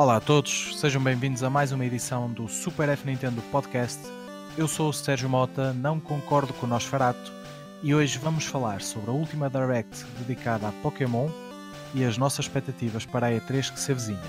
Olá 0.00 0.18
a 0.18 0.20
todos, 0.20 0.78
sejam 0.78 1.02
bem-vindos 1.02 1.42
a 1.42 1.50
mais 1.50 1.72
uma 1.72 1.84
edição 1.84 2.32
do 2.32 2.46
Super 2.46 2.88
F 2.88 3.04
Nintendo 3.04 3.42
Podcast. 3.50 4.00
Eu 4.56 4.68
sou 4.68 4.90
o 4.90 4.92
Sérgio 4.92 5.28
Mota, 5.28 5.72
não 5.72 5.98
concordo 5.98 6.54
com 6.54 6.66
o 6.66 6.68
Nosferato 6.68 7.32
e 7.82 7.92
hoje 7.92 8.16
vamos 8.16 8.44
falar 8.44 8.80
sobre 8.80 9.10
a 9.10 9.12
última 9.12 9.50
Direct 9.50 10.04
dedicada 10.20 10.68
a 10.68 10.72
Pokémon 10.84 11.28
e 11.96 12.04
as 12.04 12.16
nossas 12.16 12.44
expectativas 12.44 13.04
para 13.04 13.26
a 13.26 13.30
E3 13.32 13.72
que 13.72 13.80
se 13.80 13.90
avizinha. 13.90 14.22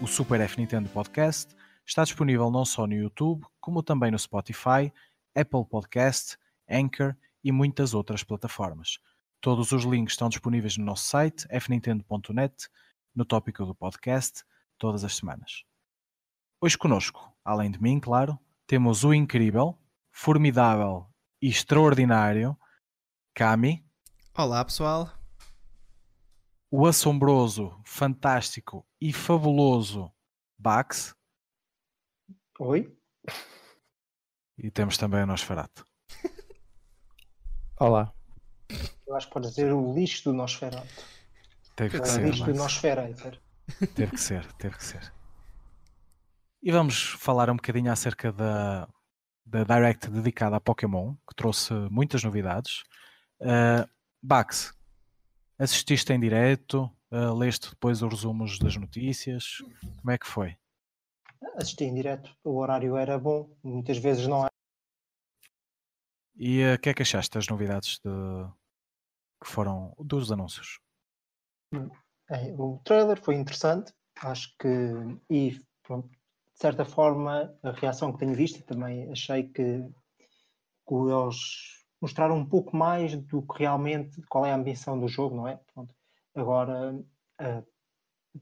O 0.00 0.06
Super 0.06 0.40
F 0.40 0.58
Nintendo 0.58 0.88
Podcast 0.88 1.54
está 1.86 2.02
disponível 2.02 2.50
não 2.50 2.64
só 2.64 2.86
no 2.86 2.94
YouTube, 2.94 3.44
como 3.60 3.82
também 3.82 4.10
no 4.10 4.18
Spotify, 4.18 4.90
Apple 5.36 5.66
Podcast, 5.68 6.38
Anchor 6.66 7.14
e 7.44 7.52
muitas 7.52 7.92
outras 7.92 8.24
plataformas. 8.24 8.98
Todos 9.42 9.72
os 9.72 9.84
links 9.84 10.14
estão 10.14 10.30
disponíveis 10.30 10.78
no 10.78 10.86
nosso 10.86 11.04
site 11.04 11.46
fnintendo.net, 11.50 12.54
no 13.14 13.26
tópico 13.26 13.66
do 13.66 13.74
podcast, 13.74 14.42
todas 14.80 15.04
as 15.04 15.14
semanas. 15.14 15.62
Hoje 16.58 16.76
conosco, 16.76 17.32
além 17.44 17.70
de 17.70 17.80
mim, 17.80 18.00
claro, 18.00 18.38
temos 18.66 19.04
o 19.04 19.12
incrível, 19.12 19.78
formidável 20.10 21.06
e 21.40 21.48
extraordinário 21.48 22.58
Kami. 23.34 23.86
Olá, 24.34 24.64
pessoal. 24.64 25.12
O 26.70 26.86
assombroso, 26.86 27.78
fantástico 27.84 28.86
e 28.98 29.12
fabuloso 29.12 30.10
Bax. 30.58 31.14
Oi. 32.58 32.96
E 34.56 34.70
temos 34.70 34.96
também 34.96 35.22
o 35.22 35.26
Nosferato. 35.26 35.84
Olá. 37.78 38.14
Eu 39.06 39.14
acho 39.14 39.26
que 39.26 39.32
pode 39.32 39.48
dizer 39.48 39.72
o 39.72 39.92
lixo 39.92 40.24
do 40.24 40.32
Nosferatu. 40.32 41.04
Teve 41.76 41.98
que 41.98 42.02
O 42.02 42.06
ser, 42.06 42.24
lixo 42.24 42.44
do. 42.44 42.54
Nosferator. 42.54 43.38
Teve 43.94 44.12
que 44.12 44.20
ser, 44.20 44.52
teve 44.54 44.76
que 44.76 44.84
ser. 44.84 45.12
E 46.62 46.70
vamos 46.70 47.12
falar 47.18 47.48
um 47.48 47.56
bocadinho 47.56 47.90
acerca 47.90 48.30
da, 48.32 48.88
da 49.46 49.64
Direct 49.64 50.10
dedicada 50.10 50.56
a 50.56 50.60
Pokémon, 50.60 51.14
que 51.28 51.34
trouxe 51.34 51.72
muitas 51.90 52.22
novidades. 52.22 52.82
Uh, 53.40 53.88
Bax, 54.22 54.76
assististe 55.58 56.12
em 56.12 56.20
direto, 56.20 56.90
uh, 57.10 57.34
leste 57.34 57.70
depois 57.70 58.02
os 58.02 58.10
resumos 58.10 58.58
das 58.58 58.76
notícias, 58.76 59.58
como 60.00 60.10
é 60.10 60.18
que 60.18 60.26
foi? 60.26 60.56
Assisti 61.56 61.84
em 61.84 61.94
direto. 61.94 62.36
O 62.44 62.58
horário 62.58 62.96
era 62.96 63.18
bom. 63.18 63.50
Muitas 63.62 63.96
vezes 63.96 64.26
não 64.26 64.44
é. 64.44 64.48
E 66.36 66.62
uh, 66.62 66.74
o 66.74 66.78
que 66.78 66.90
é 66.90 66.94
que 66.94 67.02
achaste 67.02 67.34
das 67.34 67.48
novidades 67.48 67.98
de- 68.04 68.50
que 69.42 69.48
foram 69.48 69.94
dos 69.98 70.30
anúncios? 70.30 70.78
É, 72.30 72.54
o 72.56 72.78
trailer 72.84 73.20
foi 73.20 73.34
interessante. 73.34 73.92
Acho 74.22 74.54
que. 74.58 74.68
E, 75.28 75.60
pronto, 75.82 76.08
de 76.08 76.58
certa 76.60 76.84
forma, 76.84 77.54
a 77.62 77.70
reação 77.72 78.12
que 78.12 78.18
tenho 78.18 78.34
visto, 78.34 78.62
também 78.64 79.10
achei 79.10 79.44
que, 79.44 79.82
que 80.86 80.94
eles 80.94 81.36
mostraram 82.00 82.36
um 82.36 82.44
pouco 82.46 82.76
mais 82.76 83.16
do 83.16 83.42
que 83.42 83.58
realmente. 83.58 84.20
qual 84.28 84.44
é 84.46 84.52
a 84.52 84.56
ambição 84.56 84.98
do 84.98 85.08
jogo, 85.08 85.36
não 85.36 85.48
é? 85.48 85.58
Pronto. 85.74 85.94
Agora. 86.34 86.94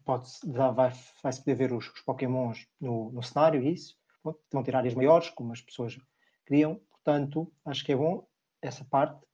pode-se- 0.04 0.46
dá- 0.50 0.70
vai, 0.70 0.92
vai-se 1.22 1.40
poder 1.40 1.54
ver 1.54 1.72
os, 1.72 1.88
os 1.92 2.00
Pokémons 2.02 2.66
no, 2.80 3.10
no 3.12 3.22
cenário 3.22 3.62
isso. 3.62 3.96
Pronto, 4.22 4.40
vão 4.52 4.62
ter 4.62 4.74
áreas 4.76 4.94
maiores, 4.94 5.30
como 5.30 5.52
as 5.52 5.60
pessoas 5.62 5.98
queriam. 6.46 6.80
Portanto, 6.90 7.50
acho 7.64 7.84
que 7.84 7.92
é 7.92 7.96
bom 7.96 8.26
essa 8.60 8.84
parte. 8.84 9.24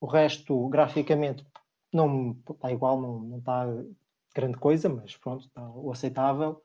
O 0.00 0.06
resto, 0.06 0.68
graficamente, 0.68 1.46
não 1.94 2.36
está 2.50 2.72
igual, 2.72 3.00
não, 3.00 3.20
não 3.20 3.38
está 3.38 3.66
grande 4.34 4.58
coisa, 4.58 4.88
mas 4.88 5.16
pronto, 5.16 5.46
está 5.46 5.62
o 5.70 5.92
aceitável. 5.92 6.62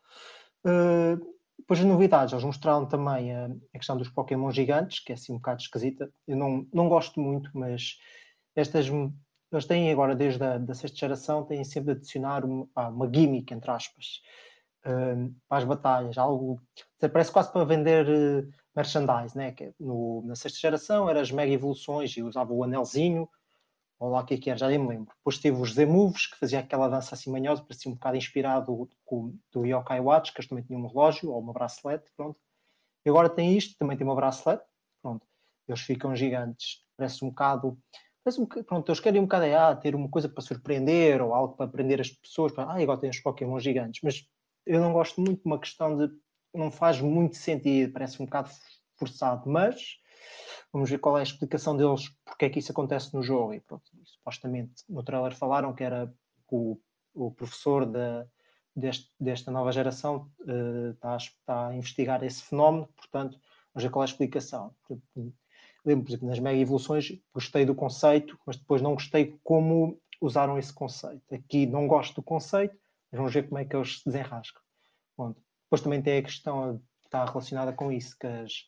Uh, 0.65 1.39
depois 1.57 1.79
as 1.79 1.85
novidades, 1.85 2.33
eles 2.33 2.45
mostraram 2.45 2.85
também 2.87 3.35
a, 3.35 3.45
a 3.45 3.77
questão 3.77 3.97
dos 3.97 4.09
Pokémon 4.09 4.49
gigantes, 4.51 4.99
que 4.99 5.11
é 5.11 5.15
assim 5.15 5.33
um 5.33 5.37
bocado 5.37 5.61
esquisita. 5.61 6.11
Eu 6.27 6.37
não, 6.37 6.65
não 6.73 6.89
gosto 6.89 7.19
muito, 7.19 7.49
mas 7.53 7.97
estas 8.55 8.89
eles 9.51 9.65
têm 9.65 9.91
agora, 9.91 10.15
desde 10.15 10.43
a 10.43 10.57
da 10.57 10.73
sexta 10.73 10.97
geração, 10.97 11.43
têm 11.43 11.63
sempre 11.63 11.93
de 11.93 11.99
adicionar 11.99 12.45
uma, 12.45 12.67
uma 12.75 13.11
gimmick, 13.11 13.51
entre 13.53 13.71
aspas, 13.71 14.21
uh, 14.85 15.33
para 15.47 15.57
as 15.57 15.63
batalhas, 15.63 16.17
algo 16.17 16.61
parece 16.99 17.31
quase 17.31 17.51
para 17.51 17.65
vender 17.65 18.07
uh, 18.07 18.47
merchandise, 18.75 19.35
né? 19.35 19.51
que 19.51 19.73
no, 19.79 20.23
na 20.25 20.35
sexta 20.35 20.59
geração 20.59 21.09
eram 21.09 21.21
as 21.21 21.31
mega 21.31 21.51
evoluções 21.51 22.15
e 22.15 22.21
usava 22.21 22.53
o 22.53 22.63
anelzinho, 22.63 23.27
ou 23.99 24.09
lá 24.09 24.21
o 24.21 24.25
que 24.25 24.35
é 24.35 24.37
que 24.37 24.49
era, 24.49 24.57
já 24.57 24.69
nem 24.69 24.79
me 24.79 24.87
lembro. 24.87 25.13
Depois 25.17 25.37
teve 25.37 25.61
os 25.61 25.73
Z-Moves, 25.73 26.27
que 26.27 26.39
fazia 26.39 26.59
aquela 26.59 26.87
dança 26.87 27.13
assim 27.13 27.29
manhosa, 27.29 27.61
parecia 27.61 27.91
um 27.91 27.95
bocado 27.95 28.15
inspirado 28.15 28.89
com, 29.03 29.37
do 29.51 29.65
Yokai 29.65 29.99
Watch, 29.99 30.31
que 30.31 30.39
eles 30.39 30.47
também 30.47 30.63
tinham 30.63 30.81
um 30.81 30.87
relógio 30.87 31.29
ou 31.31 31.39
uma 31.39 31.51
bracelete, 31.51 32.09
pronto. 32.15 32.39
E 33.05 33.09
agora 33.09 33.29
tem 33.29 33.57
isto, 33.57 33.77
também 33.77 33.97
tem 33.97 34.07
uma 34.07 34.15
bracelete, 34.15 34.63
pronto. 35.01 35.27
Eles 35.67 35.81
ficam 35.81 36.15
gigantes, 36.15 36.85
parece 36.95 37.23
um 37.25 37.29
bocado... 37.29 37.77
Parece 38.23 38.41
um, 38.41 38.45
pronto, 38.45 38.89
eles 38.89 38.99
querem 38.99 39.19
um 39.19 39.25
bocado 39.25 39.45
ah, 39.55 39.75
ter 39.75 39.95
uma 39.95 40.09
coisa 40.09 40.29
para 40.29 40.41
surpreender, 40.41 41.21
ou 41.21 41.33
algo 41.33 41.55
para 41.55 41.69
prender 41.69 41.99
as 41.99 42.09
pessoas, 42.09 42.53
para, 42.53 42.65
ah, 42.65 42.81
agora 42.81 42.99
tem 42.99 43.09
os 43.09 43.19
Pokémon 43.19 43.59
gigantes, 43.59 44.01
mas 44.03 44.25
eu 44.65 44.79
não 44.79 44.93
gosto 44.93 45.19
muito 45.19 45.41
de 45.41 45.45
uma 45.45 45.59
questão 45.59 45.97
de... 45.97 46.13
Não 46.53 46.71
faz 46.71 46.99
muito 47.01 47.35
sentido, 47.35 47.91
parece 47.93 48.21
um 48.21 48.25
bocado 48.25 48.49
forçado, 48.97 49.49
mas... 49.49 49.98
Vamos 50.71 50.89
ver 50.89 50.99
qual 50.99 51.17
é 51.17 51.21
a 51.21 51.23
explicação 51.23 51.75
deles, 51.75 52.09
porque 52.25 52.45
é 52.45 52.49
que 52.49 52.59
isso 52.59 52.71
acontece 52.71 53.13
no 53.13 53.23
jogo. 53.23 53.53
E 53.53 53.59
pronto, 53.59 53.83
supostamente 54.03 54.83
no 54.87 55.03
trailer 55.03 55.35
falaram 55.35 55.73
que 55.73 55.83
era 55.83 56.13
o, 56.51 56.77
o 57.13 57.31
professor 57.31 57.85
da, 57.85 58.27
deste- 58.75 59.11
desta 59.19 59.51
nova 59.51 59.71
geração 59.71 60.29
eh, 60.47 60.91
está, 60.91 61.13
a, 61.13 61.17
está 61.17 61.67
a 61.69 61.75
investigar 61.75 62.23
esse 62.23 62.43
fenómeno, 62.43 62.87
portanto, 62.95 63.39
vamos 63.73 63.83
ver 63.83 63.89
qual 63.89 64.03
é 64.03 64.05
a 64.05 64.11
explicação. 64.11 64.75
Lembro, 65.85 66.05
por 66.05 66.11
exemplo, 66.11 66.27
nas 66.27 66.39
mega 66.39 66.59
evoluções, 66.59 67.11
gostei 67.33 67.65
do 67.65 67.73
conceito, 67.73 68.37
mas 68.45 68.57
depois 68.57 68.81
não 68.81 68.93
gostei 68.93 69.39
como 69.43 69.99
usaram 70.21 70.57
esse 70.57 70.73
conceito. 70.73 71.33
Aqui 71.33 71.65
não 71.65 71.87
gosto 71.87 72.15
do 72.15 72.23
conceito, 72.23 72.77
mas 73.11 73.17
vamos 73.17 73.33
ver 73.33 73.47
como 73.47 73.57
é 73.59 73.65
que 73.65 73.75
eles 73.75 73.99
se 73.99 74.05
desenrascam. 74.05 74.61
Depois 75.63 75.81
também 75.81 76.01
tem 76.01 76.17
a 76.17 76.23
questão 76.23 76.77
que 77.01 77.07
está 77.07 77.25
relacionada 77.25 77.73
com 77.73 77.91
isso, 77.91 78.17
que 78.19 78.27
as, 78.27 78.65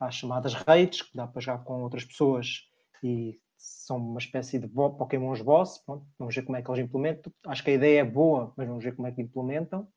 as 0.00 0.14
chamadas 0.16 0.54
raids, 0.54 1.02
que 1.02 1.16
dá 1.16 1.26
para 1.26 1.40
jogar 1.40 1.64
com 1.64 1.82
outras 1.82 2.04
pessoas 2.04 2.62
e 3.02 3.38
são 3.56 3.96
uma 3.98 4.18
espécie 4.18 4.58
de 4.58 4.66
bo- 4.66 4.94
Pokémons 4.96 5.40
boss. 5.42 5.78
Pronto, 5.78 6.06
vamos 6.18 6.34
ver 6.34 6.42
como 6.42 6.56
é 6.56 6.62
que 6.62 6.70
eles 6.70 6.84
implementam. 6.84 7.32
Acho 7.46 7.62
que 7.64 7.70
a 7.70 7.74
ideia 7.74 8.00
é 8.00 8.04
boa, 8.04 8.52
mas 8.56 8.66
vamos 8.68 8.84
ver 8.84 8.94
como 8.94 9.08
é 9.08 9.12
que 9.12 9.22
implementam. 9.22 9.88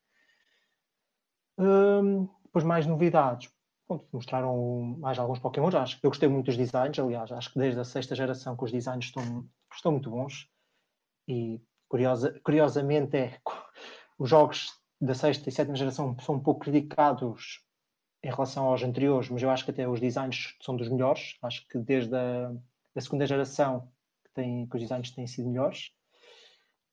Hum, 1.57 2.27
depois 2.43 2.63
mais 2.63 2.85
novidades. 2.85 3.49
Pronto, 3.87 4.07
mostraram 4.11 4.81
mais 4.99 5.17
alguns 5.17 5.39
Pokémons. 5.39 5.73
Acho 5.75 5.99
que 5.99 6.05
eu 6.05 6.09
gostei 6.11 6.27
muito 6.29 6.47
dos 6.47 6.57
designs. 6.57 6.99
Aliás, 6.99 7.31
acho 7.31 7.51
que 7.51 7.59
desde 7.59 7.79
a 7.79 7.83
sexta 7.85 8.15
geração 8.15 8.55
que 8.55 8.63
os 8.65 8.71
designs 8.71 9.05
estão, 9.05 9.47
estão 9.73 9.91
muito 9.93 10.09
bons. 10.09 10.47
E 11.27 11.61
curiosa, 11.89 12.39
curiosamente 12.43 13.17
é 13.17 13.39
os 14.19 14.29
jogos 14.29 14.67
da 15.01 15.13
sexta 15.15 15.49
e 15.49 15.51
sétima 15.51 15.75
geração 15.77 16.17
são 16.19 16.35
um 16.35 16.39
pouco 16.43 16.61
criticados 16.61 17.61
em 18.23 18.29
relação 18.29 18.65
aos 18.65 18.83
anteriores, 18.83 19.29
mas 19.29 19.41
eu 19.41 19.49
acho 19.49 19.63
que 19.63 19.71
até 19.71 19.87
os 19.87 19.99
designs 19.99 20.55
são 20.61 20.75
dos 20.75 20.89
melhores. 20.89 21.37
Acho 21.41 21.67
que 21.67 21.77
desde 21.77 22.15
a 22.15 22.51
da 22.97 23.01
segunda 23.01 23.27
geração 23.27 23.91
que, 24.25 24.33
tem, 24.33 24.65
que 24.65 24.75
os 24.75 24.81
designs 24.81 25.11
têm 25.11 25.27
sido 25.27 25.47
melhores. 25.47 25.91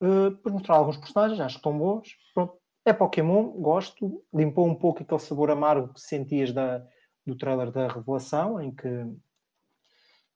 Uh, 0.02 0.30
depois 0.30 0.52
mostrar 0.52 0.76
alguns 0.76 0.98
personagens, 0.98 1.40
acho 1.40 1.54
que 1.54 1.60
estão 1.60 1.78
bons. 1.78 2.14
Pronto. 2.34 2.58
É 2.84 2.92
Pokémon, 2.92 3.48
gosto. 3.52 4.22
Limpou 4.32 4.68
um 4.68 4.74
pouco 4.74 5.02
aquele 5.02 5.20
sabor 5.20 5.50
amargo 5.50 5.94
que 5.94 6.00
sentias 6.02 6.52
da, 6.52 6.86
do 7.26 7.34
trailer 7.34 7.70
da 7.70 7.88
revelação, 7.88 8.60
em 8.60 8.70
que 8.70 8.86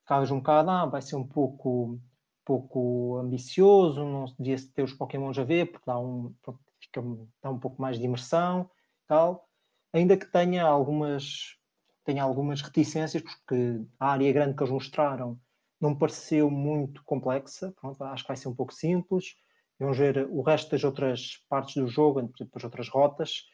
ficavas 0.01 0.31
um 0.31 0.39
bocado, 0.39 0.71
ah, 0.71 0.87
vai 0.87 1.03
ser 1.03 1.17
um 1.17 1.27
pouco, 1.27 2.01
pouco 2.47 3.19
ambicioso, 3.19 4.03
não 4.03 4.25
devia 4.39 4.57
ter 4.75 4.83
os 4.83 4.95
Pokémons 4.95 5.39
a 5.39 5.45
ver, 5.45 5.71
porque 5.71 5.85
dá 5.85 5.99
um, 6.01 6.35
fica, 6.81 7.03
dá 7.43 7.51
um 7.51 7.59
pouco 7.59 7.83
mais 7.83 7.99
de 7.99 8.07
imersão 8.07 8.71
tal 9.07 9.48
ainda 9.93 10.17
que 10.17 10.27
tenha 10.27 10.65
algumas, 10.65 11.57
tenha 12.05 12.23
algumas 12.23 12.63
reticências, 12.63 13.23
porque 13.23 13.81
a 13.99 14.13
área 14.13 14.33
grande 14.33 14.57
que 14.57 14.63
eles 14.63 14.73
mostraram 14.73 15.41
não 15.81 15.91
me 15.91 15.99
pareceu 15.99 16.51
muito 16.51 17.03
complexa. 17.05 17.73
Pronto, 17.81 18.03
acho 18.05 18.25
que 18.25 18.29
vai 18.29 18.37
ser 18.37 18.49
um 18.49 18.55
pouco 18.55 18.73
simples. 18.73 19.35
Vamos 19.79 19.97
ver 19.97 20.27
o 20.31 20.43
resto 20.43 20.71
das 20.71 20.83
outras 20.83 21.45
partes 21.49 21.77
do 21.77 21.87
jogo, 21.89 22.21
as 22.55 22.65
outras 22.65 22.89
rotas. 22.89 23.45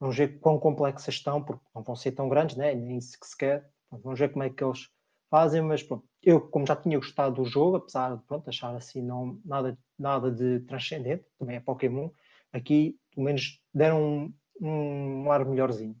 Vamos 0.00 0.16
ver 0.16 0.38
quão 0.40 0.58
complexas 0.58 1.14
estão, 1.14 1.42
porque 1.42 1.64
não 1.74 1.82
vão 1.82 1.94
ser 1.94 2.12
tão 2.12 2.28
grandes, 2.28 2.56
né? 2.56 2.74
nem 2.74 2.98
isso 2.98 3.18
que 3.20 3.26
se 3.26 3.36
quer. 3.36 3.70
Pronto, 3.88 4.02
vamos 4.02 4.18
ver 4.18 4.32
como 4.32 4.42
é 4.42 4.50
que 4.50 4.64
eles 4.64 4.88
fazem, 5.30 5.62
mas 5.62 5.82
pronto, 5.82 6.04
eu, 6.22 6.40
como 6.40 6.66
já 6.66 6.76
tinha 6.76 6.98
gostado 6.98 7.42
do 7.42 7.44
jogo, 7.44 7.76
apesar 7.76 8.16
de 8.16 8.22
pronto, 8.24 8.48
achar 8.48 8.74
assim 8.74 9.02
não, 9.02 9.40
nada, 9.44 9.76
nada 9.98 10.30
de 10.30 10.60
transcendente, 10.60 11.24
também 11.38 11.56
é 11.56 11.60
Pokémon, 11.60 12.08
aqui 12.52 12.98
pelo 13.12 13.24
menos 13.24 13.60
deram 13.72 14.32
um, 14.60 15.24
um 15.24 15.32
ar 15.32 15.44
melhorzinho. 15.44 15.96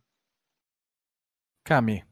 Kami, 1.64 2.04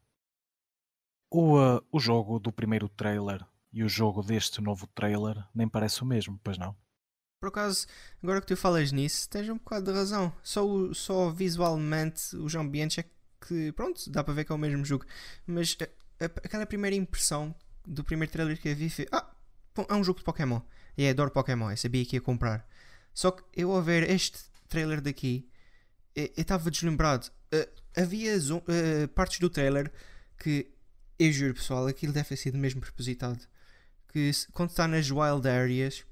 o, 1.30 1.58
uh, 1.58 1.84
o 1.90 2.00
jogo 2.00 2.38
do 2.38 2.52
primeiro 2.52 2.88
trailer 2.88 3.44
e 3.72 3.82
o 3.82 3.88
jogo 3.88 4.22
deste 4.22 4.60
novo 4.60 4.86
trailer 4.88 5.36
nem 5.54 5.68
parece 5.68 6.02
o 6.02 6.06
mesmo, 6.06 6.40
pois 6.42 6.58
não? 6.58 6.76
por 7.42 7.48
acaso, 7.48 7.88
agora 8.22 8.40
que 8.40 8.46
tu 8.46 8.56
falas 8.56 8.92
nisso, 8.92 9.28
tens 9.28 9.48
um 9.48 9.54
bocado 9.54 9.90
de 9.90 9.98
razão. 9.98 10.32
Só, 10.44 10.62
só 10.94 11.28
visualmente 11.28 12.36
os 12.36 12.54
ambientes 12.54 12.98
é 12.98 13.04
que, 13.44 13.72
pronto, 13.72 14.08
dá 14.08 14.22
para 14.22 14.32
ver 14.32 14.44
que 14.44 14.52
é 14.52 14.54
o 14.54 14.58
mesmo 14.58 14.84
jogo. 14.84 15.04
Mas 15.44 15.76
a, 16.20 16.24
a, 16.24 16.26
aquela 16.26 16.64
primeira 16.64 16.94
impressão 16.94 17.52
do 17.84 18.04
primeiro 18.04 18.32
trailer 18.32 18.60
que 18.60 18.68
eu 18.68 18.76
vi 18.76 18.88
foi: 18.88 19.08
Ah, 19.10 19.28
é 19.88 19.94
um 19.94 20.04
jogo 20.04 20.20
de 20.20 20.24
Pokémon. 20.24 20.60
E 20.96 21.02
é, 21.02 21.10
adoro 21.10 21.32
Pokémon, 21.32 21.72
eu 21.72 21.76
sabia 21.76 22.06
que 22.06 22.14
ia 22.14 22.20
comprar. 22.20 22.64
Só 23.12 23.32
que 23.32 23.42
eu 23.60 23.72
ao 23.72 23.82
ver 23.82 24.08
este 24.08 24.38
trailer 24.68 25.00
daqui, 25.00 25.50
eu 26.14 26.30
estava 26.36 26.70
deslembrado. 26.70 27.30
Uh, 27.52 28.00
havia 28.00 28.36
uh, 28.36 29.08
partes 29.14 29.38
do 29.38 29.50
trailer 29.50 29.90
que, 30.38 30.70
eu 31.18 31.32
juro 31.32 31.54
pessoal, 31.54 31.86
aquilo 31.86 32.12
deve 32.12 32.28
ter 32.28 32.36
sido 32.36 32.58
mesmo 32.58 32.80
propositado. 32.80 33.40
Que 34.08 34.30
quando 34.52 34.70
está 34.70 34.86
nas 34.86 35.10
wild 35.10 35.48
areas 35.48 36.04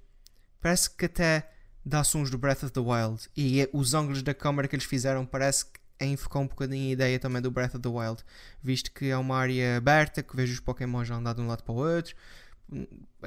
parece 0.60 0.90
que 0.90 1.06
até 1.06 1.50
dá 1.84 2.04
sons 2.04 2.30
do 2.30 2.38
Breath 2.38 2.62
of 2.62 2.72
the 2.72 2.80
Wild 2.80 3.28
e 3.36 3.68
os 3.72 3.94
ângulos 3.94 4.22
da 4.22 4.34
câmera 4.34 4.68
que 4.68 4.76
eles 4.76 4.84
fizeram 4.84 5.24
parece 5.26 5.64
que 5.66 5.80
enfocou 6.00 6.42
um 6.42 6.46
bocadinho 6.46 6.88
a 6.88 6.92
ideia 6.92 7.18
também 7.18 7.42
do 7.42 7.50
Breath 7.50 7.74
of 7.74 7.82
the 7.82 7.88
Wild, 7.88 8.22
visto 8.62 8.90
que 8.92 9.10
é 9.10 9.16
uma 9.16 9.36
área 9.36 9.76
aberta 9.76 10.22
que 10.22 10.34
vejo 10.34 10.54
os 10.54 10.60
Pokémon 10.60 11.04
já 11.04 11.16
andar 11.16 11.34
de 11.34 11.40
um 11.40 11.46
lado 11.46 11.62
para 11.62 11.72
o 11.72 11.76
outro. 11.76 12.14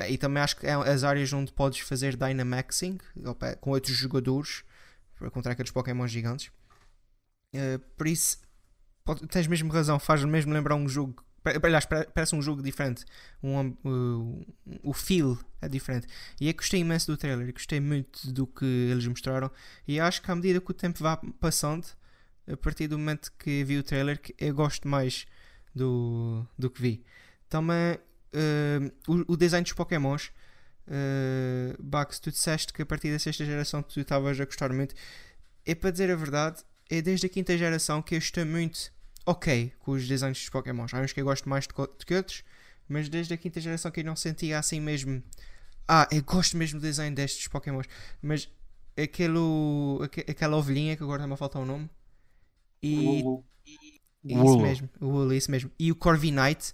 E 0.07 0.17
também 0.17 0.41
acho 0.41 0.55
que 0.57 0.65
é 0.65 0.73
as 0.73 1.03
áreas 1.03 1.31
onde 1.33 1.51
podes 1.51 1.79
fazer 1.81 2.15
Dynamaxing 2.15 2.97
com 3.59 3.71
outros 3.71 3.95
jogadores 3.95 4.63
para 5.17 5.29
contra 5.29 5.51
aqueles 5.51 5.71
Pokémon 5.71 6.07
gigantes. 6.07 6.51
Uh, 7.53 7.79
por 7.97 8.07
isso, 8.07 8.38
pode, 9.05 9.27
tens 9.27 9.47
mesmo 9.47 9.71
razão, 9.71 10.00
faz 10.00 10.23
mesmo 10.23 10.53
lembrar 10.53 10.75
um 10.75 10.88
jogo 10.88 11.23
Aliás, 11.61 11.85
parece 11.85 12.35
um 12.35 12.41
jogo 12.41 12.63
diferente. 12.63 13.03
Um, 13.44 14.45
o 14.81 14.94
feel 14.94 15.38
é 15.61 15.67
diferente. 15.67 16.07
E 16.39 16.47
eu 16.47 16.53
gostei 16.53 16.79
imenso 16.79 17.11
do 17.11 17.17
trailer. 17.17 17.51
Gostei 17.51 17.81
muito 17.81 18.31
do 18.31 18.47
que 18.47 18.65
eles 18.65 19.05
mostraram. 19.05 19.51
E 19.85 20.00
acho 20.00 20.21
que 20.21 20.31
à 20.31 20.35
medida 20.35 20.61
que 20.61 20.71
o 20.71 20.73
tempo 20.73 21.03
vai 21.03 21.17
passando, 21.41 21.85
a 22.47 22.55
partir 22.55 22.88
do 22.88 22.97
momento 22.97 23.31
que 23.38 23.63
vi 23.63 23.77
o 23.77 23.83
trailer, 23.83 24.21
eu 24.38 24.53
gosto 24.53 24.88
mais 24.88 25.25
do, 25.75 26.47
do 26.57 26.69
que 26.69 26.81
vi. 26.81 27.06
Também 27.49 27.95
uh, 27.95 29.11
o, 29.11 29.33
o, 29.33 29.38
design 29.38 29.63
dos 29.63 29.73
Pokémons. 29.73 30.31
Uh, 30.88 31.81
Bax, 31.81 32.19
tu 32.19 32.31
disseste 32.31 32.71
que 32.71 32.81
a 32.81 32.85
partir 32.85 33.11
da 33.11 33.19
sexta 33.19 33.44
geração 33.44 33.83
tu 33.83 33.99
estavas 33.99 34.39
a 34.39 34.45
gostar 34.45 34.71
muito. 34.71 34.95
É 35.65 35.75
para 35.75 35.91
dizer 35.91 36.09
a 36.09 36.15
verdade, 36.15 36.63
é 36.89 37.01
desde 37.01 37.25
a 37.25 37.30
quinta 37.30 37.57
geração 37.57 38.01
que 38.01 38.15
eu 38.15 38.19
estou 38.19 38.45
muito 38.45 38.91
ok 39.25 39.71
com 39.80 39.91
os 39.91 40.07
designs 40.07 40.39
dos 40.39 40.50
Pokémon. 40.50 40.85
Há 40.91 41.00
uns 41.00 41.13
que 41.13 41.21
eu 41.21 41.25
gosto 41.25 41.47
mais 41.47 41.68
do 41.68 41.74
que 42.06 42.13
outros, 42.13 42.44
mas 42.88 43.09
desde 43.09 43.33
a 43.33 43.38
quinta 43.38 43.59
geração 43.59 43.91
que 43.91 44.01
eu 44.01 44.06
não 44.06 44.15
sentia 44.15 44.59
assim 44.59 44.80
mesmo. 44.80 45.24
Ah, 45.88 46.07
eu 46.12 46.24
gosto 46.24 46.57
mesmo 46.57 46.80
do 46.80 46.83
design 46.83 47.15
destes 47.15 47.47
Pokémon. 47.47 47.81
Mas 48.21 48.50
aquele, 48.97 49.39
aquela 50.27 50.57
ovelhinha 50.57 50.95
que 50.95 51.03
agora 51.03 51.21
não 51.24 51.30
me 51.30 51.38
falta 51.38 51.59
o 51.59 51.65
nome. 51.65 51.89
E. 52.81 53.24
e 54.24 54.33
isso 54.33 54.59
mesmo, 54.59 54.89
o 55.00 55.07
Wooloo, 55.07 55.33
isso 55.33 55.51
mesmo. 55.51 55.71
E 55.80 55.91
o 55.91 55.95
Corviknight. 55.95 56.74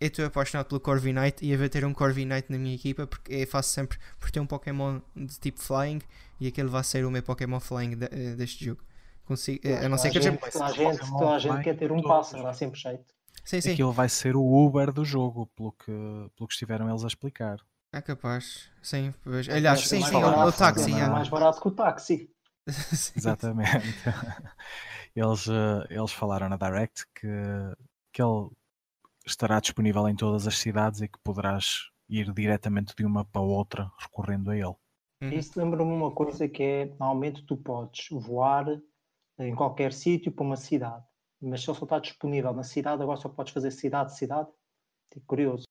Eu 0.00 0.06
estou 0.08 0.24
apaixonado 0.24 0.66
pelo 0.66 0.80
Corviknight 0.80 1.44
e 1.44 1.50
eu 1.50 1.58
vou 1.58 1.68
ter 1.68 1.84
um 1.84 1.92
Corviknight 1.92 2.50
na 2.50 2.56
minha 2.56 2.74
equipa 2.74 3.06
porque 3.06 3.34
eu 3.34 3.46
faço 3.46 3.68
sempre 3.68 3.98
por 4.18 4.30
ter 4.30 4.40
um 4.40 4.46
Pokémon 4.46 4.98
de 5.14 5.38
tipo 5.38 5.60
Flying 5.60 6.00
e 6.40 6.46
aquele 6.46 6.68
vai 6.70 6.82
ser 6.82 7.04
o 7.04 7.10
meu 7.10 7.22
Pokémon 7.22 7.60
Flying 7.60 7.98
de, 7.98 8.06
eh, 8.06 8.34
deste 8.34 8.64
jogo. 8.64 8.82
Consigo, 9.30 9.60
a 9.68 9.88
não 9.88 9.96
ser 9.96 10.10
que 10.10 10.18
a 10.18 10.20
gente, 10.20 10.40
toda 10.40 10.64
a 10.64 10.72
gente, 10.72 11.08
toda 11.08 11.30
a 11.30 11.38
gente 11.38 11.62
quer 11.62 11.76
ter 11.76 11.92
um 11.92 12.02
pássaro, 12.02 12.42
dá 12.42 12.52
sempre 12.52 12.80
jeito. 12.80 13.14
Sim, 13.44 13.60
sim. 13.60 13.72
Aquilo 13.74 13.92
vai 13.92 14.08
ser 14.08 14.34
o 14.34 14.42
Uber 14.42 14.90
do 14.90 15.04
jogo, 15.04 15.46
pelo 15.54 15.70
que, 15.70 15.86
pelo 15.86 16.48
que 16.48 16.52
estiveram 16.52 16.90
eles 16.90 17.04
a 17.04 17.06
explicar. 17.06 17.60
É 17.92 18.02
capaz, 18.02 18.68
sim. 18.82 19.14
Pois. 19.22 19.48
Aliás, 19.48 19.86
sim, 19.86 20.02
sim, 20.02 20.16
o, 20.16 20.46
o 20.48 20.52
táxi. 20.52 20.92
É 20.92 21.08
mais 21.08 21.28
barato 21.28 21.60
que 21.60 21.68
o 21.68 21.70
táxi. 21.70 22.28
Exatamente. 22.66 23.94
eles, 25.14 25.46
eh, 25.46 25.86
eles 25.90 26.10
falaram 26.10 26.48
na 26.48 26.56
Direct 26.56 27.06
que, 27.14 27.28
que 28.12 28.20
ele 28.20 28.50
estará 29.24 29.60
disponível 29.60 30.08
em 30.08 30.16
todas 30.16 30.48
as 30.48 30.58
cidades 30.58 31.02
e 31.02 31.06
que 31.06 31.20
poderás 31.22 31.88
ir 32.08 32.32
diretamente 32.32 32.96
de 32.96 33.04
uma 33.04 33.24
para 33.24 33.42
outra 33.42 33.92
recorrendo 33.96 34.50
a 34.50 34.56
ele. 34.56 34.74
Uhum. 35.22 35.30
Isso 35.30 35.56
lembra-me 35.56 35.92
uma 35.92 36.10
coisa 36.10 36.48
que 36.48 36.64
é, 36.64 36.86
normalmente 36.86 37.46
tu 37.46 37.56
podes 37.56 38.08
voar 38.10 38.66
em 39.44 39.54
qualquer 39.54 39.92
sítio 39.92 40.32
para 40.32 40.44
uma 40.44 40.56
cidade. 40.56 41.04
Mas 41.40 41.62
se 41.62 41.70
ele 41.70 41.78
só 41.78 41.84
está 41.84 41.98
disponível 41.98 42.52
na 42.52 42.62
cidade, 42.62 43.02
agora 43.02 43.18
só 43.18 43.28
podes 43.28 43.52
fazer 43.52 43.70
cidade-cidade. 43.70 44.48
Tipo, 45.10 45.26
curioso. 45.26 45.64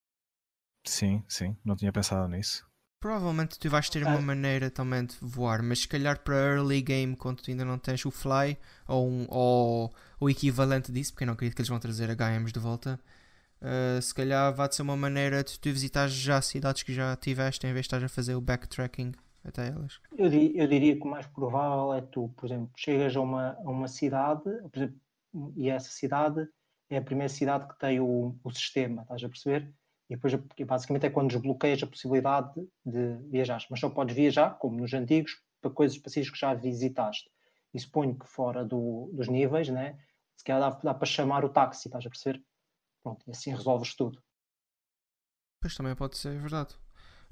Sim, 0.86 1.24
sim, 1.28 1.56
não 1.64 1.76
tinha 1.76 1.92
pensado 1.92 2.28
nisso. 2.28 2.68
Provavelmente 3.00 3.58
tu 3.58 3.70
vais 3.70 3.90
ter 3.90 4.04
uma 4.04 4.20
maneira 4.20 4.70
também 4.70 5.06
de 5.06 5.16
voar, 5.22 5.64
mas 5.64 5.80
se 5.80 5.88
calhar 5.88 6.20
para 6.20 6.36
early 6.36 6.82
game, 6.82 7.16
quando 7.16 7.42
tu 7.42 7.50
ainda 7.50 7.64
não 7.64 7.78
tens 7.78 8.04
o 8.06 8.12
fly 8.12 8.58
ou, 8.86 9.08
um, 9.08 9.26
ou 9.30 9.94
o 10.20 10.30
equivalente 10.30 10.92
disso, 10.92 11.14
porque 11.14 11.24
eu 11.24 11.28
não 11.28 11.34
acredito 11.34 11.56
que 11.56 11.62
eles 11.62 11.70
vão 11.70 11.80
trazer 11.80 12.10
HMs 12.10 12.52
de 12.52 12.60
volta, 12.60 13.00
uh, 13.62 14.02
se 14.02 14.14
calhar 14.14 14.54
vai 14.54 14.70
ser 14.70 14.82
uma 14.82 14.98
maneira 14.98 15.42
de 15.46 15.58
tu 15.58 15.72
visitar 15.72 16.10
já 16.10 16.42
cidades 16.42 16.84
que 16.84 16.94
já 16.94 17.16
tiveste 17.16 17.66
em 17.66 17.72
vez 17.72 17.86
de 17.86 17.96
estar 17.96 18.04
a 18.04 18.10
fazer 18.10 18.36
o 18.36 18.42
backtracking 18.42 19.14
até 19.44 19.68
elas? 19.68 20.00
Eu, 20.18 20.32
eu, 20.32 20.68
diria 20.68 20.96
que 20.96 21.04
o 21.04 21.08
mais 21.10 21.26
provável 21.28 21.94
é 21.94 22.02
tu, 22.02 22.30
por 22.30 22.46
exemplo, 22.46 22.72
chegas 22.76 23.16
a 23.16 23.22
uma, 23.22 23.54
a 23.54 23.70
uma 23.70 23.88
cidade, 23.88 24.44
por 24.44 24.78
exemplo, 24.78 25.00
e 25.56 25.70
essa 25.70 25.90
cidade 25.90 26.48
é 26.90 26.98
a 26.98 27.02
primeira 27.02 27.32
cidade 27.32 27.68
que 27.68 27.78
tem 27.80 28.00
o, 28.00 28.36
o 28.44 28.52
sistema, 28.52 29.04
estás 29.04 29.24
a 29.24 29.30
perceber? 29.30 29.74
E 30.10 30.16
depois, 30.16 30.34
basicamente, 30.66 31.06
é 31.06 31.10
quando 31.10 31.30
desbloqueias 31.30 31.84
a 31.84 31.88
possibilidade 31.88 32.54
de 32.84 33.18
viajar. 33.30 33.64
Mas 33.70 33.80
só 33.80 33.90
podes 33.90 34.16
viajar, 34.16 34.58
como 34.58 34.78
nos 34.78 34.92
antigos, 34.94 35.40
para 35.62 35.70
coisas 35.70 35.96
específicas 35.96 36.34
que 36.34 36.40
já 36.40 36.54
visitaste. 36.56 37.30
E 37.72 37.80
suponho 37.80 38.18
que 38.18 38.28
fora 38.28 38.66
do, 38.66 39.12
dos 39.14 39.28
níveis, 39.28 39.70
né? 39.70 40.00
se 40.40 40.44
calhar 40.46 40.72
dá, 40.72 40.80
dá, 40.82 40.94
para 40.94 41.06
chamar 41.06 41.44
o 41.44 41.50
táxi, 41.50 41.90
estás 41.90 42.06
a 42.06 42.10
perceber? 42.10 42.42
Pronto, 43.04 43.26
e 43.28 43.32
assim 43.32 43.52
resolves 43.52 43.94
tudo. 43.94 44.24
Pois 45.62 45.76
também 45.76 45.94
pode 45.96 46.18
ser 46.18 46.40
verdade. 46.40 46.76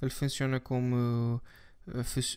Ele 0.01 0.11
funciona 0.11 0.59
como 0.59 1.41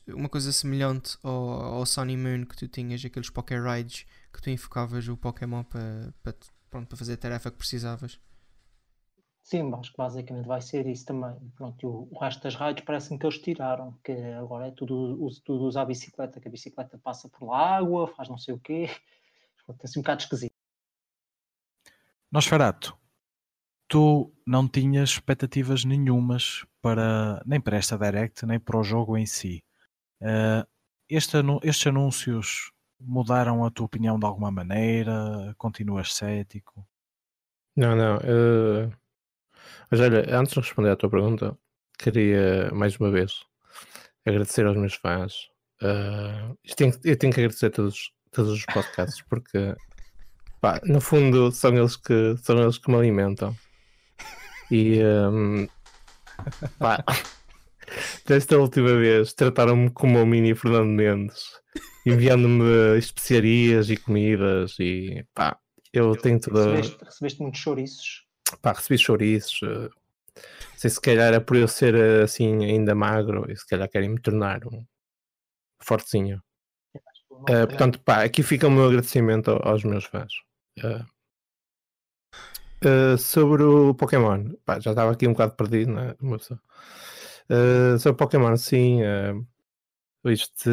uma 0.08 0.28
coisa 0.28 0.52
semelhante 0.52 1.18
ao, 1.22 1.32
ao 1.32 1.86
Sunny 1.86 2.16
Moon 2.16 2.44
que 2.44 2.56
tu 2.56 2.68
tinhas, 2.68 3.04
aqueles 3.04 3.30
Poké 3.30 3.58
Rides 3.58 4.06
que 4.32 4.40
tu 4.40 4.50
enfocavas 4.50 5.08
o 5.08 5.16
Pokémon 5.16 5.64
para, 5.64 6.14
para, 6.22 6.34
pronto, 6.70 6.88
para 6.88 6.96
fazer 6.96 7.14
a 7.14 7.16
tarefa 7.16 7.50
que 7.50 7.56
precisavas. 7.56 8.18
Sim, 9.42 9.72
acho 9.74 9.90
que 9.90 9.96
basicamente 9.96 10.46
vai 10.46 10.60
ser 10.60 10.86
isso 10.86 11.06
também. 11.06 11.34
Pronto, 11.56 11.86
o, 11.88 12.08
o 12.12 12.18
resto 12.18 12.42
das 12.42 12.54
rides 12.54 12.84
parece-me 12.84 13.18
que 13.18 13.26
eles 13.26 13.38
tiraram, 13.38 13.98
que 14.04 14.12
agora 14.12 14.68
é 14.68 14.70
tudo, 14.70 15.18
tudo 15.44 15.64
usar 15.64 15.82
a 15.82 15.86
bicicleta, 15.86 16.40
que 16.40 16.46
a 16.46 16.50
bicicleta 16.50 16.98
passa 16.98 17.28
por 17.28 17.52
água, 17.52 18.06
faz 18.06 18.28
não 18.28 18.38
sei 18.38 18.54
o 18.54 18.60
quê. 18.60 18.88
Assim 19.82 19.98
um 19.98 20.02
bocado 20.02 20.22
esquisito. 20.22 20.54
Nosferato, 22.30 22.96
tu 23.88 24.32
não 24.50 24.66
tinhas 24.66 25.10
expectativas 25.10 25.84
nenhumas 25.84 26.66
para 26.82 27.40
nem 27.46 27.60
para 27.60 27.76
esta 27.76 27.96
Direct, 27.96 28.44
nem 28.44 28.58
para 28.58 28.80
o 28.80 28.82
jogo 28.82 29.16
em 29.16 29.24
si. 29.24 29.62
Uh, 30.20 30.66
este, 31.08 31.36
estes 31.62 31.86
anúncios 31.86 32.72
mudaram 33.00 33.64
a 33.64 33.70
tua 33.70 33.86
opinião 33.86 34.18
de 34.18 34.26
alguma 34.26 34.50
maneira? 34.50 35.54
Continuas 35.56 36.12
cético? 36.14 36.84
Não, 37.76 37.94
não. 37.94 38.16
Uh... 38.16 38.92
Mas 39.88 40.00
olha, 40.00 40.36
antes 40.36 40.52
de 40.52 40.60
responder 40.60 40.90
à 40.90 40.96
tua 40.96 41.08
pergunta, 41.08 41.56
queria 41.96 42.72
mais 42.72 42.96
uma 42.96 43.10
vez 43.10 43.44
agradecer 44.26 44.66
aos 44.66 44.76
meus 44.76 44.94
fãs. 44.94 45.48
Uh, 45.80 46.58
eu, 46.64 46.74
tenho, 46.74 46.92
eu 47.04 47.16
tenho 47.16 47.32
que 47.32 47.40
agradecer 47.40 47.66
a 47.66 47.70
todos, 47.70 48.12
todos 48.32 48.50
os 48.50 48.66
podcasts 48.66 49.22
porque 49.22 49.76
pá, 50.60 50.80
no 50.84 51.00
fundo 51.00 51.52
são 51.52 51.72
eles 51.72 51.96
que 51.96 52.36
são 52.38 52.60
eles 52.60 52.78
que 52.78 52.90
me 52.90 52.96
alimentam. 52.96 53.56
E 54.70 55.02
um, 55.02 55.68
pá, 56.78 57.04
desta 58.26 58.58
última 58.58 58.94
vez 58.96 59.32
trataram-me 59.32 59.90
como 59.90 60.22
o 60.22 60.26
mini 60.26 60.54
Fernando 60.54 60.90
Mendes, 60.90 61.44
enviando-me 62.06 62.96
especiarias 62.98 63.90
e 63.90 63.96
comidas 63.96 64.76
e 64.78 65.24
pá, 65.34 65.58
eu 65.92 66.14
tenho 66.16 66.40
toda. 66.40 66.76
Recebeste, 66.76 67.04
recebeste 67.04 67.42
muitos 67.42 67.60
chouriços? 67.60 68.26
Pá, 68.62 68.72
recebi 68.72 68.98
chouriços. 68.98 69.60
Uh, 69.62 69.90
sei 70.76 70.90
se 70.90 71.00
calhar 71.00 71.34
é 71.34 71.40
por 71.40 71.56
eu 71.56 71.68
ser 71.68 71.94
uh, 71.94 72.24
assim 72.24 72.64
ainda 72.64 72.94
magro 72.94 73.50
e 73.50 73.56
se 73.56 73.66
calhar 73.66 73.88
querem 73.88 74.08
me 74.08 74.20
tornar 74.20 74.64
um 74.66 74.84
fortezinho. 75.82 76.42
Uh, 77.30 77.66
portanto, 77.68 78.00
pá, 78.00 78.22
aqui 78.22 78.42
fica 78.42 78.68
o 78.68 78.70
meu 78.70 78.86
agradecimento 78.86 79.50
aos 79.62 79.82
meus 79.82 80.04
fãs. 80.04 80.32
Uh, 80.78 81.04
Uh, 82.82 83.18
sobre 83.18 83.62
o 83.62 83.94
Pokémon, 83.94 84.54
Pá, 84.64 84.80
já 84.80 84.90
estava 84.92 85.12
aqui 85.12 85.26
um 85.26 85.32
bocado 85.32 85.54
perdido, 85.54 85.92
né? 85.92 86.14
Uh, 86.22 87.98
sobre 87.98 88.12
o 88.12 88.16
Pokémon, 88.16 88.56
sim, 88.56 89.02
uh, 89.02 89.46
este, 90.24 90.70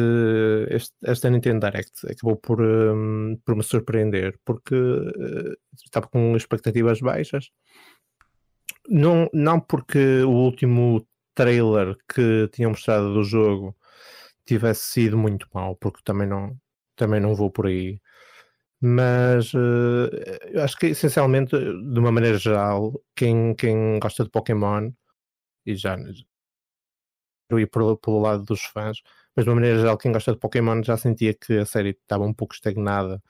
este, 0.70 0.94
esta 1.04 1.28
Nintendo 1.28 1.66
Direct 1.66 2.06
acabou 2.10 2.36
por, 2.36 2.62
um, 2.62 3.38
por 3.44 3.54
me 3.54 3.62
surpreender 3.62 4.38
porque 4.44 4.74
estava 5.84 6.06
com 6.08 6.36
expectativas 6.36 7.00
baixas. 7.00 7.50
Não, 8.88 9.28
não 9.32 9.60
porque 9.60 10.22
o 10.22 10.30
último 10.30 11.06
trailer 11.34 11.96
que 12.08 12.48
tinham 12.52 12.70
mostrado 12.70 13.12
do 13.12 13.22
jogo 13.22 13.76
tivesse 14.46 14.84
sido 14.86 15.18
muito 15.18 15.46
mau, 15.52 15.76
porque 15.76 16.00
também 16.02 16.26
não, 16.26 16.56
também 16.96 17.20
não 17.20 17.34
vou 17.34 17.50
por 17.50 17.66
aí. 17.66 18.00
Mas 18.80 19.52
uh, 19.54 20.08
eu 20.52 20.62
acho 20.62 20.76
que 20.78 20.86
essencialmente, 20.86 21.56
de 21.56 21.98
uma 21.98 22.12
maneira 22.12 22.38
geral, 22.38 22.92
quem, 23.16 23.54
quem 23.54 23.98
gosta 23.98 24.24
de 24.24 24.30
Pokémon 24.30 24.90
e 25.66 25.74
já 25.74 25.96
ia 27.56 27.66
pelo, 27.66 27.96
pelo 27.96 28.20
lado 28.20 28.44
dos 28.44 28.62
fãs, 28.62 28.98
mas 29.34 29.44
de 29.44 29.50
uma 29.50 29.56
maneira 29.56 29.78
geral, 29.78 29.96
quem 29.98 30.12
gosta 30.12 30.32
de 30.32 30.38
Pokémon 30.38 30.82
já 30.82 30.96
sentia 30.96 31.34
que 31.34 31.58
a 31.58 31.66
série 31.66 31.90
estava 31.90 32.24
um 32.24 32.34
pouco 32.34 32.54
estagnada 32.54 33.22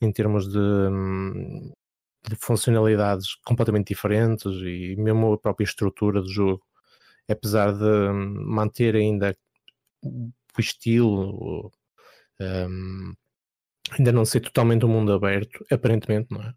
em 0.00 0.12
termos 0.12 0.48
de, 0.50 0.58
hum, 0.58 1.72
de 2.28 2.36
funcionalidades 2.36 3.34
completamente 3.44 3.88
diferentes 3.88 4.52
e 4.62 4.96
mesmo 4.98 5.32
a 5.32 5.38
própria 5.38 5.64
estrutura 5.64 6.20
do 6.22 6.28
jogo, 6.28 6.62
apesar 7.28 7.72
de 7.72 7.84
hum, 7.84 8.44
manter 8.46 8.96
ainda 8.96 9.36
o 10.02 10.60
estilo, 10.60 11.72
um, 12.40 13.14
ainda 13.92 14.12
não 14.12 14.24
ser 14.24 14.40
totalmente 14.40 14.84
um 14.84 14.88
mundo 14.88 15.12
aberto, 15.12 15.64
aparentemente, 15.70 16.28
não 16.30 16.42
é? 16.42 16.54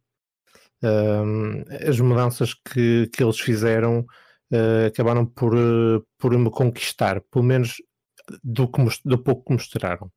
Um, 0.84 1.64
as 1.88 2.00
mudanças 2.00 2.54
que, 2.54 3.08
que 3.08 3.24
eles 3.24 3.40
fizeram 3.40 4.02
uh, 4.52 4.88
acabaram 4.88 5.26
por, 5.26 5.56
uh, 5.56 6.06
por 6.18 6.38
me 6.38 6.52
conquistar, 6.52 7.22
pelo 7.32 7.44
menos 7.44 7.78
do, 8.44 8.68
que, 8.68 8.82
do 9.04 9.18
pouco 9.18 9.46
que 9.46 9.54
mostraram. 9.54 10.12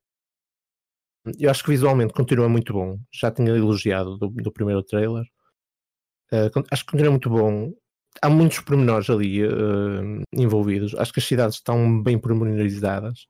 Eu 1.39 1.51
acho 1.51 1.65
que 1.65 1.71
visualmente 1.71 2.13
continua 2.13 2.49
muito 2.49 2.73
bom. 2.73 2.99
Já 3.13 3.31
tinha 3.31 3.51
elogiado 3.51 4.17
do, 4.19 4.29
do 4.29 4.53
primeiro 4.53 4.83
trailer. 4.83 5.25
Uh, 6.33 6.65
acho 6.71 6.85
que 6.85 6.93
continua 6.93 7.13
muito 7.13 7.31
bom. 7.31 7.73
Há 8.23 8.29
muitos 8.29 8.61
pormenores 8.61 9.09
ali 9.09 9.41
envolvidos. 10.33 10.95
Acho 10.97 11.13
que 11.13 11.21
as 11.21 11.27
cidades 11.27 11.57
estão 11.57 12.03
bem 12.03 12.19
pormenorizadas. 12.19 13.27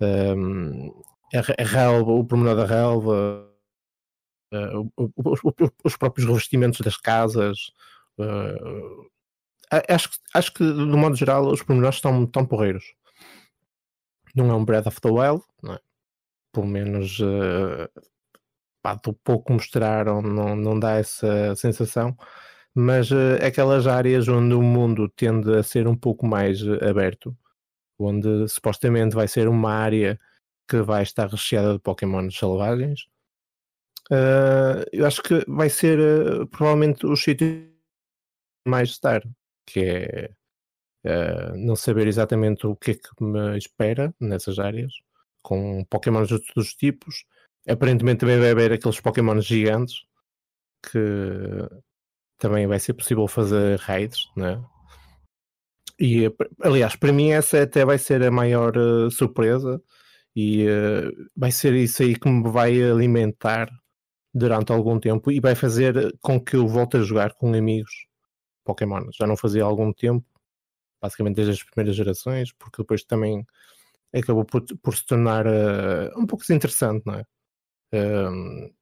Uh, 0.00 1.13
a, 1.32 1.64
relva, 1.64 2.12
o 2.12 2.24
pormenor 2.24 2.56
da 2.56 2.66
relva, 2.66 3.48
os 5.84 5.96
próprios 5.96 6.26
revestimentos 6.26 6.80
das 6.80 6.96
casas. 6.96 7.72
acho, 9.88 10.10
acho 10.34 10.52
que, 10.52 10.62
no 10.62 10.96
modo 10.96 11.16
geral, 11.16 11.46
os 11.46 11.62
pormenores 11.62 11.96
estão 11.96 12.26
tão 12.26 12.46
porreiros. 12.46 12.84
Não 14.34 14.50
é 14.50 14.54
um 14.54 14.64
Breath 14.64 14.86
of 14.86 15.00
the 15.00 15.10
Wild, 15.10 15.42
não 15.62 15.74
é? 15.74 15.80
pelo 16.54 16.66
menos 16.66 17.18
uh, 17.18 17.88
pá, 18.80 18.94
do 18.94 19.12
pouco 19.12 19.52
mostraram, 19.52 20.22
não, 20.22 20.56
não 20.56 20.78
dá 20.78 20.92
essa 20.92 21.54
sensação, 21.56 22.16
mas 22.74 23.10
uh, 23.10 23.36
aquelas 23.44 23.86
áreas 23.86 24.28
onde 24.28 24.54
o 24.54 24.62
mundo 24.62 25.08
tende 25.08 25.52
a 25.56 25.62
ser 25.62 25.88
um 25.88 25.96
pouco 25.96 26.26
mais 26.26 26.62
aberto, 26.82 27.36
onde 27.98 28.48
supostamente 28.48 29.14
vai 29.14 29.28
ser 29.28 29.48
uma 29.48 29.72
área 29.72 30.18
que 30.68 30.80
vai 30.82 31.02
estar 31.02 31.28
recheada 31.28 31.74
de 31.74 31.78
Pokémon 31.78 32.30
selvagens. 32.30 33.06
Uh, 34.10 34.84
eu 34.92 35.06
acho 35.06 35.22
que 35.22 35.44
vai 35.48 35.70
ser 35.70 35.98
uh, 35.98 36.46
provavelmente 36.48 37.06
o 37.06 37.16
sítio 37.16 37.72
mais 38.66 38.90
estar, 38.90 39.22
que 39.66 39.80
é 39.80 40.30
uh, 41.06 41.56
não 41.56 41.76
saber 41.76 42.06
exatamente 42.06 42.66
o 42.66 42.76
que 42.76 42.92
é 42.92 42.94
que 42.94 43.10
me 43.20 43.56
espera 43.56 44.14
nessas 44.20 44.58
áreas, 44.58 44.92
com 45.42 45.84
Pokémons 45.84 46.28
de 46.28 46.38
todos 46.38 46.68
os 46.68 46.74
tipos. 46.74 47.24
Aparentemente 47.66 48.20
também 48.20 48.38
vai 48.38 48.50
haver 48.50 48.72
aqueles 48.72 49.00
Pokémon 49.00 49.40
gigantes 49.40 50.04
que 50.82 50.98
também 52.38 52.66
vai 52.66 52.78
ser 52.78 52.92
possível 52.92 53.26
fazer 53.26 53.78
raids, 53.80 54.30
né? 54.36 54.62
E 55.98 56.30
aliás, 56.60 56.96
para 56.96 57.12
mim 57.12 57.30
essa 57.30 57.62
até 57.62 57.84
vai 57.86 57.96
ser 57.96 58.22
a 58.22 58.30
maior 58.30 58.74
surpresa 59.10 59.80
e 60.34 60.66
uh, 60.66 61.30
vai 61.36 61.52
ser 61.52 61.74
isso 61.74 62.02
aí 62.02 62.18
que 62.18 62.28
me 62.28 62.50
vai 62.50 62.82
alimentar 62.82 63.68
durante 64.32 64.72
algum 64.72 64.98
tempo 64.98 65.30
e 65.30 65.40
vai 65.40 65.54
fazer 65.54 66.16
com 66.20 66.40
que 66.40 66.56
eu 66.56 66.66
volte 66.66 66.96
a 66.96 67.02
jogar 67.02 67.34
com 67.34 67.54
amigos 67.54 68.06
Pokémon. 68.64 69.08
Já 69.12 69.26
não 69.26 69.36
fazia 69.36 69.62
há 69.62 69.66
algum 69.66 69.92
tempo, 69.92 70.26
basicamente 71.00 71.36
desde 71.36 71.52
as 71.52 71.62
primeiras 71.62 71.96
gerações, 71.96 72.52
porque 72.52 72.82
depois 72.82 73.04
também 73.04 73.46
acabou 74.14 74.44
por, 74.44 74.64
por 74.82 74.96
se 74.96 75.06
tornar 75.06 75.46
uh, 75.46 76.10
um 76.18 76.26
pouco 76.26 76.44
desinteressante, 76.44 77.04
não 77.06 77.14
é? 77.14 77.24
Uh, 77.94 78.74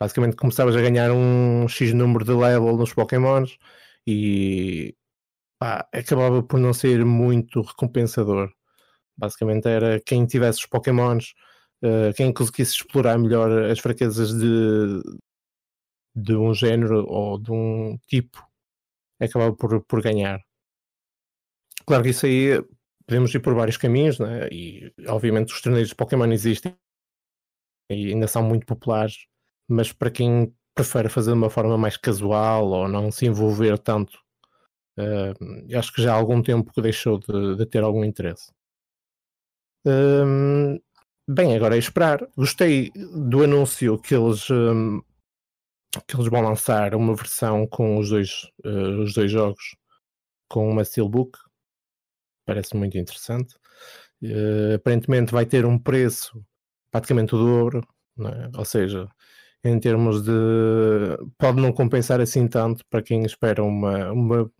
basicamente 0.00 0.36
começavas 0.36 0.76
a 0.76 0.80
ganhar 0.80 1.10
um 1.12 1.68
X 1.68 1.92
número 1.92 2.24
de 2.24 2.32
level 2.32 2.76
nos 2.76 2.92
Pokémons 2.92 3.58
e 4.06 4.94
pá, 5.58 5.88
acabava 5.92 6.42
por 6.42 6.60
não 6.60 6.72
ser 6.72 7.04
muito 7.04 7.62
recompensador. 7.62 8.52
Basicamente 9.16 9.68
era 9.68 10.00
quem 10.00 10.26
tivesse 10.26 10.60
os 10.60 10.66
Pokémons, 10.66 11.34
uh, 11.82 12.12
quem 12.14 12.32
conseguisse 12.32 12.72
explorar 12.72 13.18
melhor 13.18 13.50
as 13.70 13.78
fraquezas 13.78 14.32
de, 14.34 15.02
de 16.14 16.34
um 16.34 16.54
género 16.54 17.06
ou 17.06 17.38
de 17.38 17.52
um 17.52 17.98
tipo, 18.06 18.42
acabava 19.20 19.54
por, 19.54 19.82
por 19.84 20.02
ganhar. 20.02 20.40
Claro 21.86 22.02
que 22.02 22.10
isso 22.10 22.26
aí 22.26 22.62
podemos 23.06 23.32
ir 23.34 23.40
por 23.40 23.54
vários 23.54 23.76
caminhos, 23.76 24.18
né? 24.18 24.48
e 24.50 24.92
obviamente 25.06 25.52
os 25.52 25.60
torneios 25.60 25.88
de 25.88 25.94
Pokémon 25.94 26.32
existem 26.32 26.76
e 27.88 28.12
ainda 28.12 28.26
são 28.26 28.42
muito 28.42 28.66
populares, 28.66 29.26
mas 29.68 29.92
para 29.92 30.10
quem 30.10 30.52
prefere 30.74 31.08
fazer 31.08 31.30
de 31.30 31.38
uma 31.38 31.50
forma 31.50 31.78
mais 31.78 31.96
casual 31.96 32.66
ou 32.68 32.88
não 32.88 33.10
se 33.12 33.26
envolver 33.26 33.78
tanto, 33.78 34.18
uh, 34.98 35.78
acho 35.78 35.92
que 35.92 36.02
já 36.02 36.12
há 36.12 36.16
algum 36.16 36.42
tempo 36.42 36.72
que 36.72 36.82
deixou 36.82 37.18
de, 37.18 37.56
de 37.56 37.66
ter 37.66 37.82
algum 37.82 38.04
interesse. 38.04 38.52
Um, 39.86 40.80
bem, 41.28 41.54
agora 41.54 41.76
é 41.76 41.78
esperar. 41.78 42.26
Gostei 42.36 42.90
do 42.92 43.44
anúncio 43.44 43.98
que 43.98 44.14
eles, 44.14 44.50
um, 44.50 45.00
que 46.06 46.16
eles 46.16 46.28
vão 46.28 46.40
lançar 46.42 46.94
uma 46.94 47.14
versão 47.14 47.66
com 47.68 47.98
os 47.98 48.10
dois, 48.10 48.50
uh, 48.64 49.02
os 49.02 49.14
dois 49.14 49.30
jogos 49.30 49.76
com 50.48 50.68
uma 50.68 50.84
Steelbook 50.84 51.38
parece 52.44 52.76
muito 52.76 52.98
interessante. 52.98 53.54
Uh, 54.22 54.74
aparentemente 54.76 55.32
vai 55.32 55.46
ter 55.46 55.64
um 55.64 55.78
preço 55.78 56.42
praticamente 56.90 57.34
o 57.34 57.38
dobro, 57.38 57.86
é? 58.20 58.58
ou 58.58 58.64
seja, 58.64 59.08
em 59.62 59.78
termos 59.78 60.22
de. 60.22 60.32
pode 61.38 61.60
não 61.60 61.72
compensar 61.72 62.20
assim 62.20 62.48
tanto 62.48 62.84
para 62.88 63.02
quem 63.02 63.24
espera 63.24 63.62
uma, 63.62 64.10
uma, 64.12 64.50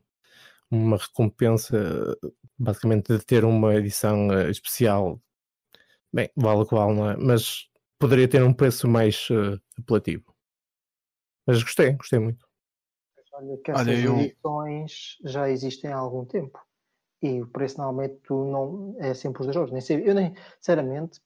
uma 0.71 0.97
recompensa, 0.97 2.17
basicamente 2.59 3.17
de 3.17 3.25
ter 3.25 3.45
uma 3.45 3.75
edição 3.75 4.29
uh, 4.29 4.51
especial. 4.51 5.21
Bem, 6.13 6.31
vale 6.37 6.63
o 6.63 6.67
qual, 6.67 6.95
não 6.95 7.11
é? 7.11 7.17
Mas 7.17 7.69
poderia 7.99 8.29
ter 8.29 8.43
um 8.43 8.53
preço 8.53 8.89
mais 8.89 9.29
uh, 9.31 9.61
apelativo. 9.79 10.35
Mas 11.47 11.63
gostei, 11.63 11.93
gostei 11.93 12.19
muito. 12.19 12.47
Olha, 13.33 13.57
que 13.59 13.71
essas 13.71 13.87
Olha, 13.87 13.99
eu... 13.99 14.19
edições 14.19 15.19
já 15.25 15.51
existem 15.51 15.93
há 15.93 15.97
algum 15.97 16.25
tempo 16.25 16.59
e 17.23 17.43
o 17.43 17.47
preço 17.47 17.79
normalmente 17.79 18.21
não 18.31 18.97
é 18.99 19.15
sempre 19.15 19.41
os 19.41 19.47
dois 19.47 19.55
jogos. 19.55 19.73
Nem 19.73 19.81
sei, 19.81 20.09
eu 20.09 20.15
nem, 20.15 20.35
sinceramente, 20.59 21.21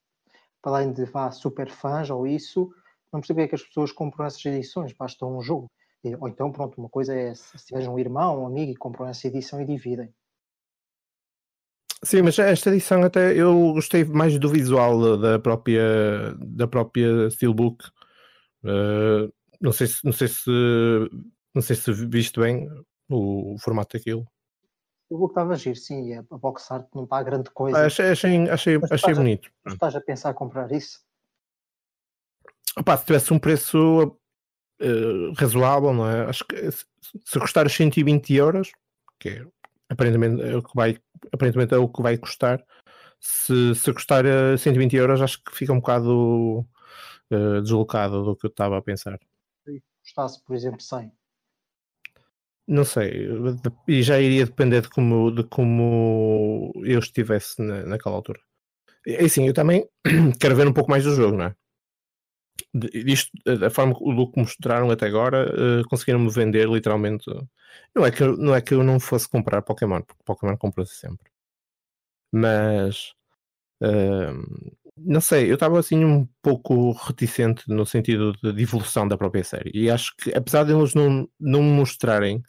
para 0.61 0.77
além 0.77 0.93
de 0.93 1.05
vá 1.05 1.31
super 1.31 1.71
fãs 1.71 2.11
ou 2.11 2.27
isso, 2.27 2.73
não 3.13 3.21
percebo 3.21 3.41
é 3.41 3.49
que 3.49 3.55
as 3.55 3.63
pessoas 3.63 3.93
compram 3.93 4.27
essas 4.27 4.45
edições, 4.45 4.93
basta 4.93 5.25
um 5.25 5.41
jogo. 5.41 5.71
Ou 6.03 6.29
então, 6.29 6.51
pronto, 6.51 6.79
uma 6.79 6.89
coisa 6.89 7.15
é 7.15 7.35
se 7.35 7.59
tiveres 7.67 7.87
um 7.87 7.99
irmão, 7.99 8.43
um 8.43 8.47
amigo 8.47 8.73
e 8.73 8.77
compram 8.77 9.07
essa 9.07 9.27
edição 9.27 9.61
e 9.61 9.67
dividem. 9.67 10.13
Sim, 12.03 12.23
mas 12.23 12.39
esta 12.39 12.71
edição 12.71 13.03
até 13.03 13.35
eu 13.35 13.75
gostei 13.75 14.05
mais 14.05 14.39
do 14.39 14.49
visual 14.49 15.19
da 15.19 15.39
própria 15.39 16.35
da 16.39 16.67
própria 16.67 17.29
Steelbook. 17.31 17.85
Uh, 18.65 19.31
não 19.61 19.73
sei 19.73 19.87
se 19.87 20.05
não 20.05 20.13
sei 20.13 20.29
se 20.29 20.51
não 21.55 21.61
sei 21.61 21.77
se 21.77 21.93
viste 21.93 22.41
bem 22.41 22.67
o, 23.09 23.55
o 23.55 23.59
formato 23.59 23.99
daquilo. 23.99 24.27
O 25.11 25.15
jogo 25.15 25.27
estava 25.27 25.51
a 25.51 25.55
agir, 25.55 25.77
sim, 25.77 26.15
a 26.15 26.23
box 26.23 26.71
art 26.71 26.87
não 26.95 27.05
está 27.05 27.23
grande 27.23 27.51
coisa. 27.51 27.77
Ah, 27.77 27.87
achei, 27.87 28.11
achei, 28.11 28.49
achei, 28.49 28.79
achei 28.91 29.15
bonito. 29.15 29.51
A, 29.67 29.73
estás 29.73 29.95
a 29.95 30.01
pensar 30.01 30.31
em 30.31 30.35
comprar 30.35 30.71
isso? 30.73 31.01
Opa, 32.79 32.97
se 32.97 33.05
tivesse 33.05 33.33
um 33.33 33.39
preço 33.39 34.17
uh, 34.81 35.33
razoável, 35.37 35.93
não 35.93 36.09
é? 36.09 36.25
Acho 36.27 36.45
que 36.45 36.71
se, 36.71 37.39
custar 37.39 37.67
os 37.67 37.75
120 37.75 38.35
euros, 38.35 38.73
que 39.19 39.29
é, 39.29 39.47
aparentemente, 39.89 40.43
é 40.43 40.57
o 40.57 40.63
que 40.63 40.75
vai, 40.75 40.99
aparentemente 41.33 41.75
é 41.75 41.79
o 41.79 41.89
que 41.89 42.03
vai 42.03 42.17
custar, 42.17 42.65
se, 43.21 43.75
se 43.75 43.93
custar 43.93 44.25
uh, 44.25 44.55
eh, 44.55 44.57
120 44.57 44.97
euros, 44.97 45.21
acho 45.21 45.43
que 45.45 45.55
fica 45.55 45.73
um 45.73 45.81
bocado 45.81 46.61
uh, 47.31 47.61
deslocado 47.63 48.25
do 48.25 48.37
que 48.37 48.47
eu 48.47 48.51
estava 48.51 48.79
a 48.79 48.83
pensar. 48.83 49.19
Se 49.65 49.83
custasse, 50.03 50.43
por 50.45 50.57
exemplo, 50.57 50.81
100. 50.81 51.13
Não 52.67 52.85
sei, 52.85 53.29
e 53.89 54.03
já 54.03 54.21
iria 54.21 54.47
depender 54.47 54.83
de 54.83 54.89
como, 54.89 55.33
de 55.33 55.43
como 55.43 56.73
eu 56.85 57.01
estivesse 57.01 57.61
na, 57.61 57.85
naquela 57.85 58.15
altura. 58.15 58.41
É 59.07 59.25
assim, 59.25 59.47
eu 59.47 59.53
também 59.53 59.89
quero 60.39 60.55
ver 60.55 60.69
um 60.69 60.73
pouco 60.73 60.91
mais 60.91 61.03
do 61.03 61.15
jogo, 61.15 61.37
não 61.37 61.47
é? 61.47 61.55
Isto, 62.93 63.31
da 63.59 63.71
forma 63.71 63.95
do 63.95 64.31
que 64.31 64.39
mostraram 64.39 64.91
até 64.91 65.07
agora, 65.07 65.81
uh, 65.81 65.89
conseguiram-me 65.89 66.31
vender 66.31 66.69
literalmente. 66.69 67.25
Não 67.95 68.05
é, 68.07 68.11
que, 68.11 68.25
não 68.25 68.55
é 68.55 68.61
que 68.61 68.75
eu 68.75 68.85
não 68.85 69.01
fosse 69.01 69.29
comprar 69.29 69.63
Pokémon, 69.63 70.03
porque 70.03 70.23
Pokémon 70.25 70.57
compra-se 70.57 70.95
sempre. 70.95 71.31
Mas 72.33 73.15
Uh, 73.83 74.77
não 74.97 75.21
sei, 75.21 75.51
eu 75.51 75.55
estava 75.55 75.79
assim 75.79 76.05
um 76.05 76.29
pouco 76.43 76.93
reticente 76.93 77.65
no 77.69 77.87
sentido 77.87 78.33
de, 78.43 78.63
evolução 78.63 79.09
da 79.09 79.17
própria 79.17 79.43
série. 79.43 79.71
E 79.75 79.91
acho 79.91 80.15
que, 80.17 80.31
apesar 80.35 80.65
de 80.65 80.73
eles 80.73 80.95
não, 80.95 81.29
não 81.39 81.63
mostrarem 81.63 82.43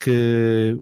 que, 0.00 0.76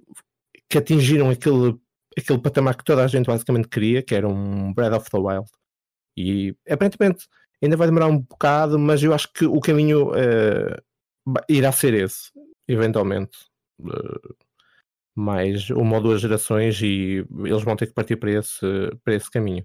que 0.68 0.78
atingiram 0.78 1.30
aquele, 1.30 1.76
aquele 2.16 2.38
patamar 2.40 2.76
que 2.76 2.84
toda 2.84 3.04
a 3.04 3.08
gente 3.08 3.26
basicamente 3.26 3.68
queria, 3.68 4.02
que 4.02 4.14
era 4.14 4.28
um 4.28 4.72
Breath 4.72 4.94
of 4.94 5.10
the 5.10 5.18
Wild, 5.18 5.50
e 6.16 6.54
aparentemente 6.68 7.26
ainda 7.62 7.76
vai 7.76 7.86
demorar 7.86 8.06
um 8.06 8.18
bocado, 8.18 8.78
mas 8.78 9.02
eu 9.02 9.12
acho 9.14 9.32
que 9.32 9.44
o 9.44 9.60
caminho 9.60 10.10
uh, 10.10 11.40
irá 11.48 11.72
ser 11.72 11.94
esse, 11.94 12.30
eventualmente. 12.68 13.38
Uh, 13.80 14.34
mais 15.14 15.68
uma 15.70 15.96
ou 15.96 16.02
duas 16.02 16.20
gerações 16.20 16.80
e 16.80 17.26
eles 17.44 17.62
vão 17.62 17.76
ter 17.76 17.86
que 17.86 17.92
partir 17.92 18.16
para 18.16 18.30
esse, 18.30 18.66
para 19.04 19.14
esse 19.14 19.30
caminho. 19.30 19.64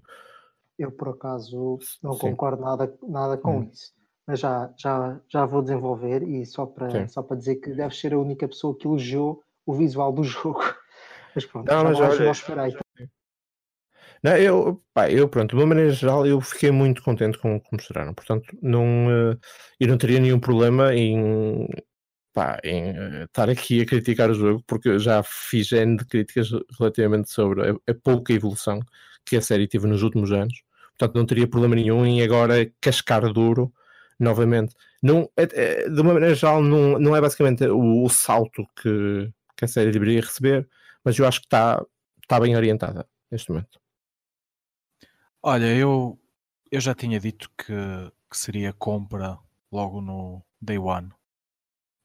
Eu, 0.78 0.92
por 0.92 1.08
acaso, 1.08 1.78
não 2.02 2.12
Sim. 2.12 2.18
concordo 2.20 2.62
nada, 2.62 2.92
nada 3.08 3.38
com 3.38 3.58
hum. 3.58 3.70
isso. 3.72 3.94
Mas 4.26 4.40
já, 4.40 4.72
já, 4.76 5.20
já 5.28 5.46
vou 5.46 5.62
desenvolver 5.62 6.22
e 6.22 6.44
só 6.44 6.66
para, 6.66 7.08
só 7.08 7.22
para 7.22 7.36
dizer 7.36 7.56
que 7.56 7.70
deve 7.70 7.94
ser 7.94 8.12
a 8.12 8.18
única 8.18 8.46
pessoa 8.48 8.76
que 8.76 8.86
elogiou 8.86 9.42
o 9.64 9.72
visual 9.72 10.12
do 10.12 10.22
jogo. 10.24 10.62
Mas 11.34 11.46
pronto, 11.46 11.68
não, 11.70 11.94
já 11.94 12.08
mas, 12.08 12.20
olha, 12.20 12.30
esperei. 12.30 12.76
Não, 14.22 14.36
eu, 14.36 14.82
pá, 14.94 15.10
eu, 15.10 15.28
pronto, 15.28 15.50
de 15.50 15.56
uma 15.56 15.66
maneira 15.66 15.90
geral, 15.92 16.26
eu 16.26 16.40
fiquei 16.40 16.70
muito 16.70 17.02
contente 17.02 17.38
com 17.38 17.56
o 17.56 17.60
que 17.60 17.68
mostraram. 17.72 18.14
Portanto, 18.14 18.46
não, 18.62 19.06
uh, 19.06 19.38
eu 19.78 19.88
não 19.88 19.98
teria 19.98 20.20
nenhum 20.20 20.40
problema 20.40 20.94
em, 20.94 21.68
pá, 22.32 22.58
em 22.64 22.90
uh, 22.92 23.24
estar 23.24 23.48
aqui 23.50 23.82
a 23.82 23.86
criticar 23.86 24.30
o 24.30 24.34
jogo, 24.34 24.62
porque 24.66 24.88
eu 24.88 24.98
já 24.98 25.22
fiz 25.22 25.72
N 25.72 25.96
de 25.96 26.04
críticas 26.06 26.50
relativamente 26.78 27.30
sobre 27.30 27.70
a, 27.70 27.74
a 27.90 27.94
pouca 27.94 28.32
evolução 28.32 28.80
que 29.24 29.36
a 29.36 29.42
série 29.42 29.68
teve 29.68 29.86
nos 29.86 30.02
últimos 30.02 30.32
anos. 30.32 30.54
Portanto, 30.98 31.16
não 31.16 31.26
teria 31.26 31.46
problema 31.48 31.74
nenhum 31.74 32.06
em 32.06 32.22
agora 32.22 32.70
cascar 32.80 33.32
duro 33.32 33.72
novamente. 34.18 34.74
Não, 35.02 35.30
é, 35.36 35.42
é, 35.52 35.88
de 35.88 36.00
uma 36.00 36.14
maneira 36.14 36.34
geral, 36.34 36.62
não, 36.62 36.98
não 36.98 37.14
é 37.14 37.20
basicamente 37.20 37.64
o, 37.66 38.04
o 38.04 38.08
salto 38.08 38.66
que, 38.80 39.30
que, 39.56 39.64
a 39.64 39.68
série 39.68 39.90
deveria 39.90 40.20
receber, 40.20 40.66
mas 41.04 41.18
eu 41.18 41.26
acho 41.26 41.40
que 41.40 41.46
está 41.46 41.84
tá 42.26 42.40
bem 42.40 42.56
orientada 42.56 43.06
neste 43.30 43.50
momento. 43.50 43.78
Olha, 45.42 45.74
eu, 45.76 46.18
eu 46.70 46.80
já 46.80 46.94
tinha 46.94 47.20
dito 47.20 47.50
que, 47.56 47.72
que 48.30 48.36
seria 48.36 48.72
compra 48.72 49.38
logo 49.70 50.00
no 50.00 50.44
Day 50.60 50.78
One. 50.78 51.10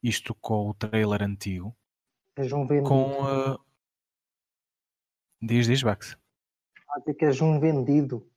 Isto 0.03 0.33
com 0.35 0.69
o 0.69 0.73
trailer 0.73 1.23
antigo. 1.23 1.75
És 2.35 2.51
um 2.51 2.65
vendido. 2.65 2.89
Com. 2.89 3.23
Uh... 3.23 3.59
Diz, 5.41 5.67
diz, 5.67 5.81
Bax. 5.83 6.17
Ah, 6.89 7.13
que 7.13 7.25
és 7.25 7.41
um 7.41 7.59
vendido. 7.59 8.27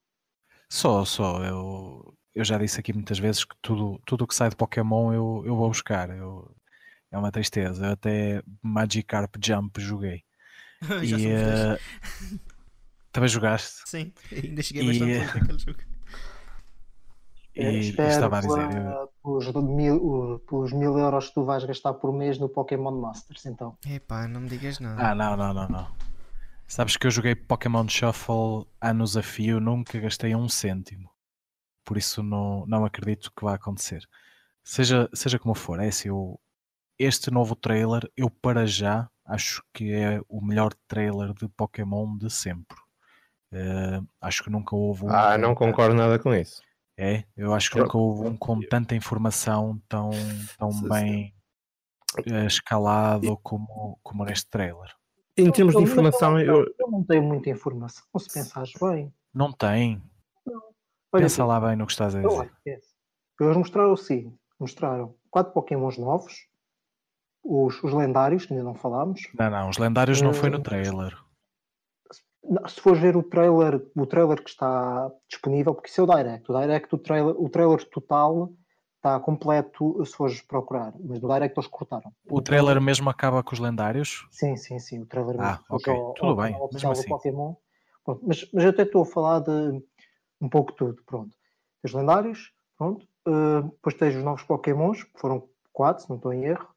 Só, 0.69 1.05
só. 1.05 1.43
Eu, 1.45 2.17
eu 2.35 2.45
já 2.45 2.59
disse 2.59 2.81
aqui 2.81 2.93
muitas 2.93 3.19
vezes 3.19 3.45
que 3.45 3.55
tudo 3.61 4.01
tudo 4.05 4.27
que 4.27 4.35
sai 4.35 4.51
de 4.51 4.57
Pokémon 4.57 5.13
eu, 5.13 5.43
eu 5.47 5.57
vou 5.57 5.69
buscar. 5.69 6.11
Eu, 6.11 6.55
é 7.11 7.19
uma 7.19 7.33
tristeza. 7.33 7.87
Eu 7.87 7.93
até 7.93 8.43
Magikarp 8.63 9.37
Jump 9.43 9.81
joguei. 9.81 10.25
e, 11.03 11.15
uh, 11.15 12.41
também 13.14 13.28
jogaste? 13.28 13.83
Sim, 13.87 14.12
ainda 14.30 14.62
cheguei 14.62 14.83
e, 14.83 14.87
bastante 14.88 15.38
naquele 15.38 15.59
jogo. 15.59 15.78
E 17.56 17.94
estava 18.09 18.38
a 18.38 18.40
dizer. 18.40 18.68
Pelos, 19.22 19.46
mil, 19.55 20.40
pelos 20.40 20.72
mil 20.72 20.98
euros 20.98 21.29
que 21.29 21.35
tu 21.35 21.44
vais 21.44 21.64
gastar 21.64 21.94
por 21.94 22.12
mês 22.12 22.37
no 22.38 22.48
Pokémon 22.48 22.90
Masters, 22.90 23.46
então. 23.46 23.79
Epá, 23.87 24.27
não 24.27 24.40
me 24.40 24.48
digas 24.48 24.81
nada. 24.81 25.11
Ah, 25.11 25.14
não, 25.14 25.37
não, 25.37 25.55
não, 25.55 25.68
não. 25.68 25.87
Sabes 26.66 26.96
que 26.96 27.07
eu 27.07 27.11
joguei 27.12 27.37
Pokémon 27.37 27.87
Shuffle 27.88 28.66
anos 28.81 29.16
a 29.16 29.22
fio, 29.22 29.61
nunca 29.61 30.00
gastei 30.00 30.35
um 30.35 30.48
cêntimo. 30.48 31.09
Por 31.85 31.96
isso 31.96 32.22
não, 32.22 32.66
não 32.66 32.85
acredito 32.85 33.31
que 33.37 33.44
vá 33.44 33.55
acontecer. 33.55 34.03
Seja, 34.64 35.09
seja 35.14 35.38
como 35.38 35.55
for, 35.55 35.79
é 35.79 35.88
assim, 35.88 36.09
eu, 36.09 36.40
este 36.98 37.31
novo 37.31 37.55
trailer, 37.55 38.11
eu 38.16 38.29
para 38.29 38.66
já 38.66 39.09
acho 39.24 39.62
que 39.72 39.92
é 39.92 40.20
o 40.29 40.44
melhor 40.44 40.74
trailer 40.88 41.33
de 41.35 41.46
Pokémon 41.48 42.16
de 42.16 42.31
sempre. 42.31 42.84
Uh, 43.55 44.05
acho 44.21 44.43
que 44.43 44.51
nunca 44.51 44.75
houve 44.75 45.05
um. 45.05 45.11
Ah, 45.11 45.38
não 45.38 45.55
concordo 45.55 45.95
nada 45.95 46.19
com 46.19 46.35
isso. 46.35 46.61
É, 46.97 47.25
eu 47.37 47.55
acho 47.55 47.71
que 47.71 47.79
nunca 47.79 47.97
houve 47.97 48.27
um 48.27 48.37
com 48.37 48.61
tanta 48.61 48.97
informação 48.97 49.81
tão, 49.88 50.11
tão 50.59 50.71
bem 50.83 51.33
uh, 52.19 52.47
escalado 52.47 53.37
como, 53.38 53.99
como 54.03 54.25
neste 54.25 54.51
trailer. 54.51 54.93
Em 55.37 55.51
termos 55.51 55.77
de 55.77 55.83
informação, 55.83 56.38
eu... 56.38 56.64
eu 56.79 56.90
não 56.90 57.03
tenho 57.05 57.23
muita 57.23 57.51
informação, 57.51 58.05
se 58.19 58.33
pensares 58.33 58.73
bem. 58.81 59.12
Não 59.33 59.53
tem. 59.53 60.03
Não. 60.45 60.62
Pensa 61.12 61.43
aqui. 61.43 61.49
lá 61.49 61.61
bem 61.61 61.77
no 61.77 61.87
que 61.87 61.93
estás 61.93 62.14
a 62.14 62.21
dizer. 62.21 62.53
Eles 63.40 63.57
mostraram 63.57 63.93
o 63.93 63.97
seguinte: 63.97 64.37
mostraram 64.59 65.14
quatro 65.31 65.53
Pokémons 65.53 65.97
novos, 65.97 66.49
os, 67.43 67.83
os 67.83 67.93
lendários, 67.93 68.47
que 68.47 68.53
ainda 68.53 68.64
não 68.64 68.75
falámos. 68.75 69.29
Não, 69.38 69.51
não, 69.51 69.69
os 69.69 69.79
lendários 69.79 70.21
uh, 70.21 70.25
não 70.25 70.35
foi 70.35 70.51
no 70.51 70.59
eh, 70.59 70.62
trailer. 70.62 71.24
Se 72.68 72.80
fores 72.80 73.00
ver 73.00 73.16
o 73.16 73.22
trailer, 73.22 73.83
o 73.96 74.07
trailer 74.07 74.42
que 74.42 74.50
está 74.50 75.11
disponível, 75.28 75.74
porque 75.74 75.88
isso 75.88 76.00
é 76.00 76.04
o 76.04 76.07
Direct. 76.07 76.50
O 76.50 76.61
Direct, 76.61 76.94
o 76.94 76.98
trailer, 76.98 77.35
o 77.38 77.48
trailer 77.48 77.85
total 77.88 78.52
está 78.96 79.20
completo 79.20 80.04
se 80.04 80.14
fores 80.14 80.40
procurar, 80.42 80.94
mas 80.98 81.20
no 81.20 81.28
Direct 81.28 81.59
eles 81.59 81.68
cortaram. 81.68 82.12
O 82.30 82.40
trailer 82.40 82.80
mesmo 82.80 83.11
acaba 83.11 83.42
com 83.42 83.54
os 83.54 83.59
lendários? 83.61 84.26
Sim, 84.30 84.57
sim, 84.57 84.78
sim, 84.78 85.02
o 85.02 85.07
trailer 85.07 85.37
ah, 85.40 85.50
mesmo. 85.50 85.64
ok, 85.68 85.92
ao, 85.92 86.12
tudo 86.14 86.28
ao, 86.28 86.37
bem, 86.37 86.54
ao 86.54 86.70
mesmo 86.72 86.90
assim. 86.90 87.09
Pokémon. 87.09 87.54
Pronto, 88.04 88.22
mas, 88.26 88.48
mas 88.52 88.64
eu 88.64 88.70
até 88.70 88.83
estou 88.83 89.02
a 89.02 89.07
falar 89.07 89.40
de 89.40 89.83
um 90.40 90.48
pouco 90.48 90.72
tudo, 90.72 91.02
pronto. 91.04 91.35
Os 91.83 91.92
lendários, 91.92 92.52
pronto. 92.76 93.07
Uh, 93.26 93.62
depois 93.62 93.94
tens 93.94 94.16
os 94.16 94.22
novos 94.22 94.42
Pokémons, 94.42 95.02
que 95.02 95.18
foram 95.18 95.48
quatro, 95.72 96.02
se 96.02 96.11
não 96.11 96.16
estou 96.16 96.33
em 96.33 96.44
erro. 96.44 96.68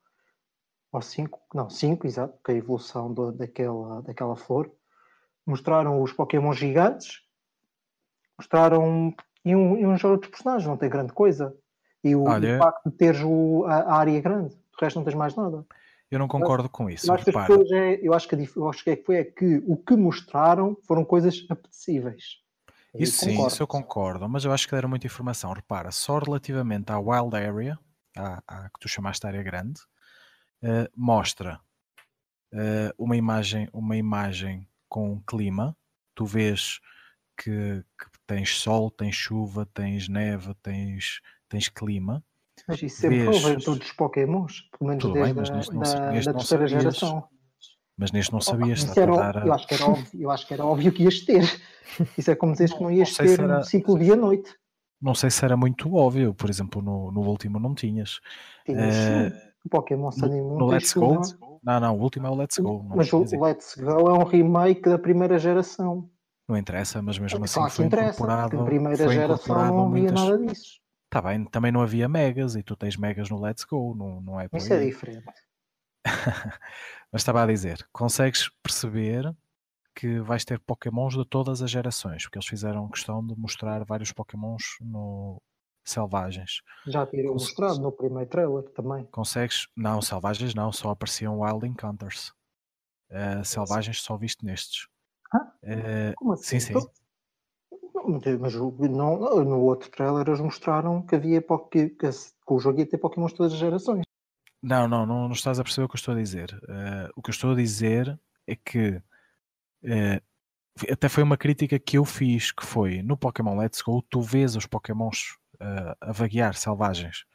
Ou 0.91 1.01
cinco, 1.01 1.41
não, 1.53 1.69
cinco, 1.69 2.07
exato, 2.07 2.37
que 2.43 2.51
é 2.51 2.55
a 2.55 2.57
evolução 2.57 3.13
do, 3.13 3.31
daquela, 3.31 4.01
daquela 4.01 4.35
flor. 4.35 4.71
Mostraram 5.47 6.01
os 6.01 6.11
Pokémon 6.11 6.53
gigantes, 6.53 7.21
mostraram 8.37 9.15
e 9.43 9.55
um, 9.55 9.95
e 9.95 9.97
jogo 9.97 10.21
de 10.21 10.29
personagens, 10.29 10.67
não 10.67 10.77
tem 10.77 10.89
grande 10.89 11.13
coisa. 11.13 11.55
E 12.03 12.15
o, 12.15 12.25
Olha, 12.25 12.59
facto 12.59 12.89
de 12.89 12.95
teres 12.95 13.21
o, 13.23 13.63
a, 13.65 13.75
a, 13.75 13.95
área 13.95 14.19
grande, 14.19 14.53
o 14.53 14.83
resto 14.83 14.97
não 14.97 15.05
tens 15.05 15.15
mais 15.15 15.35
nada. 15.35 15.65
Eu 16.11 16.19
não 16.19 16.27
concordo 16.27 16.69
com 16.69 16.89
isso. 16.89 17.09
Eu 17.09 17.15
acho, 17.15 17.25
que 17.25 17.75
é, 17.75 17.99
eu 18.01 18.13
acho 18.13 18.27
que, 18.27 18.35
eu 18.55 18.69
acho 18.69 18.83
que, 18.83 18.89
é 18.91 18.95
que 18.95 19.05
foi 19.05 19.15
é 19.17 19.23
que 19.23 19.63
o 19.65 19.75
que 19.75 19.95
mostraram 19.95 20.77
foram 20.85 21.03
coisas 21.03 21.45
apetecíveis. 21.49 22.41
Isso 22.93 23.25
sim, 23.25 23.45
isso 23.45 23.61
eu 23.61 23.67
concordo, 23.67 24.27
mas 24.27 24.43
eu 24.43 24.51
acho 24.51 24.67
que 24.67 24.73
deram 24.73 24.89
muita 24.89 25.05
informação. 25.05 25.51
Repara, 25.51 25.91
só 25.91 26.17
relativamente 26.19 26.91
à 26.91 26.99
Wild 26.99 27.35
Area, 27.35 27.77
à, 28.15 28.41
à 28.47 28.69
que 28.69 28.79
tu 28.79 28.87
chamaste 28.87 29.25
área 29.27 29.43
grande, 29.43 29.79
uh, 30.63 30.89
mostra 30.95 31.59
uh, 32.53 32.93
uma, 32.97 33.15
imagem, 33.15 33.69
uma 33.73 33.95
imagem 33.95 34.67
com 34.89 35.21
clima. 35.21 35.75
Tu 36.15 36.25
vês 36.25 36.79
que, 37.37 37.83
que, 37.97 38.05
tens 38.25 38.59
sol, 38.59 38.89
tens 38.91 39.15
chuva, 39.15 39.67
tens 39.73 40.07
neve, 40.09 40.53
tens 40.61 41.21
tens 41.47 41.69
clima. 41.69 42.23
Mas 42.67 42.81
isso 42.81 43.01
sempre 43.01 43.19
vês... 43.19 43.43
houve 43.43 43.55
em 43.55 43.59
todos 43.59 43.87
os 43.87 43.93
Pokémons, 43.93 44.69
pelo 44.77 44.89
menos 44.89 45.01
Tudo 45.01 45.13
desde 45.13 45.33
bem, 45.33 45.41
mas 45.41 45.49
neste 45.49 45.73
da, 45.73 46.11
neste 46.11 46.25
da 46.25 46.33
terceira 46.33 46.67
sabias, 46.67 46.83
geração. 46.83 47.23
Mas 47.97 48.11
neste 48.11 48.33
não 48.33 48.41
sabias. 48.41 48.79
Isso 48.83 48.99
era, 48.99 49.11
eu, 49.45 49.53
acho 49.53 49.67
que 49.67 49.73
era 49.73 49.85
óbvio, 49.85 50.21
eu 50.21 50.31
acho 50.31 50.47
que 50.47 50.53
era 50.53 50.65
óbvio 50.65 50.91
que 50.91 51.03
ias 51.03 51.21
ter. 51.21 51.43
Isso 52.17 52.29
é 52.29 52.35
como 52.35 52.51
dizer 52.51 52.73
que 52.73 52.81
não 52.81 52.91
ias 52.91 53.17
não 53.17 53.25
ter 53.25 53.39
era... 53.39 53.59
um 53.59 53.63
ciclo 53.63 53.97
dia-noite. 53.97 54.53
Não 55.01 55.13
sei 55.13 55.29
se 55.29 55.45
era 55.45 55.55
muito 55.55 55.93
óbvio, 55.95 56.33
por 56.33 56.49
exemplo, 56.49 56.81
no, 56.81 57.11
no 57.11 57.21
último 57.21 57.59
não 57.59 57.75
tinhas. 57.75 58.19
Tinhas 58.65 58.95
uh, 58.95 59.37
o 59.63 59.69
Pokémon 59.69 60.11
Sun 60.11 60.27
no, 60.27 60.57
no 60.57 60.65
Let's 60.67 60.93
Go? 60.93 61.21
Não, 61.67 61.81
não, 61.81 61.97
o 61.97 62.01
último 62.01 62.25
é 62.27 62.29
o 62.29 62.33
Let's 62.33 62.57
Go. 62.59 62.81
Mas 62.95 63.11
o 63.11 63.19
Let's 63.19 63.75
Go 63.75 64.09
é 64.09 64.13
um 64.13 64.23
remake 64.23 64.83
da 64.83 64.97
primeira 64.97 65.37
geração. 65.37 66.09
Não 66.47 66.55
interessa, 66.55 67.01
mas 67.01 67.19
mesmo 67.19 67.43
assim 67.43 67.55
claro 67.55 67.73
foi 67.73 67.85
incorporado. 67.87 68.57
Na 68.57 68.63
primeira 68.63 69.09
geração 69.09 69.55
não 69.67 69.87
havia 69.89 70.03
muitas... 70.03 70.13
nada 70.13 70.37
disso. 70.45 70.79
Está 71.07 71.21
bem, 71.21 71.43
também 71.43 71.69
não 71.69 71.81
havia 71.81 72.07
megas 72.07 72.55
e 72.55 72.63
tu 72.63 72.73
tens 72.77 72.95
megas 72.95 73.29
no 73.29 73.41
Let's 73.41 73.65
Go, 73.65 73.93
não, 73.93 74.21
não 74.21 74.39
é 74.39 74.47
por 74.47 74.55
Isso 74.55 74.71
é 74.71 74.77
aí. 74.77 74.83
é 74.83 74.85
diferente. 74.85 75.25
Mas 77.11 77.21
estava 77.21 77.43
a 77.43 77.45
dizer, 77.45 77.85
consegues 77.91 78.49
perceber 78.63 79.35
que 79.93 80.21
vais 80.21 80.45
ter 80.45 80.61
pokémons 80.61 81.15
de 81.15 81.25
todas 81.25 81.61
as 81.61 81.69
gerações, 81.69 82.23
porque 82.23 82.37
eles 82.37 82.47
fizeram 82.47 82.87
questão 82.87 83.25
de 83.25 83.37
mostrar 83.37 83.83
vários 83.83 84.13
pokémons 84.13 84.77
no 84.79 85.41
selvagens. 85.89 86.61
Já 86.85 87.05
teriam 87.05 87.33
Cons... 87.33 87.43
mostrado 87.43 87.79
no 87.79 87.91
primeiro 87.91 88.29
trailer 88.29 88.63
também. 88.69 89.05
Consegues? 89.05 89.67
Não, 89.75 90.01
selvagens 90.01 90.53
não, 90.53 90.71
só 90.71 90.91
apareciam 90.91 91.39
Wild 91.39 91.65
Encounters. 91.65 92.33
Uh, 93.09 93.43
selvagens 93.43 94.01
só 94.01 94.17
viste 94.17 94.45
nestes. 94.45 94.87
Ah? 95.33 95.51
Uh, 95.63 96.13
Como 96.15 96.33
assim? 96.33 96.59
Sim, 96.59 96.73
sim. 96.73 96.87
Então, 98.09 98.39
mas 98.39 98.53
não, 98.53 99.43
no 99.43 99.59
outro 99.61 99.89
trailer 99.89 100.27
eles 100.27 100.39
mostraram 100.39 101.01
que 101.01 101.15
havia 101.15 101.41
que, 101.41 101.89
que, 101.89 102.09
o 102.47 102.59
jogo 102.59 102.79
ia 102.79 102.85
ter 102.85 102.97
Pokémon 102.97 103.27
de 103.27 103.35
todas 103.35 103.53
as 103.53 103.59
gerações. 103.59 104.03
Não, 104.61 104.87
não, 104.87 105.05
não, 105.05 105.27
não, 105.27 105.31
estás 105.31 105.59
a 105.59 105.63
perceber 105.63 105.85
o 105.85 105.89
que 105.89 105.95
eu 105.95 105.99
estou 105.99 106.13
a 106.13 106.17
dizer. 106.17 106.53
Uh, 106.63 107.11
o 107.15 107.21
que 107.21 107.29
eu 107.29 107.33
estou 107.33 107.51
a 107.51 107.55
dizer 107.55 108.19
é 108.45 108.55
que 108.55 109.01
até 110.91 111.09
foi 111.09 111.23
uma 111.23 111.37
crítica 111.37 111.79
que 111.79 111.97
eu 111.97 112.05
fiz, 112.05 112.51
que 112.51 112.65
foi 112.65 113.01
no 113.01 113.17
Pokémon 113.17 113.57
Let's 113.57 113.81
Go, 113.81 114.01
tu 114.01 114.21
vês 114.21 114.55
os 114.55 114.65
Pokémons 114.65 115.37
uh, 115.61 115.95
a 116.01 116.11
vaguear 116.11 116.55
selvagens, 116.55 117.25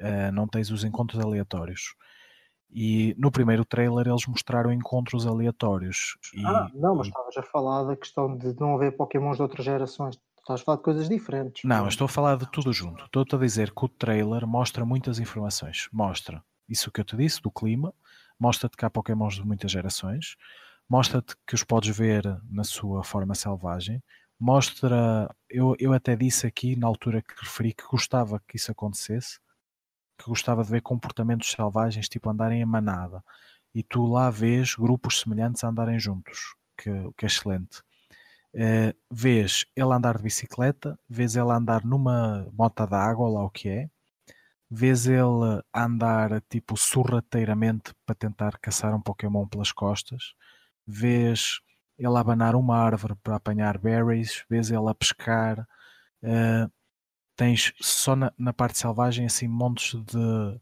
uh, 0.00 0.32
não 0.32 0.46
tens 0.46 0.70
os 0.70 0.84
encontros 0.84 1.24
aleatórios. 1.24 1.94
E 2.70 3.14
no 3.16 3.30
primeiro 3.30 3.64
trailer 3.64 4.08
eles 4.08 4.26
mostraram 4.26 4.72
encontros 4.72 5.26
aleatórios. 5.26 6.16
E, 6.34 6.44
ah, 6.44 6.68
não, 6.74 6.96
mas 6.96 7.06
estavas 7.06 7.36
a 7.36 7.42
falar 7.42 7.84
da 7.84 7.96
questão 7.96 8.36
de 8.36 8.52
não 8.58 8.74
haver 8.74 8.96
Pokémons 8.96 9.36
de 9.36 9.42
outras 9.42 9.64
gerações. 9.64 10.18
Estás 10.38 10.60
a 10.60 10.64
falar 10.64 10.76
de 10.78 10.82
coisas 10.82 11.08
diferentes. 11.08 11.62
Não, 11.64 11.86
estou 11.86 12.04
a 12.06 12.08
falar 12.08 12.36
de 12.36 12.50
tudo 12.50 12.72
junto. 12.72 13.04
Estou-te 13.04 13.34
a 13.34 13.38
dizer 13.38 13.70
que 13.72 13.84
o 13.84 13.88
trailer 13.88 14.46
mostra 14.46 14.84
muitas 14.84 15.20
informações. 15.20 15.88
Mostra 15.92 16.42
isso 16.68 16.90
que 16.90 17.00
eu 17.00 17.04
te 17.04 17.16
disse, 17.16 17.40
do 17.40 17.50
clima, 17.50 17.94
mostra-te 18.38 18.76
que 18.76 18.84
há 18.84 18.90
Pokémons 18.90 19.34
de 19.34 19.46
muitas 19.46 19.70
gerações, 19.70 20.36
mostra-te 20.88 21.34
que 21.46 21.54
os 21.54 21.62
podes 21.62 21.96
ver 21.96 22.24
na 22.50 22.64
sua 22.64 23.04
forma 23.04 23.34
selvagem, 23.34 24.02
mostra. 24.44 25.34
Eu, 25.48 25.74
eu 25.78 25.92
até 25.94 26.14
disse 26.14 26.46
aqui 26.46 26.76
na 26.76 26.86
altura 26.86 27.22
que 27.22 27.34
referi 27.40 27.72
que 27.72 27.84
gostava 27.84 28.40
que 28.46 28.56
isso 28.56 28.70
acontecesse, 28.70 29.38
que 30.18 30.26
gostava 30.26 30.62
de 30.62 30.70
ver 30.70 30.82
comportamentos 30.82 31.50
selvagens, 31.50 32.08
tipo 32.08 32.28
andarem 32.28 32.60
em 32.60 32.66
manada, 32.66 33.24
e 33.74 33.82
tu 33.82 34.06
lá 34.06 34.30
vês 34.30 34.74
grupos 34.74 35.20
semelhantes 35.20 35.64
a 35.64 35.68
andarem 35.68 35.98
juntos, 35.98 36.54
que, 36.76 36.90
que 37.16 37.24
é 37.24 37.26
excelente. 37.26 37.80
Uh, 38.54 38.94
vês 39.10 39.64
ele 39.74 39.92
andar 39.92 40.18
de 40.18 40.22
bicicleta, 40.22 40.98
vês 41.08 41.34
ele 41.36 41.50
andar 41.50 41.84
numa 41.84 42.48
mota 42.52 42.86
d'água, 42.86 43.28
lá 43.28 43.44
o 43.44 43.50
que 43.50 43.68
é, 43.68 43.90
vês 44.70 45.06
ele 45.06 45.62
andar 45.74 46.40
tipo 46.50 46.76
sorrateiramente 46.76 47.94
para 48.04 48.14
tentar 48.14 48.58
caçar 48.58 48.94
um 48.94 49.00
Pokémon 49.00 49.48
pelas 49.48 49.72
costas, 49.72 50.34
vês 50.86 51.60
ele 51.98 52.16
abanar 52.16 52.54
uma 52.54 52.76
árvore 52.76 53.14
para 53.22 53.36
apanhar 53.36 53.78
berries, 53.78 54.44
vês 54.48 54.70
ele 54.70 54.88
a 54.88 54.94
pescar, 54.94 55.60
uh, 56.22 56.70
tens 57.36 57.72
só 57.80 58.16
na, 58.16 58.32
na, 58.38 58.52
parte 58.52 58.78
selvagem 58.78 59.26
assim 59.26 59.48
montes 59.48 59.94
de, 60.04 60.60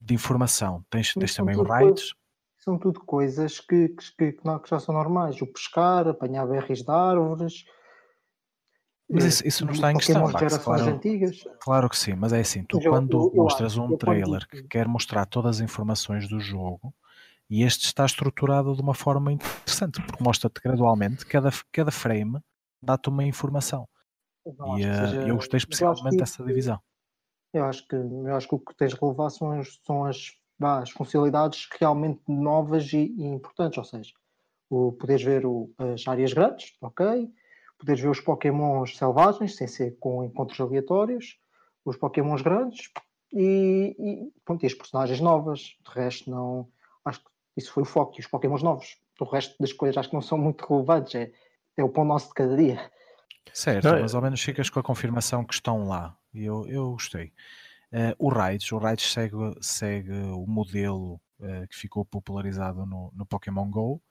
de 0.00 0.14
informação. 0.14 0.84
Tens, 0.90 1.12
tens 1.14 1.34
também 1.34 1.62
raids. 1.62 2.14
São 2.58 2.78
tudo 2.78 3.00
coisas 3.00 3.60
que, 3.60 3.88
que, 3.88 4.32
que, 4.32 4.44
não, 4.44 4.58
que, 4.58 4.70
já 4.70 4.80
são 4.80 4.94
normais. 4.94 5.40
O 5.42 5.46
pescar, 5.46 6.08
apanhar 6.08 6.46
berries 6.46 6.82
de 6.82 6.90
árvores. 6.90 7.64
Mas 9.08 9.24
isso, 9.24 9.46
isso 9.46 9.66
não 9.66 9.72
está 9.72 9.92
em 9.92 9.96
questão. 9.96 10.26
Max, 10.26 10.58
claro, 10.58 10.84
antigas. 10.84 11.44
claro 11.60 11.90
que 11.90 11.98
sim, 11.98 12.14
mas 12.14 12.32
é 12.32 12.40
assim, 12.40 12.64
tu 12.64 12.80
eu, 12.80 12.90
quando 12.90 13.18
eu, 13.18 13.32
eu, 13.34 13.42
mostras 13.42 13.76
um 13.76 13.94
trailer 13.98 14.48
que 14.48 14.62
quer 14.62 14.88
mostrar 14.88 15.26
todas 15.26 15.56
as 15.56 15.60
informações 15.60 16.26
do 16.26 16.40
jogo, 16.40 16.94
e 17.54 17.62
este 17.62 17.84
está 17.84 18.04
estruturado 18.04 18.74
de 18.74 18.82
uma 18.82 18.94
forma 18.94 19.32
interessante, 19.32 20.02
porque 20.02 20.24
mostra-te 20.24 20.60
gradualmente, 20.60 21.24
cada, 21.24 21.50
cada 21.70 21.92
frame 21.92 22.40
dá-te 22.82 23.08
uma 23.08 23.22
informação. 23.22 23.88
Eu 24.44 24.52
e 24.76 24.84
uh, 24.84 24.94
seja, 24.94 25.28
eu 25.28 25.36
gostei 25.36 25.58
especialmente 25.58 26.16
dessa 26.16 26.44
divisão. 26.44 26.80
Eu 27.52 27.66
acho 27.66 27.86
que, 27.86 27.94
eu 27.94 28.34
acho 28.34 28.48
que 28.48 28.54
o 28.56 28.58
que 28.58 28.74
tens 28.74 28.92
de 28.92 29.00
relevar 29.00 29.30
são 29.30 29.52
as, 29.52 29.78
são 29.86 30.04
as, 30.04 30.32
as 30.60 30.90
funcionalidades 30.90 31.68
realmente 31.78 32.20
novas 32.26 32.92
e, 32.92 33.14
e, 33.16 33.22
importantes, 33.22 33.78
ou 33.78 33.84
seja, 33.84 34.12
o 34.68 34.90
poderes 34.90 35.22
ver 35.22 35.46
o, 35.46 35.72
as 35.78 36.08
áreas 36.08 36.32
grandes, 36.32 36.76
ok? 36.80 37.32
Poderes 37.78 38.02
ver 38.02 38.08
os 38.08 38.20
pokémons 38.20 38.98
selvagens, 38.98 39.54
sem 39.54 39.68
ser 39.68 39.96
com 40.00 40.24
encontros 40.24 40.58
aleatórios, 40.58 41.38
os 41.84 41.96
pokémons 41.96 42.42
grandes 42.42 42.90
e, 43.32 43.94
e, 43.96 44.32
pronto, 44.44 44.64
e 44.64 44.66
as 44.66 44.74
personagens 44.74 45.20
novas. 45.20 45.60
De 45.60 45.90
resto, 45.94 46.28
não. 46.28 46.68
Acho 47.04 47.20
que 47.20 47.33
isso 47.56 47.72
foi 47.72 47.82
o 47.82 47.86
foco. 47.86 48.14
E 48.16 48.20
os 48.20 48.26
Pokémons 48.26 48.62
novos. 48.62 48.96
O 49.20 49.24
resto 49.24 49.54
das 49.60 49.72
coisas 49.72 49.96
acho 49.96 50.08
que 50.08 50.14
não 50.14 50.22
são 50.22 50.38
muito 50.38 50.66
relevantes. 50.66 51.14
É, 51.14 51.30
é 51.76 51.84
o 51.84 51.88
pão 51.88 52.04
nosso 52.04 52.28
de 52.28 52.34
cada 52.34 52.56
dia. 52.56 52.90
Certo, 53.52 53.84
não, 53.84 54.00
mas 54.00 54.14
ao 54.14 54.22
menos 54.22 54.42
ficas 54.42 54.70
com 54.70 54.80
a 54.80 54.82
confirmação 54.82 55.44
que 55.44 55.54
estão 55.54 55.86
lá. 55.86 56.16
E 56.32 56.44
eu, 56.44 56.66
eu 56.66 56.90
gostei. 56.92 57.32
Uh, 57.92 58.14
o 58.18 58.28
Raids, 58.28 58.70
o 58.72 58.78
Raids 58.78 59.12
segue, 59.12 59.36
segue 59.60 60.12
o 60.12 60.46
modelo 60.46 61.20
uh, 61.38 61.68
que 61.68 61.76
ficou 61.76 62.04
popularizado 62.04 62.84
no, 62.84 63.12
no 63.14 63.24
Pokémon 63.26 63.70
GO. 63.70 64.02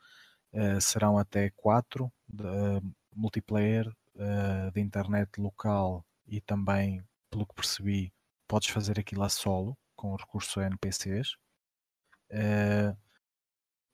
Uh, 0.53 0.79
serão 0.79 1.17
até 1.17 1.49
quatro 1.49 2.11
de, 2.27 2.45
multiplayer 3.13 3.91
de 4.71 4.79
internet 4.79 5.41
local 5.41 6.05
e 6.27 6.39
também, 6.39 7.03
pelo 7.31 7.47
que 7.47 7.55
percebi, 7.55 8.13
podes 8.47 8.69
fazer 8.69 8.99
aquilo 8.99 9.23
a 9.23 9.29
solo 9.29 9.75
com 9.95 10.11
o 10.13 10.15
recurso 10.15 10.59
a 10.59 10.65
NPCs. 10.65 11.35
Uh, 12.29 12.95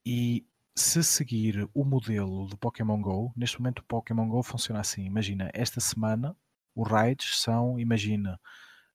e 0.04 0.46
se 0.74 1.02
seguir 1.04 1.68
o 1.74 1.84
modelo 1.84 2.46
do 2.46 2.56
Pokémon 2.56 3.00
Go, 3.00 3.32
neste 3.36 3.58
momento 3.60 3.80
o 3.80 3.84
Pokémon 3.84 4.28
Go 4.28 4.42
funciona 4.42 4.80
assim. 4.80 5.04
Imagina, 5.04 5.50
esta 5.52 5.80
semana 5.80 6.36
os 6.74 6.88
raids 6.88 7.40
são, 7.40 7.78
imagina, 7.78 8.40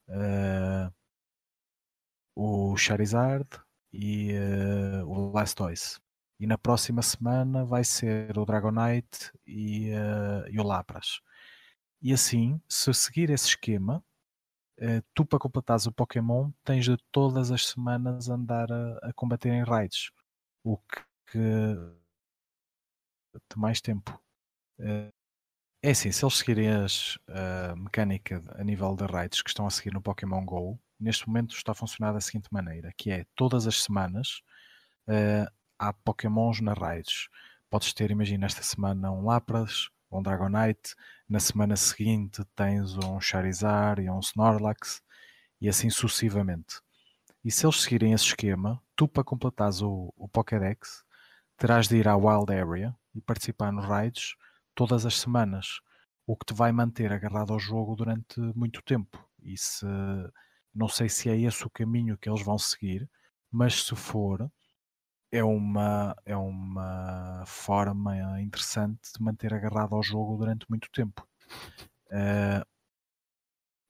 uh, 0.10 0.94
o 2.36 2.76
Charizard 2.78 3.48
e 3.94 4.34
uh, 4.34 5.10
o 5.10 5.32
Blastoise. 5.32 6.00
E 6.40 6.48
na 6.48 6.58
próxima 6.58 7.02
semana 7.02 7.64
vai 7.64 7.84
ser 7.84 8.38
o 8.38 8.46
Dragonite 8.46 9.32
e, 9.46 9.92
uh, 9.92 10.50
e 10.50 10.60
o 10.60 10.64
Lapras. 10.64 11.22
E 12.02 12.14
assim, 12.14 12.60
se 12.68 12.94
seguir 12.94 13.30
esse 13.30 13.48
esquema, 13.48 14.04
tu 15.14 15.26
para 15.26 15.40
completares 15.40 15.86
o 15.86 15.92
Pokémon 15.92 16.52
tens 16.64 16.86
de 16.86 16.98
todas 17.12 17.52
as 17.52 17.68
semanas 17.68 18.28
andar 18.28 18.70
a, 18.72 18.98
a 19.04 19.14
combater 19.14 19.50
em 19.50 19.64
raids 19.64 20.12
o 20.66 20.78
que 21.28 21.38
de 23.50 23.58
mais 23.58 23.80
tempo. 23.80 24.20
Eh, 24.80 25.12
é 25.84 25.92
assim, 25.92 26.12
se 26.12 26.26
eles 26.26 26.38
seguirem 26.38 26.70
a 26.72 27.76
mecânica 27.76 28.42
a 28.56 28.64
nível 28.64 28.96
de 28.96 29.06
raids 29.06 29.42
que 29.44 29.50
estão 29.50 29.68
a 29.68 29.70
seguir 29.70 29.94
no 29.94 30.02
Pokémon 30.02 30.44
GO, 30.44 30.80
neste 31.00 31.28
momento 31.28 31.56
está 31.56 31.74
a 31.74 31.76
funcionar 31.76 32.14
da 32.14 32.22
seguinte 32.22 32.48
maneira, 32.52 32.92
que 32.98 33.12
é 33.12 33.26
todas 33.36 33.68
as 33.68 33.84
semanas 33.84 34.42
uh, 35.08 35.48
há 35.78 35.94
Pokémons 35.94 36.60
na 36.62 36.74
raids. 36.74 37.30
Podes 37.70 37.94
ter, 37.94 38.10
imagina, 38.10 38.48
esta 38.48 38.64
semana 38.64 39.12
um 39.12 39.26
Lapras, 39.26 39.90
um 40.12 40.24
Dragonite, 40.24 40.96
na 41.30 41.40
semana 41.40 41.76
seguinte 41.76 42.44
tens 42.56 42.96
um 42.98 43.22
Charizard 43.22 44.02
e 44.02 44.10
um 44.10 44.20
Snorlax, 44.20 45.04
e 45.62 45.70
assim 45.70 45.92
sucessivamente. 45.92 46.82
E 47.44 47.52
se 47.52 47.66
eles 47.66 47.82
seguirem 47.82 48.14
esse 48.14 48.26
esquema, 48.26 48.82
tu 48.96 49.08
para 49.08 49.24
completares 49.24 49.82
o, 49.82 50.14
o 50.16 50.28
Pokédex 50.28 51.04
terás 51.58 51.88
de 51.88 51.98
ir 51.98 52.08
à 52.08 52.16
Wild 52.16 52.52
Area 52.54 52.96
e 53.14 53.22
participar 53.22 53.72
nos 53.72 53.86
raids 53.86 54.36
todas 54.74 55.06
as 55.06 55.20
semanas, 55.20 55.80
o 56.28 56.36
que 56.36 56.46
te 56.46 56.54
vai 56.54 56.72
manter 56.72 57.12
agarrado 57.14 57.54
ao 57.54 57.60
jogo 57.60 57.96
durante 57.96 58.40
muito 58.56 58.82
tempo. 58.84 59.18
E 59.42 59.58
se 59.58 59.86
não 60.74 60.90
sei 60.90 61.08
se 61.08 61.30
é 61.30 61.38
esse 61.38 61.66
o 61.66 61.70
caminho 61.70 62.18
que 62.18 62.30
eles 62.30 62.44
vão 62.44 62.58
seguir, 62.58 63.10
mas 63.50 63.86
se 63.86 63.96
for, 63.96 64.52
é 65.32 65.44
uma, 65.44 66.16
é 66.26 66.36
uma 66.36 67.44
forma 67.46 68.42
interessante 68.42 69.12
de 69.16 69.24
manter 69.24 69.54
agarrado 69.54 69.96
ao 69.96 70.04
jogo 70.04 70.38
durante 70.38 70.66
muito 70.70 70.90
tempo. 70.92 71.26
Uh, 72.08 72.66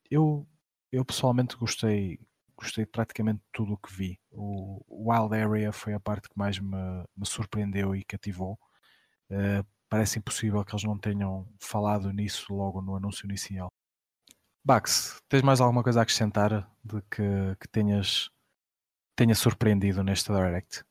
eu, 0.10 0.48
eu 0.92 1.04
pessoalmente 1.04 1.56
gostei, 1.58 2.20
gostei 2.58 2.86
de 2.86 2.92
praticamente 2.92 3.42
tudo 3.52 3.74
o 3.74 3.78
que 3.78 3.94
vi. 3.94 4.20
O 4.32 4.82
Wild 4.90 5.36
Area 5.36 5.72
foi 5.72 5.94
a 5.94 6.00
parte 6.00 6.30
que 6.30 6.38
mais 6.38 6.60
me, 6.60 7.06
me 7.16 7.26
surpreendeu 7.26 7.96
e 7.96 8.04
cativou. 8.04 8.60
Uh, 9.30 9.66
parece 9.90 10.20
impossível 10.20 10.64
que 10.64 10.74
eles 10.74 10.84
não 10.84 10.98
tenham 10.98 11.48
falado 11.60 12.12
nisso 12.12 12.54
logo 12.54 12.82
no 12.82 12.96
anúncio 12.96 13.26
inicial. 13.26 13.72
Bax, 14.64 15.22
tens 15.30 15.44
mais 15.44 15.62
alguma 15.62 15.84
coisa 15.84 16.00
a 16.00 16.04
acrescentar 16.04 16.70
de 16.84 17.02
que, 17.04 17.56
que 17.60 17.68
tenhas 17.68 18.30
tenha 19.16 19.34
surpreendido 19.34 20.04
neste 20.04 20.32
Direct? 20.32 20.84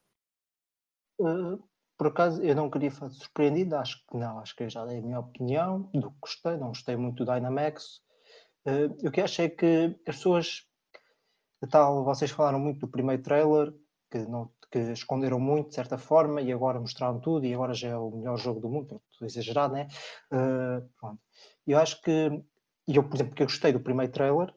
Uh, 1.21 1.63
por 1.97 2.09
acaso 2.09 2.43
eu 2.43 2.55
não 2.55 2.71
queria 2.71 2.91
fazer 2.91 3.15
surpreendido, 3.15 3.77
acho 3.77 4.05
que 4.07 4.17
não, 4.17 4.39
acho 4.39 4.57
que 4.57 4.65
eu 4.65 4.71
já 4.71 4.85
dei 4.87 4.99
a 4.99 5.03
minha 5.03 5.21
opinião 5.21 5.91
do 5.93 6.11
que 6.11 6.17
gostei, 6.21 6.57
não 6.57 6.69
gostei 6.69 6.97
muito 6.97 7.25
do 7.25 7.33
Dynamax. 7.33 8.03
Uh, 8.67 9.07
o 9.07 9.11
que 9.11 9.21
achei 9.21 9.47
é 9.47 9.51
que 9.51 9.87
as 10.09 10.17
pessoas 10.17 10.67
tal, 11.67 12.05
vocês 12.05 12.31
falaram 12.31 12.59
muito 12.59 12.81
do 12.81 12.89
primeiro 12.89 13.23
trailer, 13.23 13.73
que, 14.11 14.19
não, 14.19 14.51
que 14.71 14.79
esconderam 14.93 15.41
muito 15.41 15.69
de 15.69 15.75
certa 15.75 15.99
forma 15.99 16.41
e 16.41 16.53
agora 16.53 16.81
mostraram 16.81 17.21
tudo 17.21 17.47
e 17.47 17.55
agora 17.55 17.75
já 17.75 17.89
é 17.89 17.97
o 17.97 18.11
melhor 18.11 18.37
jogo 18.37 18.61
do 18.61 18.69
mundo, 18.69 19.01
exagerado, 19.23 19.75
né? 19.75 19.89
Uh, 20.33 20.89
pronto. 20.99 21.21
Eu 21.67 21.79
acho 21.79 22.01
que, 22.03 22.43
eu, 22.89 23.03
por 23.03 23.17
exemplo, 23.17 23.31
porque 23.31 23.43
eu 23.43 23.47
gostei 23.47 23.73
do 23.73 23.81
primeiro 23.81 24.13
trailer, 24.13 24.55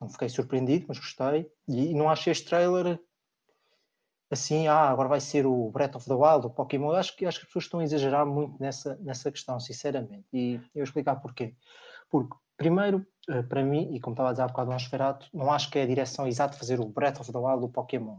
não 0.00 0.08
fiquei 0.08 0.28
surpreendido, 0.28 0.86
mas 0.88 0.98
gostei, 0.98 1.50
e, 1.68 1.90
e 1.90 1.94
não 1.94 2.08
achei 2.08 2.30
este 2.30 2.48
trailer 2.48 2.98
assim, 4.30 4.68
ah, 4.68 4.88
agora 4.88 5.08
vai 5.08 5.20
ser 5.20 5.44
o 5.44 5.70
Breath 5.70 5.96
of 5.96 6.06
the 6.06 6.14
Wild, 6.14 6.46
o 6.46 6.50
Pokémon. 6.50 6.92
Eu 6.92 6.96
acho 6.96 7.16
que, 7.16 7.26
acho 7.26 7.40
que 7.40 7.44
as 7.44 7.48
pessoas 7.48 7.64
estão 7.64 7.80
a 7.80 7.84
exagerar 7.84 8.24
muito 8.24 8.60
nessa, 8.60 8.96
nessa 9.00 9.30
questão, 9.30 9.58
sinceramente. 9.58 10.24
E 10.32 10.54
eu 10.54 10.60
vou 10.74 10.84
explicar 10.84 11.16
porquê. 11.16 11.54
Porque 12.08 12.36
Primeiro, 12.60 13.06
eh, 13.26 13.42
para 13.42 13.64
mim, 13.64 13.94
e 13.94 14.00
como 14.00 14.12
estava 14.12 14.28
a 14.28 14.32
dizer 14.32 14.42
há 14.42 14.48
bocado 14.48 14.68
o 14.68 14.72
Nosferatu, 14.74 15.26
não 15.32 15.50
acho 15.50 15.70
que 15.70 15.78
é 15.78 15.82
a 15.82 15.86
direção 15.86 16.26
exata 16.26 16.58
fazer 16.58 16.78
o 16.78 16.84
Breath 16.84 17.18
of 17.18 17.32
the 17.32 17.38
Wild 17.38 17.62
do 17.62 17.70
Pokémon. 17.70 18.18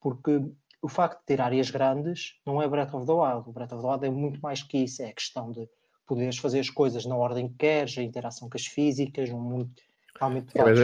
Porque 0.00 0.42
o 0.82 0.88
facto 0.88 1.20
de 1.20 1.26
ter 1.26 1.40
áreas 1.40 1.70
grandes 1.70 2.34
não 2.44 2.60
é 2.60 2.66
Breath 2.66 2.92
of 2.94 3.06
the 3.06 3.12
Wild. 3.12 3.48
O 3.48 3.52
Breath 3.52 3.70
of 3.70 3.80
the 3.80 3.88
Wild 3.88 4.06
é 4.06 4.10
muito 4.10 4.40
mais 4.40 4.64
que 4.64 4.78
isso, 4.78 5.02
é 5.02 5.10
a 5.10 5.12
questão 5.12 5.52
de 5.52 5.68
poderes 6.04 6.38
fazer 6.38 6.58
as 6.58 6.68
coisas 6.68 7.06
na 7.06 7.14
ordem 7.14 7.48
que 7.48 7.58
queres, 7.58 7.96
a 7.96 8.02
interação 8.02 8.50
com 8.50 8.56
as 8.56 8.66
físicas, 8.66 9.30
um 9.30 9.38
mundo 9.38 9.70
realmente 10.18 10.58
é, 10.58 10.64
mas, 10.64 10.80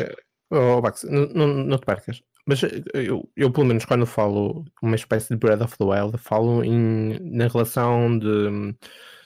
oh, 0.52 0.80
Bax, 0.80 1.02
não, 1.02 1.26
não, 1.26 1.48
não 1.48 1.78
te 1.78 1.86
percas. 1.86 2.22
Mas 2.46 2.62
eu, 2.94 3.28
eu, 3.34 3.50
pelo 3.50 3.66
menos, 3.66 3.84
quando 3.84 4.06
falo 4.06 4.64
uma 4.80 4.94
espécie 4.94 5.30
de 5.30 5.36
Breath 5.36 5.62
of 5.62 5.76
the 5.76 5.84
Wild, 5.84 6.16
falo 6.18 6.62
em, 6.62 7.18
na 7.18 7.48
relação 7.48 8.16
de, 8.16 8.76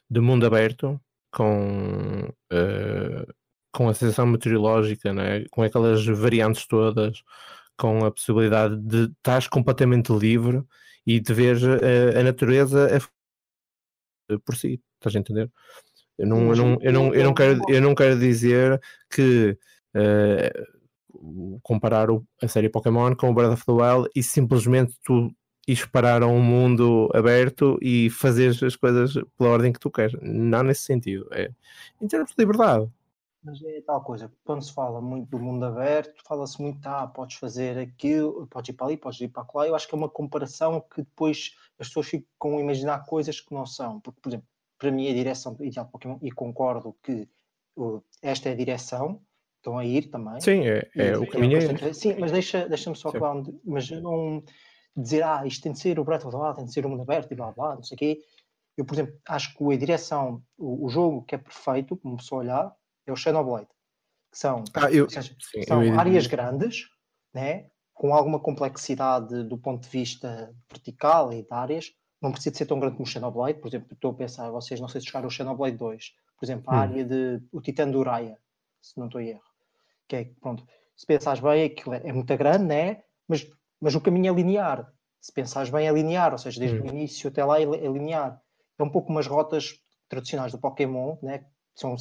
de 0.08 0.20
mundo 0.20 0.46
aberto 0.46 0.98
com, 1.30 2.30
uh, 2.50 3.34
com 3.72 3.88
a 3.88 3.94
sensação 3.94 4.26
meteorológica, 4.26 5.12
né? 5.12 5.44
com 5.50 5.62
aquelas 5.62 6.04
variantes 6.06 6.66
todas, 6.66 7.22
com 7.76 8.04
a 8.04 8.10
possibilidade 8.10 8.76
de 8.76 9.04
estar 9.04 9.48
completamente 9.48 10.12
livre 10.12 10.62
e 11.06 11.20
de 11.20 11.32
ver 11.32 11.56
uh, 11.56 12.18
a 12.18 12.22
natureza 12.22 13.00
por 14.44 14.56
si, 14.56 14.80
estás 14.96 15.16
a 15.16 15.18
entender? 15.18 15.50
Eu 16.18 16.26
não, 16.26 16.50
eu 16.50 16.56
não, 16.56 16.78
eu 16.82 16.92
não, 16.92 17.14
eu 17.14 17.24
não, 17.24 17.34
quero, 17.34 17.60
eu 17.68 17.80
não 17.80 17.94
quero 17.94 18.18
dizer 18.18 18.80
que 19.08 19.56
uh, 19.96 21.60
comparar 21.62 22.10
o, 22.10 22.24
a 22.42 22.48
série 22.48 22.68
Pokémon 22.68 23.14
com 23.14 23.30
o 23.30 23.34
Breath 23.34 23.52
of 23.52 23.64
the 23.64 23.72
Wild 23.72 24.08
e 24.14 24.22
simplesmente 24.22 24.94
tu 25.02 25.34
ires 25.66 25.84
parar 25.86 26.22
a 26.22 26.26
um 26.26 26.42
mundo 26.42 27.08
aberto 27.14 27.78
e 27.80 28.10
fazer 28.10 28.48
as 28.64 28.76
coisas 28.76 29.14
pela 29.38 29.50
ordem 29.50 29.72
que 29.72 29.80
tu 29.80 29.90
queres. 29.90 30.14
Não 30.20 30.62
nesse 30.62 30.82
sentido. 30.82 31.26
É 31.32 31.50
em 32.00 32.06
termos 32.06 32.30
de 32.30 32.36
liberdade. 32.38 32.88
Mas 33.42 33.62
é 33.62 33.80
tal 33.80 34.02
coisa, 34.02 34.30
quando 34.44 34.62
se 34.62 34.72
fala 34.72 35.00
muito 35.00 35.30
do 35.30 35.38
mundo 35.38 35.64
aberto, 35.64 36.22
fala-se 36.26 36.60
muito, 36.60 36.86
ah, 36.86 37.06
podes 37.06 37.36
fazer 37.36 37.78
aquilo, 37.78 38.46
podes 38.48 38.68
ir 38.68 38.72
para 38.74 38.86
ali, 38.86 38.96
podes 38.98 39.20
ir 39.20 39.28
para 39.28 39.46
lá. 39.54 39.66
Eu 39.66 39.74
acho 39.74 39.88
que 39.88 39.94
é 39.94 39.98
uma 39.98 40.10
comparação 40.10 40.80
que 40.80 41.02
depois 41.02 41.56
as 41.78 41.88
pessoas 41.88 42.08
ficam 42.08 42.58
a 42.58 42.60
imaginar 42.60 43.06
coisas 43.06 43.40
que 43.40 43.54
não 43.54 43.64
são. 43.64 43.98
Porque, 44.00 44.20
por 44.20 44.28
exemplo, 44.28 44.46
para 44.78 44.90
mim 44.90 45.08
a 45.08 45.14
direção 45.14 45.56
ideal 45.60 45.86
de 45.86 45.92
Pokémon, 45.92 46.18
e 46.20 46.30
concordo 46.30 46.94
que 47.02 47.28
uh, 47.76 48.02
esta 48.22 48.50
é 48.50 48.52
a 48.52 48.56
direção, 48.56 49.22
estão 49.56 49.78
a 49.78 49.84
ir 49.84 50.10
também. 50.10 50.40
Sim, 50.40 50.66
é, 50.66 50.88
é 50.94 51.16
o 51.16 51.26
caminho 51.26 51.58
é 51.58 51.92
Sim, 51.94 52.16
mas 52.18 52.32
deixa, 52.32 52.68
deixa-me 52.68 52.96
só 52.96 53.10
falar, 53.10 53.42
mas 53.64 53.90
não 53.90 54.42
dizer, 54.96 55.22
ah, 55.22 55.46
isto 55.46 55.62
tem 55.62 55.72
de 55.72 55.78
ser 55.78 55.98
o 55.98 56.04
Breath 56.04 56.24
of 56.24 56.36
the 56.36 56.42
Wild, 56.42 56.56
tem 56.56 56.64
de 56.64 56.72
ser 56.72 56.84
o 56.84 56.88
mundo 56.88 57.02
aberto 57.02 57.32
e 57.32 57.34
blá 57.34 57.52
blá, 57.52 57.74
não 57.74 57.82
sei 57.82 57.94
o 57.94 57.98
quê. 57.98 58.18
Eu, 58.76 58.84
por 58.84 58.94
exemplo, 58.94 59.14
acho 59.28 59.56
que 59.56 59.64
a 59.64 59.76
direção, 59.76 60.42
o, 60.58 60.86
o 60.86 60.88
jogo 60.88 61.22
que 61.22 61.34
é 61.34 61.38
perfeito, 61.38 61.96
como 61.96 62.16
pessoa 62.16 62.42
olhar, 62.42 62.74
é 63.06 63.12
o 63.12 63.16
Xenoblade. 63.16 63.68
Que 64.30 64.38
são, 64.38 64.64
ah, 64.74 64.90
eu, 64.90 65.08
seja, 65.08 65.34
sim, 65.40 65.62
são 65.62 65.82
eu 65.82 65.98
áreas 65.98 66.26
grandes, 66.26 66.86
né? 67.34 67.70
com 68.00 68.14
alguma 68.14 68.40
complexidade 68.40 69.42
do 69.44 69.58
ponto 69.58 69.82
de 69.82 69.90
vista 69.90 70.54
vertical 70.70 71.32
e 71.34 71.42
de 71.42 71.48
áreas, 71.50 71.92
não 72.22 72.32
precisa 72.32 72.52
de 72.52 72.56
ser 72.56 72.66
tão 72.66 72.80
grande 72.80 72.96
como 72.96 73.06
o 73.06 73.10
Xenoblade, 73.10 73.58
por 73.58 73.68
exemplo, 73.68 73.92
estou 73.92 74.12
a 74.12 74.14
pensar, 74.14 74.50
vocês 74.50 74.80
não 74.80 74.88
sei 74.88 75.02
se 75.02 75.08
chegaram 75.08 75.28
o 75.28 75.30
Xenoblade 75.30 75.76
2, 75.76 76.12
por 76.38 76.46
exemplo, 76.46 76.64
a 76.68 76.76
hum. 76.76 76.78
área 76.78 77.04
de 77.04 77.42
o 77.52 77.60
Titã 77.60 77.90
do 77.90 77.98
Uraya, 77.98 78.38
se 78.80 78.96
não 78.98 79.06
estou 79.06 79.20
em 79.20 79.28
erro, 79.28 79.42
que 80.08 80.16
é, 80.16 80.24
pronto, 80.40 80.66
se 80.96 81.04
pensares 81.04 81.40
bem, 81.40 81.64
aquilo 81.64 81.94
é, 81.94 82.00
é 82.04 82.12
muito 82.12 82.34
grande, 82.38 82.64
né? 82.64 83.02
mas, 83.28 83.46
mas 83.78 83.94
o 83.94 84.00
caminho 84.00 84.32
é 84.32 84.34
linear, 84.34 84.90
se 85.20 85.32
pensares 85.32 85.68
bem 85.68 85.86
é 85.86 85.92
linear, 85.92 86.32
ou 86.32 86.38
seja, 86.38 86.58
desde 86.58 86.78
hum. 86.78 86.84
o 86.84 86.86
início 86.86 87.28
até 87.28 87.44
lá 87.44 87.60
é, 87.60 87.64
é, 87.64 87.88
linear. 87.88 88.40
É 88.78 88.82
um 88.82 88.88
pouco 88.88 89.10
umas 89.10 89.26
rotas 89.26 89.74
tradicionais 90.08 90.52
do 90.52 90.58
Pokémon, 90.58 91.18
né? 91.22 91.44
são, 91.74 91.94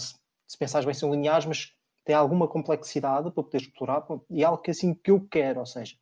se 0.50 0.58
pensares 0.58 0.84
bem 0.84 0.96
são 0.96 1.14
lineares, 1.14 1.46
mas 1.46 1.74
tem 2.04 2.16
alguma 2.16 2.48
complexidade 2.48 3.30
para 3.32 3.44
poder 3.44 3.62
explorar, 3.62 4.04
e 4.32 4.42
é 4.42 4.46
algo 4.46 4.62
que 4.62 4.72
assim 4.72 4.96
que 4.96 5.12
eu 5.12 5.22
quero, 5.30 5.60
ou 5.60 5.66
seja, 5.66 5.96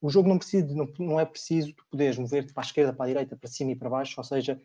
o 0.00 0.10
jogo 0.10 0.28
não, 0.28 0.36
precisa, 0.36 0.74
não, 0.74 0.88
não 0.98 1.20
é 1.20 1.24
preciso 1.24 1.72
tu 1.72 1.86
poderes 1.88 2.18
mover-te 2.18 2.52
para 2.52 2.64
a 2.64 2.66
esquerda, 2.66 2.92
para 2.92 3.04
a 3.04 3.08
direita, 3.08 3.36
para 3.36 3.48
cima 3.48 3.70
e 3.70 3.76
para 3.76 3.88
baixo, 3.88 4.14
ou 4.18 4.24
seja, 4.24 4.60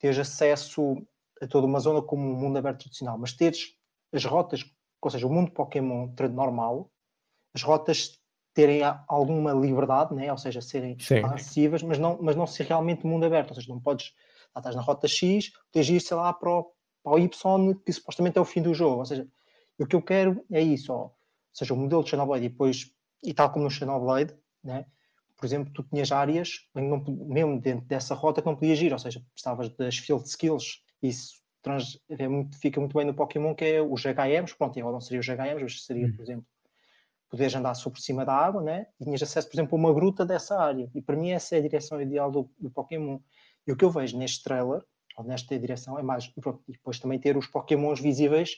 teres 0.00 0.18
acesso 0.18 0.96
a 1.40 1.46
toda 1.46 1.68
uma 1.68 1.78
zona 1.78 2.02
como 2.02 2.28
um 2.28 2.34
mundo 2.34 2.58
aberto 2.58 2.80
tradicional, 2.80 3.16
mas 3.16 3.32
teres 3.32 3.76
as 4.12 4.24
rotas, 4.24 4.64
ou 5.00 5.10
seja, 5.10 5.26
o 5.26 5.32
mundo 5.32 5.52
Pokémon 5.52 6.12
normal, 6.32 6.90
as 7.54 7.62
rotas 7.62 8.20
terem 8.52 8.80
alguma 9.06 9.52
liberdade, 9.52 10.12
né? 10.16 10.32
ou 10.32 10.38
seja, 10.38 10.60
serem 10.60 10.96
acessíveis, 11.32 11.82
mas 11.84 11.96
não, 11.96 12.18
mas 12.20 12.34
não 12.34 12.44
ser 12.44 12.64
realmente 12.64 13.06
mundo 13.06 13.24
aberto, 13.24 13.50
ou 13.50 13.54
seja, 13.54 13.72
não 13.72 13.80
podes, 13.80 14.12
lá 14.52 14.58
estás 14.58 14.74
na 14.74 14.82
rota 14.82 15.06
X, 15.06 15.52
de 15.72 15.94
ir, 15.94 16.00
sei 16.00 16.16
lá, 16.16 16.32
para 16.32 16.50
o, 16.50 16.72
para 17.08 17.16
o 17.16 17.18
Y, 17.18 17.74
que 17.84 17.92
supostamente 17.92 18.38
é 18.38 18.40
o 18.40 18.44
fim 18.44 18.60
do 18.60 18.74
jogo, 18.74 18.98
ou 18.98 19.04
seja, 19.04 19.26
o 19.78 19.86
que 19.86 19.96
eu 19.96 20.02
quero 20.02 20.44
é 20.50 20.60
isso, 20.60 20.92
ó, 20.92 21.04
ou 21.04 21.14
seja, 21.52 21.72
o 21.72 21.76
modelo 21.76 22.02
de 22.02 22.10
Xenoblade 22.10 22.44
e 22.44 22.48
depois, 22.48 22.92
e 23.22 23.32
tal 23.32 23.50
como 23.50 23.64
no 23.64 23.70
Xenoblade, 23.70 24.34
né? 24.62 24.86
Por 25.36 25.46
exemplo, 25.46 25.72
tu 25.72 25.84
tinhas 25.84 26.10
áreas, 26.10 26.68
não, 26.74 27.02
mesmo 27.28 27.60
dentro 27.60 27.86
dessa 27.86 28.12
rota, 28.14 28.42
que 28.42 28.48
não 28.48 28.56
podias 28.56 28.80
ir, 28.80 28.92
ou 28.92 28.98
seja, 28.98 29.22
precisavas 29.32 29.68
das 29.76 29.96
field 29.96 30.28
skills. 30.28 30.82
Isso 31.00 31.34
trans, 31.62 32.00
é 32.08 32.26
muito, 32.26 32.58
fica 32.58 32.80
muito 32.80 32.96
bem 32.96 33.06
no 33.06 33.14
Pokémon, 33.14 33.54
que 33.54 33.64
é 33.64 33.80
os 33.80 34.02
HMs. 34.02 34.56
Pronto, 34.56 34.76
agora 34.80 34.94
não 34.94 35.00
seria 35.00 35.20
os 35.20 35.26
HMs, 35.28 35.62
mas 35.62 35.84
seria, 35.84 36.08
hum. 36.08 36.12
por 36.12 36.22
exemplo, 36.22 36.46
poderes 37.30 37.54
andar 37.54 37.74
sobre 37.74 38.00
cima 38.00 38.24
da 38.24 38.34
água, 38.34 38.60
né? 38.60 38.88
E 39.00 39.04
tinhas 39.04 39.22
acesso, 39.22 39.48
por 39.48 39.54
exemplo, 39.54 39.76
a 39.76 39.80
uma 39.80 39.94
gruta 39.94 40.26
dessa 40.26 40.58
área. 40.58 40.90
E 40.92 41.00
para 41.00 41.14
mim, 41.14 41.30
essa 41.30 41.54
é 41.54 41.58
a 41.60 41.62
direção 41.62 42.02
ideal 42.02 42.32
do, 42.32 42.50
do 42.58 42.68
Pokémon. 42.68 43.20
E 43.64 43.70
o 43.70 43.76
que 43.76 43.84
eu 43.84 43.90
vejo 43.90 44.18
neste 44.18 44.42
trailer, 44.42 44.82
nesta 45.24 45.58
direção, 45.58 45.98
é 45.98 46.02
mais. 46.02 46.26
Pronto, 46.28 46.62
e 46.68 46.72
depois 46.72 46.98
também 46.98 47.18
ter 47.18 47.36
os 47.36 47.46
Pokémons 47.46 48.00
visíveis 48.00 48.56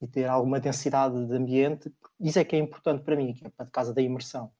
e 0.00 0.06
ter 0.06 0.24
alguma 0.26 0.58
densidade 0.60 1.26
de 1.26 1.36
ambiente. 1.36 1.92
Isso 2.20 2.38
é 2.38 2.44
que 2.44 2.56
é 2.56 2.58
importante 2.58 3.04
para 3.04 3.16
mim, 3.16 3.32
que 3.34 3.46
é 3.46 3.50
para 3.50 3.66
casa 3.66 3.94
da 3.94 4.02
imersão. 4.02 4.50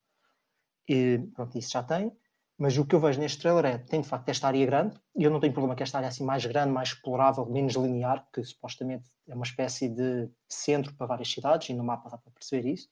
E, 0.89 1.19
pronto, 1.35 1.57
isso 1.59 1.73
já 1.73 1.83
tem. 1.83 2.13
Mas 2.59 2.77
o 2.79 2.87
que 2.87 2.95
eu 2.95 3.01
vejo 3.01 3.19
neste 3.19 3.41
trailer 3.41 3.65
é, 3.65 3.79
tem 3.79 4.01
de 4.01 4.09
facto 4.09 4.29
esta 4.29 4.47
área 4.47 4.65
grande, 4.65 4.95
e 5.17 5.25
eu 5.25 5.31
não 5.31 5.41
tenho 5.41 5.53
problema 5.53 5.75
que 5.75 5.83
esta 5.83 5.99
área 5.99 6.09
assim 6.09 6.25
mais 6.25 6.47
grande, 6.47 6.71
mais 6.71 6.91
explorável, 6.91 7.45
menos 7.47 7.75
linear, 7.75 8.25
que 8.33 8.45
supostamente 8.45 9.11
é 9.27 9.35
uma 9.35 9.45
espécie 9.45 9.89
de 9.89 10.31
centro 10.49 10.95
para 10.95 11.07
várias 11.07 11.31
cidades, 11.33 11.71
e 11.71 11.75
no 11.75 11.83
mapa 11.83 12.09
dá 12.09 12.19
para 12.19 12.31
perceber 12.31 12.69
isso. 12.69 12.89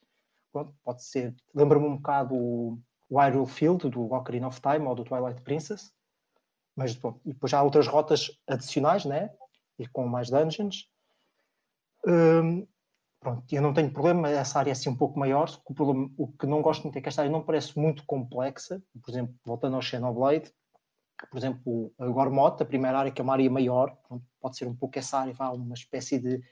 Pronto, 0.53 0.75
pode 0.83 1.05
ser, 1.05 1.37
lembra-me 1.55 1.87
um 1.87 1.97
bocado 1.97 2.35
o 2.35 3.19
Hyrule 3.19 3.47
Field, 3.47 3.89
do 3.91 4.13
Ocarina 4.13 4.49
of 4.49 4.61
Time, 4.61 4.87
ou 4.87 4.95
do 4.95 5.05
Twilight 5.05 5.41
Princess, 5.43 5.93
mas 6.77 6.95
bom, 6.95 7.21
e 7.25 7.33
depois 7.33 7.53
há 7.53 7.63
outras 7.63 7.87
rotas 7.87 8.31
adicionais, 8.47 9.05
né? 9.05 9.31
E 9.79 9.87
com 9.87 10.07
mais 10.07 10.31
dungeons. 10.31 10.89
Um, 12.07 12.67
Pronto, 13.21 13.45
eu 13.53 13.61
não 13.61 13.75
tenho 13.75 13.93
problema, 13.93 14.31
essa 14.31 14.59
área 14.59 14.71
é 14.71 14.73
assim 14.73 14.89
um 14.89 14.97
pouco 14.97 15.19
maior, 15.19 15.47
o, 15.67 15.75
problema, 15.75 16.11
o 16.17 16.27
que 16.27 16.47
não 16.47 16.63
gosto 16.63 16.85
muito 16.85 16.97
é 16.97 17.03
que 17.03 17.09
esta 17.11 17.21
área 17.21 17.31
não 17.31 17.43
parece 17.43 17.79
muito 17.79 18.03
complexa, 18.07 18.83
por 19.03 19.11
exemplo, 19.11 19.35
voltando 19.45 19.77
ao 19.77 19.83
Xenoblade, 19.83 20.51
por 21.31 21.37
exemplo, 21.37 21.93
a 21.99 22.07
Gormot, 22.07 22.63
a 22.63 22.65
primeira 22.65 22.99
área 22.99 23.13
que 23.13 23.21
é 23.21 23.25
uma 23.25 23.35
área 23.35 23.51
maior, 23.51 23.95
pode 24.41 24.57
ser 24.57 24.67
um 24.67 24.75
pouco 24.75 24.99
essa 24.99 25.19
área, 25.19 25.35
vá, 25.35 25.51
uma 25.51 25.75
espécie 25.75 26.19
de 26.19 26.43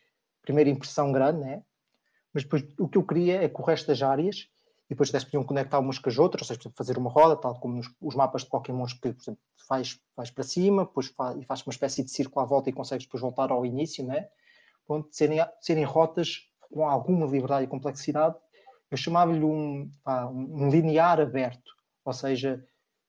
primeira 0.43 0.69
impressão 0.69 1.11
grande, 1.11 1.41
né? 1.41 1.63
mas 2.35 2.43
depois 2.43 2.63
o 2.79 2.87
que 2.87 2.99
eu 2.99 3.07
queria 3.07 3.43
é 3.43 3.49
que 3.49 3.61
o 3.61 3.65
resto 3.65 3.87
das 3.87 4.03
áreas, 4.03 4.51
e 4.89 4.95
depois 4.95 5.11
até 5.11 5.21
se 5.21 5.27
podiam 5.27 5.45
conectar 5.45 5.79
umas 5.79 5.99
com 5.99 6.09
as 6.09 6.19
outras, 6.19 6.43
ou 6.43 6.47
seja, 6.47 6.61
exemplo, 6.61 6.77
fazer 6.77 6.97
uma 6.97 7.11
roda, 7.11 7.37
tal 7.37 7.55
como 7.61 7.77
nos, 7.77 7.91
os 8.01 8.15
mapas 8.15 8.43
de 8.43 8.49
Pokémons 8.49 8.95
que, 8.95 9.01
por 9.01 9.09
exemplo, 9.09 9.41
faz, 9.69 10.01
faz 10.17 10.31
para 10.31 10.45
cima, 10.45 10.85
depois 10.85 11.09
faz, 11.09 11.37
e 11.39 11.45
faz 11.45 11.63
uma 11.67 11.73
espécie 11.73 12.03
de 12.03 12.11
círculo 12.11 12.43
à 12.43 12.49
volta 12.49 12.71
e 12.71 12.73
consegues 12.73 13.05
depois 13.05 13.21
voltar 13.21 13.51
ao 13.51 13.67
início, 13.67 14.05
né? 14.05 14.29
Pronto, 14.87 15.09
serem, 15.13 15.39
serem 15.61 15.85
rotas 15.85 16.49
com 16.73 16.89
alguma 16.89 17.27
liberdade 17.27 17.65
e 17.65 17.69
complexidade, 17.69 18.37
eu 18.91 18.97
chamava-lhe 18.97 19.45
um, 19.45 19.91
um 20.31 20.71
linear 20.71 21.21
aberto, 21.21 21.71
ou 22.05 22.13
seja, 22.13 22.65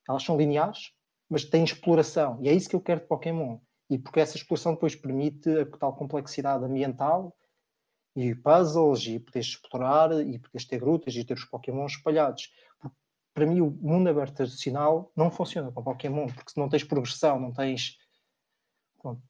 elas 0.08 0.24
são 0.24 0.38
lineares, 0.38 0.92
mas 1.30 1.46
têm 1.46 1.64
exploração, 1.64 2.38
e 2.42 2.50
é 2.50 2.54
isso 2.54 2.70
que 2.70 2.76
eu 2.76 2.82
quero 2.82 3.02
de 3.02 3.08
Pokémon, 3.08 3.60
e 3.90 3.98
porque 3.98 4.20
essa 4.20 4.36
exploração 4.36 4.74
depois 4.74 4.96
permite 4.96 5.50
a 5.50 5.66
tal 5.78 5.96
complexidade 5.96 6.66
ambiental 6.66 7.34
e 8.20 8.36
puzzles, 8.36 9.06
e 9.06 9.18
poderes 9.18 9.48
explorar, 9.48 10.12
e 10.12 10.38
poderes 10.38 10.68
ter 10.68 10.78
grutas 10.78 11.16
e 11.16 11.24
ter 11.24 11.36
os 11.36 11.46
Pokémon 11.46 11.86
espalhados. 11.86 12.52
Para 13.34 13.46
mim, 13.46 13.62
o 13.62 13.72
mundo 13.72 14.10
aberto 14.10 14.36
tradicional 14.36 15.10
não 15.16 15.32
funciona 15.32 15.72
com 15.72 15.82
Pokémon, 15.82 16.28
porque 16.28 16.52
se 16.52 16.58
não 16.58 16.68
tens 16.68 16.84
progressão, 16.84 17.40
não 17.40 17.54
tens. 17.54 17.98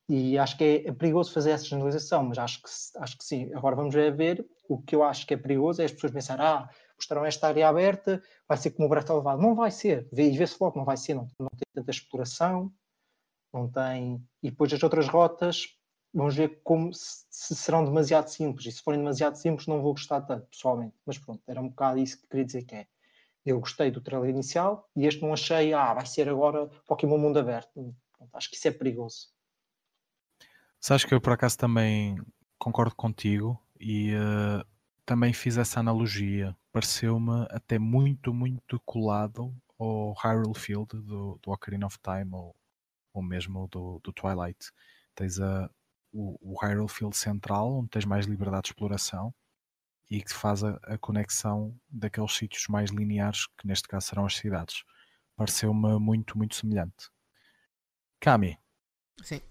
E 0.09 0.39
acho 0.39 0.57
que 0.57 0.63
é, 0.63 0.87
é, 0.87 0.91
perigoso 0.91 1.31
fazer 1.31 1.51
essa 1.51 1.65
generalização, 1.65 2.23
mas 2.23 2.39
acho 2.39 2.63
que, 2.63 2.69
acho 2.97 3.17
que 3.19 3.23
sim. 3.23 3.53
Agora 3.53 3.75
vamos 3.75 3.93
ver. 3.93 4.43
O 4.67 4.81
que 4.81 4.95
eu 4.95 5.03
acho 5.03 5.27
que 5.27 5.35
é 5.35 5.37
perigoso 5.37 5.83
é 5.83 5.85
as 5.85 5.91
pessoas 5.91 6.11
pensarem: 6.11 6.43
ah, 6.43 6.67
mostraram 6.95 7.25
esta 7.25 7.47
área 7.47 7.69
aberta, 7.69 8.23
vai 8.47 8.57
ser 8.57 8.71
como 8.71 8.87
o 8.87 8.89
Breath 8.89 9.11
of 9.11 9.23
Não 9.39 9.53
vai 9.53 9.69
ser. 9.69 10.09
E 10.11 10.35
vê-se 10.35 10.57
logo, 10.59 10.79
não 10.79 10.85
vai 10.85 10.97
ser. 10.97 11.13
Não, 11.13 11.27
não 11.39 11.49
tem 11.49 11.67
tanta 11.75 11.91
exploração, 11.91 12.73
não 13.53 13.69
tem. 13.69 14.25
E 14.41 14.49
depois 14.49 14.73
as 14.73 14.81
outras 14.81 15.07
rotas, 15.07 15.78
vamos 16.13 16.35
ver 16.35 16.61
como 16.63 16.93
se, 16.93 17.25
se, 17.29 17.55
serão 17.55 17.85
demasiado 17.85 18.27
simples. 18.27 18.65
E 18.67 18.71
se 18.71 18.81
forem 18.81 18.99
demasiado 18.99 19.35
simples, 19.35 19.67
não 19.67 19.81
vou 19.81 19.93
gostar 19.93 20.21
tanto, 20.21 20.47
pessoalmente. 20.47 20.95
Mas 21.05 21.17
pronto, 21.17 21.41
era 21.47 21.61
um 21.61 21.69
bocado 21.69 21.99
isso 21.99 22.21
que 22.21 22.27
queria 22.27 22.45
dizer 22.45 22.63
que 22.63 22.75
é. 22.75 22.87
Eu 23.45 23.59
gostei 23.59 23.89
do 23.89 24.01
trailer 24.01 24.29
inicial 24.29 24.89
e 24.95 25.05
este 25.05 25.21
não 25.21 25.33
achei, 25.33 25.73
ah, 25.73 25.93
vai 25.93 26.05
ser 26.05 26.27
agora 26.29 26.67
Pokémon 26.85 27.17
Mundo 27.17 27.39
Aberto. 27.39 27.95
Pronto, 28.17 28.35
acho 28.35 28.49
que 28.49 28.55
isso 28.57 28.67
é 28.67 28.71
perigoso. 28.71 29.29
Sabes 30.79 31.05
que 31.05 31.13
eu 31.13 31.21
por 31.21 31.33
acaso 31.33 31.57
também 31.57 32.17
concordo 32.57 32.95
contigo 32.95 33.59
e 33.79 34.13
uh, 34.13 34.65
também 35.05 35.33
fiz 35.33 35.57
essa 35.57 35.79
analogia. 35.79 36.55
Pareceu-me 36.71 37.47
até 37.49 37.79
muito, 37.79 38.33
muito 38.33 38.79
colado 38.85 39.53
ao 39.79 40.13
Hyrule 40.13 40.53
Field 40.53 40.89
do, 41.01 41.39
do 41.41 41.51
Ocarina 41.51 41.87
of 41.87 41.97
Time 41.99 42.29
ou, 42.33 42.55
ou 43.13 43.23
mesmo 43.23 43.67
do, 43.69 43.99
do 44.03 44.13
Twilight. 44.13 44.71
Tens 45.15 45.39
a, 45.39 45.69
o, 46.11 46.37
o 46.41 46.59
Hyrule 46.59 46.89
Field 46.89 47.15
central, 47.15 47.79
onde 47.79 47.89
tens 47.89 48.05
mais 48.05 48.25
liberdade 48.25 48.63
de 48.63 48.69
exploração 48.69 49.33
e 50.09 50.21
que 50.21 50.33
faz 50.33 50.63
a, 50.63 50.79
a 50.83 50.97
conexão 50.97 51.75
daqueles 51.89 52.33
sítios 52.33 52.67
mais 52.67 52.89
lineares, 52.89 53.47
que 53.57 53.67
neste 53.67 53.87
caso 53.87 54.07
serão 54.07 54.25
as 54.25 54.35
cidades. 54.35 54.83
Pareceu-me 55.35 55.99
muito, 55.99 56.37
muito 56.37 56.55
semelhante. 56.55 57.09
Kami. 58.19 58.57
Sim. 59.23 59.41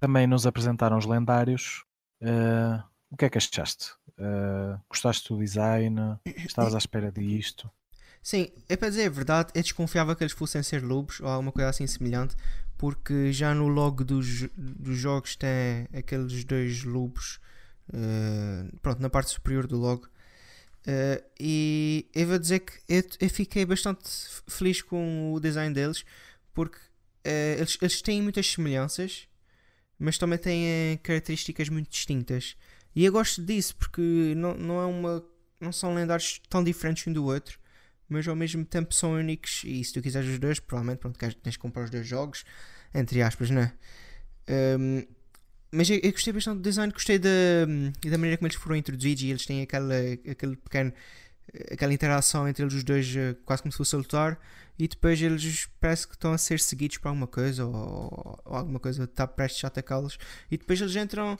Também 0.00 0.26
nos 0.26 0.46
apresentaram 0.46 0.96
os 0.96 1.04
lendários. 1.04 1.84
Uh, 2.20 2.82
o 3.10 3.16
que 3.16 3.26
é 3.26 3.30
que 3.30 3.38
achaste? 3.38 3.92
Uh, 4.18 4.80
gostaste 4.88 5.28
do 5.28 5.38
design? 5.38 6.18
Estavas 6.24 6.74
à 6.74 6.78
espera 6.78 7.12
disto? 7.12 7.70
Sim, 8.28 8.50
é 8.68 8.76
para 8.76 8.90
dizer 8.90 9.06
a 9.06 9.08
verdade, 9.08 9.52
eu 9.54 9.62
desconfiava 9.62 10.14
que 10.14 10.22
eles 10.22 10.34
fossem 10.34 10.62
ser 10.62 10.84
lobos 10.84 11.18
ou 11.18 11.28
alguma 11.28 11.50
coisa 11.50 11.70
assim 11.70 11.86
semelhante, 11.86 12.36
porque 12.76 13.32
já 13.32 13.54
no 13.54 13.68
logo 13.68 14.04
dos, 14.04 14.46
dos 14.54 14.98
jogos 14.98 15.34
tem 15.34 15.88
aqueles 15.98 16.44
dois 16.44 16.84
lobos, 16.84 17.40
uh, 17.88 18.76
pronto, 18.82 19.00
na 19.00 19.08
parte 19.08 19.30
superior 19.30 19.66
do 19.66 19.78
logo. 19.78 20.10
Uh, 20.86 21.24
e 21.40 22.06
eu 22.14 22.26
vou 22.26 22.38
dizer 22.38 22.58
que 22.58 22.74
eu, 22.86 23.02
eu, 23.18 23.30
fiquei 23.30 23.64
bastante 23.64 24.06
feliz 24.46 24.82
com 24.82 25.32
o 25.32 25.40
design 25.40 25.74
deles, 25.74 26.04
porque 26.52 26.76
uh, 26.76 27.56
eles, 27.56 27.78
eles 27.80 28.02
têm 28.02 28.20
muitas 28.20 28.46
semelhanças, 28.46 29.26
mas 29.98 30.18
também 30.18 30.38
têm 30.38 30.98
características 30.98 31.70
muito 31.70 31.88
distintas. 31.88 32.58
E 32.94 33.06
eu 33.06 33.12
gosto 33.12 33.42
disso 33.42 33.74
porque 33.76 34.34
não, 34.36 34.52
não, 34.52 34.82
é 34.82 34.84
uma, 34.84 35.24
não 35.58 35.72
são 35.72 35.94
lendários 35.94 36.42
tão 36.50 36.62
diferentes 36.62 37.06
um 37.06 37.12
do 37.14 37.24
outro 37.24 37.58
mas 38.08 38.26
ao 38.26 38.36
mesmo 38.36 38.64
tempo 38.64 38.94
são 38.94 39.12
únicos. 39.12 39.62
E 39.64 39.82
se 39.84 39.92
tu 39.92 40.00
quiseres 40.02 40.28
os 40.28 40.38
dois, 40.38 40.58
provavelmente 40.58 40.98
pronto, 40.98 41.18
tens 41.18 41.52
de 41.52 41.58
comprar 41.58 41.84
os 41.84 41.90
dois 41.90 42.06
jogos, 42.06 42.44
entre 42.94 43.22
aspas, 43.22 43.50
né? 43.50 43.72
Um, 44.48 45.06
mas 45.70 45.90
eu, 45.90 46.00
eu, 46.02 46.12
gostei 46.12 46.32
bastante 46.32 46.56
do 46.56 46.62
design, 46.62 46.92
gostei 46.92 47.18
da, 47.18 47.28
da 48.04 48.16
maneira 48.16 48.38
como 48.38 48.46
eles 48.46 48.56
foram 48.56 48.76
introduzidos 48.76 49.22
e 49.22 49.28
eles 49.28 49.44
têm 49.44 49.60
aquela, 49.60 49.94
aquele 50.28 50.56
pequeno, 50.56 50.92
aquela 51.70 51.92
interação 51.92 52.48
entre 52.48 52.62
eles 52.64 52.74
os 52.74 52.82
dois, 52.82 53.14
eh, 53.14 53.36
quase 53.44 53.62
como 53.62 53.72
se 53.72 53.78
fosse 53.78 53.94
a 53.94 53.98
lutar, 53.98 54.40
e 54.78 54.88
depois 54.88 55.20
eles 55.20 55.68
parece 55.78 56.08
que 56.08 56.14
estão 56.14 56.32
a 56.32 56.38
ser 56.38 56.58
seguidos 56.58 56.96
por 56.96 57.08
alguma 57.08 57.26
coisa 57.26 57.66
ou, 57.66 58.40
ou 58.44 58.56
alguma 58.56 58.80
coisa 58.80 59.04
está 59.04 59.26
prestes 59.26 59.62
a 59.64 59.66
atacá-los, 59.68 60.18
e 60.50 60.56
depois 60.56 60.80
eles 60.80 60.96
entram 60.96 61.38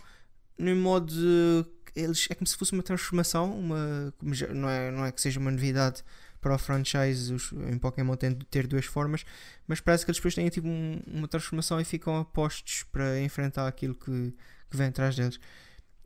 no 0.59 0.77
modo. 0.77 1.13
De, 1.13 1.79
eles, 1.95 2.27
é 2.31 2.35
como 2.35 2.47
se 2.47 2.57
fosse 2.57 2.73
uma 2.73 2.83
transformação, 2.83 3.59
uma, 3.59 4.15
não, 4.55 4.69
é, 4.69 4.91
não 4.91 5.07
é 5.07 5.11
que 5.11 5.21
seja 5.21 5.41
uma 5.41 5.51
novidade 5.51 6.05
para 6.41 6.55
o 6.55 6.59
franchise 6.59 7.33
os, 7.33 7.53
em 7.53 7.79
Pokémon 7.79 8.15
tem 8.17 8.33
de 8.33 8.45
ter 8.47 8.67
duas 8.67 8.85
formas, 8.85 9.25
mas 9.67 9.81
parece 9.81 10.05
que 10.05 10.11
eles 10.11 10.19
depois 10.19 10.35
têm 10.35 10.49
tipo 10.49 10.69
um, 10.69 11.01
uma 11.07 11.29
transformação 11.29 11.81
e 11.81 11.85
ficam 11.85 12.17
apostos 12.17 12.85
para 12.85 13.21
enfrentar 13.21 13.67
aquilo 13.67 13.95
que, 13.95 14.35
que 14.71 14.77
vem 14.77 14.89
atrás 14.89 15.17
deles. 15.17 15.39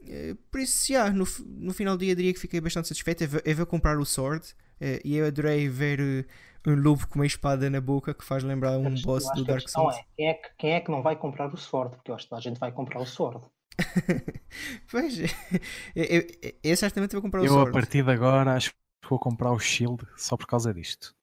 Eh, 0.07 0.35
por 0.51 0.61
isso, 0.61 0.93
yeah, 0.93 1.13
no, 1.13 1.25
no 1.47 1.73
final 1.73 1.97
do 1.97 2.05
dia 2.05 2.15
diria 2.15 2.33
que 2.33 2.41
fiquei 2.41 2.61
bastante 2.61 2.89
satisfeito. 2.89 3.25
Eu 3.45 3.57
vou 3.57 3.67
comprar 3.67 3.99
o 3.99 4.05
Sword 4.05 4.47
uh, 4.81 5.01
e 5.05 5.17
eu 5.17 5.27
adorei 5.27 5.69
ver 5.69 6.01
uh, 6.01 6.71
um 6.71 6.75
lobo 6.75 7.07
com 7.07 7.17
uma 7.17 7.27
espada 7.27 7.69
na 7.71 7.81
boca 7.81 8.15
que 8.15 8.25
faz 8.25 8.43
lembrar 8.43 8.79
um 8.79 8.95
boss 9.03 9.25
do 9.35 9.45
Dark 9.45 9.69
Souls. 9.69 9.97
É, 9.97 10.05
quem, 10.17 10.29
é 10.29 10.35
que, 10.35 10.49
quem 10.59 10.73
é 10.73 10.81
que 10.81 10.91
não 10.91 11.03
vai 11.03 11.17
comprar 11.17 11.53
o 11.53 11.57
Sword? 11.57 11.97
Porque 11.97 12.11
eu 12.11 12.15
acho 12.15 12.29
que 12.29 12.35
a 12.35 12.41
gente 12.41 12.59
vai 12.59 12.73
comprar 12.73 13.01
o 13.01 13.07
Sword. 13.07 13.45
pois, 14.91 15.19
eu, 15.97 16.05
eu, 16.05 16.27
eu, 16.63 16.77
certamente 16.77 17.13
vou 17.13 17.23
comprar 17.23 17.41
o 17.41 17.45
eu, 17.45 17.49
Sword. 17.49 17.67
Eu 17.67 17.71
a 17.71 17.73
partir 17.73 18.05
de 18.05 18.11
agora 18.11 18.55
acho 18.55 18.73
vou 19.09 19.19
comprar 19.19 19.53
o 19.53 19.59
Shield 19.59 20.07
só 20.17 20.37
por 20.37 20.47
causa 20.47 20.73
disto. 20.73 21.15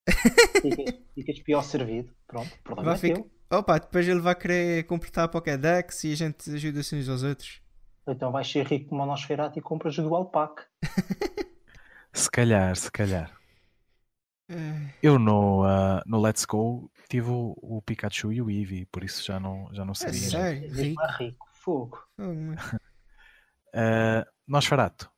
Ficas 1.16 1.40
pior 1.40 1.62
servido. 1.64 2.14
Pronto, 2.28 2.50
problema 2.64 2.96
vai 2.96 3.12
é 3.12 3.16
ficar... 3.16 3.30
Opa, 3.52 3.80
depois 3.80 4.08
ele 4.08 4.20
vai 4.20 4.36
querer 4.36 4.84
completar 4.86 5.26
a 5.26 5.28
Pokédex 5.28 6.04
e 6.04 6.14
a 6.14 6.16
gente 6.16 6.54
ajuda-se 6.54 6.96
uns 6.96 7.10
aos 7.10 7.24
outros. 7.24 7.62
Então 8.08 8.32
vais 8.32 8.50
ser 8.50 8.66
rico 8.66 8.90
como 8.90 9.04
o 9.04 9.06
Nosferatu 9.06 9.58
e 9.58 9.62
compras 9.62 9.98
o 9.98 10.04
Dual 10.04 10.26
Pack. 10.26 10.64
se 12.14 12.30
calhar, 12.30 12.76
se 12.76 12.92
calhar. 12.92 13.32
É. 14.50 14.94
Eu 15.02 15.20
no, 15.20 15.64
uh, 15.64 16.02
no 16.06 16.20
Let's 16.20 16.46
Go 16.46 16.92
tive 17.08 17.30
o, 17.30 17.56
o, 17.62 17.82
Pikachu 17.82 18.32
e 18.32 18.42
o 18.42 18.50
Eevee, 18.50 18.86
por 18.88 19.04
isso 19.04 19.24
já 19.24 19.40
não, 19.40 19.70
já 19.74 19.86
não 19.86 19.94
sabia. 19.94 20.20
É 20.20 20.30
sério? 20.30 20.74
Rico. 20.74 21.04
rico. 21.18 21.48
Fogo. 21.54 22.04
Oh, 22.18 22.24
uh, 23.76 24.26
Nosferatu, 24.48 25.12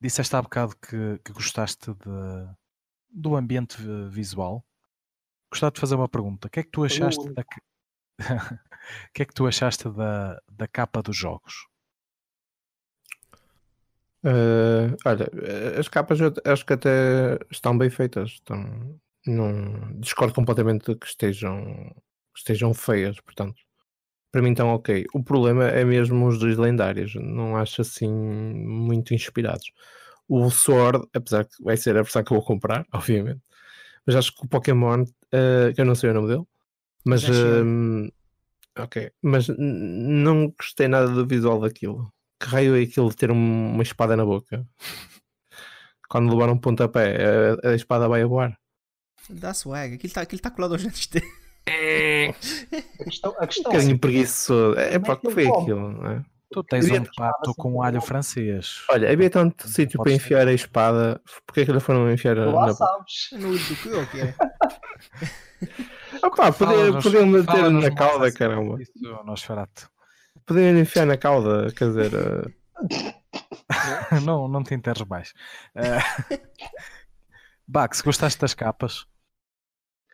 Disseste 0.00 0.34
há 0.34 0.42
bocado 0.42 0.74
que, 0.76 1.18
que 1.24 1.32
gostaste 1.32 1.92
de, 1.92 2.54
do 3.10 3.36
ambiente 3.36 3.76
visual. 4.08 4.64
Gostava 5.50 5.72
de 5.72 5.80
fazer 5.80 5.94
uma 5.96 6.08
pergunta. 6.08 6.48
O 6.48 6.50
que 6.50 6.60
é 6.60 6.62
que 6.62 6.70
tu 6.70 6.84
achaste 6.84 7.28
da, 7.32 7.42
o 9.08 9.12
que 9.12 9.22
é 9.22 9.24
que 9.24 9.34
tu 9.34 9.46
achaste 9.46 9.88
da, 9.90 10.40
da 10.50 10.68
capa 10.68 11.02
dos 11.02 11.16
jogos? 11.16 11.66
Uh, 14.22 14.94
olha, 15.06 15.30
as 15.78 15.88
capas 15.88 16.18
acho 16.44 16.66
que 16.66 16.72
até 16.74 17.38
estão 17.50 17.76
bem 17.76 17.90
feitas. 17.90 18.32
Estão, 18.32 19.00
não 19.26 19.98
discordo 19.98 20.34
completamente 20.34 20.92
de 20.92 20.98
que 20.98 21.06
estejam, 21.06 21.64
que 22.34 22.38
estejam 22.38 22.72
feias, 22.74 23.20
portanto. 23.20 23.60
Para 24.32 24.42
mim 24.42 24.50
estão 24.50 24.68
ok. 24.68 25.06
O 25.12 25.22
problema 25.22 25.68
é 25.68 25.84
mesmo 25.84 26.26
os 26.26 26.38
dois 26.38 26.56
lendários. 26.56 27.14
Não 27.16 27.56
acho 27.56 27.82
assim 27.82 28.10
muito 28.10 29.12
inspirados. 29.12 29.72
O 30.28 30.48
Sword, 30.50 31.06
apesar 31.12 31.44
que 31.44 31.62
vai 31.62 31.76
ser 31.76 31.96
a 31.96 32.02
versão 32.02 32.22
que 32.22 32.32
eu 32.32 32.36
vou 32.36 32.46
comprar, 32.46 32.86
obviamente. 32.94 33.40
Mas 34.06 34.16
acho 34.16 34.34
que 34.34 34.44
o 34.44 34.48
Pokémon, 34.48 35.02
uh, 35.02 35.74
que 35.74 35.80
eu 35.80 35.84
não 35.84 35.94
sei 35.94 36.10
o 36.10 36.14
nome 36.14 36.28
dele, 36.28 36.44
mas 37.04 37.24
uh, 37.24 38.12
ok, 38.78 39.10
mas 39.22 39.48
não 39.48 40.48
gostei 40.50 40.88
nada 40.88 41.08
do 41.08 41.26
visual 41.26 41.60
daquilo. 41.60 42.12
Que 42.38 42.46
raio 42.46 42.76
é 42.76 42.82
aquilo 42.82 43.10
de 43.10 43.16
ter 43.16 43.30
um, 43.30 43.74
uma 43.74 43.82
espada 43.82 44.16
na 44.16 44.24
boca? 44.24 44.66
Quando 46.08 46.30
levar 46.34 46.50
um 46.50 46.58
pontapé, 46.58 47.16
a, 47.62 47.70
a 47.70 47.74
espada 47.74 48.08
vai 48.08 48.22
a 48.22 48.26
voar. 48.26 48.58
Dá 49.28 49.54
swag, 49.54 49.94
aquilo 49.94 50.06
está 50.06 50.24
tá 50.24 50.50
colado 50.50 50.72
aos 50.72 50.82
dentes 50.82 51.06
dele. 51.06 51.39
A 53.00 53.04
questão, 53.04 53.34
a 53.38 53.46
questão 53.46 53.70
um 53.70 53.72
bocadinho 53.72 53.96
é, 53.96 53.98
preguiçoso. 53.98 54.78
É, 54.78 54.94
é 54.94 54.98
para 54.98 55.16
que 55.16 55.30
foi 55.30 55.46
aquilo, 55.46 55.92
não 55.92 56.10
é? 56.10 56.24
Tu 56.52 56.64
tens 56.64 56.90
um 56.90 57.04
pato 57.16 57.54
com 57.54 57.80
alho 57.80 58.00
francês. 58.00 58.82
Olha, 58.90 59.12
havia 59.12 59.30
tanto 59.30 59.68
sítio 59.68 60.02
para 60.02 60.12
enfiar 60.12 60.48
a 60.48 60.52
espada. 60.52 61.20
Porquê 61.46 61.64
que 61.64 61.70
eles 61.70 61.82
foram 61.82 62.10
enfiar 62.10 62.38
a. 62.40 62.46
Lá 62.46 62.66
na... 62.66 62.74
sabes. 62.74 63.28
No 63.32 63.56
do 63.56 63.76
que 63.76 63.88
o 63.88 64.06
que 64.08 64.20
é? 64.20 64.34
Opa, 66.26 66.52
podiam, 66.52 67.00
podiam 67.00 67.26
meter 67.26 67.70
na 67.70 67.94
cauda, 67.94 68.32
caramba. 68.32 68.82
Isso, 68.82 68.92
Nosferatu. 69.24 69.88
Podiam 70.44 70.76
enfiar 70.76 71.06
na 71.06 71.16
cauda, 71.16 71.72
quer 71.72 71.88
dizer. 71.88 72.12
Uh... 72.14 72.52
não, 74.26 74.48
não 74.48 74.64
te 74.64 74.74
enterres 74.74 75.06
mais. 75.06 75.32
Uh... 75.76 76.36
Bax, 77.66 78.00
gostaste 78.00 78.40
das 78.40 78.54
capas? 78.54 79.06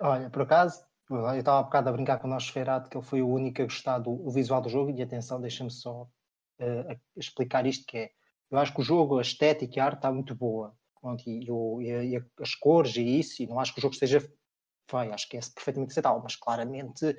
Olha, 0.03 0.29
por 0.29 0.43
acaso, 0.43 0.85
eu 1.09 1.39
estava 1.39 1.61
há 1.61 1.63
bocado 1.63 1.89
a 1.89 1.93
brincar 1.93 2.19
com 2.19 2.27
o 2.27 2.31
nosso 2.31 2.47
Nosferatu, 2.47 2.91
que 2.91 2.97
ele 2.97 3.05
foi 3.05 3.23
o 3.23 3.29
único 3.29 3.63
a 3.63 3.65
gostar 3.65 3.99
do 3.99 4.29
visual 4.31 4.61
do 4.61 4.69
jogo, 4.69 4.91
e 4.91 5.03
atenção, 5.03 5.41
deixa-me 5.41 5.71
só 5.71 6.03
uh, 6.03 7.01
explicar 7.17 7.67
isto, 7.67 7.85
que 7.87 7.99
é, 7.99 8.11
eu 8.51 8.59
acho 8.59 8.75
que 8.75 8.81
o 8.81 8.85
jogo, 8.85 9.19
a 9.19 9.23
estética 9.23 9.79
e 9.79 9.81
a 9.81 9.85
arte 9.85 9.99
está 9.99 10.13
muito 10.13 10.35
boa, 10.35 10.75
e, 11.27 11.49
e, 11.49 12.17
e, 12.17 12.25
as 12.41 12.55
cores 12.55 12.97
e 12.97 13.19
isso, 13.19 13.43
e 13.43 13.47
não 13.47 13.61
acho 13.61 13.73
que 13.73 13.79
o 13.79 13.83
jogo 13.83 13.95
esteja 13.95 14.21
feio, 14.91 15.13
acho 15.15 15.29
que 15.29 15.37
é 15.37 15.41
perfeitamente 15.41 15.93
aceitável, 15.93 16.21
mas 16.23 16.37
claramente 16.37 17.17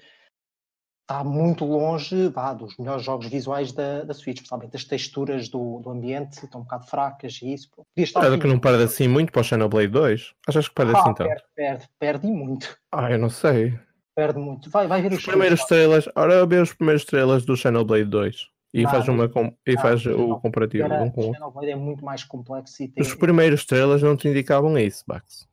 está 1.09 1.23
muito 1.23 1.63
longe 1.63 2.27
vá, 2.27 2.53
dos 2.53 2.77
melhores 2.77 3.03
jogos 3.03 3.27
visuais 3.27 3.71
da, 3.71 4.03
da 4.03 4.13
Switch, 4.13 4.37
principalmente 4.37 4.75
as 4.75 4.83
texturas 4.83 5.47
do, 5.47 5.79
do 5.79 5.89
ambiente 5.89 6.43
estão 6.43 6.59
um 6.59 6.63
bocado 6.63 6.85
fracas 6.85 7.39
e 7.41 7.53
isso. 7.53 7.69
Podia 7.69 8.03
estar 8.03 8.37
que 8.37 8.47
não 8.47 8.59
perde 8.59 8.83
assim 8.83 9.07
muito 9.07 9.31
para 9.31 9.39
o 9.39 9.43
Xenoblade 9.43 9.87
2? 9.87 10.33
Achas 10.47 10.67
que 10.67 10.75
perde 10.75 10.91
ah, 10.93 10.99
assim 10.99 11.13
tanto? 11.13 11.29
Perde, 11.29 11.43
perde, 11.55 11.89
perde 11.97 12.27
muito. 12.27 12.77
Ah, 12.91 13.09
eu 13.09 13.17
não 13.17 13.29
sei. 13.29 13.79
Perde 14.17 14.39
muito. 14.39 14.67
Vai, 14.71 14.87
vai 14.87 14.99
ver 14.99 15.11
os, 15.11 15.19
os 15.19 15.25
primeiros 15.25 15.59
estrelas. 15.59 16.09
Ora, 16.15 16.43
ver 16.47 16.63
os 16.63 16.73
primeiros 16.73 17.03
estrelas 17.03 17.45
do 17.45 17.55
Xenoblade 17.55 18.05
2. 18.05 18.47
E 18.73 18.81
não, 18.81 18.89
faz, 18.89 19.07
uma, 19.07 19.29
com, 19.29 19.55
e 19.63 19.77
faz 19.79 20.03
o 20.07 20.39
comparativo. 20.39 20.85
Era, 20.85 21.03
um 21.03 21.11
com 21.11 21.29
o 21.29 21.63
é 21.63 21.75
muito 21.75 22.03
mais 22.03 22.23
complexo. 22.23 22.81
E 22.81 22.87
tem... 22.87 23.03
Os 23.03 23.13
primeiros 23.13 23.59
estrelas 23.59 24.01
não 24.01 24.17
te 24.17 24.27
indicavam 24.27 24.75
isso, 24.75 25.03
Bax. 25.05 25.47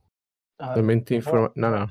Ah, 0.59 0.73
Também 0.73 0.99
te 0.99 1.15
informa... 1.15 1.53
Não, 1.55 1.71
não. 1.71 1.89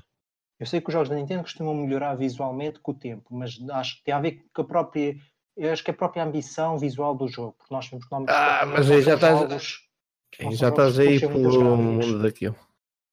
Eu 0.59 0.65
sei 0.65 0.81
que 0.81 0.87
os 0.87 0.93
jogos 0.93 1.09
da 1.09 1.15
Nintendo 1.15 1.43
costumam 1.43 1.75
melhorar 1.75 2.15
visualmente 2.15 2.79
com 2.79 2.91
o 2.91 2.95
tempo, 2.95 3.27
mas 3.29 3.59
acho 3.69 3.97
que 3.97 4.05
tem 4.05 4.13
a 4.15 4.19
ver 4.19 4.43
com 4.51 4.63
a 4.63 4.65
própria. 4.65 5.15
Eu 5.55 5.71
acho 5.71 5.83
que 5.83 5.91
a 5.91 5.93
própria 5.93 6.23
ambição 6.23 6.79
visual 6.79 7.13
do 7.13 7.27
jogo, 7.27 7.53
porque 7.55 7.73
nós 7.73 7.87
temos 7.87 8.03
que 8.03 8.15
Ah, 8.29 8.65
mas 8.65 8.89
aí 8.89 9.01
já 9.03 9.13
estás. 9.13 9.39
Jogos, 9.39 10.57
já 10.57 10.69
estás 10.69 10.97
aí 10.97 11.19
pelo 11.19 11.77
mundo 11.77 12.19
daquilo. 12.19 12.55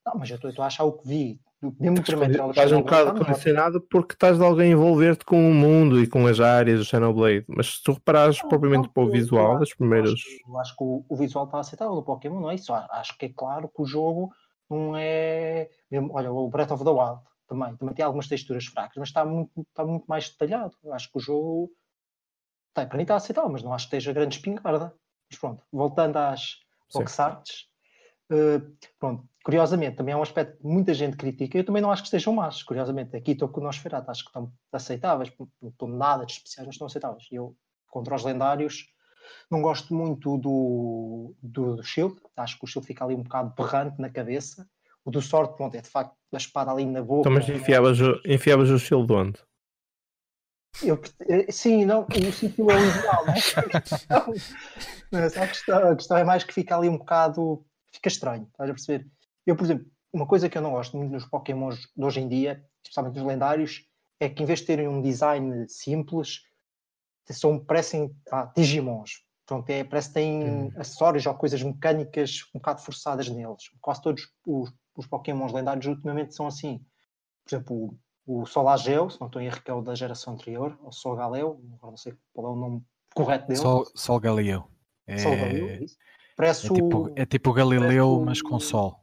Não, 0.06 0.14
mas 0.18 0.30
eu 0.30 0.36
estou 0.36 0.64
a 0.64 0.66
achar 0.66 0.84
o 0.84 0.92
que 0.92 1.06
vi. 1.06 1.40
Mesmo 1.62 1.98
estás 1.98 2.72
um 2.72 2.80
bocado 2.80 3.22
condicionado 3.22 3.80
porque 3.82 4.14
estás 4.14 4.38
de 4.38 4.44
alguém 4.44 4.72
envolver-te 4.72 5.26
com 5.26 5.50
o 5.50 5.52
mundo 5.52 6.00
e 6.00 6.06
com 6.06 6.26
as 6.26 6.40
áreas 6.40 6.78
do 6.78 6.84
Xenoblade. 6.86 7.44
Mas 7.48 7.74
se 7.74 7.82
tu 7.82 7.92
reparares 7.92 8.40
não, 8.40 8.48
propriamente 8.48 8.86
não, 8.86 8.92
para 8.92 9.02
o 9.02 9.10
visual 9.10 9.58
das 9.58 9.74
primeiras. 9.74 10.10
Eu 10.10 10.58
acho, 10.58 10.60
acho 10.60 10.76
que 10.76 10.84
o, 10.84 11.04
o, 11.06 11.16
visual 11.16 11.44
está 11.44 11.60
aceitável 11.60 11.94
do 11.94 12.02
Pokémon, 12.02 12.40
não 12.40 12.50
é 12.50 12.54
isso? 12.54 12.72
Acho 12.72 13.16
que 13.18 13.26
é 13.26 13.28
claro 13.28 13.68
que 13.68 13.82
o 13.82 13.84
jogo 13.84 14.32
não 14.70 14.96
é. 14.96 15.68
Olha, 16.10 16.32
o 16.32 16.48
Breath 16.48 16.70
of 16.70 16.82
the 16.82 16.90
Wild 16.90 17.20
também, 17.46 17.76
também 17.76 17.94
tem 17.94 18.04
algumas 18.04 18.28
texturas 18.28 18.64
fracas, 18.64 18.96
mas 18.96 19.08
está 19.08 19.24
muito, 19.24 19.50
está 19.68 19.84
muito 19.84 20.06
mais 20.06 20.30
detalhado. 20.30 20.74
Acho 20.92 21.10
que 21.10 21.18
o 21.18 21.20
jogo 21.20 21.70
está, 22.68 22.86
para 22.86 22.96
mim 22.96 23.02
está 23.02 23.16
aceitável, 23.16 23.50
mas 23.50 23.62
não 23.62 23.74
acho 23.74 23.88
que 23.88 23.96
esteja 23.96 24.12
grande 24.14 24.36
espingarda. 24.36 24.94
Mas 25.28 25.38
pronto, 25.38 25.62
voltando 25.70 26.16
às 26.16 26.60
box 26.92 27.20
arts, 27.20 27.68
uh, 28.32 28.76
pronto, 28.98 29.28
curiosamente, 29.44 29.96
também 29.96 30.12
é 30.12 30.16
um 30.16 30.22
aspecto 30.22 30.58
que 30.58 30.66
muita 30.66 30.92
gente 30.94 31.16
critica. 31.16 31.58
Eu 31.58 31.64
também 31.64 31.82
não 31.82 31.90
acho 31.90 32.02
que 32.02 32.08
estejam 32.08 32.32
más, 32.32 32.62
curiosamente. 32.62 33.16
Aqui 33.16 33.32
estou 33.32 33.48
com 33.48 33.60
o 33.60 33.64
Nosferatu, 33.64 34.10
acho 34.10 34.22
que 34.22 34.30
estão 34.30 34.52
aceitáveis, 34.72 35.32
não 35.60 35.70
estão 35.70 35.88
nada 35.88 36.26
de 36.26 36.32
especiais, 36.32 36.66
mas 36.66 36.74
estão 36.74 36.86
aceitáveis. 36.86 37.26
Eu, 37.30 37.56
contra 37.88 38.14
os 38.14 38.24
lendários, 38.24 38.86
não 39.50 39.62
gosto 39.62 39.94
muito 39.94 40.36
do, 40.38 41.34
do, 41.42 41.76
do 41.76 41.82
Shield, 41.82 42.16
acho 42.36 42.58
que 42.58 42.64
o 42.64 42.68
Shield 42.68 42.86
fica 42.86 43.04
ali 43.04 43.14
um 43.14 43.22
bocado 43.22 43.54
berrante 43.56 44.00
na 44.00 44.10
cabeça. 44.10 44.68
O 45.04 45.10
do 45.10 45.22
Sword, 45.22 45.56
pronto, 45.56 45.74
é 45.74 45.80
de 45.80 45.88
facto 45.88 46.14
a 46.32 46.36
espada 46.36 46.70
ali 46.70 46.84
na 46.84 47.02
boca. 47.02 47.28
Então, 47.28 47.32
mas 47.32 47.48
enfiavas, 47.48 48.00
o, 48.00 48.20
enfiavas 48.24 48.70
o 48.70 48.78
Shield 48.78 49.12
onde? 49.12 49.38
Eu, 50.82 51.00
sim, 51.50 51.84
não, 51.84 52.06
o 52.06 52.32
sítio 52.32 52.70
é 52.70 52.76
o 52.76 52.78
ideal, 52.78 53.26
não 53.26 53.34
é? 53.34 53.40
Mas 55.10 55.36
a 55.36 55.46
questão, 55.48 55.90
a 55.90 55.96
questão 55.96 56.16
é 56.16 56.24
mais 56.24 56.44
que 56.44 56.54
fica 56.54 56.76
ali 56.76 56.88
um 56.88 56.96
bocado. 56.96 57.64
Fica 57.92 58.08
estranho, 58.08 58.46
estás 58.52 58.70
a 58.70 58.72
perceber? 58.72 59.10
Eu, 59.46 59.56
por 59.56 59.64
exemplo, 59.64 59.86
uma 60.12 60.26
coisa 60.26 60.48
que 60.48 60.58
eu 60.58 60.62
não 60.62 60.72
gosto 60.72 60.96
muito 60.96 61.12
nos 61.12 61.24
Pokémons 61.24 61.88
de 61.96 62.04
hoje 62.04 62.20
em 62.20 62.28
dia, 62.28 62.64
especialmente 62.82 63.16
nos 63.16 63.26
lendários, 63.26 63.84
é 64.18 64.28
que 64.28 64.42
em 64.42 64.46
vez 64.46 64.60
de 64.60 64.66
terem 64.66 64.88
um 64.88 65.00
design 65.00 65.68
simples, 65.68 66.42
são, 67.30 67.58
parecem 67.58 68.14
ah, 68.30 68.52
Digimons. 68.56 69.24
Portanto, 69.46 69.70
é, 69.70 69.82
parece 69.82 70.08
que 70.08 70.14
têm 70.14 70.48
hum. 70.48 70.72
acessórios 70.76 71.26
ou 71.26 71.34
coisas 71.34 71.62
mecânicas 71.62 72.44
um 72.54 72.58
bocado 72.58 72.82
forçadas 72.82 73.28
neles. 73.28 73.64
Quase 73.80 74.02
todos 74.02 74.22
os, 74.46 74.72
os 74.96 75.06
Pokémons 75.06 75.52
lendários 75.52 75.86
ultimamente 75.86 76.34
são 76.34 76.46
assim. 76.46 76.84
Por 77.44 77.54
exemplo, 77.54 77.98
o, 78.26 78.42
o 78.42 78.46
Solageo, 78.46 79.10
se 79.10 79.20
não 79.20 79.26
estou 79.26 79.42
em 79.42 79.46
erro, 79.46 79.62
que 79.62 79.70
é 79.70 79.74
o 79.74 79.80
da 79.80 79.94
geração 79.94 80.34
anterior, 80.34 80.78
ou 80.82 80.92
Sol 80.92 81.16
Galeo, 81.16 81.60
não 81.82 81.96
sei 81.96 82.14
qual 82.32 82.48
é 82.48 82.50
o 82.50 82.56
nome 82.56 82.84
correto 83.14 83.48
dele. 83.48 83.58
Sol, 83.58 83.86
Sol 83.94 84.20
Galileu. 84.20 84.68
É, 85.06 85.14
é 85.14 85.82
isso. 85.82 85.96
Parece 86.36 86.66
é, 86.66 86.74
tipo, 86.74 87.08
o, 87.08 87.12
é 87.16 87.26
tipo 87.26 87.52
Galileu, 87.52 88.20
o, 88.20 88.24
mas 88.24 88.40
com 88.40 88.58
Sol. 88.60 88.99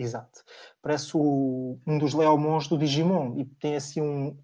Exato. 0.00 0.42
Parece 0.80 1.10
o, 1.14 1.78
um 1.86 1.98
dos 1.98 2.14
Leomons 2.14 2.66
do 2.66 2.78
Digimon 2.78 3.38
e 3.38 3.44
tem 3.44 3.76
assim 3.76 4.00
um, 4.00 4.42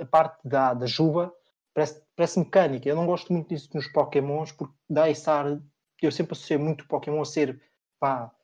a 0.00 0.06
parte 0.06 0.40
da, 0.42 0.72
da 0.72 0.86
juba 0.86 1.30
parece, 1.74 2.02
parece 2.16 2.38
mecânica. 2.38 2.88
Eu 2.88 2.96
não 2.96 3.04
gosto 3.04 3.30
muito 3.30 3.48
disso 3.48 3.68
nos 3.74 3.86
Pokémons 3.88 4.52
porque 4.52 4.74
dá 4.88 5.10
esse 5.10 5.28
ar. 5.28 5.60
Eu 6.00 6.10
sempre 6.10 6.32
associei 6.32 6.58
muito 6.58 6.88
Pokémon 6.88 7.20
a 7.20 7.26
ser 7.26 7.60
pá, 8.00 8.34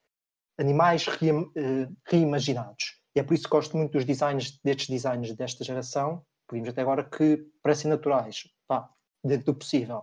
animais 0.58 1.06
re, 1.06 1.32
uh, 1.32 1.96
reimaginados. 2.06 3.00
E 3.14 3.20
é 3.20 3.22
por 3.22 3.32
isso 3.32 3.44
que 3.44 3.50
gosto 3.50 3.74
muito 3.74 3.92
dos 3.92 4.04
designs, 4.04 4.60
destes 4.62 4.88
designs 4.88 5.34
desta 5.34 5.64
geração, 5.64 6.22
que 6.46 6.54
vimos 6.54 6.68
até 6.68 6.82
agora, 6.82 7.02
que 7.02 7.38
parecem 7.62 7.90
naturais, 7.90 8.42
pá, 8.68 8.90
dentro 9.24 9.46
do 9.46 9.54
possível. 9.54 10.02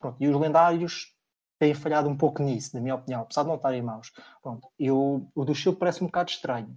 Pronto, 0.00 0.16
e 0.18 0.26
os 0.26 0.40
lendários 0.40 1.14
têm 1.60 1.74
falhado 1.74 2.08
um 2.08 2.16
pouco 2.16 2.42
nisso, 2.42 2.74
na 2.74 2.80
minha 2.80 2.94
opinião, 2.94 3.20
apesar 3.20 3.42
de 3.42 3.48
não 3.48 3.56
estarem 3.56 3.82
maus. 3.82 4.10
Pronto, 4.42 4.66
e 4.78 4.90
o, 4.90 5.26
do 5.36 5.54
Shield 5.54 5.78
parece 5.78 6.02
um 6.02 6.06
bocado 6.06 6.30
estranho. 6.30 6.74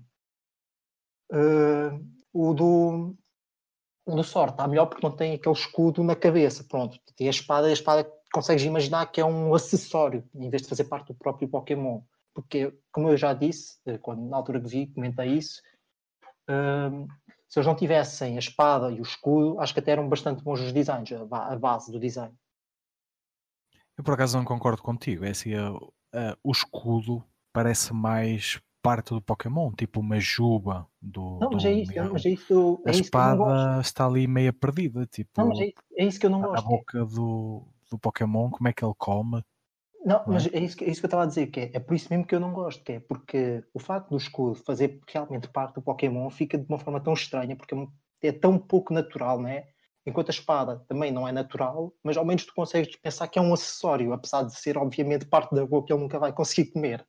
Uh, 1.32 2.06
o 2.34 2.54
do, 2.54 3.16
o 4.06 4.16
do 4.16 4.24
Sorte 4.24 4.56
está 4.56 4.68
melhor 4.68 4.88
porque 4.88 5.08
não 5.08 5.16
tem 5.16 5.34
aquele 5.34 5.56
escudo 5.56 6.04
na 6.04 6.16
cabeça. 6.16 6.66
Pronto, 6.66 7.00
tem 7.16 7.28
a 7.28 7.32
espada 7.32 7.68
e 7.68 7.72
a 7.72 7.74
espada 7.74 8.12
consegues 8.34 8.66
imaginar 8.66 9.06
que 9.06 9.22
é 9.22 9.26
um 9.26 9.56
acessório 9.56 10.28
em 10.36 10.50
vez 10.50 10.64
de 10.64 10.68
fazer 10.68 10.84
parte 10.84 11.08
do 11.08 11.16
próprio 11.16 11.48
Pokémon. 11.48 12.02
Porque, 12.34 12.78
como 12.92 13.10
eu 13.10 13.16
já 13.16 13.34
disse, 13.34 13.80
eh, 13.86 14.00
quando, 14.00 14.28
na 14.28 14.36
altura 14.36 14.60
que 14.60 14.68
vi, 14.68 14.88
comentei 14.88 15.28
isso, 15.28 15.62
uh, 16.50 17.08
se 17.48 17.60
eles 17.60 17.68
não 17.68 17.76
tivessem 17.76 18.36
a 18.36 18.40
espada 18.40 18.92
e 18.92 19.00
o 19.00 19.04
escudo, 19.04 19.60
acho 19.60 19.72
que 19.72 19.80
até 19.80 19.92
eram 19.92 20.10
bastante 20.10 20.44
bons 20.44 20.60
os 20.60 20.74
designs, 20.74 21.12
a, 21.12 21.56
base 21.56 21.92
do 21.92 22.00
design. 22.00 22.36
Eu 23.98 24.04
por 24.04 24.14
acaso 24.14 24.38
não 24.38 24.46
concordo 24.46 24.82
contigo. 24.82 25.26
É 25.26 25.30
assim, 25.30 25.54
uh, 25.56 25.94
o 26.44 26.52
escudo 26.52 27.24
parece 27.52 27.94
mais 27.94 28.60
parte 28.82 29.14
do 29.14 29.22
Pokémon, 29.22 29.72
tipo 29.72 30.02
uma 30.02 30.20
juba 30.20 30.86
do. 31.02 31.39
Não, 31.39 31.52
mas 31.52 31.64
é 31.64 31.72
isso, 31.72 31.94
mas 32.12 32.26
é 32.26 32.30
isso, 32.30 32.82
é 32.86 32.89
a 32.89 32.94
espada 32.94 33.80
está 33.80 34.06
ali 34.06 34.28
meia 34.28 34.52
perdida, 34.52 35.06
tipo. 35.06 35.32
Não, 35.38 35.48
mas 35.48 35.60
é, 35.60 35.72
é 35.98 36.06
isso 36.06 36.20
que 36.20 36.26
eu 36.26 36.30
não 36.30 36.41
gosto. 36.41 36.66
A 36.66 36.70
boca 36.70 37.06
do, 37.06 37.66
do 37.89 37.98
Pokémon, 37.98 38.50
como 38.50 38.68
é 38.68 38.74
que 38.74 38.84
ele 38.84 38.94
come? 38.98 39.41
Não, 40.06 40.18
não 40.18 40.24
é? 40.24 40.24
mas 40.28 40.48
é 40.54 40.60
isso, 40.60 40.76
que, 40.76 40.84
é 40.84 40.89
isso 40.89 41.00
que 41.00 41.06
eu 41.06 41.08
estava 41.08 41.24
a 41.24 41.28
dizer, 41.28 41.48
que 41.48 41.62
é, 41.62 41.72
é 41.74 41.80
por 41.80 41.96
isso 41.96 42.08
mesmo 42.10 42.26
que 42.26 42.36
eu 42.36 42.39
não 42.39 42.52
gosto, 42.52 42.84
que 42.84 42.94
é 42.94 43.00
porque 43.00 43.64
o 43.74 43.80
facto 43.80 44.10
do 44.10 44.18
escudo 44.18 44.56
fazer 44.56 45.00
realmente 45.08 45.48
parte 45.48 45.76
do 45.76 45.82
Pokémon 45.82 46.30
fica 46.30 46.58
de 46.58 46.66
uma 46.68 46.78
forma 46.78 47.00
tão 47.00 47.14
estranha, 47.14 47.56
porque 47.56 47.74
é 48.22 48.32
tão 48.34 48.58
pouco 48.60 48.94
natural, 48.94 49.39
não 49.39 49.48
é? 49.48 49.70
Enquanto 50.06 50.30
a 50.30 50.32
espada 50.32 50.84
também 50.88 51.12
não 51.12 51.28
é 51.28 51.32
natural, 51.32 51.93
mas 52.04 52.18
ao 52.18 52.26
menos 52.26 52.45
tu 52.45 52.54
consegues 52.54 52.95
pensar 52.97 53.28
que 53.28 53.39
é 53.39 53.41
um 53.41 53.54
acessório, 53.54 54.12
apesar 54.12 54.43
de 54.43 54.54
ser, 54.56 54.78
obviamente, 54.78 55.26
parte 55.26 55.56
da 55.56 55.66
boca 55.66 55.88
que 55.88 55.93
ele 55.93 56.01
nunca 56.01 56.20
vai 56.20 56.34
conseguir 56.34 56.72
comer. 56.72 57.06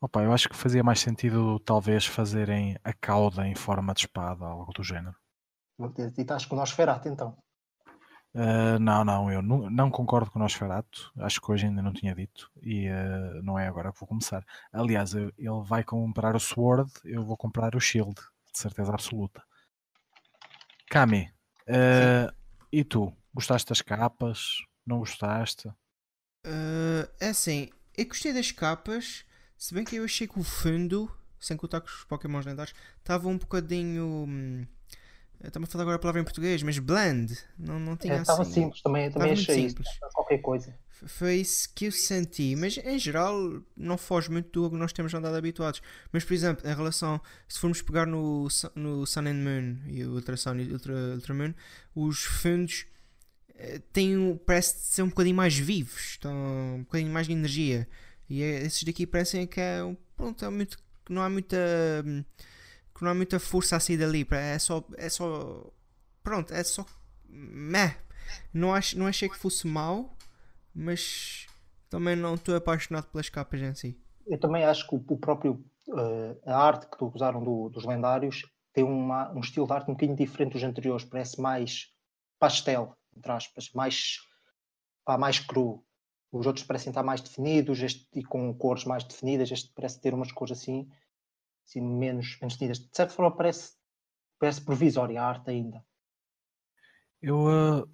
Opa, 0.00 0.22
eu 0.22 0.32
acho 0.32 0.48
que 0.48 0.56
fazia 0.56 0.82
mais 0.82 1.00
sentido, 1.00 1.58
talvez, 1.60 2.06
fazerem 2.06 2.76
a 2.84 2.92
cauda 2.92 3.46
em 3.46 3.54
forma 3.54 3.92
de 3.94 4.00
espada, 4.00 4.44
algo 4.44 4.72
do 4.72 4.82
género. 4.82 5.14
E 6.16 6.20
estás 6.20 6.44
com 6.44 6.56
o 6.56 6.58
Nosferatu, 6.58 7.08
então? 7.08 7.36
Uh, 8.34 8.78
não, 8.78 9.04
não, 9.04 9.32
eu 9.32 9.40
não, 9.40 9.70
não, 9.70 9.90
concordo 9.90 10.30
com 10.30 10.38
o 10.38 10.42
Nosferatu. 10.42 11.12
Acho 11.18 11.40
que 11.40 11.50
hoje 11.50 11.66
ainda 11.66 11.82
não 11.82 11.92
tinha 11.92 12.14
dito 12.14 12.50
e 12.62 12.88
uh, 12.88 13.42
não 13.42 13.58
é 13.58 13.66
agora 13.66 13.92
que 13.92 13.98
vou 13.98 14.08
começar. 14.08 14.44
Aliás, 14.72 15.14
eu, 15.14 15.32
ele 15.36 15.62
vai 15.64 15.82
comprar 15.82 16.36
o 16.36 16.40
Sword, 16.40 16.90
eu 17.04 17.24
vou 17.24 17.36
comprar 17.36 17.74
o 17.74 17.80
Shield, 17.80 18.14
de 18.14 18.58
certeza 18.58 18.92
absoluta. 18.92 19.42
Kami, 20.90 21.30
uh, 21.68 22.34
e 22.72 22.82
tu? 22.82 23.14
Gostaste 23.34 23.68
das 23.68 23.82
capas? 23.82 24.56
Não 24.86 25.00
gostaste? 25.00 25.68
Uh, 26.46 27.06
é 27.20 27.28
assim, 27.28 27.68
eu 27.96 28.06
gostei 28.06 28.32
das 28.32 28.50
capas, 28.50 29.24
se 29.56 29.74
bem 29.74 29.84
que 29.84 29.96
eu 29.96 30.04
achei 30.04 30.26
que 30.26 30.38
o 30.38 30.42
fundo, 30.42 31.14
sem 31.38 31.56
contar 31.56 31.82
com 31.82 31.88
os 31.88 32.04
Pokémon 32.04 32.40
lendários, 32.40 32.74
estava 32.98 33.28
um 33.28 33.36
bocadinho. 33.36 34.66
Hum, 35.40 35.46
Estava 35.46 35.64
a 35.64 35.68
falar 35.68 35.82
agora 35.82 35.96
a 35.96 35.98
palavra 35.98 36.20
em 36.20 36.24
português, 36.24 36.62
mas 36.62 36.78
bland. 36.78 37.36
Não, 37.58 37.78
não 37.78 37.96
tinha 37.96 38.14
é, 38.14 38.20
Estava 38.20 38.42
assim, 38.42 38.52
simples 38.54 38.82
também, 38.82 39.10
também 39.10 39.32
achei 39.32 39.68
simples. 39.68 39.88
isso. 39.88 39.98
Qualquer 40.12 40.38
coisa. 40.38 40.74
Foi 41.06 41.36
isso 41.36 41.72
que 41.74 41.86
eu 41.86 41.92
senti, 41.92 42.56
mas 42.56 42.76
em 42.78 42.98
geral 42.98 43.62
não 43.76 43.96
foge 43.96 44.28
muito 44.30 44.62
do 44.62 44.70
que 44.70 44.76
nós 44.76 44.92
temos 44.92 45.14
andado 45.14 45.36
habituados. 45.36 45.80
Mas 46.12 46.24
por 46.24 46.34
exemplo, 46.34 46.68
em 46.68 46.74
relação, 46.74 47.20
se 47.46 47.60
formos 47.60 47.80
pegar 47.80 48.04
no, 48.04 48.48
no 48.74 49.06
Sun 49.06 49.20
and 49.20 49.34
Moon 49.34 49.76
e 49.86 50.04
o 50.04 50.14
Ultra 50.14 50.36
Sun 50.36 50.56
e 50.56 50.72
Ultra, 50.72 50.94
Ultra 51.14 51.34
Moon, 51.34 51.54
os 51.94 52.24
fundos 52.24 52.84
eh, 53.54 53.80
têm, 53.92 54.40
parece 54.44 54.76
ser 54.92 55.02
um 55.02 55.08
bocadinho 55.08 55.36
mais 55.36 55.56
vivos, 55.56 56.00
estão 56.10 56.32
um 56.76 56.80
bocadinho 56.80 57.12
mais 57.12 57.28
de 57.28 57.32
energia. 57.32 57.88
E 58.28 58.42
é, 58.42 58.64
esses 58.64 58.82
daqui 58.82 59.06
parecem 59.06 59.46
que 59.46 59.60
é, 59.60 59.78
pronto, 60.16 60.44
é 60.44 60.50
muito, 60.50 60.78
não 61.08 61.22
há 61.22 61.30
muita 61.30 61.56
que 62.98 63.04
não 63.04 63.12
há 63.12 63.14
muita 63.14 63.38
força 63.38 63.76
a 63.76 63.80
sair 63.80 63.96
dali. 63.96 64.26
É 64.32 64.58
só, 64.58 64.84
é 64.96 65.08
só, 65.08 65.70
pronto, 66.22 66.52
é 66.52 66.64
só, 66.64 66.84
meh. 67.28 67.96
Não, 68.52 68.74
ach, 68.74 68.94
não 68.94 69.06
achei 69.06 69.28
que 69.28 69.38
fosse 69.38 69.66
mau, 69.66 70.16
mas 70.74 71.46
também 71.88 72.16
não 72.16 72.34
estou 72.34 72.56
apaixonado 72.56 73.06
pelas 73.06 73.28
capas 73.28 73.60
em 73.60 73.74
si. 73.74 74.00
Eu 74.26 74.38
também 74.38 74.64
acho 74.64 74.86
que 74.86 74.94
o, 74.94 75.16
próprio 75.16 75.64
uh, 75.88 76.38
a 76.44 76.56
arte 76.56 76.86
que 76.86 77.02
usaram 77.04 77.42
do, 77.42 77.68
dos 77.70 77.84
lendários 77.84 78.42
tem 78.74 78.84
uma, 78.84 79.32
um 79.32 79.40
estilo 79.40 79.66
de 79.66 79.72
arte 79.72 79.90
um 79.90 79.94
bocadinho 79.94 80.16
diferente 80.16 80.52
dos 80.52 80.62
anteriores, 80.62 81.04
parece 81.04 81.40
mais 81.40 81.86
pastel, 82.38 82.94
entre 83.16 83.32
aspas, 83.32 83.70
mais, 83.72 84.18
pá, 85.04 85.16
mais 85.16 85.38
cru. 85.38 85.82
Os 86.30 86.46
outros 86.46 86.66
parecem 86.66 86.90
estar 86.90 87.02
mais 87.02 87.22
definidos 87.22 87.80
este, 87.80 88.06
e 88.14 88.22
com 88.22 88.52
cores 88.54 88.84
mais 88.84 89.02
definidas. 89.02 89.50
Este 89.50 89.72
parece 89.74 90.00
ter 90.00 90.12
umas 90.12 90.30
cores 90.30 90.58
assim, 90.58 90.86
assim 91.68 91.82
menos, 91.82 92.38
menos 92.40 92.54
definidas. 92.54 92.78
De 92.78 92.88
certa 92.96 93.12
forma, 93.12 93.36
parece, 93.36 93.76
parece 94.38 94.64
provisória 94.64 95.20
a 95.20 95.26
arte 95.28 95.50
ainda. 95.50 95.84
Eu, 97.20 97.50
eh, 97.50 97.84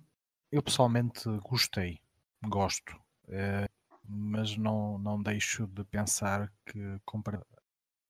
eu 0.52 0.62
pessoalmente 0.62 1.28
gostei 1.38 2.00
gosto, 2.46 2.94
uh, 3.28 3.68
mas 4.06 4.56
não, 4.56 4.98
não 4.98 5.22
deixo 5.22 5.66
de 5.66 5.82
pensar 5.84 6.52
que 6.66 6.78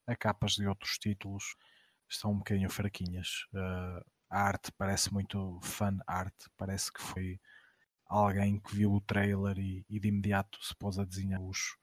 a 0.06 0.16
capas 0.16 0.52
de 0.52 0.66
outros 0.66 0.98
títulos 0.98 1.56
estão 2.08 2.32
um 2.32 2.38
bocadinho 2.38 2.68
fraquinhas. 2.68 3.46
Uh, 3.52 4.04
a 4.28 4.40
arte 4.40 4.72
parece 4.72 5.12
muito 5.12 5.60
fan 5.62 5.98
art, 6.06 6.34
parece 6.56 6.92
que 6.92 7.00
foi 7.00 7.40
alguém 8.06 8.58
que 8.58 8.74
viu 8.74 8.92
o 8.92 9.00
trailer 9.00 9.56
e, 9.58 9.86
e 9.88 10.00
de 10.00 10.08
imediato 10.08 10.58
se 10.62 10.74
pôs 10.74 10.98
a 10.98 11.04
desenhar 11.04 11.40
os, 11.40 11.76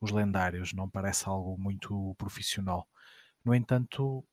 os 0.00 0.12
lendários, 0.12 0.72
não 0.72 0.88
parece 0.88 1.28
algo 1.28 1.58
muito 1.58 2.14
profissional. 2.16 2.88
No 3.46 3.54
entanto, 3.54 4.24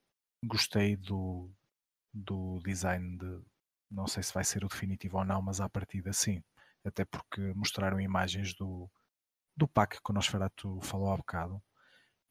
gostei 0.44 0.96
do, 0.98 1.48
do 2.12 2.60
design 2.66 3.16
de. 3.16 3.42
Não 3.92 4.08
sei 4.08 4.24
se 4.24 4.34
vai 4.34 4.44
ser 4.44 4.66
o 4.66 4.68
definitivo 4.68 5.20
ou 5.20 5.24
não, 5.24 5.40
mas 5.40 5.62
à 5.62 5.70
partida 5.70 6.12
sim 6.12 6.44
até 6.84 7.06
porque 7.06 7.54
mostraram 7.54 8.02
imagens 8.02 8.56
do, 8.56 8.90
do 9.56 9.68
pack 9.68 10.02
que 10.02 10.12
o 10.12 10.14
Nosferatu 10.14 10.82
falou 10.82 11.14
há 11.14 11.18
bocado 11.18 11.62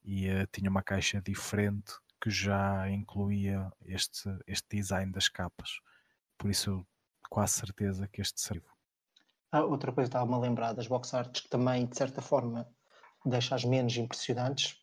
e 0.03 0.29
uh, 0.29 0.45
tinha 0.51 0.69
uma 0.69 0.83
caixa 0.83 1.21
diferente 1.21 1.93
que 2.21 2.29
já 2.29 2.89
incluía 2.89 3.71
este, 3.85 4.29
este 4.45 4.75
design 4.75 5.09
das 5.09 5.29
capas. 5.29 5.79
Por 6.37 6.51
isso, 6.51 6.69
eu 6.69 6.87
quase 7.29 7.53
certeza 7.53 8.09
que 8.09 8.21
este 8.21 8.41
serviu. 8.41 8.69
Ah, 9.53 9.63
outra 9.63 9.93
coisa 9.93 10.09
que 10.09 10.17
estava-me 10.17 10.35
a 10.35 10.37
lembrar 10.37 10.73
das 10.73 10.87
box 10.87 11.13
arts 11.13 11.43
que 11.43 11.49
também, 11.49 11.85
de 11.85 11.95
certa 11.95 12.21
forma, 12.21 12.67
deixa-as 13.25 13.63
menos 13.63 13.95
impressionantes 13.95 14.82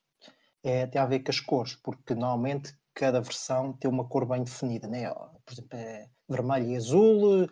é, 0.63 0.87
tem 0.87 1.01
a 1.01 1.07
ver 1.07 1.21
com 1.21 1.31
as 1.31 1.41
cores, 1.41 1.75
porque 1.77 2.15
normalmente 2.15 2.75
cada 2.95 3.21
versão 3.21 3.73
tem 3.73 3.91
uma 3.91 4.07
cor 4.07 4.27
bem 4.27 4.43
definida, 4.45 4.87
né? 4.89 5.11
por 5.11 5.53
exemplo, 5.53 5.79
é 5.79 6.09
vermelho 6.29 6.71
e 6.71 6.77
azul, 6.77 7.49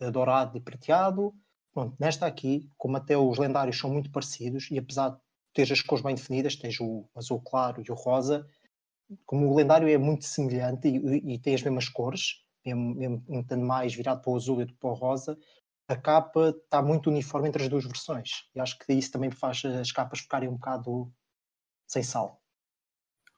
eh, 0.00 0.10
dourado 0.10 0.56
e 0.56 0.60
prateado. 0.60 1.34
Pronto, 1.72 1.96
nesta 1.98 2.26
aqui, 2.26 2.68
como 2.76 2.96
até 2.96 3.16
os 3.16 3.38
lendários 3.38 3.78
são 3.78 3.90
muito 3.90 4.10
parecidos, 4.10 4.70
e 4.70 4.78
apesar 4.78 5.10
de 5.10 5.16
ter 5.54 5.72
as 5.72 5.80
cores 5.80 6.04
bem 6.04 6.14
definidas, 6.14 6.56
tens 6.56 6.78
o 6.80 7.08
azul 7.14 7.40
claro 7.40 7.82
e 7.86 7.90
o 7.90 7.94
rosa, 7.94 8.46
como 9.26 9.50
o 9.50 9.56
lendário 9.56 9.88
é 9.88 9.98
muito 9.98 10.24
semelhante 10.24 10.88
e, 10.88 11.34
e 11.34 11.38
tem 11.38 11.54
as 11.54 11.62
mesmas 11.62 11.88
cores, 11.88 12.42
mesmo, 12.64 12.94
mesmo 12.94 13.24
um 13.28 13.42
tanto 13.42 13.64
mais 13.64 13.94
virado 13.94 14.22
para 14.22 14.30
o 14.30 14.36
azul 14.36 14.62
e 14.62 14.66
para 14.66 14.90
o 14.90 14.94
rosa, 14.94 15.36
a 15.88 15.96
capa 15.96 16.54
está 16.64 16.82
muito 16.82 17.10
uniforme 17.10 17.48
entre 17.48 17.62
as 17.62 17.68
duas 17.68 17.84
versões. 17.84 18.48
E 18.54 18.60
acho 18.60 18.78
que 18.78 18.92
isso 18.92 19.10
também 19.10 19.30
faz 19.30 19.64
as 19.64 19.92
capas 19.92 20.20
ficarem 20.20 20.48
um 20.48 20.54
bocado 20.54 21.12
sem 21.86 22.02
sal. 22.02 22.41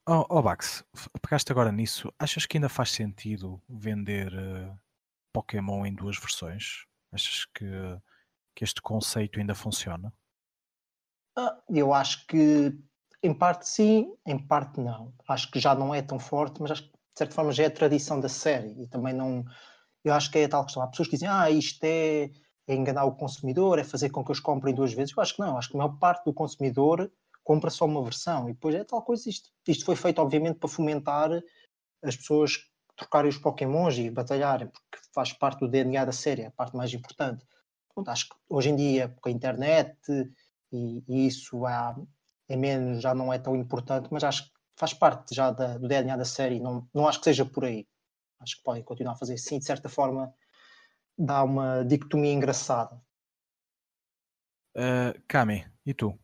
Oh, 0.06 0.26
oh 0.28 0.42
Bax, 0.42 0.84
pegaste 1.22 1.50
agora 1.50 1.72
nisso. 1.72 2.12
Achas 2.18 2.44
que 2.44 2.58
ainda 2.58 2.68
faz 2.68 2.90
sentido 2.90 3.58
vender 3.66 4.34
uh, 4.34 4.78
Pokémon 5.32 5.86
em 5.86 5.94
duas 5.94 6.18
versões? 6.18 6.84
Achas 7.10 7.46
que, 7.46 7.64
que 8.54 8.64
este 8.64 8.82
conceito 8.82 9.40
ainda 9.40 9.54
funciona? 9.54 10.12
Ah, 11.36 11.58
eu 11.70 11.94
acho 11.94 12.26
que 12.26 12.78
em 13.22 13.32
parte 13.32 13.66
sim, 13.66 14.14
em 14.26 14.38
parte 14.38 14.78
não. 14.78 15.14
Acho 15.26 15.50
que 15.50 15.58
já 15.58 15.74
não 15.74 15.94
é 15.94 16.02
tão 16.02 16.18
forte, 16.18 16.60
mas 16.60 16.72
acho 16.72 16.82
que 16.82 16.90
de 16.90 17.18
certa 17.18 17.34
forma 17.34 17.52
já 17.52 17.62
é 17.62 17.66
a 17.66 17.70
tradição 17.70 18.20
da 18.20 18.28
série 18.28 18.82
e 18.82 18.86
também 18.86 19.14
não. 19.14 19.42
Eu 20.04 20.12
acho 20.12 20.30
que 20.30 20.38
é 20.38 20.46
tal 20.46 20.64
questão. 20.64 20.82
Há 20.82 20.88
pessoas 20.88 21.08
que 21.08 21.14
dizem, 21.14 21.30
ah, 21.30 21.50
isto 21.50 21.82
é, 21.82 22.30
é 22.68 22.74
enganar 22.74 23.06
o 23.06 23.16
consumidor, 23.16 23.78
é 23.78 23.84
fazer 23.84 24.10
com 24.10 24.22
que 24.22 24.30
eles 24.30 24.40
comprem 24.40 24.74
duas 24.74 24.92
vezes. 24.92 25.16
Eu 25.16 25.22
acho 25.22 25.34
que 25.34 25.40
não, 25.40 25.56
acho 25.56 25.70
que 25.70 25.76
a 25.76 25.78
maior 25.78 25.98
parte 25.98 26.26
do 26.26 26.34
consumidor 26.34 27.10
compra 27.44 27.70
só 27.70 27.84
uma 27.84 28.02
versão 28.02 28.48
e 28.48 28.54
depois 28.54 28.74
é 28.74 28.82
tal 28.82 29.02
coisa 29.02 29.28
isto. 29.28 29.50
Isto 29.68 29.84
foi 29.84 29.94
feito 29.94 30.20
obviamente 30.20 30.58
para 30.58 30.68
fomentar 30.68 31.30
as 32.02 32.16
pessoas 32.16 32.58
trocarem 32.96 33.28
os 33.28 33.38
pokémons 33.38 33.98
e 33.98 34.10
batalharem, 34.10 34.68
porque 34.68 34.98
faz 35.12 35.32
parte 35.32 35.60
do 35.60 35.68
DNA 35.68 36.04
da 36.04 36.12
série, 36.12 36.46
a 36.46 36.50
parte 36.50 36.76
mais 36.76 36.92
importante. 36.92 37.44
Pronto, 37.92 38.08
acho 38.08 38.28
que 38.28 38.34
hoje 38.48 38.70
em 38.70 38.76
dia, 38.76 39.14
com 39.20 39.28
a 39.28 39.32
internet 39.32 39.96
e, 40.72 41.04
e 41.06 41.26
isso 41.26 41.64
há, 41.66 41.96
é 42.48 42.56
menos, 42.56 43.02
já 43.02 43.14
não 43.14 43.32
é 43.32 43.38
tão 43.38 43.54
importante, 43.54 44.08
mas 44.10 44.24
acho 44.24 44.44
que 44.44 44.50
faz 44.76 44.92
parte 44.92 45.34
já 45.34 45.50
da, 45.50 45.78
do 45.78 45.86
DNA 45.86 46.16
da 46.16 46.24
série, 46.24 46.60
não, 46.60 46.88
não 46.92 47.06
acho 47.06 47.18
que 47.18 47.24
seja 47.24 47.44
por 47.44 47.64
aí. 47.64 47.86
Acho 48.40 48.56
que 48.56 48.62
podem 48.62 48.82
continuar 48.82 49.12
a 49.12 49.18
fazer 49.18 49.38
sim, 49.38 49.58
de 49.58 49.64
certa 49.64 49.88
forma 49.88 50.34
dá 51.16 51.44
uma 51.44 51.84
dicotomia 51.84 52.32
engraçada. 52.32 53.00
Uh, 54.76 55.20
Kami, 55.28 55.64
e 55.86 55.94
tu? 55.94 56.18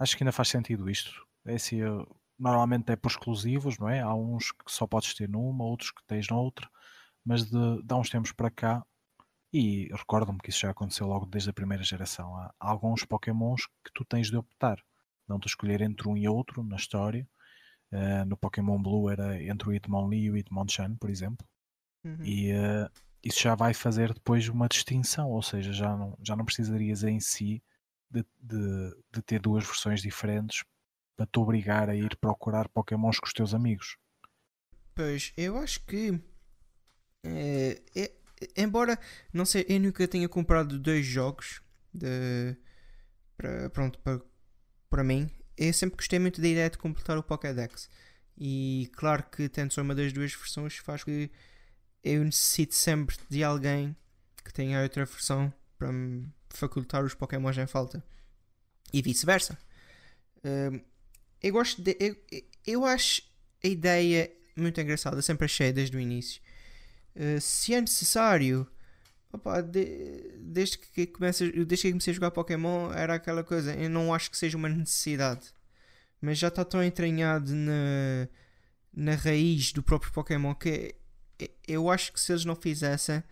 Acho 0.00 0.16
que 0.16 0.24
ainda 0.24 0.32
faz 0.32 0.48
sentido 0.48 0.90
isto. 0.90 1.24
É 1.44 1.54
assim, 1.54 1.80
normalmente 2.38 2.90
é 2.90 2.96
por 2.96 3.10
exclusivos, 3.10 3.78
não 3.78 3.88
é? 3.88 4.00
Há 4.00 4.14
uns 4.14 4.50
que 4.50 4.72
só 4.72 4.86
podes 4.86 5.14
ter 5.14 5.28
numa, 5.28 5.64
outros 5.64 5.90
que 5.90 6.02
tens 6.06 6.26
noutra, 6.28 6.68
mas 7.24 7.44
de, 7.44 7.82
de 7.82 7.94
há 7.94 7.96
uns 7.96 8.08
tempos 8.08 8.32
para 8.32 8.50
cá, 8.50 8.84
e 9.52 9.88
recordo-me 9.92 10.38
que 10.38 10.48
isso 10.48 10.60
já 10.60 10.70
aconteceu 10.70 11.06
logo 11.06 11.26
desde 11.26 11.50
a 11.50 11.52
primeira 11.52 11.84
geração, 11.84 12.34
há, 12.36 12.54
alguns 12.58 13.04
Pokémons 13.04 13.66
que 13.84 13.92
tu 13.92 14.04
tens 14.04 14.30
de 14.30 14.36
optar, 14.36 14.82
não 15.28 15.38
te 15.38 15.46
escolher 15.46 15.82
entre 15.82 16.08
um 16.08 16.16
e 16.16 16.26
outro 16.26 16.64
na 16.64 16.76
história. 16.76 17.28
Uh, 17.92 18.24
no 18.24 18.36
Pokémon 18.36 18.80
Blue 18.80 19.10
era 19.10 19.42
entre 19.42 19.68
o 19.68 19.72
Hitmonlee 19.72 20.26
e 20.26 20.30
o 20.30 20.36
Hitmonchan, 20.36 20.94
por 20.94 21.10
exemplo. 21.10 21.44
Uhum. 22.04 22.24
E 22.24 22.52
uh, 22.52 22.88
isso 23.22 23.40
já 23.40 23.56
vai 23.56 23.74
fazer 23.74 24.14
depois 24.14 24.48
uma 24.48 24.68
distinção, 24.68 25.28
ou 25.28 25.42
seja, 25.42 25.72
já 25.72 25.96
não, 25.96 26.16
já 26.22 26.36
não 26.36 26.44
precisarias 26.44 27.02
em 27.02 27.18
si 27.18 27.60
de, 28.10 28.24
de, 28.40 28.96
de 29.12 29.22
ter 29.22 29.40
duas 29.40 29.64
versões 29.64 30.02
diferentes 30.02 30.64
para 31.16 31.26
te 31.26 31.38
obrigar 31.38 31.88
a 31.88 31.94
ir 31.94 32.16
procurar 32.16 32.68
Pokémons 32.68 33.18
com 33.20 33.26
os 33.26 33.32
teus 33.32 33.54
amigos. 33.54 33.96
Pois, 34.94 35.32
eu 35.36 35.56
acho 35.58 35.84
que. 35.84 36.20
É, 37.22 37.82
é, 37.94 38.12
embora, 38.56 38.98
não 39.32 39.44
sei, 39.44 39.66
eu 39.68 39.78
nunca 39.78 40.08
tenha 40.08 40.28
comprado 40.28 40.78
dois 40.78 41.04
jogos 41.04 41.62
de, 41.92 42.56
para, 43.36 43.70
pronto, 43.70 43.98
para, 43.98 44.20
para 44.88 45.04
mim, 45.04 45.30
eu 45.56 45.72
sempre 45.72 45.96
gostei 45.96 46.18
muito 46.18 46.40
da 46.40 46.48
ideia 46.48 46.70
de 46.70 46.78
completar 46.78 47.18
o 47.18 47.22
Pokédex. 47.22 47.88
E 48.36 48.90
claro 48.94 49.24
que 49.24 49.48
tendo 49.48 49.72
só 49.72 49.82
uma 49.82 49.94
das 49.94 50.12
duas 50.12 50.32
versões 50.32 50.76
faz 50.78 51.04
que 51.04 51.30
eu 52.02 52.24
necessite 52.24 52.74
sempre 52.74 53.16
de 53.28 53.44
alguém 53.44 53.94
que 54.42 54.52
tenha 54.52 54.82
outra 54.82 55.04
versão 55.04 55.52
para 55.76 55.92
facultar 56.50 57.04
os 57.04 57.14
Pokémons 57.14 57.56
em 57.58 57.66
falta. 57.66 58.02
E 58.92 59.02
vice-versa. 59.02 59.58
Uh, 60.38 60.80
eu 61.42 61.52
gosto 61.52 61.80
de. 61.82 61.96
Eu, 62.00 62.16
eu 62.66 62.84
acho 62.84 63.22
a 63.62 63.68
ideia 63.68 64.30
muito 64.56 64.80
engraçada, 64.80 65.22
sempre 65.22 65.44
achei 65.44 65.72
desde 65.72 65.96
o 65.96 66.00
início. 66.00 66.40
Uh, 67.14 67.40
se 67.40 67.74
é 67.74 67.80
necessário. 67.80 68.66
Opa, 69.32 69.60
de, 69.60 70.38
desde, 70.40 70.76
que 70.76 71.06
comece, 71.06 71.52
desde 71.64 71.86
que 71.86 71.90
comecei 71.92 72.10
a 72.10 72.14
jogar 72.14 72.30
Pokémon 72.32 72.92
era 72.92 73.14
aquela 73.14 73.44
coisa. 73.44 73.74
Eu 73.74 73.88
não 73.88 74.12
acho 74.12 74.30
que 74.30 74.36
seja 74.36 74.56
uma 74.56 74.68
necessidade. 74.68 75.54
Mas 76.20 76.36
já 76.36 76.48
está 76.48 76.64
tão 76.64 76.82
entranhado 76.82 77.54
na, 77.54 78.28
na 78.92 79.14
raiz 79.14 79.72
do 79.72 79.82
próprio 79.82 80.12
Pokémon 80.12 80.54
que 80.54 80.96
eu 81.66 81.88
acho 81.88 82.12
que 82.12 82.20
se 82.20 82.32
eles 82.32 82.44
não 82.44 82.54
fizessem 82.56 83.22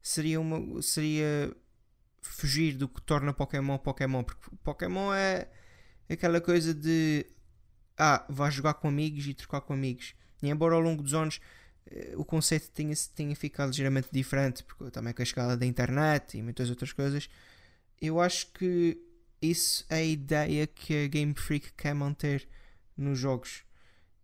seria 0.00 0.40
uma 0.40 0.80
seria 0.82 1.52
fugir 2.30 2.76
do 2.76 2.88
que 2.88 3.00
torna 3.02 3.32
Pokémon 3.32 3.78
Pokémon, 3.78 4.22
porque 4.22 4.50
Pokémon 4.62 5.12
é 5.12 5.48
aquela 6.08 6.40
coisa 6.40 6.74
de 6.74 7.26
ah, 7.96 8.24
vais 8.28 8.54
jogar 8.54 8.74
com 8.74 8.88
amigos 8.88 9.26
e 9.26 9.34
trocar 9.34 9.60
com 9.60 9.72
amigos. 9.72 10.14
E 10.42 10.48
embora 10.48 10.74
ao 10.74 10.80
longo 10.80 11.02
dos 11.02 11.14
anos 11.14 11.40
eh, 11.90 12.14
o 12.16 12.24
conceito 12.24 12.70
tenha, 12.70 12.94
tenha 13.14 13.34
ficado 13.34 13.70
ligeiramente 13.70 14.08
diferente, 14.12 14.62
porque 14.62 14.90
também 14.90 15.12
com 15.12 15.22
a 15.22 15.24
escala 15.24 15.56
da 15.56 15.66
internet 15.66 16.38
e 16.38 16.42
muitas 16.42 16.70
outras 16.70 16.92
coisas, 16.92 17.28
eu 18.00 18.20
acho 18.20 18.52
que 18.52 18.98
isso 19.40 19.84
é 19.88 19.96
a 19.96 20.04
ideia 20.04 20.66
que 20.66 21.04
a 21.04 21.08
Game 21.08 21.34
Freak 21.34 21.72
quer 21.72 21.94
manter 21.94 22.48
nos 22.96 23.18
jogos. 23.18 23.64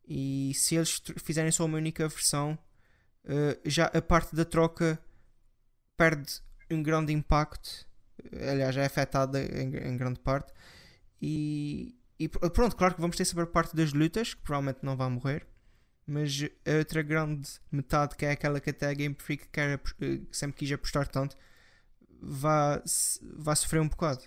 E 0.07 0.52
se 0.55 0.74
eles 0.74 1.00
fizerem 1.22 1.50
só 1.50 1.64
uma 1.64 1.78
única 1.78 2.07
versão, 2.09 2.59
uh, 3.24 3.59
já 3.64 3.86
a 3.86 4.02
parte 4.02 4.34
da 4.36 4.44
troca 4.44 4.98
perde 5.96 6.40
um 6.70 6.82
grande 6.82 7.12
impacto, 7.12 7.86
aliás, 8.51 8.77
é 8.77 8.85
afetada 8.85 9.41
em, 9.41 9.77
em 9.77 9.97
grande 9.97 10.21
parte. 10.21 10.53
E, 11.21 11.97
e, 12.19 12.29
pronto, 12.29 12.77
claro 12.77 12.95
que 12.95 13.01
vamos 13.01 13.17
ter 13.17 13.41
a 13.41 13.47
parte 13.47 13.75
das 13.75 13.93
lutas, 13.93 14.35
que 14.35 14.43
provavelmente 14.43 14.81
não 14.83 14.97
vai 14.97 15.09
morrer. 15.09 15.47
Mas 16.07 16.43
a 16.67 16.79
outra 16.79 17.03
grande 17.03 17.49
metade, 17.73 18.15
que 18.17 18.27
é 18.27 18.33
aquela 18.33 18.61
que 18.61 18.71
até 18.71 18.87
a 18.89 18.95
Game 18.95 19.17
Freak 19.19 19.49
quer, 19.49 19.81
eh, 20.01 20.21
sempre 20.31 20.59
quis 20.59 20.71
apostar 20.73 21.09
tanto, 21.09 21.35
vai, 22.21 22.83
vai 23.37 23.57
sofrer 23.57 23.81
um 23.81 23.89
bocado. 23.89 24.23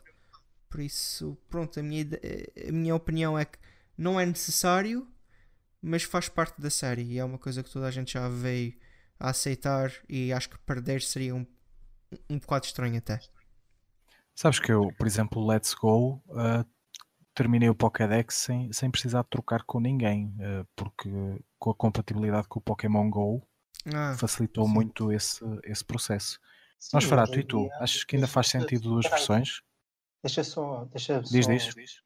Por 0.69 0.79
isso, 0.79 1.37
pronto, 1.49 1.79
a 1.79 1.83
minha, 1.83 2.05
a 2.67 2.71
minha 2.71 2.95
opinião 2.95 3.37
é 3.37 3.45
que 3.45 3.59
não 3.95 4.19
é 4.19 4.25
necessário, 4.25 5.07
mas 5.81 6.03
faz 6.03 6.27
parte 6.27 6.59
da 6.59 6.69
série 6.69 7.03
e 7.03 7.19
é 7.19 7.23
uma 7.23 7.37
coisa 7.37 7.61
que 7.63 7.71
toda 7.71 7.87
a 7.87 7.91
gente 7.91 8.13
já 8.13 8.27
veio 8.27 8.73
a 9.19 9.29
aceitar 9.29 9.91
e 10.09 10.33
acho 10.33 10.49
que 10.49 10.57
perder 10.59 11.01
seria 11.01 11.35
um 11.35 11.45
um 12.29 12.39
bocado 12.39 12.65
estranho 12.65 12.97
até. 12.97 13.19
Sabes 14.37 14.59
que 14.59 14.71
eu, 14.71 14.93
por 14.95 15.07
exemplo, 15.07 15.43
Let's 15.43 15.73
Go, 15.73 16.21
uh, 16.27 16.63
terminei 17.33 17.69
o 17.69 17.75
Pokédex 17.75 18.35
sem, 18.35 18.71
sem 18.71 18.91
precisar 18.91 19.23
trocar 19.23 19.63
com 19.63 19.79
ninguém, 19.79 20.27
uh, 20.27 20.67
porque 20.75 21.09
com 21.57 21.71
a 21.71 21.73
compatibilidade 21.73 22.47
com 22.47 22.59
o 22.59 22.61
Pokémon 22.61 23.09
Go 23.09 23.41
ah, 23.91 24.15
facilitou 24.15 24.67
sim. 24.67 24.73
muito 24.73 25.11
esse, 25.11 25.43
esse 25.63 25.83
processo. 25.83 26.39
Sim, 26.79 26.91
Mas 26.93 27.05
Farato, 27.05 27.39
e 27.39 27.43
tu? 27.43 27.61
Dia, 27.61 27.77
achas 27.79 28.03
que 28.03 28.15
ainda 28.15 28.27
faz 28.27 28.49
sentido 28.49 28.89
duas 28.89 29.09
versões? 29.09 29.63
Deixa 30.23 30.43
só. 30.43 30.85
Deixa 30.85 31.19
diz, 31.19 31.45
só, 31.45 31.51
diz. 31.51 32.03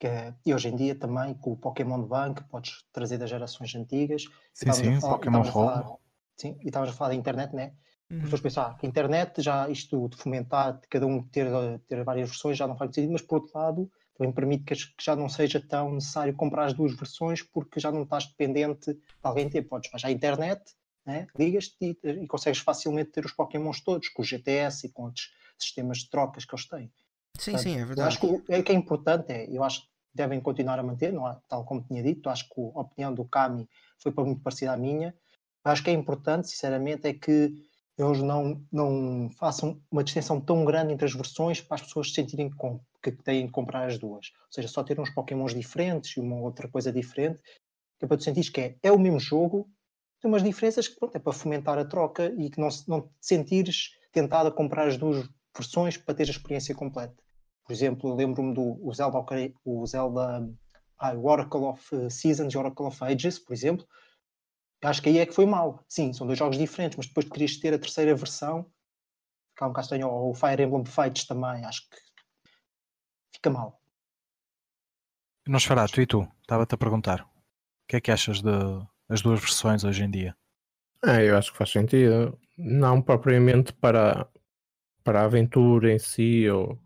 Que, 0.00 0.34
e 0.44 0.52
hoje 0.52 0.70
em 0.70 0.76
dia 0.76 0.96
também 0.96 1.34
com 1.34 1.52
o 1.52 1.56
Pokémon 1.56 2.02
Bank 2.02 2.42
podes 2.48 2.84
trazer 2.92 3.16
das 3.16 3.30
gerações 3.30 3.72
antigas. 3.76 4.24
Sim, 4.52 4.72
sim, 4.72 4.96
o 4.96 5.00
Pokémon 5.00 5.42
Home. 5.54 5.98
Sim, 6.36 6.58
e 6.62 6.66
estavas 6.66 6.90
a 6.90 6.92
falar 6.92 7.10
da 7.10 7.14
internet, 7.14 7.54
né? 7.54 7.74
Uhum. 8.10 8.20
Depois 8.20 8.40
pensar, 8.40 8.76
a 8.82 8.86
internet 8.86 9.40
já 9.40 9.68
isto 9.68 10.08
de 10.08 10.16
fomentar, 10.16 10.80
de 10.80 10.88
cada 10.88 11.06
um 11.06 11.22
ter, 11.22 11.46
ter 11.86 12.02
várias 12.02 12.28
versões 12.28 12.58
já 12.58 12.66
não 12.66 12.76
faz 12.76 12.94
sentido, 12.94 13.12
mas 13.12 13.22
por 13.22 13.36
outro 13.36 13.56
lado 13.56 13.90
também 14.20 14.32
permite 14.32 14.64
que, 14.64 14.74
que, 14.74 15.04
já 15.04 15.16
não 15.16 15.28
seja 15.28 15.60
tão 15.60 15.92
necessário 15.92 16.34
comprar 16.34 16.66
as 16.66 16.74
duas 16.74 16.94
versões 16.94 17.42
porque 17.42 17.80
já 17.80 17.90
não 17.90 18.02
estás 18.02 18.26
dependente 18.26 18.92
de 18.92 19.00
alguém 19.22 19.48
ter. 19.48 19.62
Podes 19.62 19.90
vais 19.90 20.04
à 20.04 20.10
internet, 20.10 20.60
né? 21.06 21.26
ligas-te 21.38 21.98
e, 22.04 22.08
e, 22.08 22.26
consegues 22.26 22.60
facilmente 22.60 23.12
ter 23.12 23.24
os 23.24 23.32
Pokémons 23.32 23.80
todos, 23.80 24.08
com 24.10 24.20
o 24.20 24.24
GTS 24.24 24.86
e 24.86 24.90
com 24.90 25.04
outros 25.04 25.30
sistemas 25.58 25.98
de 25.98 26.10
trocas 26.10 26.44
que 26.44 26.54
eles 26.54 26.68
têm. 26.68 26.92
Sim, 27.38 27.52
Portanto, 27.52 27.62
sim, 27.62 27.74
é 27.76 27.84
verdade. 27.84 28.00
Eu 28.00 28.04
acho 28.06 28.20
que 28.20 28.26
o 28.26 28.44
é 28.48 28.62
que 28.62 28.72
é 28.72 28.74
importante 28.74 29.32
é, 29.32 29.46
eu 29.48 29.64
acho 29.64 29.82
que 29.82 29.88
devem 30.12 30.40
continuar 30.40 30.78
a 30.78 30.82
manter, 30.82 31.12
não 31.12 31.24
há, 31.24 31.40
tal 31.48 31.64
como 31.64 31.82
tinha 31.82 32.02
dito. 32.02 32.28
Acho 32.28 32.48
que 32.48 32.60
a 32.60 32.80
opinião 32.80 33.14
do 33.14 33.24
Kami 33.24 33.68
foi 33.98 34.12
para 34.12 34.24
muito 34.24 34.42
parecida 34.42 34.72
à 34.72 34.76
minha. 34.76 35.14
Acho 35.64 35.82
que 35.82 35.90
é 35.90 35.92
importante, 35.92 36.48
sinceramente, 36.48 37.06
é 37.06 37.14
que 37.14 37.54
eles 38.00 38.22
não, 38.22 38.64
não 38.72 39.30
façam 39.30 39.80
uma 39.90 40.02
distinção 40.02 40.40
tão 40.40 40.64
grande 40.64 40.92
entre 40.92 41.04
as 41.04 41.14
versões 41.14 41.60
para 41.60 41.76
as 41.76 41.82
pessoas 41.82 42.08
se 42.08 42.14
sentirem 42.14 42.50
que 43.02 43.12
têm 43.12 43.46
de 43.46 43.52
comprar 43.52 43.86
as 43.86 43.98
duas. 43.98 44.32
Ou 44.46 44.52
seja, 44.52 44.68
só 44.68 44.82
ter 44.82 44.98
uns 44.98 45.10
Pokémons 45.10 45.54
diferentes 45.54 46.16
e 46.16 46.20
uma 46.20 46.36
outra 46.36 46.68
coisa 46.68 46.92
diferente, 46.92 47.40
que 47.98 48.04
é 48.04 48.08
para 48.08 48.16
tu 48.16 48.24
sentires 48.24 48.48
que 48.48 48.60
é, 48.60 48.76
é 48.82 48.92
o 48.92 48.98
mesmo 48.98 49.20
jogo, 49.20 49.68
tem 50.20 50.30
umas 50.30 50.42
diferenças 50.42 50.86
que 50.86 50.96
pronto, 50.96 51.16
é 51.16 51.18
para 51.18 51.32
fomentar 51.32 51.78
a 51.78 51.84
troca 51.84 52.32
e 52.36 52.50
que 52.50 52.60
não, 52.60 52.68
não 52.86 53.02
te 53.02 53.10
sentires 53.20 53.90
tentado 54.12 54.48
a 54.48 54.52
comprar 54.52 54.86
as 54.86 54.96
duas 54.96 55.28
versões 55.56 55.96
para 55.96 56.14
ter 56.14 56.26
a 56.28 56.30
experiência 56.30 56.74
completa. 56.74 57.14
Por 57.64 57.72
exemplo, 57.72 58.14
lembro-me 58.14 58.54
do 58.54 58.78
o 58.86 58.92
Zelda, 58.92 59.24
o 59.64 59.86
Zelda 59.86 60.48
ah, 60.98 61.14
o 61.14 61.26
Oracle 61.26 61.62
of 61.62 62.10
Seasons 62.10 62.52
e 62.52 62.58
Oracle 62.58 62.86
of 62.86 63.02
Ages, 63.02 63.38
por 63.38 63.54
exemplo, 63.54 63.86
acho 64.82 65.02
que 65.02 65.08
aí 65.08 65.18
é 65.18 65.26
que 65.26 65.34
foi 65.34 65.46
mal. 65.46 65.84
Sim, 65.88 66.12
são 66.12 66.26
dois 66.26 66.38
jogos 66.38 66.58
diferentes, 66.58 66.96
mas 66.96 67.06
depois 67.06 67.28
querias 67.28 67.56
ter 67.56 67.74
a 67.74 67.78
terceira 67.78 68.14
versão, 68.14 68.64
fica 69.50 69.66
um 69.66 69.68
bocado 69.68 69.84
estranho, 69.84 70.08
ou 70.08 70.30
o 70.30 70.34
Fire 70.34 70.62
Emblem 70.62 70.84
Fates 70.84 71.26
também, 71.26 71.64
acho 71.64 71.88
que 71.88 71.96
fica 73.34 73.50
mal. 73.50 73.80
tu 75.92 76.00
e 76.00 76.06
tu? 76.06 76.28
Estava-te 76.40 76.74
a 76.74 76.78
perguntar. 76.78 77.22
O 77.22 77.88
que 77.88 77.96
é 77.96 78.00
que 78.00 78.10
achas 78.10 78.40
das 78.40 79.22
duas 79.22 79.40
versões 79.40 79.84
hoje 79.84 80.04
em 80.04 80.10
dia? 80.10 80.36
É, 81.04 81.28
eu 81.28 81.36
acho 81.36 81.52
que 81.52 81.58
faz 81.58 81.70
sentido. 81.70 82.38
Não 82.56 83.00
propriamente 83.00 83.72
para, 83.72 84.28
para 85.02 85.22
a 85.22 85.24
aventura 85.24 85.92
em 85.92 85.98
si 85.98 86.48
ou 86.48 86.78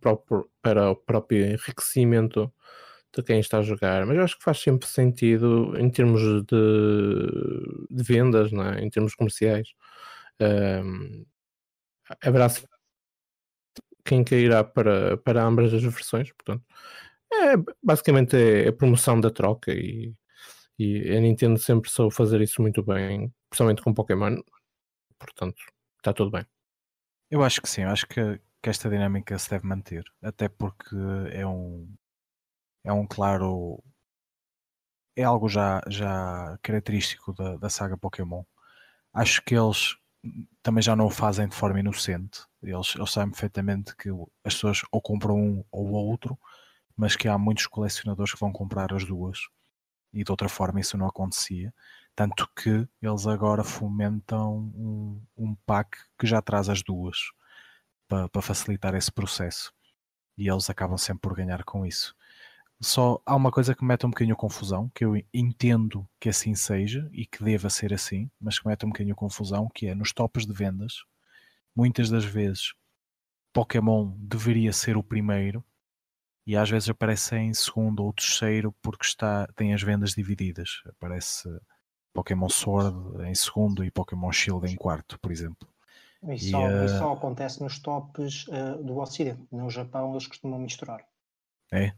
para 0.00 0.90
o 0.90 0.96
próprio 0.96 1.46
enriquecimento 1.46 2.52
de 3.16 3.22
quem 3.22 3.40
está 3.40 3.58
a 3.58 3.62
jogar, 3.62 4.04
mas 4.06 4.16
eu 4.16 4.22
acho 4.24 4.38
que 4.38 4.44
faz 4.44 4.58
sempre 4.60 4.86
sentido 4.86 5.74
em 5.78 5.88
termos 5.90 6.20
de, 6.44 7.86
de 7.90 8.02
vendas, 8.02 8.52
é? 8.52 8.84
em 8.84 8.90
termos 8.90 9.14
comerciais. 9.14 9.68
Um, 10.40 11.24
haverá 12.22 12.48
quem 14.04 14.22
queira 14.22 14.62
para, 14.62 15.16
para 15.16 15.42
ambas 15.44 15.72
as 15.72 15.82
versões, 15.82 16.30
portanto, 16.32 16.64
é, 17.32 17.54
basicamente 17.82 18.36
é 18.36 18.68
a 18.68 18.72
promoção 18.72 19.20
da 19.20 19.30
troca 19.30 19.72
e, 19.72 20.14
e 20.78 21.16
a 21.16 21.20
Nintendo 21.20 21.58
sempre 21.58 21.90
soube 21.90 22.14
fazer 22.14 22.40
isso 22.42 22.60
muito 22.62 22.82
bem, 22.82 23.32
principalmente 23.50 23.82
com 23.82 23.94
Pokémon, 23.94 24.36
portanto, 25.18 25.56
está 25.98 26.12
tudo 26.12 26.30
bem. 26.30 26.46
Eu 27.30 27.42
acho 27.42 27.60
que 27.62 27.68
sim, 27.68 27.82
acho 27.82 28.06
que, 28.06 28.40
que 28.62 28.70
esta 28.70 28.90
dinâmica 28.90 29.38
se 29.38 29.50
deve 29.50 29.66
manter, 29.66 30.04
até 30.22 30.48
porque 30.48 30.94
é 31.32 31.46
um, 31.46 31.88
é 32.86 32.92
um 32.92 33.06
claro. 33.06 33.82
É 35.16 35.24
algo 35.24 35.48
já, 35.48 35.82
já 35.88 36.56
característico 36.62 37.32
da, 37.34 37.56
da 37.56 37.68
saga 37.68 37.96
Pokémon. 37.96 38.44
Acho 39.12 39.42
que 39.42 39.56
eles 39.56 39.96
também 40.62 40.82
já 40.82 40.94
não 40.94 41.06
o 41.06 41.10
fazem 41.10 41.48
de 41.48 41.56
forma 41.56 41.80
inocente. 41.80 42.42
Eles, 42.62 42.94
eles 42.94 43.10
sabem 43.10 43.30
perfeitamente 43.30 43.96
que 43.96 44.10
as 44.44 44.54
pessoas 44.54 44.82
ou 44.92 45.00
compram 45.02 45.36
um 45.36 45.64
ou 45.70 45.88
outro, 45.92 46.38
mas 46.96 47.16
que 47.16 47.28
há 47.28 47.38
muitos 47.38 47.66
colecionadores 47.66 48.32
que 48.34 48.40
vão 48.40 48.52
comprar 48.52 48.92
as 48.94 49.04
duas. 49.04 49.40
E 50.12 50.22
de 50.24 50.30
outra 50.30 50.48
forma 50.48 50.80
isso 50.80 50.96
não 50.96 51.06
acontecia. 51.08 51.74
Tanto 52.14 52.48
que 52.54 52.88
eles 53.02 53.26
agora 53.26 53.64
fomentam 53.64 54.56
um, 54.76 55.22
um 55.36 55.54
pack 55.66 55.98
que 56.18 56.26
já 56.26 56.40
traz 56.40 56.68
as 56.68 56.82
duas 56.82 57.18
para, 58.08 58.28
para 58.28 58.42
facilitar 58.42 58.94
esse 58.94 59.10
processo. 59.12 59.72
E 60.38 60.48
eles 60.48 60.70
acabam 60.70 60.98
sempre 60.98 61.22
por 61.22 61.36
ganhar 61.36 61.64
com 61.64 61.84
isso. 61.86 62.14
Só 62.80 63.20
há 63.24 63.34
uma 63.34 63.50
coisa 63.50 63.74
que 63.74 63.82
me 63.82 63.88
mete 63.88 64.04
um 64.04 64.10
bocadinho 64.10 64.36
confusão, 64.36 64.90
que 64.94 65.04
eu 65.04 65.14
entendo 65.32 66.06
que 66.20 66.28
assim 66.28 66.54
seja 66.54 67.08
e 67.12 67.24
que 67.24 67.42
deva 67.42 67.70
ser 67.70 67.94
assim, 67.94 68.30
mas 68.38 68.58
que 68.58 68.66
me 68.66 68.72
mete 68.72 68.84
um 68.84 68.90
bocadinho 68.90 69.16
confusão, 69.16 69.68
que 69.74 69.86
é 69.86 69.94
nos 69.94 70.12
tops 70.12 70.46
de 70.46 70.52
vendas, 70.52 71.04
muitas 71.74 72.10
das 72.10 72.24
vezes 72.24 72.74
Pokémon 73.52 74.12
deveria 74.18 74.72
ser 74.72 74.98
o 74.98 75.02
primeiro 75.02 75.64
e 76.46 76.54
às 76.54 76.68
vezes 76.68 76.90
aparece 76.90 77.36
em 77.36 77.54
segundo 77.54 78.04
ou 78.04 78.12
terceiro 78.12 78.70
porque 78.82 79.06
está, 79.06 79.46
tem 79.56 79.72
as 79.72 79.82
vendas 79.82 80.12
divididas. 80.12 80.82
Aparece 80.86 81.48
Pokémon 82.12 82.50
Sword 82.50 83.26
em 83.26 83.34
segundo 83.34 83.82
e 83.82 83.90
Pokémon 83.90 84.30
Shield 84.30 84.70
em 84.70 84.76
quarto, 84.76 85.18
por 85.18 85.32
exemplo. 85.32 85.66
Isso, 86.22 86.48
e, 86.48 86.50
só, 86.50 86.66
uh... 86.66 86.88
só 86.88 87.12
acontece 87.14 87.62
nos 87.62 87.78
tops 87.78 88.46
uh, 88.48 88.82
do 88.84 88.98
Ocidente. 88.98 89.42
No 89.50 89.70
Japão 89.70 90.12
eles 90.12 90.26
costumam 90.26 90.58
misturar. 90.58 91.00
É? 91.72 91.94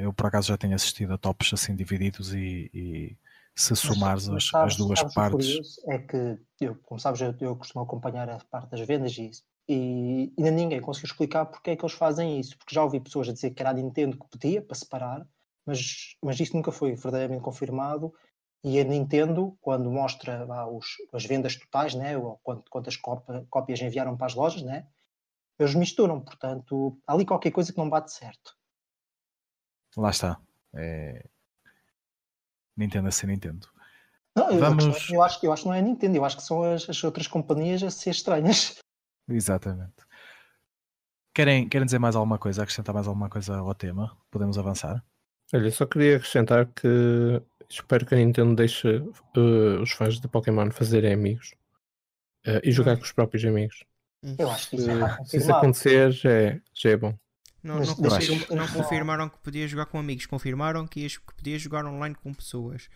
Eu 0.00 0.12
por 0.12 0.26
acaso 0.26 0.48
já 0.48 0.58
tenho 0.58 0.74
assistido 0.74 1.14
a 1.14 1.18
tops 1.18 1.52
assim 1.54 1.74
divididos 1.74 2.34
e, 2.34 2.70
e 2.74 3.16
se 3.54 3.74
somares 3.74 4.28
as, 4.28 4.48
sabes, 4.48 4.74
as, 4.74 4.76
duas 4.76 4.98
sabes 4.98 5.14
partes. 5.14 5.78
É 5.88 5.98
que, 5.98 6.38
eu, 6.60 6.76
como 6.82 7.00
sabes, 7.00 7.20
eu, 7.20 7.34
eu, 7.40 7.56
costumo 7.56 7.84
acompanhar 7.84 8.28
a 8.28 8.38
parte 8.50 8.70
das 8.70 8.86
vendas 8.86 9.16
e. 9.16 9.30
E 9.68 10.32
ainda 10.36 10.50
ninguém 10.50 10.80
conseguiu 10.80 11.06
explicar 11.06 11.46
porque 11.46 11.70
é 11.70 11.76
que 11.76 11.84
eles 11.84 11.94
fazem 11.94 12.38
isso. 12.40 12.58
Porque 12.58 12.74
já 12.74 12.82
ouvi 12.82 12.98
pessoas 12.98 13.28
a 13.28 13.32
dizer 13.32 13.50
que 13.50 13.62
era 13.62 13.70
a 13.70 13.72
Nintendo 13.72 14.18
que 14.18 14.38
pedia 14.38 14.60
para 14.60 14.74
separar, 14.74 15.24
mas, 15.64 16.16
mas 16.20 16.38
isso 16.40 16.56
nunca 16.56 16.72
foi 16.72 16.94
verdadeiramente 16.94 17.44
confirmado. 17.44 18.12
E 18.64 18.80
a 18.80 18.84
Nintendo, 18.84 19.56
quando 19.60 19.90
mostra 19.90 20.44
os, 20.68 20.86
as 21.12 21.24
vendas 21.24 21.56
totais, 21.56 21.94
né, 21.94 22.18
ou 22.18 22.40
quantas 22.68 22.96
cópias 22.96 23.80
enviaram 23.80 24.16
para 24.16 24.26
as 24.26 24.34
lojas, 24.34 24.62
né, 24.62 24.86
eles 25.58 25.74
misturam. 25.76 26.20
Portanto, 26.20 26.98
há 27.06 27.12
ali 27.12 27.24
qualquer 27.24 27.52
coisa 27.52 27.72
que 27.72 27.78
não 27.78 27.88
bate 27.88 28.12
certo. 28.12 28.56
Lá 29.96 30.10
está. 30.10 30.40
É... 30.74 31.24
Nintendo 32.76 33.08
a 33.08 33.10
ser 33.10 33.26
Nintendo. 33.26 33.68
Não, 34.34 34.50
eu, 34.50 34.58
Vamos... 34.58 35.10
eu, 35.10 35.22
acho, 35.22 35.44
eu 35.44 35.52
acho 35.52 35.62
que 35.62 35.66
não 35.66 35.74
é 35.74 35.82
Nintendo, 35.82 36.16
eu 36.16 36.24
acho 36.24 36.36
que 36.36 36.42
são 36.42 36.62
as, 36.62 36.88
as 36.88 37.04
outras 37.04 37.26
companhias 37.26 37.82
a 37.82 37.90
ser 37.90 38.10
estranhas. 38.10 38.78
Exatamente. 39.28 39.92
Querem, 41.34 41.68
querem 41.68 41.84
dizer 41.84 41.98
mais 41.98 42.16
alguma 42.16 42.38
coisa, 42.38 42.62
acrescentar 42.62 42.94
mais 42.94 43.06
alguma 43.06 43.28
coisa 43.28 43.56
ao 43.56 43.74
tema? 43.74 44.16
Podemos 44.30 44.58
avançar? 44.58 45.02
Olha, 45.52 45.70
só 45.70 45.86
queria 45.86 46.16
acrescentar 46.16 46.66
que 46.66 47.42
espero 47.68 48.06
que 48.06 48.14
a 48.14 48.18
Nintendo 48.18 48.54
deixe 48.54 48.98
uh, 48.98 49.82
os 49.82 49.92
fãs 49.92 50.20
de 50.20 50.28
Pokémon 50.28 50.70
fazerem 50.70 51.12
amigos 51.12 51.54
uh, 52.46 52.60
e 52.62 52.72
jogar 52.72 52.94
hum. 52.94 52.96
com 52.98 53.04
os 53.04 53.12
próprios 53.12 53.44
amigos. 53.44 53.84
Eu 54.38 54.50
acho 54.50 54.70
que 54.70 54.76
isso 54.76 54.90
é 54.90 55.24
Se 55.24 55.36
isso 55.38 55.52
acontecer, 55.52 56.12
já 56.12 56.30
é, 56.30 56.60
já 56.72 56.90
é 56.90 56.96
bom. 56.96 57.18
Não, 57.62 57.78
não, 57.78 57.94
confirmaram, 57.94 58.56
não, 58.56 58.68
confirmaram 58.68 59.28
que 59.28 59.38
podia 59.38 59.68
jogar 59.68 59.86
com 59.86 59.98
amigos, 59.98 60.26
confirmaram 60.26 60.86
que, 60.86 61.08
que 61.08 61.34
podia 61.36 61.58
jogar 61.58 61.86
online 61.86 62.14
com 62.14 62.34
pessoas. 62.34 62.88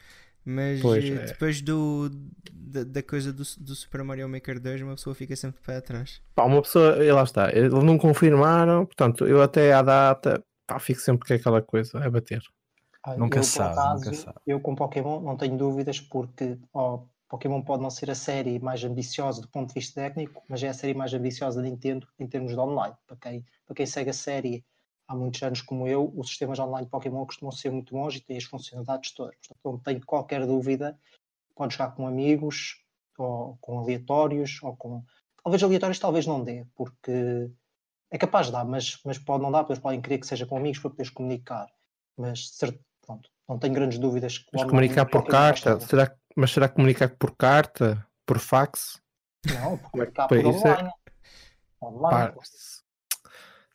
Mas 0.45 0.81
pois, 0.81 1.05
eh, 1.05 1.09
é. 1.09 1.27
depois 1.27 1.61
do, 1.61 2.09
da, 2.53 2.85
da, 2.85 3.03
coisa 3.03 3.33
do, 3.33 3.43
do, 3.59 3.75
Super 3.75 4.05
Mario 4.05 4.29
Maker 4.29 4.61
2, 4.61 4.83
uma 4.83 4.95
pessoa 4.95 5.13
fica 5.13 5.35
sempre 5.35 5.61
para 5.61 5.81
trás. 5.81 6.23
Pá, 6.37 6.45
uma 6.45 6.63
pessoa, 6.63 6.97
lá 7.13 7.25
está, 7.25 7.51
eles 7.53 7.73
não 7.73 7.99
confirmaram, 7.99 8.87
portanto, 8.87 9.27
eu 9.27 9.43
até 9.43 9.73
à 9.73 9.83
data 9.83 10.41
pá, 10.65 10.79
fico 10.79 11.01
sempre 11.01 11.27
com 11.27 11.35
aquela 11.35 11.61
coisa 11.61 11.99
a 11.99 12.09
bater. 12.09 12.43
Ah, 13.03 13.17
nunca, 13.17 13.41
eu, 13.41 13.43
sabe, 13.43 13.73
acaso, 13.73 14.05
nunca 14.05 14.17
sabe. 14.17 14.37
Eu 14.47 14.61
com 14.61 14.75
Pokémon 14.77 15.21
não 15.21 15.37
tenho 15.37 15.57
dúvidas 15.57 16.01
porque 16.01 16.59
oh, 16.73 17.01
Pokémon 17.29 17.61
pode 17.63 17.83
não 17.83 17.91
ser 17.91 18.11
a 18.11 18.15
série 18.15 18.59
mais 18.59 18.85
ambiciosa 18.85 19.41
do 19.41 19.49
ponto 19.49 19.69
de 19.69 19.75
vista 19.75 20.01
técnico, 20.01 20.43
mas 20.49 20.63
é 20.63 20.69
a 20.69 20.75
série 20.75 20.95
mais 20.95 21.13
ambiciosa 21.13 21.61
da 21.61 21.69
Nintendo 21.69 22.07
em 22.19 22.27
termos 22.27 22.53
de 22.53 22.59
online. 22.59 22.95
Para 23.07 23.17
quem, 23.17 23.45
para 23.67 23.75
quem 23.75 23.87
segue 23.87 24.11
a 24.11 24.15
série 24.15 24.65
há 25.09 25.15
muitos 25.15 25.43
anos 25.43 25.61
como 25.61 25.87
eu, 25.89 26.13
os 26.17 26.29
sistemas 26.29 26.59
online 26.59 26.87
de 26.87 26.91
Pokémon 26.91 27.27
costumam 27.27 27.53
ser 27.53 27.71
muito 27.71 27.95
bons 27.95 28.17
e 28.17 28.21
têm 28.21 28.37
as 28.37 28.45
funcionalidades 28.45 29.13
todas. 29.13 29.37
Portanto, 29.49 29.61
não 29.65 29.79
tenho 29.79 30.07
qualquer 30.07 30.47
dúvida. 30.47 30.99
Pode 31.55 31.75
jogar 31.75 31.93
com 31.93 32.07
amigos, 32.07 32.85
ou 33.19 33.57
com 33.61 33.79
aleatórios, 33.79 34.63
ou 34.63 34.77
com. 34.77 35.03
Talvez 35.43 35.63
aleatórios 35.63 35.99
talvez 35.99 36.27
não 36.27 36.43
dê, 36.43 36.67
porque 36.75 37.51
é 38.11 38.19
capaz 38.19 38.47
de 38.47 38.53
dar, 38.53 38.65
mas, 38.65 39.01
mas 39.05 39.19
pode 39.19 39.43
não 39.43 39.51
dar, 39.51 39.65
porque 39.65 39.81
podem 39.81 40.01
querer 40.01 40.19
que 40.19 40.27
seja 40.27 40.47
com 40.47 40.57
amigos 40.57 40.79
para 40.79 40.91
poderes 40.91 41.11
comunicar. 41.11 41.69
Mas 42.17 42.51
pronto, 43.05 43.31
não 43.49 43.59
tenho 43.59 43.75
grandes 43.75 43.99
dúvidas. 43.99 44.39
Que 44.39 44.49
mas 44.53 44.65
comunicar 44.65 45.07
por 45.07 45.27
carta? 45.27 45.79
Será, 45.81 46.15
mas 46.37 46.53
será 46.53 46.69
que 46.69 46.75
comunicar 46.75 47.09
por 47.09 47.35
carta? 47.35 48.07
Por 48.27 48.39
fax? 48.39 49.01
Não, 49.55 49.79
comunicar 49.79 50.29
por 50.29 50.39
online. 50.39 50.89
É... 50.89 51.85
Online. 51.85 52.35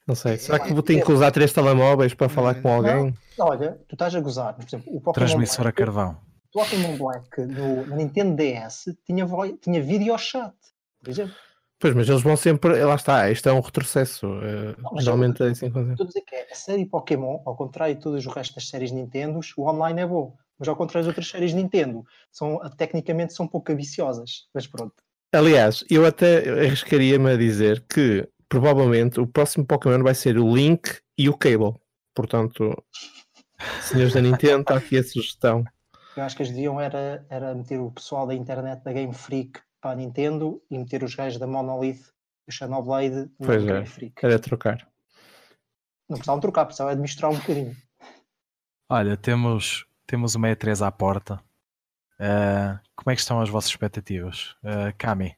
Não 0.07 0.15
sei. 0.15 0.37
Será 0.37 0.59
que 0.59 0.73
vou 0.73 0.83
ter 0.83 1.03
que 1.03 1.11
usar 1.11 1.31
três 1.31 1.53
telemóveis 1.53 2.13
para 2.13 2.29
falar 2.29 2.61
com 2.61 2.71
alguém? 2.71 3.13
Não, 3.37 3.47
olha, 3.47 3.79
tu 3.87 3.95
estás 3.95 4.13
a 4.15 4.19
gozar. 4.19 4.53
Por 4.55 4.65
exemplo, 4.65 4.95
o 4.95 5.01
Pokémon 5.01 5.13
Transmissor 5.13 5.63
Black, 5.63 5.81
a 5.81 5.85
carvão. 5.85 6.17
O 6.53 6.59
Pokémon 6.59 6.97
Black 6.97 7.41
no, 7.41 7.85
no 7.85 7.95
Nintendo 7.95 8.35
DS 8.35 8.85
tinha, 9.05 9.25
tinha 9.61 9.81
vídeo 9.81 10.17
chat, 10.17 10.53
por 10.99 11.09
exemplo. 11.09 11.35
Pois, 11.79 11.95
mas 11.95 12.07
eles 12.07 12.21
vão 12.21 12.37
sempre. 12.37 12.83
Lá 12.83 12.95
está, 12.95 13.31
isto 13.31 13.49
é 13.49 13.53
um 13.53 13.59
retrocesso. 13.59 14.27
Eh, 14.43 14.75
não, 14.77 14.99
geralmente 14.99 15.41
é 15.41 15.47
assim 15.47 15.65
Estou 15.65 16.03
a 16.03 16.07
dizer 16.07 16.21
que 16.21 16.35
é, 16.35 16.47
a 16.51 16.55
série 16.55 16.85
Pokémon, 16.85 17.41
ao 17.43 17.55
contrário 17.55 17.95
de 17.95 18.01
todos 18.01 18.23
os 18.23 18.31
restos 18.31 18.55
das 18.55 18.69
séries 18.69 18.91
Nintendo, 18.91 19.39
o 19.57 19.67
online 19.67 20.01
é 20.01 20.05
bom. 20.05 20.35
Mas 20.61 20.67
ao 20.67 20.75
contrário 20.75 21.07
das 21.07 21.07
outras 21.07 21.27
séries 21.27 21.53
Nintendo, 21.53 22.05
são, 22.31 22.59
tecnicamente 22.77 23.33
são 23.33 23.47
pouco 23.47 23.71
ambiciosas. 23.71 24.47
Mas 24.53 24.67
pronto. 24.67 24.93
Aliás, 25.33 25.83
eu 25.89 26.05
até 26.05 26.47
arriscaria-me 26.65 27.31
a 27.31 27.35
dizer 27.35 27.83
que 27.91 28.29
provavelmente 28.47 29.19
o 29.19 29.25
próximo 29.25 29.65
Pokémon 29.65 30.03
vai 30.03 30.13
ser 30.13 30.37
o 30.37 30.55
Link 30.55 30.99
e 31.17 31.27
o 31.27 31.35
Cable. 31.35 31.73
Portanto, 32.13 32.77
Senhores 33.81 34.13
da 34.13 34.21
Nintendo, 34.21 34.61
está 34.61 34.75
aqui 34.75 34.99
a 34.99 35.03
sugestão. 35.03 35.63
Eu 36.15 36.21
acho 36.21 36.35
que 36.35 36.43
eles 36.43 36.53
deviam 36.53 36.79
era, 36.79 37.25
era 37.27 37.55
meter 37.55 37.79
o 37.79 37.89
pessoal 37.89 38.27
da 38.27 38.35
internet 38.35 38.83
da 38.83 38.93
Game 38.93 39.15
Freak 39.15 39.59
para 39.81 39.93
a 39.93 39.95
Nintendo 39.95 40.61
e 40.69 40.77
meter 40.77 41.03
os 41.03 41.15
gajos 41.15 41.39
da 41.39 41.47
Monolith 41.47 42.03
e 42.47 42.49
o 42.49 42.51
Xenoblade 42.51 43.31
no 43.39 43.47
Pois 43.47 43.63
é. 43.63 43.65
Game 43.65 43.87
Freak. 43.87 44.23
Era 44.23 44.37
trocar. 44.37 44.87
Não 46.07 46.17
precisavam 46.17 46.39
trocar, 46.39 46.65
precisavam 46.65 46.93
de 46.93 47.01
misturar 47.01 47.31
um 47.31 47.37
bocadinho. 47.37 47.75
Olha, 48.87 49.17
temos, 49.17 49.87
temos 50.05 50.35
uma 50.35 50.47
E3 50.49 50.85
à 50.85 50.91
porta. 50.91 51.35
Uh, 52.19 52.79
como 52.95 53.11
é 53.11 53.15
que 53.15 53.21
estão 53.21 53.41
as 53.41 53.49
vossas 53.49 53.71
expectativas? 53.71 54.55
Uh, 54.63 54.93
Kami, 54.97 55.35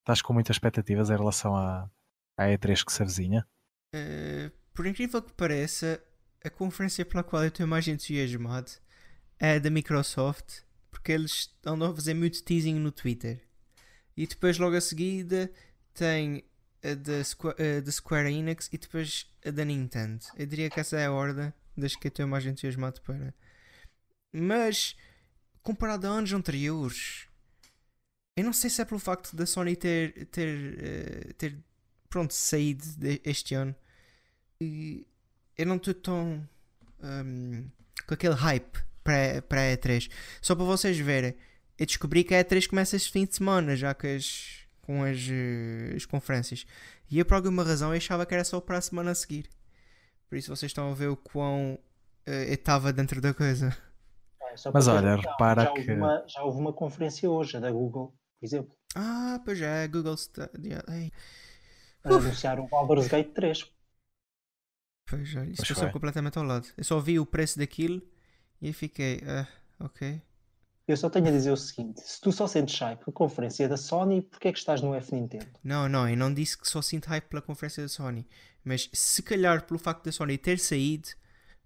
estás 0.00 0.20
com 0.20 0.32
muitas 0.32 0.56
expectativas 0.56 1.08
em 1.10 1.16
relação 1.16 1.56
à, 1.56 1.90
à 2.36 2.44
E3 2.44 2.84
que 2.84 2.92
se 2.92 3.02
avizinha? 3.02 3.46
Eh, 3.94 4.50
por 4.74 4.86
incrível 4.86 5.22
que 5.22 5.32
pareça, 5.32 6.02
a 6.44 6.50
conferência 6.50 7.04
pela 7.04 7.24
qual 7.24 7.42
eu 7.42 7.48
estou 7.48 7.66
mais 7.66 7.88
entusiasmado 7.88 8.70
é 9.38 9.58
da 9.58 9.70
Microsoft, 9.70 10.60
porque 10.90 11.12
eles 11.12 11.54
andam 11.64 11.90
a 11.90 11.94
fazer 11.94 12.14
muito 12.14 12.42
teasing 12.44 12.74
no 12.78 12.92
Twitter. 12.92 13.42
E 14.16 14.26
depois, 14.26 14.58
logo 14.58 14.76
a 14.76 14.80
seguida, 14.80 15.50
tem 15.94 16.44
a 16.84 16.94
da, 16.94 17.22
Squa- 17.24 17.56
a 17.58 17.80
da 17.80 17.90
Square 17.90 18.32
Enix 18.32 18.68
e 18.72 18.78
depois 18.78 19.26
a 19.44 19.50
da 19.50 19.64
Nintendo. 19.64 20.24
Eu 20.36 20.46
diria 20.46 20.68
que 20.70 20.80
essa 20.80 20.98
é 20.98 21.06
a 21.06 21.12
ordem 21.12 21.52
das 21.76 21.96
que 21.96 22.06
eu 22.06 22.10
estou 22.10 22.26
mais 22.26 22.44
entusiasmado 22.44 23.00
para. 23.00 23.34
Mas, 24.40 24.96
comparado 25.62 26.06
a 26.06 26.10
anos 26.10 26.32
anteriores, 26.32 27.26
eu 28.36 28.44
não 28.44 28.52
sei 28.52 28.68
se 28.68 28.82
é 28.82 28.84
pelo 28.84 29.00
facto 29.00 29.34
da 29.34 29.46
Sony 29.46 29.74
ter, 29.74 30.26
ter, 30.26 30.78
eh, 30.78 31.32
ter 31.38 31.58
pronto, 32.08 32.34
saído 32.34 32.84
este 33.24 33.54
ano. 33.54 33.74
E 34.60 35.06
eu 35.56 35.66
não 35.66 35.76
estou 35.76 35.94
tão 35.94 36.48
hum, 37.02 37.68
com 38.06 38.14
aquele 38.14 38.34
hype 38.34 38.78
para, 39.02 39.42
para 39.42 39.60
a 39.62 39.76
E3. 39.76 40.10
Só 40.42 40.54
para 40.54 40.64
vocês 40.64 40.98
verem, 40.98 41.34
eu 41.78 41.86
descobri 41.86 42.24
que 42.24 42.34
a 42.34 42.44
E3 42.44 42.68
começa 42.68 42.96
este 42.96 43.10
fim 43.10 43.24
de 43.24 43.36
semana, 43.36 43.74
já 43.74 43.94
que 43.94 44.06
as, 44.06 44.66
com 44.82 45.02
as, 45.02 45.18
eh, 45.30 45.94
as 45.96 46.04
conferências. 46.04 46.66
E 47.10 47.18
eu, 47.18 47.24
por 47.24 47.34
alguma 47.34 47.64
razão, 47.64 47.90
eu 47.92 47.96
achava 47.96 48.26
que 48.26 48.34
era 48.34 48.44
só 48.44 48.60
para 48.60 48.78
a 48.78 48.80
semana 48.82 49.12
a 49.12 49.14
seguir. 49.14 49.48
Por 50.28 50.36
isso 50.36 50.54
vocês 50.54 50.70
estão 50.70 50.90
a 50.90 50.94
ver 50.94 51.08
o 51.08 51.16
quão 51.16 51.78
eh, 52.26 52.50
eu 52.50 52.54
estava 52.54 52.92
dentro 52.92 53.20
da 53.20 53.32
coisa. 53.32 53.76
Só 54.56 54.70
Mas 54.72 54.84
para 54.86 54.94
olha, 54.94 55.16
noção, 55.16 55.30
repara 55.30 55.62
já 55.64 55.70
houve 55.70 55.84
que- 55.84 55.92
Uma, 55.92 56.24
já 56.26 56.42
houve 56.42 56.58
uma 56.58 56.72
conferência 56.72 57.30
hoje, 57.30 57.56
a 57.56 57.60
da 57.60 57.70
Google, 57.70 58.14
por 58.40 58.46
exemplo. 58.46 58.76
Ah, 58.94 59.40
pois 59.44 59.60
é, 59.60 59.86
Google 59.88 60.14
Stadia. 60.14 60.82
Ei, 60.88 61.12
a 62.04 62.08
anunciar 62.08 62.58
o 62.58 62.66
Baldur's 62.68 63.08
Gate 63.08 63.32
3. 63.32 63.70
Pois 65.08 65.34
olha, 65.36 65.44
isso 65.50 65.56
Pois 65.58 65.68
passou 65.68 65.84
foi. 65.84 65.92
completamente 65.92 66.38
ao 66.38 66.44
lado. 66.44 66.66
Eu 66.76 66.84
só 66.84 66.98
vi 66.98 67.18
o 67.18 67.26
preço 67.26 67.58
daquilo 67.58 68.02
e 68.60 68.72
fiquei, 68.72 69.20
ah, 69.26 69.46
ok. 69.78 70.20
Eu 70.88 70.96
só 70.96 71.10
tenho 71.10 71.28
a 71.28 71.30
dizer 71.30 71.50
o 71.50 71.56
seguinte: 71.56 72.00
se 72.00 72.20
tu 72.20 72.32
só 72.32 72.46
sentes 72.46 72.78
hype 72.78 73.04
com 73.04 73.10
a 73.10 73.14
conferência 73.14 73.68
da 73.68 73.76
Sony, 73.76 74.22
porquê 74.22 74.48
é 74.48 74.52
que 74.52 74.58
estás 74.58 74.80
no 74.80 74.94
F 74.94 75.14
Nintendo? 75.14 75.46
Não, 75.62 75.88
não, 75.88 76.08
eu 76.08 76.16
não 76.16 76.32
disse 76.32 76.56
que 76.56 76.68
só 76.68 76.80
sinto 76.80 77.06
hype 77.06 77.24
pela 77.24 77.42
conferência 77.42 77.82
da 77.82 77.88
Sony. 77.88 78.26
Mas 78.64 78.88
se 78.92 79.22
calhar 79.22 79.64
pelo 79.66 79.78
facto 79.78 80.04
da 80.04 80.12
Sony 80.12 80.38
ter 80.38 80.58
saído, 80.58 81.08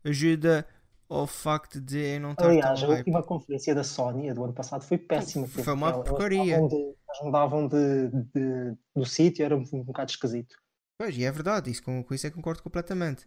ajuda 0.04 0.66
ao 1.10 1.26
facto 1.26 1.80
de 1.80 1.98
eu 1.98 2.20
não 2.20 2.32
estar 2.32 2.46
Aliás, 2.48 2.82
a 2.82 2.86
hype. 2.86 2.98
última 2.98 3.22
conferência 3.22 3.74
da 3.74 3.82
Sony, 3.84 4.32
do 4.32 4.44
ano 4.44 4.52
passado, 4.54 4.82
foi 4.84 4.96
péssima. 4.96 5.46
Foi 5.46 5.74
uma 5.74 5.90
elas 5.90 6.08
porcaria. 6.08 6.56
mudavam 6.58 6.68
de- 6.68 6.94
Elas 7.08 7.22
mudavam 7.24 7.68
de, 7.68 8.08
de- 8.32 8.76
do 8.94 9.04
sítio, 9.04 9.44
era 9.44 9.56
um, 9.56 9.64
um 9.72 9.82
bocado 9.82 10.10
esquisito. 10.12 10.56
Pois, 10.98 11.16
e 11.18 11.24
é 11.24 11.32
verdade, 11.32 11.70
isso, 11.70 11.82
com, 11.82 12.02
com 12.04 12.14
isso 12.14 12.26
eu 12.26 12.32
concordo 12.32 12.62
completamente. 12.62 13.26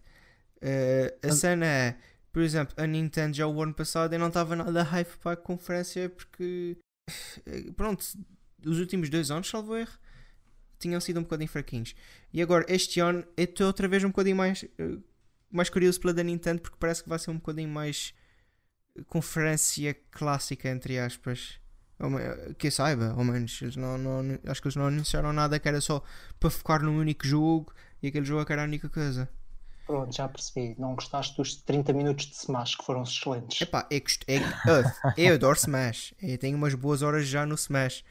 Eh, 0.61 1.17
a 1.21 1.31
cena 1.31 1.65
é, 1.65 1.97
por 2.31 2.41
exemplo, 2.41 2.73
a 2.77 2.87
Nintendo 2.87 3.35
já 3.35 3.45
o 3.45 3.61
ano 3.61 3.73
passado 3.73 4.13
eu 4.13 4.19
não 4.19 4.29
estava 4.29 4.55
nada 4.55 4.81
hype 4.83 5.17
para 5.17 5.33
a 5.33 5.35
conferência 5.37 6.07
porque, 6.09 6.77
eh, 7.45 7.71
pronto, 7.75 8.05
os 8.65 8.79
últimos 8.79 9.09
dois 9.09 9.29
anos, 9.29 9.49
salvo 9.49 9.75
erro, 9.75 9.91
tinham 10.79 11.01
sido 11.01 11.19
um 11.19 11.23
bocadinho 11.23 11.49
fraquinhos. 11.49 11.95
E 12.31 12.41
agora, 12.41 12.65
este 12.69 12.99
ano, 13.01 13.25
eu 13.35 13.43
estou 13.43 13.67
outra 13.67 13.87
vez 13.89 14.03
um 14.03 14.09
bocadinho 14.09 14.35
mais, 14.37 14.63
eh, 14.77 14.97
mais 15.53 15.69
curioso 15.69 15.99
pela 16.01 16.13
da 16.13 16.23
Nintendo 16.23 16.61
porque 16.61 16.77
parece 16.79 17.03
que 17.03 17.09
vai 17.09 17.19
ser 17.19 17.31
um 17.31 17.35
bocadinho 17.37 17.69
mais 17.69 18.13
conferência 19.07 19.95
clássica, 20.11 20.69
entre 20.69 20.99
aspas. 20.99 21.59
Me- 21.99 22.53
Que 22.55 22.67
eu 22.67 22.71
saiba, 22.71 23.11
ao 23.13 23.23
menos. 23.23 23.61
Eles 23.61 23.75
não, 23.75 23.97
não- 23.97 24.39
acho 24.47 24.61
que 24.61 24.67
eles 24.67 24.75
não 24.75 24.87
anunciaram 24.87 25.33
nada 25.33 25.59
que 25.59 25.67
era 25.67 25.81
só 25.81 26.03
para 26.39 26.49
focar 26.49 26.83
num 26.83 26.97
único 26.99 27.25
jogo 27.25 27.73
e 28.01 28.07
aquele 28.07 28.25
jogo 28.25 28.41
é 28.41 28.45
que 28.45 28.53
era 28.53 28.63
a 28.63 28.65
única 28.65 28.89
coisa. 28.89 29.29
Pronto, 29.85 30.13
já 30.13 30.27
percebi. 30.27 30.75
Não 30.77 30.93
gostaste 30.93 31.37
dos 31.37 31.55
30 31.63 31.93
minutos 31.93 32.25
de 32.25 32.35
Smash 32.35 32.75
que 32.75 32.83
foram 32.83 33.03
excelentes. 33.03 33.61
Epá, 33.61 33.87
eu, 33.89 33.99
gost- 34.01 34.23
eu, 34.27 34.41
eu, 35.15 35.33
adoro 35.35 35.57
Smash. 35.57 36.13
Eu 36.21 36.37
tenho 36.37 36.57
umas 36.57 36.73
boas 36.75 37.01
horas 37.01 37.27
já 37.27 37.45
no 37.45 37.55
Smash. 37.55 38.03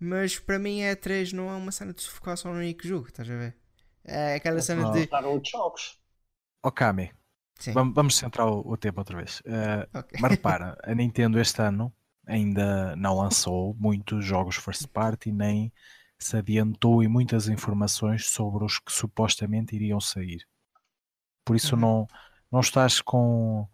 Mas 0.00 0.38
para 0.38 0.58
mim 0.58 0.82
é 0.82 0.94
3 0.96 1.32
não 1.32 1.50
é 1.50 1.54
uma 1.56 1.72
cena 1.72 1.92
de 1.94 2.02
se 2.02 2.08
focar 2.10 2.36
só 2.38 2.50
no 2.52 2.58
único 2.58 2.86
jogo, 2.86 3.08
estás 3.08 3.30
a 3.30 3.36
ver? 3.36 3.56
É 4.04 4.34
aquela 4.36 4.60
cena 4.62 4.86
de. 4.86 5.10
Outros 5.24 5.50
jogos. 5.50 5.98
Ó 6.64 6.70
Kami, 6.72 7.12
Sim, 7.58 7.72
vamos, 7.72 7.94
vamos 7.94 8.16
centrar 8.16 8.48
o, 8.48 8.60
o 8.66 8.76
tema 8.76 9.00
outra 9.00 9.16
vez. 9.16 9.40
Uh, 9.40 9.86
ok. 9.94 10.18
mas 10.20 10.30
repara, 10.32 10.76
a 10.82 10.94
Nintendo 10.94 11.40
este 11.40 11.60
ano 11.62 11.94
ainda 12.26 12.96
não 12.96 13.16
lançou 13.18 13.74
muitos 13.78 14.24
jogos 14.24 14.56
first 14.56 14.86
party, 14.88 15.30
nem 15.32 15.72
se 16.18 16.36
adiantou 16.36 17.02
em 17.02 17.08
muitas 17.08 17.48
informações 17.48 18.26
sobre 18.28 18.64
os 18.64 18.78
que 18.78 18.92
supostamente 18.92 19.76
iriam 19.76 20.00
sair. 20.00 20.46
Por 21.44 21.56
isso 21.56 21.74
Uhum. 21.76 21.80
não, 21.80 22.08
não 22.50 22.60
estás 22.60 23.00
com, 23.00 23.68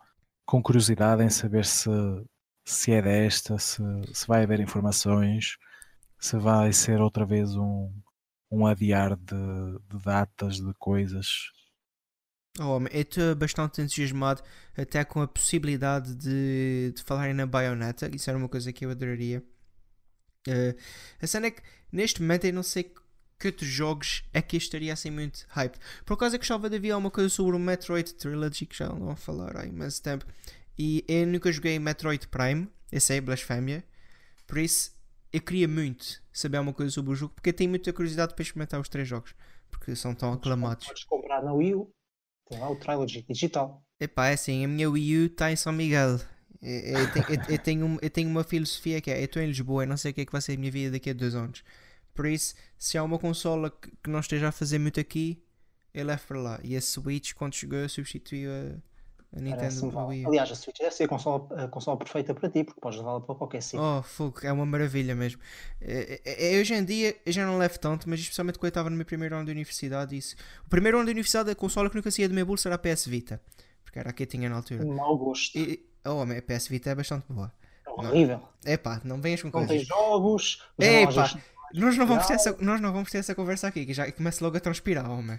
com 0.45 0.63
curiosidade 0.63 1.23
em 1.23 1.31
saber 1.31 1.65
se, 1.65 1.91
se 2.65 2.93
é 2.93 3.03
desta, 3.03 3.59
se, 3.59 3.83
se 4.13 4.27
vai 4.27 4.43
haver 4.45 4.61
informações, 4.61 5.57
se 6.21 6.39
vai 6.39 6.73
ser 6.73 7.01
outra 7.01 7.25
vez 7.27 7.57
um, 7.57 7.93
um 8.51 8.67
adiar 8.67 9.17
de, 9.17 9.35
de 9.89 10.05
datas, 10.05 10.57
de 10.57 10.73
coisas. 10.75 11.29
Oh, 12.59 12.79
eu 12.91 13.03
estou 13.03 13.35
bastante 13.37 13.81
entusiasmado 13.81 14.43
até 14.77 15.05
com 15.05 15.23
a 15.23 15.29
possibilidade 15.29 16.15
de, 16.15 16.93
de 16.95 17.03
falarem 17.03 17.35
na 17.35 17.47
Bayonetta. 17.47 18.11
Isso 18.15 18.29
era 18.29 18.39
uma 18.39 18.49
coisa 18.49 18.73
que 18.73 18.85
eu 18.85 18.91
adoraria. 18.91 19.43
Eh, 20.49 20.75
a 21.21 21.27
cena 21.27 21.47
é 21.47 21.51
que 21.51 21.63
neste 21.93 22.21
momento 22.21 22.47
eu 22.47 22.53
não 22.53 22.63
sei 22.63 22.85
que, 22.85 23.01
que 23.39 23.47
outros 23.49 23.69
jogos 23.69 24.25
é 24.33 24.43
que 24.43 24.57
eu 24.57 24.59
estaria 24.59 24.93
assim 24.93 25.11
muito 25.11 25.47
hype. 25.49 25.79
Por 26.05 26.15
acaso 26.15 26.35
eu 26.35 26.39
gostava 26.39 26.69
de 26.69 26.79
ver 26.79 26.91
alguma 26.91 27.11
coisa 27.11 27.29
sobre 27.29 27.55
o 27.55 27.59
Metroid 27.59 28.15
Trilogy 28.15 28.67
que 28.67 28.77
já 28.77 28.89
não 28.89 29.11
a 29.11 29.17
falar 29.17 29.57
há 29.57 29.67
imenso 29.67 30.03
tempo. 30.03 30.27
E 30.79 31.05
eu 31.07 31.27
nunca 31.27 31.53
joguei 31.53 31.79
Metroid 31.79 32.27
Prime, 32.29 32.69
eu 32.91 33.01
sei, 33.01 33.21
Blasphemia. 33.21 33.85
Por 34.47 34.59
isso 34.59 34.93
eu 35.33 35.41
queria 35.41 35.69
muito 35.69 36.21
saber 36.33 36.57
alguma 36.57 36.75
coisa 36.75 36.91
sobre 36.91 37.13
o 37.13 37.15
jogo 37.15 37.35
porque 37.35 37.51
eu 37.51 37.55
tenho 37.55 37.71
muita 37.71 37.93
curiosidade 37.93 38.35
para 38.35 38.43
experimentar 38.43 38.81
os 38.81 38.89
três 38.89 39.07
jogos. 39.07 39.35
Porque 39.71 39.95
são 39.95 40.15
tão 40.15 40.33
aclamados. 40.33 40.87
Podes 40.87 41.05
comprar 41.05 41.43
na 41.45 41.53
Wii 41.53 41.75
U. 41.77 41.93
Tem 42.51 42.59
lá 42.59 42.69
o 42.71 42.77
Trilogy 42.77 43.25
digital. 43.29 43.83
Epá, 43.99 44.29
é 44.29 44.35
assim, 44.35 44.65
a 44.65 44.69
minha 44.69 44.91
Wii 44.91 45.17
U 45.19 45.27
está 45.27 45.53
em 45.53 45.57
São 45.57 45.73
Miguel. 45.73 46.21
Eu, 46.61 46.71
eu 46.71 46.99
eu- 47.29 47.43
eu 47.49 47.59
tenho, 47.59 47.99
eu 48.03 48.11
tenho 48.11 48.29
uma 48.29 48.45
filosofia 48.45 49.01
que 49.01 49.11
é: 49.11 49.21
eu 49.21 49.25
estou 49.25 49.41
em 49.43 49.47
Lisboa, 49.47 49.85
eu 49.85 49.89
não 49.89 49.97
sei 49.97 50.11
o 50.11 50.15
que 50.15 50.23
é 50.23 50.27
que 50.27 50.33
vai 50.33 50.41
ser 50.43 50.55
a 50.55 50.59
minha 50.59 50.71
vida 50.73 50.91
daqui 50.93 51.11
a 51.11 51.13
dois 51.15 51.35
anos. 51.35 51.63
Por 52.15 52.27
isso, 52.27 52.55
se 52.79 52.99
há 52.99 53.05
uma 53.05 53.19
consola 53.19 53.71
que, 53.71 53.91
que 54.03 54.11
não 54.11 54.21
esteja 54.21 54.49
a 54.49 54.53
fazer 54.53 54.79
muito 54.79 55.01
aqui, 55.01 55.43
eu 55.95 56.05
levo 56.05 56.23
para 56.27 56.41
lá. 56.41 56.61
E 56.65 56.77
a 56.77 56.81
Switch, 56.83 57.35
quando 57.35 57.55
chegou, 57.55 57.89
substituiu 57.89 58.51
a, 58.51 58.77
a 59.37 59.41
Nintendo. 59.41 60.07
Wii 60.09 60.25
U. 60.27 60.29
Aliás, 60.29 60.51
a 60.51 60.55
Switch 60.55 60.79
deve 60.79 60.91
ser 60.95 61.05
a 61.05 61.09
consola, 61.09 61.65
a 61.65 61.69
consola 61.69 61.97
perfeita 61.97 62.35
para 62.35 62.49
ti, 62.49 62.65
porque 62.65 62.81
podes 62.81 62.99
levá-la 62.99 63.21
para 63.21 63.35
qualquer 63.35 63.63
sítio. 63.63 63.81
Oh, 63.81 64.03
fogo, 64.03 64.41
é 64.43 64.53
uma 64.53 64.67
maravilha 64.67 65.15
mesmo. 65.15 65.41
É, 65.81 66.21
é- 66.25 66.57
é- 66.57 66.61
hoje 66.61 66.75
em 66.75 66.85
dia 66.85 67.17
eu 67.25 67.33
já 67.33 67.47
não 67.47 67.57
levo 67.59 67.79
tanto, 67.79 68.09
mas 68.09 68.19
especialmente 68.21 68.59
quando 68.59 68.65
eu 68.67 68.71
estava 68.71 68.91
no 68.91 68.97
meu 68.97 69.07
primeiro 69.07 69.37
ano 69.37 69.45
de 69.45 69.53
universidade. 69.53 70.17
Isso. 70.17 70.35
O 70.67 70.69
primeiro 70.69 70.97
ano 70.99 71.07
de 71.07 71.13
universidade, 71.13 71.51
a 71.51 71.55
consola 71.55 71.89
que 71.89 71.97
nunca 71.97 72.11
saía 72.11 72.29
do 72.29 72.35
meu 72.35 72.45
bolso 72.45 72.67
era 72.67 72.75
a 72.75 72.79
PS 72.79 73.09
Vita, 73.09 73.41
porque 73.85 73.99
era 73.99 74.11
a 74.11 74.13
que 74.13 74.25
eu 74.25 74.27
tinha 74.27 74.49
na 74.51 74.57
altura. 74.57 74.85
Mau 74.85 75.17
gosto. 75.17 75.57
E, 75.57 75.85
oh, 76.05 76.17
homem, 76.17 76.39
a 76.39 76.43
PS 76.43 76.69
Vita 76.69 76.91
é 76.91 76.95
bastante 76.95 77.25
boa. 77.29 77.53
É 77.87 77.91
horrível. 78.09 78.41
Epá, 78.65 79.01
não 79.05 79.21
venhas 79.21 79.43
com 79.43 79.49
Não 79.49 79.61
tem 79.67 79.67
coisas. 79.67 79.87
jogos. 79.87 80.63
os 80.79 80.85
Epá, 80.85 81.41
nós 81.75 81.97
não, 81.97 82.07
vamos 82.07 82.27
ter 82.27 82.35
essa, 82.35 82.57
nós 82.61 82.81
não 82.81 82.93
vamos 82.93 83.11
ter 83.11 83.19
essa 83.19 83.35
conversa 83.35 83.69
aqui, 83.69 83.87
que 83.87 83.95
já 83.95 84.11
começa 84.11 84.45
logo 84.45 84.57
a 84.57 84.61
transpirar, 84.61 85.09
homem. 85.11 85.39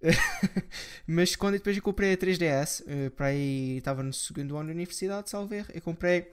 Mas 1.06 1.34
quando 1.36 1.54
depois 1.54 1.76
eu 1.76 1.82
comprei 1.82 2.12
a 2.12 2.16
3DS, 2.16 2.82
eh, 2.86 3.10
para 3.10 3.26
aí 3.26 3.78
estava 3.78 4.02
no 4.02 4.12
segundo 4.12 4.56
ano 4.56 4.68
da 4.68 4.74
universidade, 4.74 5.30
salvo 5.30 5.54
erro, 5.54 5.68
eu 5.74 5.80
comprei 5.80 6.28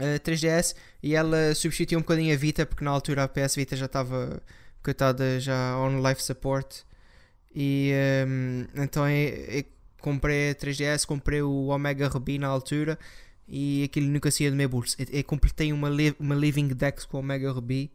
a 0.00 0.18
3DS 0.20 0.74
e 1.02 1.14
ela 1.14 1.54
substituiu 1.54 1.98
um 1.98 2.02
bocadinho 2.02 2.34
a 2.34 2.36
Vita, 2.36 2.66
porque 2.66 2.84
na 2.84 2.90
altura 2.90 3.24
a 3.24 3.28
PS 3.28 3.56
Vita 3.56 3.76
já 3.76 3.86
estava 3.86 4.42
coitada 4.82 5.40
já 5.40 5.78
on 5.78 6.00
life 6.06 6.22
support. 6.22 6.84
E 7.54 7.90
ehm, 7.92 8.66
então 8.76 9.08
eu, 9.08 9.28
eu 9.48 9.64
comprei 10.00 10.50
a 10.50 10.54
3DS, 10.54 11.06
comprei 11.06 11.42
o 11.42 11.68
Omega 11.68 12.08
Ruby 12.08 12.38
na 12.38 12.48
altura 12.48 12.98
e 13.48 13.84
aquilo 13.84 14.06
nunca 14.08 14.30
saía 14.30 14.50
do 14.50 14.56
meu 14.56 14.68
bolso. 14.68 14.96
Eu, 14.98 15.06
eu 15.12 15.24
completei 15.24 15.72
uma, 15.72 15.88
li- 15.88 16.16
uma 16.20 16.34
Living 16.34 16.68
Dex 16.68 17.04
com 17.06 17.18
o 17.18 17.20
Omega 17.20 17.50
Ruby 17.52 17.90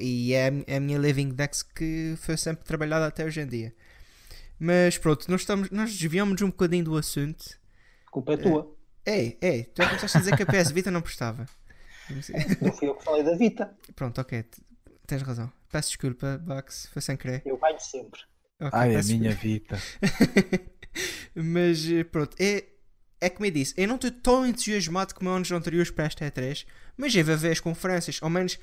e 0.00 0.32
é 0.32 0.48
a 0.48 0.52
é 0.66 0.76
a 0.76 0.80
minha 0.80 0.98
Living 0.98 1.30
Dex 1.30 1.62
que 1.62 2.14
foi 2.18 2.36
sempre 2.36 2.64
trabalhada 2.64 3.06
até 3.06 3.24
hoje 3.24 3.40
em 3.40 3.46
dia. 3.46 3.74
Mas 4.58 4.96
pronto, 4.98 5.30
nós, 5.30 5.40
estamos, 5.40 5.70
nós 5.70 5.90
desviamos 5.90 6.40
um 6.42 6.46
bocadinho 6.46 6.84
do 6.84 6.96
assunto. 6.96 7.44
culpa 8.10 8.34
é 8.34 8.36
tua. 8.36 8.74
É, 9.04 9.36
é, 9.40 9.62
tu 9.64 9.82
já 9.82 9.88
começaste 9.88 10.16
a 10.16 10.20
dizer 10.20 10.36
que 10.36 10.42
a 10.42 10.46
PS 10.46 10.70
Vita 10.70 10.90
não 10.90 11.02
prestava. 11.02 11.46
Não 12.60 12.72
fui 12.72 12.88
eu 12.88 12.94
que 12.94 13.04
falei 13.04 13.22
da 13.22 13.34
Vita. 13.34 13.76
Pronto, 13.94 14.20
ok, 14.20 14.44
tens 15.06 15.22
razão. 15.22 15.52
Peço 15.70 15.88
desculpa, 15.88 16.38
Bax, 16.38 16.88
foi 16.92 17.02
sem 17.02 17.16
querer. 17.16 17.42
Eu 17.44 17.56
ganho 17.58 17.80
sempre. 17.80 18.20
Ok, 18.60 18.70
Ai, 18.72 18.96
a 18.96 19.02
minha 19.02 19.32
vida. 19.32 19.78
Mas 21.34 21.90
eh, 21.90 22.04
pronto, 22.04 22.36
é, 22.38 22.64
é 23.20 23.28
como 23.28 23.46
eu 23.46 23.50
disse, 23.50 23.74
eu 23.76 23.88
não 23.88 23.96
estou 23.96 24.10
tão 24.10 24.46
entusiasmado 24.46 25.14
como 25.14 25.30
anos 25.30 25.50
anteriores 25.50 25.90
para 25.90 26.04
esta 26.04 26.30
E3, 26.30 26.64
mas 26.96 27.14
eu 27.14 27.24
vou 27.24 27.36
ver 27.36 27.50
as 27.50 27.58
conferências, 27.58 28.20
ao 28.22 28.30
menos 28.30 28.58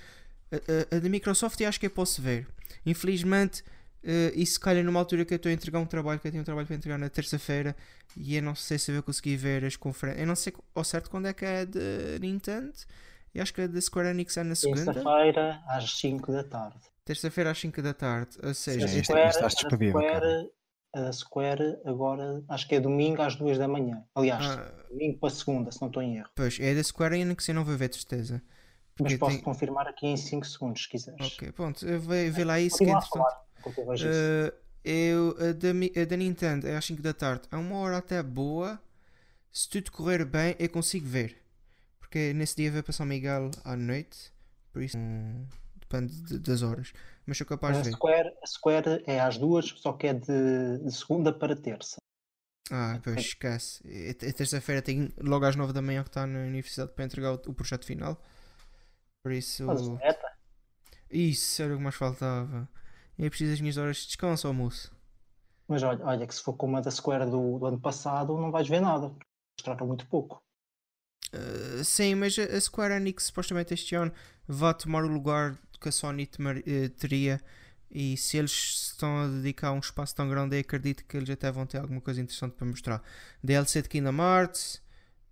a, 0.52 0.56
a- 0.56 0.98
a 0.98 1.00
da 1.00 1.10
Microsoft 1.10 1.60
eu 1.62 1.68
acho 1.70 1.80
que 1.80 1.86
eu 1.86 1.90
posso 1.92 2.22
ver. 2.22 2.48
Infelizmente, 2.86 3.64
eh, 4.04 4.32
isso 4.36 4.60
calha 4.60 4.84
numa 4.84 5.00
altura 5.00 5.24
que 5.26 5.34
eu 5.34 5.38
estou 5.38 5.50
a 5.50 5.54
entregar 5.54 5.80
um 5.80 5.86
trabalho, 5.86 6.20
que 6.20 6.28
eu 6.28 6.32
tenho 6.32 6.42
um 6.42 6.46
trabalho 6.46 6.68
para 6.68 6.76
entregar 6.76 6.98
na 6.98 7.10
terça-feira, 7.10 7.76
e 8.18 8.36
eu 8.36 8.42
não 8.42 8.56
sei 8.56 8.78
se 8.80 8.92
eu 8.92 8.96
vou 8.96 9.04
conseguir 9.04 9.38
ver 9.38 9.64
as 9.66 9.76
conferências. 9.76 10.22
Eu 10.22 10.28
não 10.28 10.36
sei 10.36 10.54
ao 10.76 10.84
certo 10.84 11.10
quando 11.10 11.28
é 11.28 11.34
que 11.34 11.46
é 11.46 11.66
da 11.66 11.80
Nintendo. 12.20 12.74
Eu 13.34 13.42
acho 13.44 13.54
que 13.54 13.62
a 13.62 13.68
da 13.68 13.80
Square 13.80 14.10
Enix 14.10 14.36
é 14.36 14.44
na 14.44 14.56
segunda. 14.56 14.84
Terça-feira 14.94 15.62
às 15.68 15.90
5 16.00 16.32
da 16.32 16.44
tarde. 16.44 16.78
Terça-feira 17.06 17.52
às 17.52 17.60
5 17.60 17.82
da 17.82 17.94
tarde. 17.94 18.38
Ou 18.44 18.54
seja, 18.54 18.88
Sim, 18.88 19.00
isto- 19.00 19.14
estás 19.18 19.38
a 19.38 19.50
Square, 19.50 20.50
a 20.94 21.12
Square 21.14 21.78
agora 21.86 22.44
acho 22.50 22.68
que 22.68 22.76
é 22.76 22.80
domingo 22.82 23.22
às 23.22 23.36
2 23.38 23.58
da 23.58 23.68
manhã. 23.68 24.04
Aliás, 24.14 24.46
Ah. 24.46 24.74
domingo 24.90 25.18
para 25.20 25.30
segunda, 25.30 25.72
se 25.72 25.80
não 25.82 25.88
estou 25.88 26.04
em 26.04 26.18
erro. 26.18 26.30
pois, 26.36 26.60
é 26.60 26.76
da 26.76 26.84
Square 26.84 27.18
Enix 27.20 27.48
eu 27.48 27.56
não 27.56 27.64
vou 27.64 27.78
ver, 27.78 27.88
de 27.90 27.96
certeza. 27.96 28.42
Mas 29.04 29.18
posso 29.18 29.36
tem- 29.36 29.44
confirmar 29.44 29.88
aqui 29.88 30.08
em 30.08 30.18
5 30.18 30.46
segundos, 30.46 30.84
se 30.84 30.90
quiseres. 30.90 31.34
Ok, 31.34 31.52
pronto, 31.52 31.86
eu 31.88 32.00
vou 32.00 32.16
ver 32.32 32.44
lá 32.46 32.60
isso 32.60 32.78
que 32.78 32.86
Continua 32.86 33.00
entretanto. 33.00 33.24
falar, 33.24 33.46
enquanto 33.60 34.04
eu. 34.04 34.54
Eh, 34.84 35.50
a, 35.50 35.54
da, 35.54 36.02
a 36.02 36.06
da 36.06 36.18
Nintendo 36.18 36.68
é 36.68 36.76
às 36.76 36.86
5 36.86 37.02
da 37.02 37.14
tarde. 37.14 37.44
É 37.52 37.56
uma 37.56 37.76
hora 37.78 37.98
até 37.98 38.22
boa. 38.24 38.82
Se 39.52 39.70
tudo 39.70 39.92
correr 39.92 40.26
bem, 40.26 40.56
eu 40.60 40.70
consigo 40.70 41.06
ver. 41.08 41.38
Porque 42.00 42.34
nesse 42.34 42.56
dia 42.56 42.72
vai 42.72 42.82
passar 42.84 43.06
Miguel 43.06 43.52
à 43.64 43.76
noite. 43.76 44.32
Por 44.74 44.82
isso, 44.82 44.98
hum, 44.98 45.46
depende 45.80 46.14
de- 46.24 46.40
das 46.40 46.62
horas. 46.62 46.94
Mas 47.26 47.38
sou 47.38 47.46
capaz 47.46 47.78
a, 47.78 47.82
de 47.82 47.90
ver. 47.90 47.96
Square, 47.96 48.34
a 48.42 48.48
Square 48.48 49.04
é 49.06 49.20
às 49.20 49.38
duas, 49.38 49.66
só 49.78 49.94
que 49.94 50.08
é 50.08 50.14
de, 50.14 50.80
de 50.84 50.92
segunda 50.92 51.32
para 51.32 51.56
terça. 51.56 51.98
Ah, 52.72 53.00
pois 53.04 53.18
esquece. 53.20 53.82
E 53.86 54.14
terça-feira 54.14 54.82
tenho 54.82 55.12
logo 55.20 55.46
às 55.46 55.56
9 55.56 55.74
da 55.74 55.82
manhã 55.82 56.04
que 56.04 56.10
está 56.10 56.26
na 56.26 56.40
universidade 56.40 56.92
para 56.94 57.04
entregar 57.06 57.34
o, 57.34 57.36
o 57.48 57.54
projeto 57.54 57.86
final. 57.86 58.22
Por 59.24 59.32
isso. 59.32 59.66
Isso 61.10 61.62
era 61.62 61.74
o 61.74 61.78
que 61.78 61.84
mais 61.84 61.96
faltava. 61.96 62.68
Eu 63.18 63.30
preciso 63.30 63.52
das 63.52 63.62
minhas 63.62 63.78
horas 63.78 63.98
de 63.98 64.08
descanso, 64.08 64.48
almoço. 64.48 64.92
mas 65.68 65.84
olha, 65.84 66.04
olha 66.06 66.28
que 66.28 66.34
se 66.34 66.42
for 66.42 66.54
como 66.54 66.78
a 66.78 66.82
da 66.82 66.90
Square 66.90 67.30
do, 67.30 67.60
do 67.60 67.66
ano 67.66 67.80
passado, 67.80 68.38
não 68.38 68.52
vais 68.52 68.68
ver 68.68 68.82
nada. 68.82 69.14
Mostraram 69.58 69.88
muito 69.88 70.08
pouco. 70.08 70.42
Uh, 71.34 71.84
sim, 71.84 72.16
mas 72.16 72.38
a 72.38 72.60
Square 72.60 72.96
Enix 72.96 73.26
supostamente 73.26 73.74
este 73.74 73.96
ano 73.96 74.12
vai 74.48 74.74
tomar 74.74 75.04
o 75.04 75.08
lugar 75.08 75.58
que 75.80 75.90
a 75.90 75.92
Sony 75.92 76.30
eh, 76.66 76.90
teria. 76.90 77.42
E 77.90 78.16
se 78.16 78.38
eles 78.38 78.92
estão 78.92 79.18
a 79.18 79.28
dedicar 79.28 79.74
um 79.74 79.80
espaço 79.80 80.16
tão 80.16 80.30
grande, 80.30 80.56
eu 80.56 80.62
acredito 80.62 81.04
que 81.06 81.18
eles 81.18 81.30
até 81.30 81.52
vão 81.52 81.66
ter 81.66 81.80
alguma 81.80 82.00
coisa 82.00 82.22
interessante 82.22 82.54
para 82.54 82.66
mostrar. 82.66 83.04
DLC 83.44 83.82
de 83.82 83.90
Kingdom 83.90 84.18
Hearts. 84.18 84.82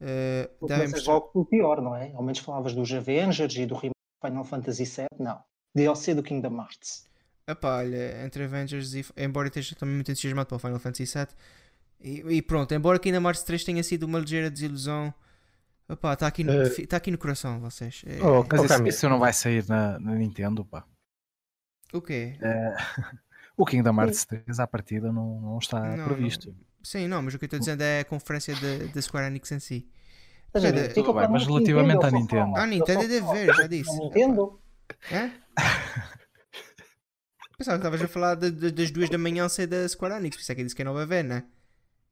Uh, 0.01 0.47
Tu 0.59 0.67
devem 0.67 0.85
começas 0.85 0.91
mostrar- 0.93 1.13
logo 1.13 1.27
pelo 1.27 1.45
pior, 1.45 1.81
não 1.81 1.95
é? 1.95 2.11
Ao 2.13 2.21
menos 2.23 2.39
falavas 2.39 2.73
dos 2.73 2.91
Avengers 2.91 3.55
e 3.55 3.65
do 3.65 3.75
remake 3.75 3.95
Final 4.25 4.43
Fantasy 4.45 4.85
VII. 4.85 5.07
Não. 5.19 5.41
DLC 5.75 6.13
do 6.15 6.23
Kingdom 6.23 6.57
Hearts. 6.57 7.07
Epá, 7.47 7.77
olha, 7.77 8.23
entre 8.25 8.43
Avengers 8.43 8.93
e. 8.93 9.05
Embora 9.17 9.47
esteja 9.47 9.75
também 9.75 9.95
muito 9.95 10.11
entusiasmado 10.11 10.47
para 10.47 10.55
o 10.55 10.59
Final 10.59 10.79
Fantasy 10.79 11.05
VII. 11.17 11.27
E, 12.01 12.37
e 12.37 12.41
pronto, 12.41 12.73
embora 12.73 12.97
Kingdom 12.99 13.21
Hearts 13.27 13.43
3 13.43 13.63
tenha 13.63 13.83
sido 13.83 14.03
uma 14.03 14.19
ligeira 14.19 14.49
desilusão. 14.49 15.13
Epá, 15.89 16.13
está 16.13 16.27
aqui, 16.27 16.43
no- 16.43 16.53
Eh, 16.53 16.69
fi- 16.69 16.85
tá 16.87 16.97
aqui 16.97 17.09
no 17.11 17.17
coração, 17.17 17.59
vocês. 17.59 18.03
É- 18.05 18.21
Oh, 18.23 18.45
Mas 18.49 18.61
oh, 18.61 18.65
isso, 18.65 18.87
isso 18.87 19.09
não 19.09 19.19
vai 19.19 19.33
sair 19.33 19.67
na, 19.67 19.99
na 19.99 20.13
Nintendo, 20.15 20.63
pá. 20.63 20.85
O 21.93 22.01
quê? 22.01 22.37
O 23.57 23.65
Kingdom 23.65 23.99
Hearts 23.99 24.23
3 24.25 24.57
à 24.59 24.65
partida 24.67 25.11
não, 25.11 25.41
não 25.41 25.57
está 25.57 25.97
Não, 25.97 26.05
previsto. 26.05 26.55
Sim, 26.83 27.07
não, 27.07 27.21
mas 27.21 27.33
o 27.33 27.39
que 27.39 27.45
eu 27.45 27.47
estou 27.47 27.59
dizendo 27.59 27.81
é 27.81 27.99
a 28.01 28.05
conferência 28.05 28.55
da 28.93 29.01
Square 29.01 29.27
Enix 29.27 29.51
em 29.51 29.59
si. 29.59 29.89
Estás 30.47 30.65
a 30.65 30.71
ver? 30.71 30.87
Tudo 30.93 30.95
Fica 30.95 31.07
bem, 31.07 31.13
para 31.21 31.29
mas 31.29 31.45
relativamente 31.45 32.05
à 32.05 32.11
Nintendo. 32.11 32.41
falam. 32.51 32.55
Ah, 32.55 32.65
Nintendo 32.65 33.03
é 33.03 33.07
de 33.07 33.19
ver, 33.21 33.53
já 33.55 33.67
disse. 33.67 33.91
A 33.91 33.95
Nintendo? 34.03 34.59
Hã? 35.11 35.31
Pensava 37.57 37.77
que 37.77 37.85
estavas 37.85 38.01
a 38.01 38.07
falar 38.07 38.35
de- 38.35 38.51
de- 38.51 38.71
das 38.71 38.89
duas 38.89 39.09
da 39.09 39.17
manhã 39.17 39.47
ser 39.49 39.67
da 39.67 39.87
Square 39.87 40.15
Enix, 40.15 40.37
por 40.37 40.41
isso 40.41 40.51
é 40.51 40.55
que 40.55 40.61
eu 40.61 40.65
disse 40.65 40.75
que 40.75 40.83
não 40.83 40.93
vai 40.93 41.05
ver, 41.05 41.23
né? 41.23 41.43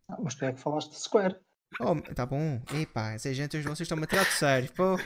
Ah, 0.09 0.17
mas 0.21 0.35
tu 0.35 0.43
é 0.45 0.51
que 0.51 0.59
falaste 0.59 0.89
de 0.91 0.99
Square. 1.01 1.37
Oh, 1.79 1.95
tá 2.13 2.25
bom. 2.25 2.61
Epá, 2.73 3.11
essa 3.13 3.33
gente, 3.33 3.57
vocês 3.61 3.81
estão-me 3.81 4.03
a 4.03 4.07
tirar 4.07 4.23
de 4.25 4.31
sério, 4.33 4.69
pô. 4.73 4.97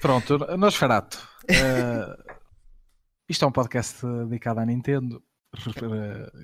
Pronto, 0.00 0.38
Nosferato. 0.56 1.18
eh, 1.48 2.16
isto 3.28 3.44
é 3.44 3.48
um 3.48 3.52
podcast 3.52 4.04
dedicado 4.28 4.60
à 4.60 4.66
Nintendo. 4.66 5.22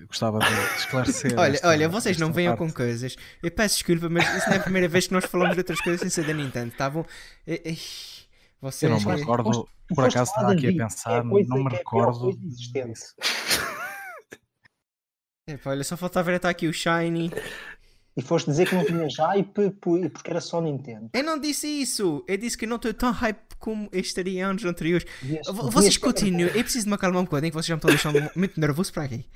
Gostava 0.08 0.38
de 0.40 0.52
esclarecer. 0.78 1.32
Olha, 1.38 1.54
esta- 1.54 1.68
olha, 1.68 1.88
vocês 1.88 2.18
não 2.18 2.32
venham 2.32 2.56
parte. 2.56 2.70
com 2.72 2.76
coisas. 2.76 3.16
Eu 3.42 3.50
peço 3.50 3.76
desculpa, 3.76 4.08
mas 4.08 4.24
isso 4.36 4.48
não 4.48 4.56
é 4.56 4.58
a 4.58 4.62
primeira 4.62 4.88
vez 4.88 5.06
que 5.06 5.12
nós 5.12 5.24
falamos 5.24 5.54
de 5.54 5.60
outras 5.60 5.80
coisas 5.80 6.00
sem 6.00 6.10
ser 6.10 6.26
da 6.26 6.34
Nintendo, 6.34 6.72
tá 6.76 6.90
bom? 6.90 7.04
Eh, 7.46 7.62
eh, 7.64 7.76
Vocês. 8.60 8.90
Eu 8.90 8.98
não 8.98 9.04
me 9.04 9.18
recordo, 9.20 9.68
por 9.94 10.04
acaso 10.04 10.30
estava 10.30 10.52
aqui 10.52 10.68
a 10.68 10.84
pensar, 10.84 11.20
é 11.20 11.22
não 11.22 11.34
me 11.64 11.72
é 11.72 11.76
recordo. 11.76 12.36
disso. 12.36 13.14
Epá, 15.48 15.70
olha, 15.70 15.84
só 15.84 15.96
faltava 15.96 16.24
ver 16.30 16.36
estar 16.36 16.48
aqui 16.50 16.66
o 16.66 16.72
Shiny. 16.72 17.30
E 18.16 18.22
foste 18.22 18.46
dizer 18.46 18.66
que 18.66 18.74
não 18.74 18.84
tinha 18.84 19.06
hype 19.26 19.70
porque 20.10 20.30
era 20.30 20.40
só 20.40 20.60
Nintendo. 20.60 21.10
Eu 21.12 21.22
não 21.22 21.38
disse 21.38 21.66
isso. 21.66 22.24
Eu 22.26 22.38
disse 22.38 22.56
que 22.56 22.66
não 22.66 22.76
estou 22.76 22.94
tão 22.94 23.12
hype 23.12 23.54
como 23.58 23.90
estaria 23.92 24.40
em 24.40 24.42
anos 24.42 24.64
anteriores. 24.64 25.06
Devias 25.20 25.46
Vocês 25.48 25.98
continuem. 25.98 26.46
Eu 26.46 26.62
preciso 26.62 26.84
de 26.84 26.88
me 26.88 26.94
acalmar 26.94 27.20
um 27.20 27.24
bocadinho, 27.24 27.50
que 27.50 27.54
vocês 27.54 27.66
já 27.66 27.74
me 27.74 27.78
estão 27.78 27.90
deixando 27.90 28.30
muito 28.34 28.58
nervoso 28.58 28.90
para 28.90 29.02
aqui. 29.02 29.26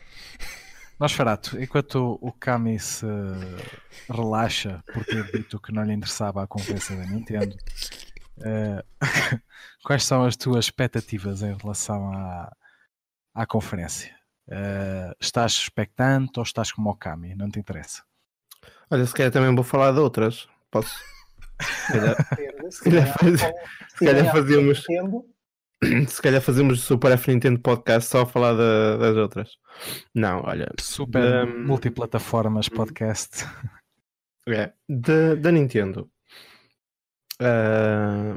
Nosferato, 0.98 1.60
enquanto 1.60 2.18
o 2.20 2.32
Kami 2.32 2.78
se 2.78 3.06
relaxa 4.08 4.82
por 4.92 5.04
ter 5.04 5.30
dito 5.30 5.60
que 5.60 5.72
não 5.72 5.82
lhe 5.82 5.92
interessava 5.92 6.42
a 6.42 6.46
conferência 6.46 6.96
da 6.96 7.04
Nintendo, 7.04 7.56
eh, 8.42 8.84
quais 9.84 10.04
são 10.04 10.24
as 10.24 10.36
tuas 10.36 10.66
expectativas 10.66 11.42
em 11.42 11.54
relação 11.54 12.12
à, 12.12 12.52
à 13.34 13.46
conferência? 13.46 14.14
Eh, 14.50 15.14
estás 15.20 15.52
expectante 15.52 16.38
ou 16.38 16.42
estás 16.42 16.70
como 16.72 16.90
o 16.90 16.96
Kami? 16.96 17.34
Não 17.34 17.50
te 17.50 17.58
interessa? 17.58 18.02
Olha, 18.90 19.06
se 19.06 19.14
calhar 19.14 19.32
também 19.32 19.54
vou 19.54 19.64
falar 19.64 19.92
de 19.92 19.98
outras. 20.00 20.48
Posso? 20.70 20.94
Se 21.60 21.92
calhar, 21.92 22.16
Se 22.70 22.84
calhar 22.84 23.18
faz- 23.18 23.40
se 23.40 24.04
calhar 24.04 24.32
fazíamos- 24.32 24.84
se 26.08 26.22
calhar 26.22 26.40
fazemos 26.42 26.78
o 26.78 26.82
Super 26.86 27.12
F 27.12 27.30
Nintendo 27.32 27.58
Podcast 27.60 28.08
só 28.10 28.22
a 28.22 28.26
falar 28.26 28.54
da- 28.54 28.96
das 28.96 29.16
outras. 29.16 29.50
Não, 30.14 30.42
olha. 30.44 30.70
Super 30.80 31.46
Um, 31.48 31.66
multiplataformas 31.66 32.68
podcast. 32.68 33.44
É, 34.48 34.72
da, 34.88 35.52
Nintendo. 35.52 36.10
Ah, 37.40 38.36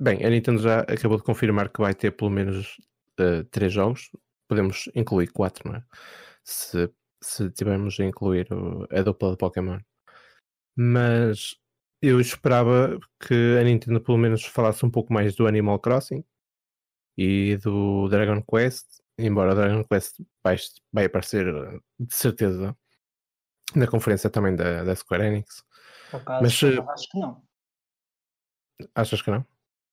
bem, 0.00 0.24
a 0.24 0.30
Nintendo 0.30 0.60
já 0.60 0.80
acabou 0.80 1.16
de 1.18 1.24
confirmar 1.24 1.68
que 1.70 1.80
vai 1.80 1.94
ter 1.94 2.12
pelo 2.12 2.30
menos 2.30 2.76
ah, 3.18 3.44
três 3.50 3.72
jogos. 3.72 4.10
Podemos 4.48 4.88
incluir 4.94 5.28
quatro, 5.28 5.68
não 5.70 5.78
é? 5.78 5.82
Se, 6.44 6.88
se 7.22 7.50
tivermos 7.50 7.98
a 8.00 8.04
incluir 8.04 8.48
a 8.90 9.02
dupla 9.02 9.32
de 9.32 9.36
Pokémon. 9.36 9.80
Mas 10.76 11.56
eu 12.00 12.20
esperava 12.20 12.98
que 13.20 13.58
a 13.58 13.64
Nintendo 13.64 14.00
pelo 14.00 14.18
menos 14.18 14.44
falasse 14.44 14.84
um 14.86 14.90
pouco 14.90 15.12
mais 15.12 15.34
do 15.34 15.46
Animal 15.46 15.80
Crossing 15.80 16.24
e 17.16 17.56
do 17.56 18.08
Dragon 18.08 18.42
Quest. 18.42 18.86
Embora 19.18 19.52
o 19.52 19.56
Dragon 19.56 19.84
Quest 19.84 20.20
vai, 20.44 20.56
vai 20.92 21.04
aparecer 21.06 21.46
de 21.98 22.14
certeza 22.14 22.76
na 23.74 23.86
conferência 23.86 24.30
também 24.30 24.54
da, 24.54 24.84
da 24.84 24.94
Square 24.94 25.24
Enix. 25.24 25.64
acaso, 26.12 26.42
Mas, 26.42 26.62
eh, 26.62 26.92
acho 26.92 27.08
que 27.10 27.18
não. 27.18 27.42
Achas 28.94 29.20
que 29.20 29.30
não? 29.30 29.44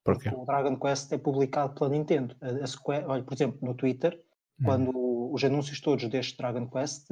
Porquê? 0.04 0.30
Porque 0.30 0.42
o 0.42 0.46
Dragon 0.46 0.80
Quest 0.80 1.12
é 1.12 1.18
publicado 1.18 1.74
pela 1.74 1.90
Nintendo. 1.90 2.36
A, 2.40 2.68
Square, 2.68 3.06
olha, 3.06 3.24
por 3.24 3.34
exemplo, 3.34 3.58
no 3.64 3.74
Twitter, 3.74 4.24
quando 4.64 4.92
os 5.32 5.44
anúncios 5.44 5.80
todos 5.80 6.08
deste 6.10 6.38
Dragon 6.38 6.68
Quest, 6.70 7.08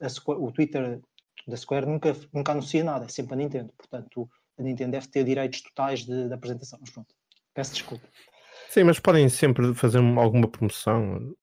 a 0.00 0.08
Square- 0.08 0.40
o 0.40 0.50
Twitter 0.52 1.00
da 1.46 1.56
Square 1.56 1.86
nunca, 1.86 2.14
nunca 2.32 2.52
anuncia 2.52 2.82
nada, 2.84 3.04
é 3.04 3.08
sempre 3.08 3.34
a 3.34 3.36
Nintendo. 3.36 3.72
Portanto, 3.76 4.28
a 4.58 4.62
Nintendo 4.62 4.92
deve 4.92 5.08
ter 5.08 5.24
direitos 5.24 5.60
totais 5.62 6.00
de, 6.04 6.28
de 6.28 6.32
apresentação. 6.34 6.78
Mas 6.80 6.90
pronto, 6.90 7.14
peço 7.52 7.72
desculpa. 7.74 8.08
Sim, 8.70 8.84
mas 8.84 8.98
podem 8.98 9.28
sempre 9.28 9.74
fazer 9.74 9.98
um- 9.98 10.18
alguma 10.18 10.48
promoção. 10.48 11.34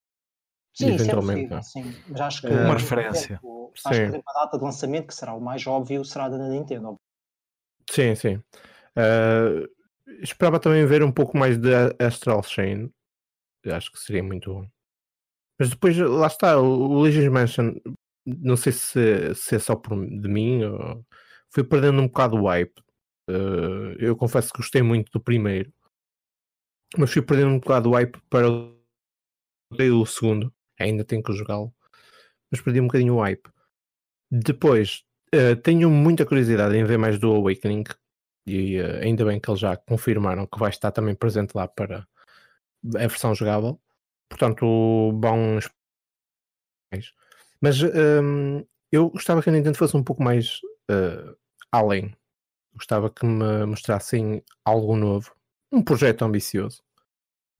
Sim, 0.74 0.86
é 0.86 0.94
Eventualmente, 0.94 1.48
possível, 1.48 1.56
não. 1.56 1.62
sim. 1.62 2.02
Mas 2.08 2.20
acho 2.22 2.42
que, 2.42 2.48
Uma 2.48 2.74
referência. 2.74 3.24
exemplo, 3.34 3.72
Acho 3.84 3.88
que, 3.88 3.94
Sim. 3.96 4.02
exemplo, 4.02 4.24
a 4.28 4.44
data 4.44 4.58
de 4.58 4.64
lançamento, 4.64 5.06
que 5.06 5.14
será 5.14 5.34
o 5.34 5.40
mais 5.40 5.66
óbvio, 5.66 6.04
será 6.04 6.28
da 6.28 6.36
Nintendo. 6.38 6.98
Sim, 7.90 8.14
sim. 8.14 8.42
Ah, 8.96 9.66
esperava 10.22 10.58
também 10.60 10.84
ver 10.86 11.02
um 11.02 11.10
pouco 11.12 11.36
mais 11.36 11.56
de 11.58 11.70
Astral 11.98 12.42
Chain. 12.42 12.90
Acho 13.66 13.90
que 13.92 13.98
seria 13.98 14.22
muito 14.22 14.52
bom. 14.52 14.66
Mas 15.58 15.70
depois, 15.70 15.96
lá 15.96 16.26
está, 16.26 16.58
o 16.58 16.94
Luigi's 16.94 17.28
Mansion 17.28 17.74
não 18.26 18.56
sei 18.56 18.72
se, 18.72 19.34
se 19.34 19.56
é 19.56 19.58
só 19.58 19.76
por, 19.76 19.96
de 19.96 20.28
mim, 20.28 20.64
ou, 20.64 21.04
fui 21.50 21.64
perdendo 21.64 22.00
um 22.00 22.06
bocado 22.06 22.36
o 22.36 22.46
hype. 22.46 22.78
Uh, 23.28 23.94
eu 23.98 24.16
confesso 24.16 24.52
que 24.52 24.58
gostei 24.58 24.82
muito 24.82 25.10
do 25.12 25.20
primeiro, 25.20 25.72
mas 26.96 27.12
fui 27.12 27.22
perdendo 27.22 27.50
um 27.50 27.58
bocado 27.58 27.90
o 27.90 27.92
hype 27.92 28.18
para 28.28 28.48
o 28.48 30.06
segundo. 30.06 30.52
Ainda 30.78 31.04
tenho 31.04 31.22
que 31.22 31.32
jogá-lo, 31.32 31.72
mas 32.50 32.60
perdi 32.60 32.80
um 32.80 32.86
bocadinho 32.86 33.16
o 33.16 33.20
hype. 33.20 33.48
Depois, 34.30 35.04
uh, 35.34 35.56
tenho 35.62 35.90
muita 35.90 36.26
curiosidade 36.26 36.76
em 36.76 36.84
ver 36.84 36.98
mais 36.98 37.18
do 37.18 37.34
Awakening, 37.34 37.84
e 38.46 38.80
uh, 38.80 39.00
ainda 39.02 39.24
bem 39.24 39.40
que 39.40 39.50
eles 39.50 39.60
já 39.60 39.76
confirmaram 39.76 40.46
que 40.46 40.58
vai 40.58 40.70
estar 40.70 40.90
também 40.90 41.14
presente 41.14 41.54
lá 41.54 41.68
para 41.68 42.06
a 42.96 43.06
versão 43.06 43.34
jogável. 43.34 43.80
Portanto, 44.32 45.12
bons. 45.12 45.70
Mas 47.60 47.82
um, 47.82 48.64
eu 48.90 49.10
gostava 49.10 49.42
que 49.42 49.50
a 49.50 49.52
Nintendo 49.52 49.76
fosse 49.76 49.94
um 49.94 50.02
pouco 50.02 50.22
mais 50.22 50.60
uh, 50.90 51.36
além. 51.70 52.16
Gostava 52.74 53.10
que 53.10 53.26
me 53.26 53.66
mostrassem 53.66 54.42
algo 54.64 54.96
novo, 54.96 55.34
um 55.70 55.82
projeto 55.82 56.24
ambicioso, 56.24 56.82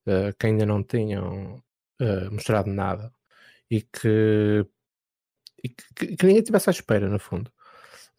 uh, 0.07 0.35
que 0.39 0.47
ainda 0.47 0.65
não 0.65 0.81
tenham 0.81 1.63
uh, 2.01 2.31
mostrado 2.31 2.71
nada 2.71 3.13
e 3.69 3.81
que, 3.81 4.65
e 5.63 5.69
que, 5.69 6.17
que, 6.17 6.25
ninguém 6.25 6.39
estivesse 6.39 6.69
à 6.69 6.71
espera, 6.71 7.07
no 7.07 7.19
fundo. 7.19 7.51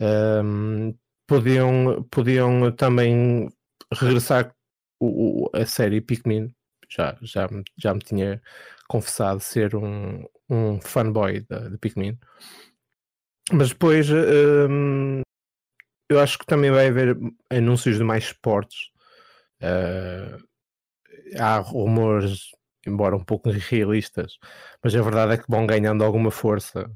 Um, 0.01 0.97
podiam, 1.27 2.05
podiam 2.09 2.71
também 2.71 3.49
regressar 3.93 4.55
o, 5.01 5.47
o, 5.47 5.51
a 5.53 5.67
série 5.67 6.01
Pikmin. 6.01 6.55
Já, 6.95 7.19
já, 7.23 7.49
já 7.77 7.93
me 7.93 8.01
tinha 8.01 8.41
confessado 8.89 9.41
ser 9.41 9.75
um, 9.75 10.25
um 10.49 10.81
fanboy 10.81 11.41
de, 11.41 11.71
de 11.71 11.79
Pikmin. 11.79 12.19
Mas 13.53 13.71
depois 13.71 14.09
um, 14.11 15.23
eu 16.09 16.21
acho 16.21 16.39
que 16.39 16.47
também 16.47 16.71
vai 16.71 16.89
haver 16.89 17.17
anúncios 17.51 17.99
de 17.99 18.05
mais 18.05 18.25
esportes. 18.25 18.91
Uh, 19.61 20.43
há 21.39 21.59
rumores, 21.59 22.51
embora 22.87 23.17
um 23.17 23.25
pouco 23.25 23.51
irrealistas, 23.51 24.39
mas 24.83 24.95
a 24.95 25.03
verdade 25.03 25.35
é 25.35 25.39
que 25.39 25.49
vão 25.49 25.67
ganhando 25.67 26.05
alguma 26.05 26.31
força. 26.31 26.91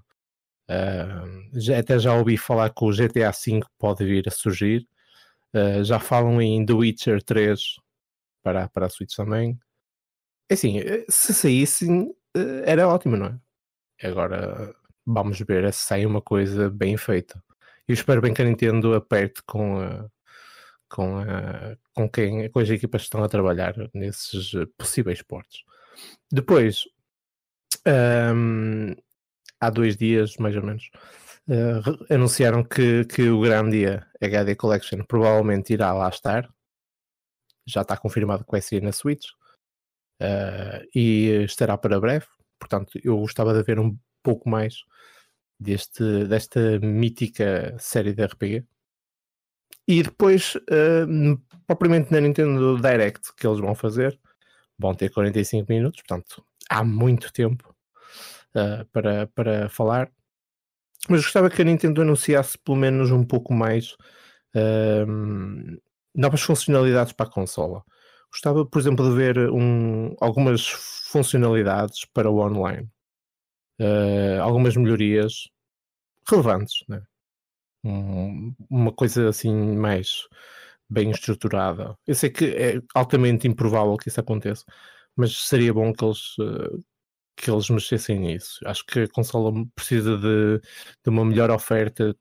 Uh, 0.70 1.58
já, 1.58 1.78
até 1.78 1.98
já 1.98 2.14
ouvi 2.14 2.36
falar 2.36 2.70
que 2.70 2.84
o 2.84 2.92
GTA 2.92 3.30
V 3.30 3.60
pode 3.78 4.04
vir 4.04 4.28
a 4.28 4.30
surgir. 4.30 4.86
Uh, 5.54 5.82
já 5.82 5.98
falam 5.98 6.40
em 6.42 6.64
The 6.64 6.74
Witcher 6.74 7.22
3 7.22 7.60
para, 8.42 8.68
para 8.68 8.86
a 8.86 8.90
Switch 8.90 9.14
também. 9.14 9.58
É 10.50 10.54
assim, 10.54 10.80
se 11.08 11.34
saíssem, 11.34 12.14
era 12.64 12.88
ótimo, 12.88 13.16
não 13.16 13.26
é? 13.26 14.08
Agora 14.08 14.74
vamos 15.04 15.38
ver 15.40 15.72
se 15.72 15.80
sai 15.80 16.06
uma 16.06 16.20
coisa 16.20 16.70
bem 16.70 16.96
feita. 16.96 17.42
Eu 17.86 17.94
espero 17.94 18.20
bem 18.20 18.34
que 18.34 18.42
a 18.42 18.44
Nintendo 18.44 18.94
aperte 18.94 19.42
com, 19.46 19.80
a, 19.80 20.08
com, 20.88 21.18
a, 21.18 21.76
com, 21.94 22.08
quem, 22.08 22.50
com 22.50 22.60
as 22.60 22.68
equipas 22.68 23.02
que 23.02 23.06
estão 23.06 23.24
a 23.24 23.28
trabalhar 23.28 23.74
nesses 23.94 24.52
possíveis 24.76 25.22
portos. 25.22 25.64
Depois, 26.30 26.84
um, 27.86 28.94
há 29.60 29.70
dois 29.70 29.96
dias, 29.96 30.36
mais 30.36 30.54
ou 30.56 30.62
menos, 30.62 30.90
uh, 31.48 32.14
anunciaram 32.14 32.62
que, 32.62 33.04
que 33.06 33.28
o 33.30 33.40
Grandia 33.40 34.06
HD 34.22 34.54
Collection 34.54 35.02
provavelmente 35.04 35.72
irá 35.72 35.92
lá 35.92 36.08
estar. 36.08 36.48
Já 37.66 37.82
está 37.82 37.96
confirmado 37.96 38.44
que 38.44 38.50
vai 38.52 38.60
sair 38.60 38.82
na 38.82 38.92
Switch. 38.92 39.26
Uh, 40.20 40.82
e 40.94 41.44
estará 41.44 41.78
para 41.78 42.00
breve. 42.00 42.26
Portanto, 42.58 42.98
eu 43.04 43.18
gostava 43.18 43.54
de 43.54 43.62
ver 43.62 43.78
um 43.78 43.96
pouco 44.22 44.48
mais 44.48 44.84
deste, 45.58 46.24
desta 46.24 46.78
mítica 46.80 47.76
série 47.78 48.12
de 48.12 48.24
RPG. 48.24 48.64
E 49.86 50.02
depois, 50.02 50.54
uh, 50.56 51.40
propriamente 51.66 52.12
na 52.12 52.20
Nintendo 52.20 52.76
Direct 52.80 53.32
que 53.34 53.46
eles 53.46 53.60
vão 53.60 53.74
fazer, 53.74 54.18
vão 54.78 54.94
ter 54.94 55.10
45 55.10 55.72
minutos, 55.72 56.02
portanto 56.02 56.44
há 56.68 56.84
muito 56.84 57.32
tempo 57.32 57.74
uh, 58.54 58.84
para, 58.92 59.26
para 59.28 59.68
falar. 59.68 60.10
Mas 61.08 61.22
gostava 61.22 61.48
que 61.48 61.62
a 61.62 61.64
Nintendo 61.64 62.02
anunciasse 62.02 62.58
pelo 62.58 62.76
menos 62.76 63.10
um 63.10 63.24
pouco 63.24 63.54
mais 63.54 63.96
novas 66.14 66.40
funcionalidades 66.40 67.12
para 67.12 67.26
a 67.26 67.30
consola. 67.30 67.84
Gostava, 68.32 68.64
por 68.66 68.78
exemplo, 68.78 69.08
de 69.08 69.16
ver 69.16 69.50
um, 69.50 70.14
algumas 70.20 70.66
funcionalidades 70.66 72.04
para 72.12 72.30
o 72.30 72.38
online 72.40 72.88
uh, 73.80 74.42
algumas 74.42 74.76
melhorias 74.76 75.48
relevantes, 76.28 76.84
né? 76.88 77.02
um, 77.84 78.54
uma 78.70 78.92
coisa 78.92 79.28
assim 79.28 79.52
mais 79.76 80.26
bem 80.90 81.10
estruturada. 81.10 81.96
Eu 82.06 82.14
sei 82.14 82.30
que 82.30 82.46
é 82.46 82.80
altamente 82.94 83.46
improvável 83.46 83.96
que 83.96 84.08
isso 84.08 84.20
aconteça, 84.20 84.64
mas 85.16 85.36
seria 85.36 85.72
bom 85.72 85.92
que 85.92 86.04
eles, 86.04 86.38
uh, 86.38 86.84
que 87.36 87.50
eles 87.50 87.70
mexessem 87.70 88.18
nisso. 88.20 88.60
Acho 88.66 88.84
que 88.86 89.00
a 89.00 89.08
consola 89.08 89.52
precisa 89.74 90.16
de, 90.18 90.60
de 90.60 91.10
uma 91.10 91.24
melhor 91.24 91.50
oferta, 91.50 92.16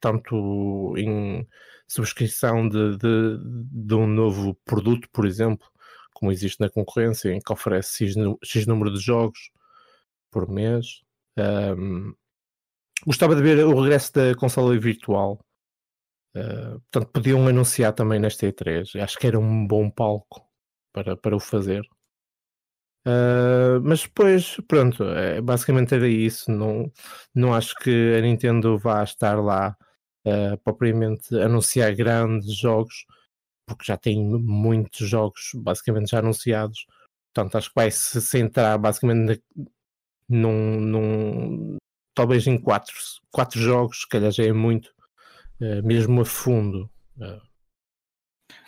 tanto 0.00 0.94
em 0.96 1.46
subscrição 1.92 2.66
de, 2.66 2.96
de, 2.96 3.38
de, 3.70 3.94
um 3.94 4.06
novo 4.06 4.54
produto, 4.64 5.08
por 5.12 5.26
exemplo, 5.26 5.66
como 6.14 6.32
existe 6.32 6.58
na 6.60 6.70
concorrência, 6.70 7.30
em 7.30 7.38
que 7.38 7.52
oferece 7.52 8.06
X, 8.06 8.14
X 8.42 8.66
número 8.66 8.90
de 8.90 8.98
jogos 8.98 9.50
por 10.30 10.48
mês. 10.48 11.02
Um, 11.36 12.14
gostava 13.06 13.36
de 13.36 13.42
ver 13.42 13.64
o 13.66 13.78
regresso 13.78 14.12
da 14.14 14.34
consola 14.34 14.78
virtual. 14.78 15.38
Uh, 16.34 16.80
portanto, 16.90 17.12
podiam 17.12 17.46
anunciar 17.46 17.92
também 17.92 18.18
nesta 18.18 18.46
E3. 18.46 18.98
Acho 19.02 19.18
que 19.18 19.26
era 19.26 19.38
um 19.38 19.66
bom 19.66 19.90
palco 19.90 20.48
para, 20.94 21.14
para 21.14 21.36
o 21.36 21.40
fazer. 21.40 21.82
Uh, 23.06 23.82
mas 23.82 24.02
depois, 24.04 24.56
pronto, 24.66 25.04
é, 25.04 25.42
basicamente 25.42 25.94
era 25.94 26.08
isso. 26.08 26.50
Não, 26.50 26.90
não 27.34 27.52
acho 27.52 27.74
que 27.76 28.14
a 28.16 28.20
Nintendo 28.22 28.78
vá 28.78 29.02
estar 29.04 29.34
lá 29.42 29.76
uh, 30.26 30.56
propriamente 30.64 31.34
anunciar 31.36 31.94
grandes 31.94 32.56
jogos, 32.56 33.06
porque 33.66 33.84
já 33.84 33.96
tem 33.96 34.22
muitos 34.24 35.08
jogos 35.08 35.50
basicamente 35.54 36.10
já 36.10 36.18
anunciados. 36.18 36.86
Portanto, 37.32 37.56
acho 37.56 37.68
que 37.68 37.74
vai 37.74 37.90
se 37.90 38.20
centrar 38.20 38.78
basicamente 38.78 39.42
num, 40.28 40.80
num, 40.80 41.76
talvez 42.14 42.46
em 42.46 42.58
quatro, 42.58 42.94
quatro 43.30 43.60
jogos, 43.60 44.02
se 44.02 44.08
calhar 44.08 44.30
já 44.30 44.44
é 44.44 44.52
muito, 44.52 44.92
uh, 45.60 45.82
mesmo 45.84 46.20
a 46.20 46.24
fundo. 46.24 46.90
Uh. 47.16 47.40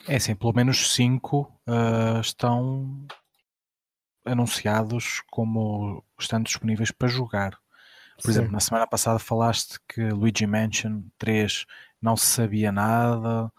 É 0.07 0.19
sim, 0.19 0.35
pelo 0.35 0.53
menos 0.53 0.93
cinco 0.93 1.51
estão 2.23 3.07
anunciados 4.25 5.23
como 5.31 6.05
estando 6.19 6.45
disponíveis 6.45 6.91
para 6.91 7.09
jogar. 7.09 7.59
Por 8.17 8.25
sim. 8.25 8.31
exemplo, 8.31 8.53
na 8.53 8.61
semana 8.61 8.87
passada 8.87 9.19
falaste 9.19 9.79
que 9.89 10.09
Luigi 10.11 10.47
Mansion 10.47 11.03
3 11.19 11.65
não 12.01 12.17
se 12.17 12.27
sabia 12.27 12.71
nada, 12.71 13.51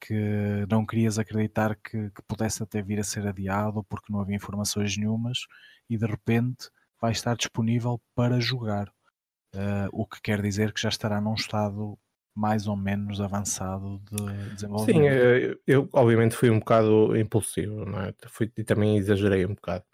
que 0.00 0.66
não 0.70 0.86
querias 0.86 1.18
acreditar 1.18 1.76
que, 1.76 2.10
que 2.10 2.22
pudesse 2.26 2.62
até 2.62 2.80
vir 2.80 3.00
a 3.00 3.04
ser 3.04 3.26
adiado 3.26 3.84
porque 3.84 4.12
não 4.12 4.20
havia 4.20 4.36
informações 4.36 4.96
nenhumas 4.96 5.46
e 5.90 5.96
de 5.96 6.06
repente 6.06 6.70
vai 7.00 7.12
estar 7.12 7.36
disponível 7.36 8.00
para 8.14 8.40
jogar. 8.40 8.88
Uh, 9.54 9.88
o 9.92 10.06
que 10.06 10.20
quer 10.20 10.42
dizer 10.42 10.72
que 10.72 10.80
já 10.80 10.90
estará 10.90 11.20
num 11.20 11.34
estado 11.34 11.98
mais 12.34 12.68
ou 12.68 12.76
menos 12.76 13.20
avançado 13.20 14.00
de 14.10 14.54
desenvolvimento. 14.54 14.94
Sim, 14.94 15.08
eu, 15.08 15.58
eu 15.66 15.88
obviamente 15.92 16.36
fui 16.36 16.50
um 16.50 16.60
bocado 16.60 17.16
impulsivo, 17.16 17.84
não 17.84 18.00
é? 18.00 18.14
Fui, 18.28 18.52
e 18.56 18.62
também 18.62 18.96
exagerei 18.96 19.44
um 19.44 19.54
bocado. 19.54 19.84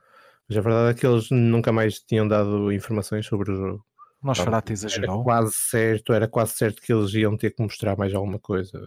Mas 0.46 0.58
a 0.58 0.60
verdade 0.60 0.90
é 0.90 1.00
que 1.00 1.06
eles 1.06 1.30
nunca 1.30 1.72
mais 1.72 2.00
tinham 2.00 2.28
dado 2.28 2.70
informações 2.70 3.24
sobre 3.24 3.52
o 3.52 3.56
jogo. 3.56 3.86
Então, 4.64 4.72
exagerou. 4.72 5.14
Era 5.16 5.24
quase 5.24 5.52
certo, 5.54 6.12
era 6.12 6.28
quase 6.28 6.54
certo 6.54 6.82
que 6.82 6.92
eles 6.92 7.12
iam 7.14 7.36
ter 7.36 7.50
que 7.54 7.62
mostrar 7.62 7.96
mais 7.96 8.14
alguma 8.14 8.38
coisa. 8.38 8.86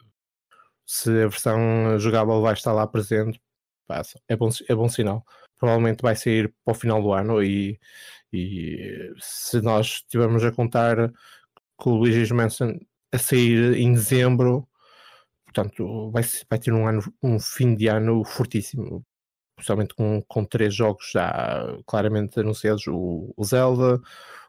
Se 0.85 1.09
a 1.09 1.27
versão 1.27 1.99
jogável 1.99 2.41
vai 2.41 2.53
estar 2.53 2.73
lá 2.73 2.87
presente, 2.87 3.41
passa. 3.85 4.19
É 4.27 4.35
bom, 4.35 4.49
é 4.67 4.75
bom 4.75 4.89
sinal 4.89 5.25
provavelmente 5.57 6.01
vai 6.01 6.15
sair 6.15 6.53
para 6.63 6.71
o 6.71 6.75
final 6.75 7.01
do 7.01 7.11
ano 7.13 7.43
e, 7.43 7.79
e 8.31 9.13
se 9.19 9.61
nós 9.61 9.87
estivermos 9.87 10.43
a 10.43 10.51
contar 10.51 11.11
com 11.75 11.91
o 11.91 11.95
Luigi's 11.97 12.31
Mansion 12.31 12.77
a 13.11 13.17
sair 13.17 13.75
em 13.77 13.93
dezembro, 13.93 14.67
portanto 15.45 16.11
vai, 16.11 16.23
vai 16.49 16.59
ter 16.59 16.73
um, 16.73 16.87
ano, 16.87 17.01
um 17.21 17.39
fim 17.39 17.75
de 17.75 17.87
ano 17.87 18.23
fortíssimo, 18.23 19.05
principalmente 19.55 19.95
com, 19.95 20.21
com 20.27 20.45
três 20.45 20.75
jogos 20.75 21.09
já 21.11 21.77
claramente 21.85 22.39
anunciados, 22.39 22.85
o, 22.87 23.33
o 23.35 23.43
Zelda, 23.43 23.99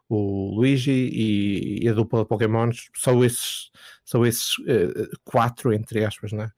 o 0.09 0.55
Luigi 0.55 0.91
e, 0.91 1.85
e, 1.85 1.89
a 1.89 1.93
dupla 1.93 2.23
de 2.23 2.29
Pokémon, 2.29 2.71
só 2.95 3.23
esses, 3.25 3.71
só 4.05 4.25
esses 4.25 4.59
uh, 4.59 5.19
quatro, 5.25 5.73
entre 5.73 6.05
aspas, 6.05 6.33
né? 6.33 6.51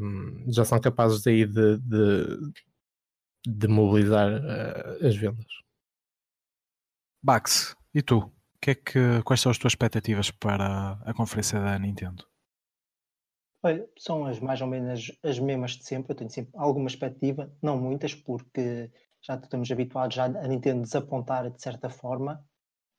Um, 0.00 0.50
já 0.52 0.64
são 0.64 0.80
capazes 0.80 1.26
aí 1.26 1.44
de, 1.44 1.78
de, 1.78 2.52
de 3.46 3.68
mobilizar 3.68 4.30
uh, 4.30 5.06
as 5.06 5.16
vendas. 5.16 5.46
Bax, 7.22 7.76
e 7.94 8.02
tu? 8.02 8.32
que 8.60 8.70
é 8.70 8.74
que, 8.74 9.22
quais 9.24 9.40
são 9.40 9.50
as 9.50 9.58
tuas 9.58 9.72
expectativas 9.72 10.30
para 10.30 11.00
a 11.04 11.14
conferência 11.14 11.58
da 11.58 11.78
Nintendo? 11.78 12.26
Olha, 13.62 13.88
são 13.98 14.26
as 14.26 14.38
mais 14.38 14.60
ou 14.60 14.66
menos 14.66 15.12
as 15.22 15.38
mesmas 15.38 15.72
de 15.72 15.84
sempre. 15.84 16.12
Eu 16.12 16.16
tenho 16.16 16.30
sempre 16.30 16.52
alguma 16.54 16.88
expectativa, 16.88 17.52
não 17.62 17.78
muitas, 17.78 18.14
porque 18.14 18.90
já 19.22 19.34
estamos 19.34 19.70
habituados 19.70 20.16
já 20.16 20.24
a 20.24 20.48
Nintendo 20.48 20.82
desapontar 20.82 21.50
de 21.50 21.60
certa 21.60 21.88
forma, 21.88 22.44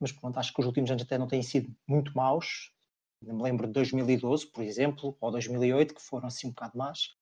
mas 0.02 0.12
pronto, 0.12 0.38
acho 0.38 0.52
que 0.52 0.60
os 0.60 0.66
últimos 0.66 0.90
anos 0.90 1.04
até 1.04 1.18
não 1.18 1.28
têm 1.28 1.44
sido 1.44 1.74
muito 1.88 2.12
maus. 2.16 2.74
Me 3.22 3.42
lembro 3.42 3.68
de 3.68 3.74
2012, 3.74 4.48
por 4.48 4.64
exemplo, 4.64 5.16
ou 5.22 5.32
2008, 5.32 5.94
que 5.94 6.02
foram 6.02 6.28
assim 6.28 6.48
um 6.48 6.50
bocado 6.50 6.76
más. 6.76 7.16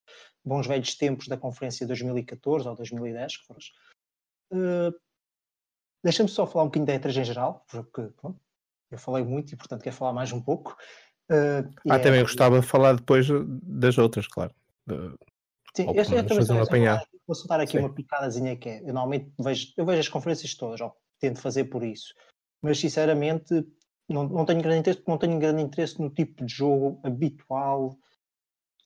Bons 0.45 0.65
velhos 0.65 0.95
tempos 0.95 1.27
da 1.27 1.35
conferência 1.35 1.85
de 1.85 1.89
2014 1.89 2.69
ou 2.69 2.75
2010, 2.75 3.37
que 3.37 3.45
foram. 3.45 3.59
Uh, 4.51 4.97
Deixa-me 6.01 6.29
só 6.29 6.47
falar 6.47 6.63
um 6.63 6.67
bocadinho 6.67 6.87
da 6.87 6.97
E3 6.97 7.21
em 7.21 7.25
geral, 7.25 7.65
porque 7.69 8.03
pronto, 8.21 8.39
eu 8.89 8.97
falei 8.97 9.23
muito 9.23 9.53
e 9.53 9.57
portanto 9.57 9.83
quero 9.83 9.95
falar 9.95 10.13
mais 10.13 10.31
um 10.31 10.41
pouco. 10.41 10.77
Uh, 11.29 11.67
ah, 11.89 11.97
é, 11.97 11.99
também 11.99 12.21
gostava 12.21 12.59
de 12.59 12.65
falar 12.65 12.95
depois 12.95 13.27
das 13.61 13.97
outras, 13.97 14.25
claro. 14.25 14.53
De, 14.87 14.95
sim, 15.75 15.85
eu, 15.87 15.93
eu 15.95 16.25
também 16.25 16.61
apanhado. 16.61 17.05
Vou 17.27 17.35
soltar 17.35 17.59
aqui 17.59 17.73
sim. 17.73 17.79
uma 17.79 17.93
picadazinha 17.93 18.55
que 18.55 18.69
é. 18.69 18.79
Eu 18.79 18.93
normalmente 18.93 19.31
vejo, 19.37 19.73
eu 19.77 19.85
vejo 19.85 19.99
as 19.99 20.07
conferências 20.07 20.55
todas, 20.55 20.79
ou 20.79 20.95
tento 21.19 21.41
fazer 21.41 21.65
por 21.65 21.83
isso. 21.83 22.13
Mas 22.61 22.79
sinceramente 22.79 23.65
não, 24.07 24.27
não 24.27 24.45
tenho 24.45 24.61
grande 24.61 24.79
interesse, 24.79 25.03
não 25.07 25.17
tenho 25.17 25.39
grande 25.39 25.61
interesse 25.61 26.01
no 26.01 26.09
tipo 26.09 26.45
de 26.45 26.53
jogo 26.53 26.99
habitual 27.03 27.97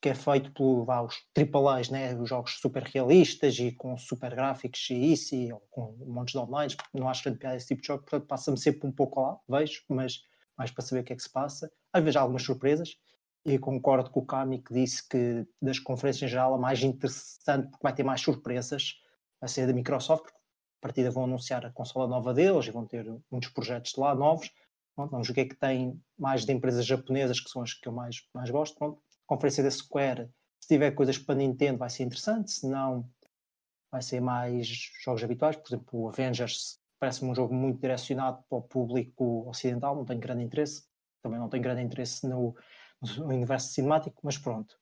que 0.02 0.10
é 0.10 0.14
feito 0.14 0.52
por 0.52 0.84
vá, 0.84 1.00
AAAs, 1.00 1.90
né? 1.90 2.14
os 2.16 2.28
jogos 2.28 2.60
super 2.60 2.84
realistas 2.84 3.58
e 3.58 3.72
com 3.72 3.98
super 3.98 4.36
gráficos 4.36 4.90
e 4.90 5.14
isso, 5.14 5.34
e, 5.34 5.54
ou 5.54 5.62
com 5.72 5.96
montes 6.06 6.34
de 6.34 6.40
online, 6.40 6.76
não 6.94 7.08
acho 7.08 7.24
grande 7.24 7.40
piada 7.40 7.56
esse 7.56 7.68
tipo 7.68 7.82
de 7.82 7.88
jogo, 7.88 8.04
portanto 8.04 8.28
passa-me 8.28 8.60
sempre 8.60 8.86
um 8.86 8.92
pouco 8.92 9.22
lá, 9.22 9.40
vejo, 9.48 9.82
mas 9.88 10.20
mais 10.58 10.72
para 10.72 10.84
saber 10.84 11.02
o 11.02 11.04
que 11.06 11.14
é 11.14 11.16
que 11.16 11.24
se 11.24 11.32
passa. 11.32 11.72
Às 11.94 12.04
vezes 12.04 12.18
há 12.18 12.22
algumas 12.22 12.44
surpresas, 12.44 12.98
e 13.46 13.58
concordo 13.58 14.10
com 14.10 14.20
o 14.20 14.26
Kami 14.26 14.62
que 14.62 14.74
disse 14.74 15.08
que 15.08 15.48
das 15.62 15.80
conferências 15.80 16.24
em 16.24 16.32
geral 16.32 16.54
a 16.54 16.58
mais 16.58 16.82
interessante, 16.84 17.70
porque 17.70 17.84
vai 17.84 17.94
ter 17.94 18.04
mais 18.04 18.20
surpresas, 18.20 18.96
vai 19.40 19.50
ser 19.50 19.68
da 19.68 19.74
Microsoft, 19.74 20.24
porque 20.24 20.38
a 20.38 20.43
partida 20.84 21.10
vão 21.10 21.24
anunciar 21.24 21.66
a 21.66 21.72
consola 21.72 22.08
nova 22.08 22.34
deles 22.34 22.68
e 22.68 22.72
vão 22.72 22.86
ter 22.86 23.06
muitos 23.32 23.50
projetos 23.50 23.94
de 23.94 24.00
lá 24.02 24.14
novos. 24.14 24.52
Pronto, 24.94 25.12
vamos 25.12 25.28
ver 25.28 25.32
o 25.32 25.36
que 25.36 25.42
é 25.42 25.46
que 25.46 25.56
tem 25.56 26.00
mais 26.20 26.46
de 26.46 26.52
empresas 26.52 26.86
japonesas, 26.86 27.40
que 27.40 27.50
são 27.50 27.62
as 27.62 27.74
que 27.74 27.88
eu 27.88 27.94
mais, 27.94 28.28
mais 28.34 28.50
gosto. 28.50 28.78
Pronto, 28.78 29.02
conferência 29.26 29.64
da 29.64 29.72
Square, 29.72 30.30
se 30.60 30.68
tiver 30.68 30.92
coisas 30.92 31.18
para 31.18 31.36
Nintendo 31.36 31.80
vai 31.80 31.90
ser 31.90 32.04
interessante, 32.04 32.52
se 32.52 32.68
não 32.68 33.10
vai 33.90 34.02
ser 34.02 34.20
mais 34.20 34.68
jogos 35.04 35.24
habituais, 35.24 35.56
por 35.56 35.68
exemplo 35.70 36.02
o 36.02 36.10
Avengers 36.10 36.80
parece-me 37.00 37.32
um 37.32 37.36
jogo 37.36 37.54
muito 37.54 37.80
direcionado 37.80 38.44
para 38.50 38.58
o 38.58 38.62
público 38.62 39.48
ocidental, 39.50 39.96
não 39.96 40.06
tenho 40.06 40.20
grande 40.20 40.44
interesse, 40.44 40.86
também 41.22 41.40
não 41.40 41.50
tenho 41.50 41.64
grande 41.64 41.82
interesse 41.82 42.28
no, 42.28 42.56
no 43.18 43.28
universo 43.28 43.74
cinemático, 43.74 44.20
mas 44.24 44.38
pronto. 44.38 44.78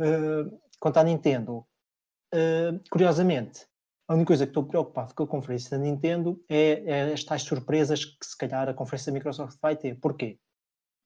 Uh, 0.00 0.60
quanto 0.80 0.96
à 0.98 1.04
Nintendo, 1.04 1.58
uh, 2.34 2.80
curiosamente, 2.90 3.69
a 4.10 4.14
única 4.14 4.26
coisa 4.26 4.44
que 4.44 4.50
estou 4.50 4.64
preocupado 4.64 5.14
com 5.14 5.22
a 5.22 5.26
conferência 5.26 5.78
da 5.78 5.84
Nintendo 5.84 6.42
é, 6.48 6.82
é 6.84 7.12
as 7.12 7.22
tais 7.22 7.42
surpresas 7.42 8.04
que 8.04 8.26
se 8.26 8.36
calhar 8.36 8.68
a 8.68 8.74
conferência 8.74 9.12
da 9.12 9.16
Microsoft 9.16 9.56
vai 9.62 9.76
ter. 9.76 10.00
Porquê? 10.00 10.36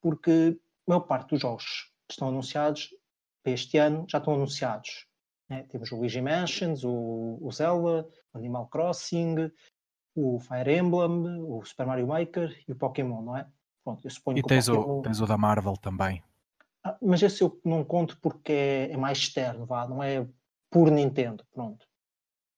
Porque 0.01 0.59
a 0.89 0.91
maior 0.91 1.01
parte 1.01 1.29
dos 1.29 1.41
jogos 1.41 1.93
que 2.09 2.15
estão 2.15 2.29
anunciados 2.29 2.89
para 3.43 3.53
este 3.53 3.77
ano 3.77 4.07
já 4.09 4.17
estão 4.17 4.33
anunciados. 4.33 5.07
Né? 5.51 5.65
Temos 5.65 5.93
o 5.93 5.97
Luigi 5.97 6.23
Mansions, 6.23 6.83
o, 6.83 7.39
o 7.43 7.53
Zelda, 7.53 8.09
o 8.33 8.39
Animal 8.39 8.69
Crossing, 8.69 9.53
o 10.15 10.41
Fire 10.41 10.75
Emblem, 10.75 11.43
o 11.43 11.63
Super 11.63 11.87
Mario 11.87 12.07
Maker 12.07 12.59
e 12.67 12.73
o 12.73 12.77
Pokémon, 12.77 13.21
não 13.21 13.37
é? 13.37 13.47
Pronto, 13.85 14.03
eu 14.03 14.11
suponho 14.11 14.39
e 14.39 14.43
que 14.43 14.49
tens, 14.49 14.67
o, 14.67 14.77
Pokémon... 14.77 15.03
tens 15.03 15.21
o 15.21 15.27
da 15.27 15.37
Marvel 15.37 15.77
também. 15.77 16.23
Ah, 16.83 16.97
mas 17.03 17.23
esse 17.23 17.43
eu 17.43 17.61
não 17.63 17.85
conto 17.85 18.19
porque 18.23 18.53
é, 18.53 18.93
é, 18.93 18.97
mais 18.97 19.19
externo, 19.19 19.67
vá, 19.67 19.87
não 19.87 20.03
é 20.03 20.27
por 20.71 20.91
Nintendo, 20.91 21.45
pronto. 21.53 21.87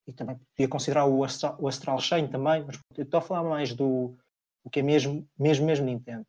E 0.07 0.13
também 0.13 0.37
podia 0.37 0.69
considerar 0.69 1.07
o 1.07 1.25
Astral, 1.25 1.57
o 1.59 1.67
Astral 1.67 1.99
Chain 1.99 2.29
também, 2.29 2.65
mas 2.65 2.79
eu 2.97 3.05
estou 3.05 3.19
a 3.19 3.23
falar 3.23 3.49
mais 3.49 3.75
do, 3.75 4.17
do 4.65 4.71
que 4.71 4.81
é 4.81 4.83
mesmo, 4.83 5.29
mesmo, 5.39 5.67
mesmo 5.67 5.87
Nintendo. 5.87 6.27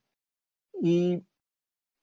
E 0.81 1.21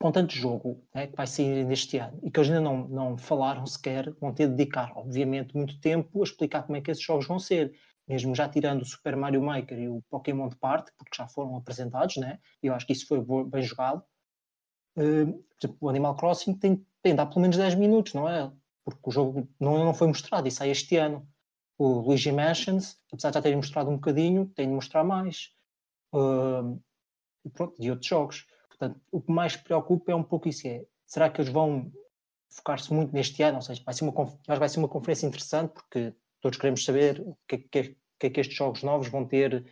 com 0.01 0.13
tanto 0.13 0.35
jogo 0.35 0.85
né, 0.95 1.07
que 1.07 1.17
vai 1.17 1.27
sair 1.27 1.65
neste 1.65 1.97
ano 1.97 2.19
e 2.23 2.31
que 2.31 2.39
eles 2.39 2.51
ainda 2.51 2.61
não, 2.61 2.89
não 2.89 3.17
falaram 3.17 3.67
sequer, 3.67 4.13
vão 4.21 4.35
ter 4.35 4.49
de 4.49 4.55
dedicar, 4.55 4.93
obviamente, 4.97 5.57
muito 5.57 5.81
tempo 5.81 6.21
a 6.21 6.25
explicar 6.25 6.63
como 6.65 6.77
é 6.77 6.81
que 6.81 6.91
esses 6.91 7.03
jogos 7.03 7.27
vão 7.27 7.39
ser. 7.39 7.75
Mesmo 8.07 8.35
já 8.35 8.47
tirando 8.47 8.83
o 8.83 8.85
Super 8.85 9.17
Mario 9.17 9.43
Maker 9.43 9.79
e 9.79 9.89
o 9.89 10.03
Pokémon 10.11 10.51
de 10.51 10.57
parte, 10.57 10.93
porque 10.99 11.17
já 11.17 11.27
foram 11.27 11.57
apresentados, 11.57 12.19
né? 12.19 12.39
e 12.63 12.67
eu 12.67 12.75
acho 12.75 12.87
que 12.87 12.93
isso 12.93 13.07
foi 13.07 13.19
bem 13.47 13.63
jogado. 13.63 14.05
Uh, 14.95 15.33
por 15.33 15.57
exemplo, 15.59 15.79
o 15.81 15.89
Animal 15.89 16.15
Crossing 16.15 16.55
tem, 16.55 16.87
tem 17.03 17.13
de 17.13 17.17
dar 17.17 17.27
pelo 17.27 17.41
menos 17.41 17.57
10 17.57 17.75
minutos, 17.77 18.13
não 18.13 18.29
é? 18.29 18.53
Porque 18.85 19.01
o 19.09 19.11
jogo 19.11 19.49
não, 19.59 19.83
não 19.83 19.95
foi 19.95 20.07
mostrado 20.07 20.47
e 20.47 20.51
sai 20.51 20.69
este 20.69 20.97
ano. 20.97 21.27
O 21.77 22.01
Luigi 22.01 22.31
Mansions, 22.31 22.97
apesar 23.13 23.31
de 23.31 23.35
já 23.35 23.43
terem 23.43 23.57
mostrado 23.57 23.91
um 23.91 23.97
bocadinho, 23.97 24.47
tem 24.55 24.69
de 24.69 24.75
mostrar 24.75 25.03
mais. 25.05 25.51
Uh, 26.13 26.81
e 27.45 27.51
pronto, 27.51 27.75
e 27.79 27.91
outros 27.91 28.09
jogos. 28.09 28.47
Portanto, 28.69 29.01
o 29.11 29.21
que 29.21 29.33
mais 29.33 29.57
preocupa 29.57 30.13
é 30.13 30.15
um 30.15 30.23
pouco 30.23 30.49
isso: 30.49 30.67
é, 30.67 30.85
será 31.07 31.29
que 31.29 31.41
eles 31.41 31.53
vão 31.53 31.93
focar-se 32.51 32.93
muito 32.93 33.13
neste 33.13 33.43
ano? 33.43 33.57
Ou 33.57 33.63
seja, 33.63 33.83
vai 33.85 33.95
ser, 33.95 34.05
uma, 34.05 34.13
vai 34.47 34.69
ser 34.69 34.79
uma 34.79 34.89
conferência 34.89 35.27
interessante 35.27 35.73
porque 35.73 36.15
todos 36.41 36.59
queremos 36.59 36.85
saber 36.85 37.21
o 37.21 37.37
que, 37.49 37.59
que, 37.59 37.97
que 38.19 38.27
é 38.27 38.31
que 38.31 38.41
estes 38.41 38.57
jogos 38.57 38.83
novos 38.83 39.09
vão 39.09 39.27
ter 39.27 39.65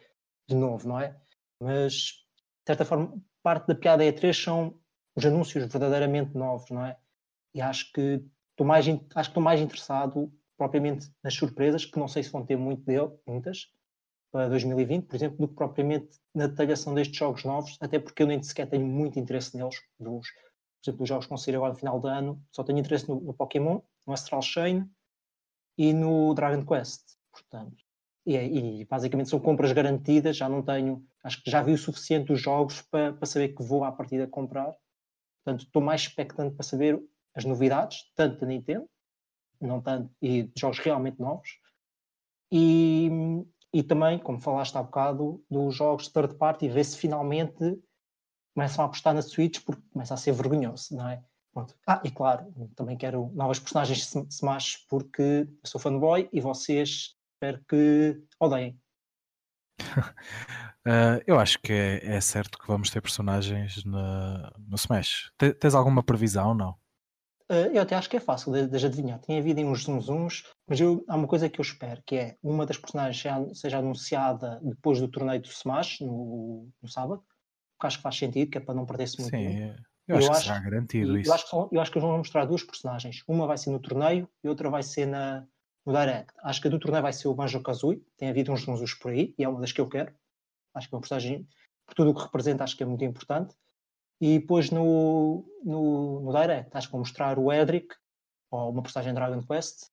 de 0.48 0.54
novo, 0.54 0.88
não 0.88 0.98
é? 0.98 1.16
Mas, 1.60 1.92
de 1.92 2.66
certa 2.66 2.84
forma, 2.84 3.14
parte 3.42 3.66
da 3.66 3.74
piada 3.74 4.04
E3 4.04 4.32
são 4.32 4.80
os 5.14 5.24
anúncios 5.24 5.66
verdadeiramente 5.66 6.36
novos, 6.36 6.70
não 6.70 6.84
é? 6.84 6.96
E 7.54 7.60
acho 7.60 7.92
que 7.92 8.24
estou 8.50 8.66
mais, 8.66 8.86
acho 8.88 8.98
que 8.98 9.20
estou 9.20 9.42
mais 9.42 9.60
interessado 9.60 10.32
propriamente 10.62 11.10
nas 11.24 11.34
surpresas, 11.34 11.84
que 11.84 11.98
não 11.98 12.06
sei 12.06 12.22
se 12.22 12.30
vão 12.30 12.46
ter 12.46 12.56
muito 12.56 12.84
dele, 12.84 13.10
muitas, 13.26 13.66
para 14.30 14.48
2020, 14.48 15.06
por 15.06 15.16
exemplo, 15.16 15.38
do 15.38 15.48
que 15.48 15.54
propriamente 15.54 16.20
na 16.32 16.46
detalhação 16.46 16.94
destes 16.94 17.16
jogos 17.16 17.42
novos, 17.42 17.76
até 17.80 17.98
porque 17.98 18.22
eu 18.22 18.28
nem 18.28 18.40
sequer 18.40 18.68
tenho 18.68 18.86
muito 18.86 19.18
interesse 19.18 19.56
neles, 19.56 19.74
dos, 19.98 20.28
por 20.28 20.84
exemplo, 20.84 21.02
os 21.02 21.08
jogos 21.08 21.26
que 21.26 21.30
vão 21.30 21.36
sair 21.36 21.56
agora 21.56 21.72
no 21.72 21.78
final 21.78 21.98
do 21.98 22.06
ano, 22.06 22.40
só 22.52 22.62
tenho 22.62 22.78
interesse 22.78 23.08
no, 23.08 23.20
no 23.20 23.34
Pokémon, 23.34 23.80
no 24.06 24.12
Astral 24.12 24.40
Chain 24.40 24.88
e 25.76 25.92
no 25.92 26.32
Dragon 26.32 26.64
Quest, 26.64 27.02
portanto. 27.32 27.82
E, 28.24 28.36
e, 28.36 28.84
basicamente 28.84 29.30
são 29.30 29.40
compras 29.40 29.72
garantidas, 29.72 30.36
já 30.36 30.48
não 30.48 30.62
tenho, 30.62 31.04
acho 31.24 31.42
que 31.42 31.50
já 31.50 31.60
vi 31.60 31.72
o 31.72 31.78
suficiente 31.78 32.28
dos 32.28 32.40
jogos 32.40 32.82
para, 32.82 33.12
para 33.14 33.26
saber 33.26 33.48
que 33.48 33.64
vou 33.64 33.82
à 33.82 33.90
partida 33.90 34.28
comprar. 34.28 34.72
Portanto, 35.44 35.64
estou 35.64 35.82
mais 35.82 36.02
expectante 36.02 36.54
para 36.54 36.62
saber 36.62 37.02
as 37.34 37.44
novidades, 37.44 38.04
tanto 38.14 38.40
da 38.40 38.46
Nintendo, 38.46 38.88
não 39.66 39.80
tanto, 39.80 40.10
e 40.20 40.44
de 40.44 40.52
jogos 40.60 40.78
realmente 40.78 41.20
novos, 41.20 41.58
e, 42.50 43.08
e 43.72 43.82
também, 43.82 44.18
como 44.18 44.38
falaste 44.38 44.76
há 44.76 44.82
bocado, 44.82 45.42
dos 45.50 45.74
jogos 45.74 46.04
de 46.04 46.12
third 46.12 46.34
party, 46.34 46.68
ver 46.68 46.84
se 46.84 46.98
finalmente 46.98 47.78
começam 48.54 48.84
a 48.84 48.86
apostar 48.86 49.14
na 49.14 49.22
Switch 49.22 49.60
porque 49.64 49.82
começa 49.90 50.12
a 50.12 50.18
ser 50.18 50.32
vergonhoso, 50.32 50.94
não 50.94 51.08
é? 51.08 51.24
Pronto. 51.52 51.74
Ah, 51.86 52.00
e 52.04 52.10
claro, 52.10 52.52
também 52.76 52.96
quero 52.96 53.30
novas 53.34 53.58
personagens 53.58 54.10
de 54.10 54.34
Smash 54.34 54.86
porque 54.88 55.22
eu 55.48 55.66
sou 55.66 55.80
fanboy 55.80 56.28
e 56.32 56.40
vocês 56.40 57.14
espero 57.34 57.62
que 57.68 58.22
odeiem. 58.38 58.78
uh, 59.80 61.20
eu 61.26 61.38
acho 61.38 61.58
que 61.60 61.72
é, 61.72 62.16
é, 62.16 62.20
certo 62.20 62.58
que 62.58 62.66
vamos 62.66 62.90
ter 62.90 63.00
personagens 63.00 63.84
no, 63.84 63.98
no 64.58 64.76
Smash. 64.76 65.32
Tens 65.36 65.74
alguma 65.74 66.02
previsão, 66.02 66.54
não? 66.54 66.76
Uh, 67.50 67.74
eu 67.74 67.82
até 67.82 67.94
acho 67.94 68.08
que 68.08 68.16
é 68.16 68.20
fácil 68.20 68.52
de, 68.52 68.66
de 68.66 68.86
adivinhar. 68.86 69.18
Tem 69.20 69.38
havido 69.38 69.60
uns 69.60 69.84
zunzuns, 69.84 70.44
mas 70.66 70.80
eu, 70.80 71.04
há 71.08 71.16
uma 71.16 71.28
coisa 71.28 71.48
que 71.48 71.60
eu 71.60 71.62
espero, 71.62 72.02
que 72.06 72.16
é 72.16 72.36
uma 72.42 72.64
das 72.64 72.78
personagens 72.78 73.20
seja, 73.20 73.54
seja 73.54 73.78
anunciada 73.78 74.60
depois 74.62 75.00
do 75.00 75.08
torneio 75.08 75.40
do 75.40 75.48
Smash, 75.48 76.00
no, 76.00 76.68
no 76.80 76.88
sábado, 76.88 77.22
que 77.80 77.86
acho 77.86 77.98
que 77.98 78.02
faz 78.02 78.16
sentido, 78.16 78.50
que 78.50 78.58
é 78.58 78.60
para 78.60 78.74
não 78.74 78.86
perder-se 78.86 79.20
muito 79.20 79.36
Sim, 79.36 79.44
tempo. 79.44 79.82
Eu, 80.08 80.16
acho 80.16 80.26
eu 80.26 80.30
que 80.30 80.36
acho, 80.36 80.46
será 80.46 80.58
garantido 80.60 81.18
isso. 81.18 81.30
Eu 81.30 81.34
acho, 81.34 81.44
que 81.44 81.50
são, 81.50 81.68
eu 81.72 81.80
acho 81.80 81.90
que 81.90 81.98
eles 81.98 82.08
vão 82.08 82.18
mostrar 82.18 82.44
duas 82.44 82.62
personagens. 82.62 83.22
Uma 83.26 83.46
vai 83.46 83.58
ser 83.58 83.70
no 83.70 83.78
torneio 83.78 84.28
e 84.42 84.48
outra 84.48 84.68
vai 84.68 84.82
ser 84.82 85.06
na, 85.06 85.46
no 85.86 85.92
Direct. 85.92 86.32
Acho 86.42 86.60
que 86.60 86.68
a 86.68 86.70
do 86.70 86.78
torneio 86.78 87.02
vai 87.02 87.12
ser 87.12 87.28
o 87.28 87.34
Banjo-Kazooie. 87.34 88.02
Tem 88.16 88.28
havido 88.28 88.52
uns 88.52 88.62
zunzus 88.62 88.94
por 88.94 89.12
aí 89.12 89.34
e 89.38 89.44
é 89.44 89.48
uma 89.48 89.60
das 89.60 89.72
que 89.72 89.80
eu 89.80 89.88
quero. 89.88 90.12
Acho 90.74 90.88
que 90.88 90.94
é 90.94 90.96
uma 90.96 91.00
personagem, 91.00 91.46
por 91.86 91.94
tudo 91.94 92.10
o 92.10 92.14
que 92.14 92.22
representa, 92.22 92.64
acho 92.64 92.76
que 92.76 92.82
é 92.82 92.86
muito 92.86 93.04
importante. 93.04 93.54
E 94.22 94.38
depois 94.38 94.70
no, 94.70 95.44
no, 95.64 96.20
no 96.20 96.32
Direct, 96.32 96.70
acho 96.76 96.86
que 96.86 96.92
vou 96.92 97.00
mostrar 97.00 97.40
o 97.40 97.52
Edric, 97.52 97.92
ou 98.52 98.70
uma 98.70 98.80
personagem 98.80 99.12
Dragon 99.12 99.42
Quest. 99.42 99.90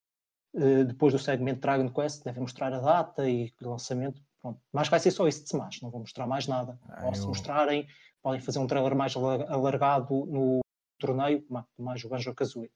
Uh, 0.54 0.84
depois 0.84 1.12
do 1.12 1.18
segmento 1.18 1.60
Dragon 1.60 1.90
Quest, 1.92 2.22
devem 2.22 2.42
mostrar 2.42 2.72
a 2.72 2.78
data 2.78 3.28
e 3.28 3.52
o 3.60 3.70
lançamento. 3.70 4.22
Pronto. 4.40 4.60
Mas 4.72 4.88
vai 4.88 5.00
ser 5.00 5.10
só 5.10 5.26
isso 5.26 5.40
de 5.40 5.46
Smash, 5.46 5.82
não 5.82 5.90
vou 5.90 5.98
mostrar 5.98 6.28
mais 6.28 6.46
nada. 6.46 6.78
Ah, 6.88 7.06
ou 7.06 7.14
se 7.14 7.22
eu... 7.22 7.26
mostrarem, 7.26 7.88
podem 8.22 8.40
fazer 8.40 8.60
um 8.60 8.68
trailer 8.68 8.94
mais 8.94 9.16
alargado 9.16 10.26
no 10.26 10.60
torneio, 11.00 11.44
mais 11.76 12.04
o 12.04 12.08
Banjo 12.08 12.32
Kazooie. 12.32 12.70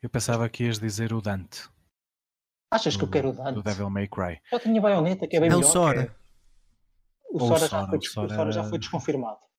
Eu 0.00 0.08
pensava 0.08 0.48
que 0.48 0.62
ias 0.62 0.78
dizer 0.78 1.12
o 1.12 1.20
Dante. 1.20 1.68
Achas 2.70 2.94
do, 2.94 3.00
que 3.00 3.04
eu 3.06 3.10
quero 3.10 3.30
o 3.30 3.32
Dante? 3.32 3.54
Do 3.54 3.62
Devil 3.64 3.90
May 3.90 4.06
Cry. 4.06 4.40
Já 4.48 4.60
tinha 4.60 4.80
baioneta, 4.80 5.26
que 5.26 5.36
é 5.36 5.40
bem 5.40 5.50
é 5.50 5.56
melhor. 5.56 5.68
Sora. 5.68 6.16
O 7.32 7.42
Ou 7.42 7.48
Sora, 7.48 7.56
o 7.56 7.58
já, 7.58 7.68
Sora, 7.68 7.86
foi, 7.88 7.96
o 7.96 8.00
des- 8.00 8.10
o 8.10 8.12
Sora 8.12 8.34
Sora 8.36 8.52
já 8.52 8.64
foi 8.64 8.78
desconfirmado. 8.78 9.49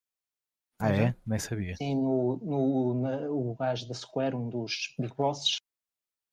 Ah, 0.82 0.91
é? 0.91 1.16
Nem 1.26 1.40
sabia. 1.40 1.80
Sim, 1.82 1.95
no, 1.95 2.38
no, 2.38 3.02
na- 3.02 3.30
o 3.32 3.56
gajo 3.56 3.88
da 3.88 3.94
Square, 3.94 4.36
um 4.36 4.49
dos 4.49 4.94
Big 4.99 5.14
Bosses, 5.16 5.58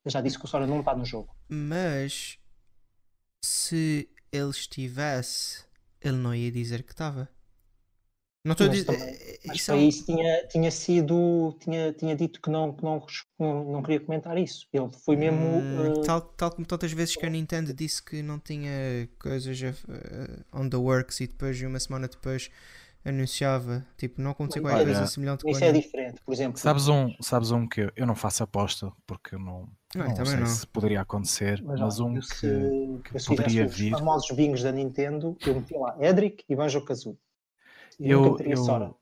já 0.07 0.21
disse 0.23 0.39
que 0.39 0.45
o 0.47 0.49
Sora 0.49 0.67
não 0.67 0.81
está 0.81 0.97
no 0.97 1.05
jogo. 1.05 1.35
Mas 1.49 2.39
se 3.45 4.09
ele 4.31 4.51
estivesse, 4.51 5.65
ele 6.01 6.17
não 6.19 6.33
ia 6.35 6.53
dizer 6.53 6.83
que 6.85 6.93
estava. 6.93 7.29
Não 8.45 8.53
estou 8.53 8.67
a 8.67 8.69
Mas 8.69 8.71
dizer. 8.71 8.89
eh, 8.89 9.39
Mas 9.47 9.59
isso 9.59 9.71
é 9.73 9.77
isso 9.77 10.05
tinha, 10.05 10.47
tinha 10.49 10.71
sido. 10.71 11.57
Tinha, 11.61 11.93
tinha 11.93 12.15
dito 12.17 12.41
que 12.41 12.51
não, 12.51 12.73
que 12.75 12.83
não, 12.85 13.05
não, 13.39 13.65
não 13.73 13.83
queria 13.83 14.01
comentar 14.01 14.37
isso. 14.39 14.67
Ele 14.73 14.89
foi 15.05 15.17
mesmo. 15.17 15.67
Hum, 15.71 15.87
eh, 15.87 15.91
tal, 16.03 16.21
tal 16.21 16.51
como 16.51 16.67
tantas 16.67 16.93
vezes 16.93 17.17
que 17.17 17.25
a 17.27 17.31
Nintendo 17.31 17.73
disse 17.73 18.03
que 18.03 18.23
não 18.23 18.39
tinha 18.39 19.09
coisas 19.19 19.59
on 20.53 20.69
the 20.69 20.77
works 20.77 21.21
e 21.21 21.27
depois, 21.27 21.61
uma 21.63 21.81
semana 21.81 22.09
depois, 22.09 22.51
anunciava. 23.11 23.87
Tipo, 23.97 24.21
não 24.21 24.31
aconteceu 24.33 24.63
qualquer 24.63 24.85
coisa 24.85 25.07
semelhante 25.07 25.43
com 25.45 25.51
isso 25.51 25.65
é 25.65 25.73
diferente. 25.73 26.21
Por 26.25 26.33
exemplo, 26.33 26.59
Sabes 26.59 26.89
um, 26.89 27.15
sabes 27.21 27.51
um 27.51 27.67
que 27.67 27.83
eu, 27.83 27.93
eu 27.97 28.07
não 28.07 28.15
faço 28.15 28.43
aposta 28.43 28.93
porque 29.07 29.35
eu 29.35 29.39
não, 29.39 29.69
Não, 29.95 30.07
não 30.07 30.25
sei 30.27 30.37
não. 30.41 30.47
se 30.47 30.67
poderia 30.67 31.01
acontecer, 31.01 31.63
mas, 31.63 31.81
mas, 31.81 32.01
um 32.01 32.15
que, 32.15 32.27
se, 32.27 33.01
que 33.05 33.19
se 33.19 33.27
poderia 33.27 33.63
fizesse 33.69 33.83
vir. 33.83 33.93
os 33.95 33.99
famosos 33.99 34.31
bingos 34.37 34.63
da 34.63 34.73
Nintendo, 34.73 35.37
eu 35.47 35.55
metia 35.55 35.79
lá 35.79 35.97
Edric 36.01 36.45
e 36.49 36.55
Banjo 36.57 36.85
Kazooie. 36.85 37.19
E 38.01 38.11
Eu, 38.11 38.37
eu 38.41 38.97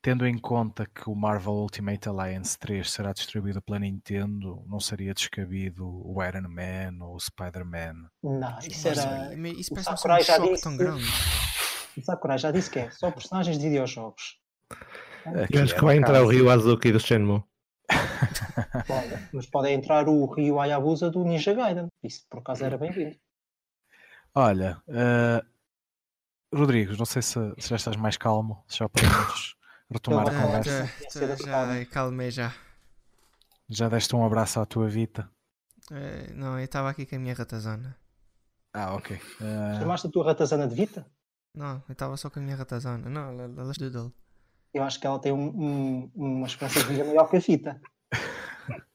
tendo 0.00 0.26
em 0.26 0.38
conta 0.38 0.86
que 0.86 1.10
o 1.10 1.14
Marvel 1.14 1.52
Ultimate 1.54 2.08
Alliance 2.08 2.56
3 2.58 2.88
será 2.90 3.12
distribuído 3.12 3.60
pela 3.60 3.78
Nintendo, 3.80 4.62
não 4.66 4.78
seria 4.80 5.12
descabido 5.12 5.84
o 5.86 6.22
Iron 6.24 6.48
Man 6.48 7.04
ou 7.04 7.16
o 7.16 7.20
Spider-Man. 7.20 8.08
Não, 8.22 8.58
isso 8.60 8.88
era. 8.88 9.36
mas 9.36 9.58
isso 9.58 9.72
o 9.72 9.74
parece 9.74 9.90
um 10.08 10.20
já 10.24 10.38
disse- 10.38 10.62
tão 10.62 10.76
grande. 10.76 11.04
O 11.98 12.02
Sakurai 12.02 12.38
já 12.38 12.52
disse 12.52 12.70
que 12.70 12.78
é 12.78 12.90
só 12.90 13.10
personagens 13.10 13.58
de 13.58 13.68
videojogos. 13.68 14.38
Aqui 15.42 15.58
acho 15.58 15.74
é 15.74 15.78
que 15.78 15.84
vai 15.84 15.96
entrar 15.96 16.22
o 16.22 16.28
Ryu 16.28 16.48
Azuki 16.48 16.92
do 16.92 17.00
Shenmue. 17.00 17.42
Pode, 18.86 19.28
mas 19.32 19.46
pode 19.46 19.70
entrar 19.70 20.08
o 20.08 20.26
Ryu 20.26 20.60
Hayabusa 20.60 21.10
do 21.10 21.24
Ninja 21.24 21.52
Gaiden. 21.54 21.88
Isso 22.02 22.24
por 22.30 22.38
acaso 22.38 22.64
era 22.64 22.78
bem-vindo. 22.78 23.16
Olha, 24.34 24.80
eh, 24.88 25.42
Rodrigo, 26.54 26.96
não 26.96 27.04
sei 27.04 27.20
se, 27.22 27.38
se 27.58 27.68
já 27.68 27.76
estás 27.76 27.96
mais 27.96 28.16
calmo, 28.16 28.62
se 28.68 28.78
já 28.78 28.88
podemos 28.88 29.56
retomar 29.90 30.28
a 30.28 30.42
conversa. 30.42 30.90
tá, 31.12 31.24
adequado. 31.24 31.78
já, 31.78 31.86
calmei 31.86 32.30
já. 32.30 32.54
Já 33.68 33.88
deste 33.88 34.14
um 34.14 34.24
abraço 34.24 34.60
à 34.60 34.66
tua 34.66 34.88
Vita? 34.88 35.28
Eh, 35.90 36.32
não, 36.32 36.58
eu 36.58 36.64
estava 36.64 36.90
aqui 36.90 37.04
com 37.04 37.16
a 37.16 37.18
minha 37.18 37.34
ratazana. 37.34 37.96
Ah, 38.72 38.94
ok. 38.94 39.20
Eh, 39.40 39.78
Chamaste 39.80 40.06
a 40.06 40.10
tua 40.10 40.26
ratazana 40.26 40.68
de 40.68 40.74
Vita? 40.74 41.04
Não, 41.54 41.82
eu 41.88 41.92
estava 41.92 42.16
só 42.16 42.30
com 42.30 42.38
a 42.38 42.42
minha 42.42 42.56
ratazana. 42.56 43.08
Não, 43.08 43.30
ela, 43.30 43.42
ela 43.44 43.72
doodle. 43.72 44.12
Eu 44.72 44.82
acho 44.84 45.00
que 45.00 45.06
ela 45.06 45.18
tem 45.18 45.32
um- 45.32 45.48
um- 45.48 46.10
uma 46.14 46.46
esperança 46.46 46.80
de 46.80 46.86
vida 46.88 47.04
maior 47.04 47.26
que 47.28 47.36
a 47.36 47.40
Vita. 47.40 47.80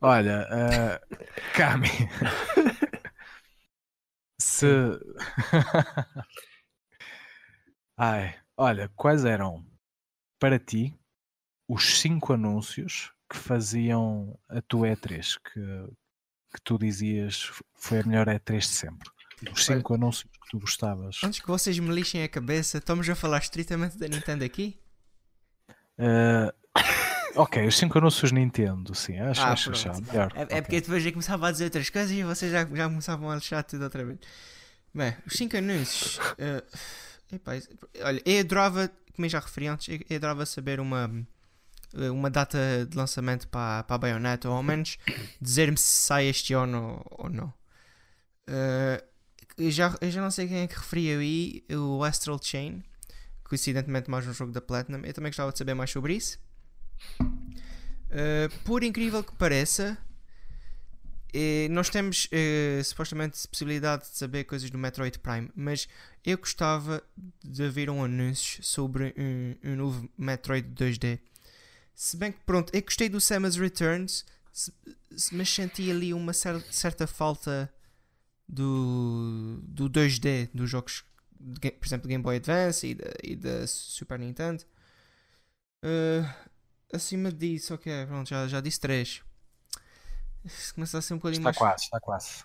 olha, 0.00 0.46
eh, 0.50 1.00
Cami, 1.54 1.88
se. 4.40 4.66
Ai, 7.96 8.34
olha, 8.56 8.88
quais 8.96 9.24
eram 9.24 9.64
para 10.38 10.58
ti 10.58 10.98
os 11.68 12.00
cinco 12.00 12.32
anúncios 12.32 13.12
que 13.30 13.36
faziam 13.36 14.38
a 14.48 14.60
tua 14.62 14.88
E3 14.88 15.38
que, 15.38 15.60
que 16.52 16.60
tu 16.62 16.76
dizias 16.78 17.50
foi 17.74 18.00
a 18.00 18.04
melhor 18.04 18.26
E3 18.28 18.58
de 18.60 18.66
sempre? 18.66 19.10
Os 19.42 19.68
Olha- 19.68 19.78
cinco 19.78 19.94
anúncios 19.94 20.30
que 20.32 20.50
tu 20.50 20.58
gostavas. 20.58 21.20
Antes 21.22 21.40
que 21.40 21.46
vocês 21.46 21.78
me 21.78 21.92
lixem 21.94 22.22
a 22.22 22.28
cabeça, 22.28 22.78
estamos 22.78 23.08
a 23.08 23.14
falar 23.14 23.38
estritamente 23.38 23.98
da 23.98 24.08
Nintendo 24.08 24.44
aqui? 24.44 24.78
Eh, 25.98 26.54
ok, 27.36 27.66
os 27.66 27.76
cinco 27.76 27.98
anúncios 27.98 28.32
Nintendo, 28.32 28.94
sim, 28.94 29.18
acho, 29.18 29.40
Ah, 29.42 29.52
acho 29.52 29.74
já 29.74 29.92
melhor. 29.92 30.32
É, 30.34 30.40
é 30.40 30.44
ok. 30.44 30.62
porque 30.62 30.80
depois 30.80 31.04
eu 31.04 31.12
começava 31.12 31.48
a 31.48 31.52
dizer 31.52 31.64
outras 31.64 31.90
coisas 31.90 32.10
e 32.12 32.22
vocês 32.22 32.50
já, 32.52 32.64
já 32.64 32.88
começavam 32.88 33.30
a 33.30 33.34
lixar 33.34 33.64
tudo 33.64 33.82
outra 33.84 34.04
vez. 34.04 34.18
Bem, 34.94 35.14
os 35.26 35.34
5 35.34 35.56
anúncios. 35.56 36.18
epá, 37.32 37.56
isso- 37.56 37.68
olha, 38.02 38.22
eu 38.24 38.40
adorava, 38.40 38.90
como 39.14 39.26
eu 39.26 39.30
já 39.30 39.40
referi 39.40 39.66
antes, 39.66 39.88
eu, 40.08 40.16
adorava 40.16 40.46
saber 40.46 40.78
uma, 40.80 41.10
eh, 41.94 42.10
uma 42.10 42.30
data 42.30 42.86
de 42.88 42.96
lançamento 42.96 43.48
para, 43.48 43.82
para 43.82 43.96
a 43.96 43.98
Bayonetta, 43.98 44.48
ou 44.48 44.54
ao 44.56 44.62
menos 44.62 44.96
dizer-me 45.40 45.76
se 45.76 45.86
sai 46.06 46.26
este 46.26 46.54
ano 46.54 47.04
ou, 47.10 47.24
ou 47.24 47.30
não. 47.30 47.52
Eh, 48.46 49.04
eu, 49.56 49.70
já, 49.70 49.96
eu 50.00 50.10
já 50.10 50.20
não 50.20 50.30
sei 50.30 50.48
quem 50.48 50.58
é 50.58 50.66
que 50.66 50.74
referia 50.76 51.18
aí, 51.18 51.64
o 51.70 52.02
Astral 52.04 52.40
Chain, 52.42 52.82
coincidentemente 53.44 54.10
mais 54.10 54.26
um 54.26 54.32
jogo 54.32 54.52
da 54.52 54.60
Platinum. 54.60 55.02
Eu 55.04 55.12
também 55.14 55.30
gostava 55.30 55.52
de 55.52 55.58
saber 55.58 55.74
mais 55.74 55.90
sobre 55.90 56.14
isso. 56.14 56.38
Uh, 57.20 58.48
por 58.64 58.84
incrível 58.84 59.22
que 59.24 59.34
pareça, 59.34 59.98
eh, 61.32 61.66
nós 61.68 61.90
temos 61.90 62.28
eh, 62.30 62.80
supostamente 62.84 63.48
possibilidade 63.48 64.04
de 64.08 64.16
saber 64.16 64.44
coisas 64.44 64.70
do 64.70 64.78
Metroid 64.78 65.18
Prime, 65.18 65.50
mas 65.56 65.88
eu 66.24 66.38
gostava 66.38 67.02
de 67.42 67.68
ver 67.70 67.90
um 67.90 68.04
anúncio 68.04 68.62
sobre 68.62 69.12
um, 69.18 69.56
um 69.72 69.74
novo 69.76 70.08
Metroid 70.16 70.68
2D. 70.68 71.18
Se 71.92 72.16
bem 72.16 72.30
que, 72.30 72.38
pronto, 72.46 72.72
eu 72.72 72.80
gostei 72.82 73.08
do 73.08 73.20
Samus 73.20 73.56
Returns, 73.56 74.24
se- 74.52 74.72
se- 75.16 75.34
mas 75.34 75.48
senti 75.48 75.90
ali 75.90 76.14
uma 76.14 76.32
cer- 76.32 76.62
certa 76.70 77.04
falta 77.08 77.68
do, 78.48 79.60
do 79.62 79.88
2D 79.88 80.50
dos 80.52 80.70
jogos, 80.70 81.04
de 81.38 81.70
por 81.72 81.86
exemplo, 81.86 82.08
Game 82.08 82.22
Boy 82.22 82.36
Advance 82.36 82.86
e 82.86 82.94
da, 82.94 83.10
e 83.22 83.36
da 83.36 83.66
Super 83.66 84.18
Nintendo. 84.18 84.64
Uh, 85.84 86.26
acima 86.92 87.30
disso, 87.30 87.74
ok, 87.74 88.06
pronto, 88.06 88.28
já, 88.28 88.46
já 88.46 88.60
disse 88.60 88.80
3. 88.80 89.22
Começa 90.74 90.98
a 90.98 91.02
ser 91.02 91.14
um 91.14 91.18
bocadinho 91.18 91.40
Está 91.40 91.48
mais. 91.48 91.56
quase, 91.56 91.84
está 91.84 92.00
quase. 92.00 92.44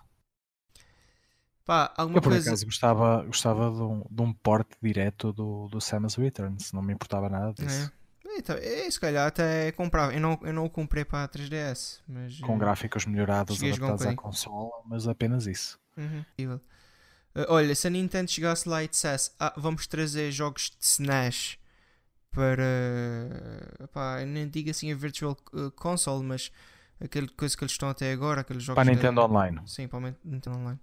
Pá, 1.65 1.93
alguma 1.95 2.17
Eu 2.17 2.21
por 2.21 2.31
coisa. 2.31 2.49
acaso 2.49 2.65
gostava, 2.65 3.23
gostava 3.26 3.69
de, 3.69 3.81
um, 3.81 4.03
de 4.09 4.21
um 4.21 4.34
porte 4.34 4.76
direto 4.81 5.31
do, 5.31 5.67
do 5.67 5.80
Samus 5.80 6.15
Returns, 6.15 6.71
não 6.73 6.81
me 6.81 6.93
importava 6.93 7.30
nada 7.30 7.53
disso. 7.53 7.91
É. 7.95 7.99
Então, 8.38 8.55
é, 8.55 8.89
se 8.89 8.99
calhar 8.99 9.27
até 9.27 9.71
comprava. 9.73 10.13
Eu 10.13 10.19
não, 10.21 10.39
eu 10.43 10.53
não 10.53 10.65
o 10.65 10.69
comprei 10.69 11.03
para 11.03 11.26
a 11.26 11.27
3DS, 11.27 11.99
mas. 12.07 12.39
Com 12.39 12.55
eh, 12.55 12.59
gráficos 12.59 13.05
melhorados 13.05 13.57
cheguei 13.57 13.73
adaptados 13.73 14.05
à 14.05 14.15
consola, 14.15 14.71
mas 14.85 15.07
apenas 15.07 15.45
isso. 15.45 15.80
Uhum. 15.99 16.55
Uh, 16.55 17.45
olha, 17.49 17.76
se 17.76 17.85
a 17.88 17.89
Nintendo 17.89 18.31
chegasse 18.31 18.67
lá 18.67 18.84
e 18.84 18.88
dissesse 18.88 19.31
ah, 19.39 19.53
vamos 19.57 19.85
trazer 19.85 20.31
jogos 20.31 20.71
de 20.71 20.77
SNES 20.85 21.57
para 22.31 23.88
pá, 23.93 24.21
eu 24.21 24.27
nem 24.27 24.47
digo 24.47 24.69
assim 24.69 24.91
a 24.91 24.95
Virtual 24.95 25.38
uh, 25.53 25.71
Console, 25.71 26.23
mas 26.23 26.51
aquele 26.99 27.27
coisa 27.27 27.55
que 27.55 27.63
eles 27.63 27.71
estão 27.73 27.89
até 27.89 28.11
agora, 28.11 28.41
aqueles 28.41 28.63
jogos 28.63 28.81
Para 28.81 28.91
a 28.91 28.95
Nintendo 28.95 29.21
Online. 29.21 29.61
Sim, 29.65 29.88
para 29.88 29.99
o 29.99 30.15
Nintendo 30.23 30.57
Online. 30.57 30.80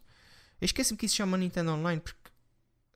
Eu 0.60 0.64
esqueci-me 0.66 0.97
que 0.98 1.06
isso 1.06 1.12
se 1.14 1.18
chama 1.18 1.36
Nintendo 1.36 1.72
Online 1.72 2.01
porque 2.01 2.30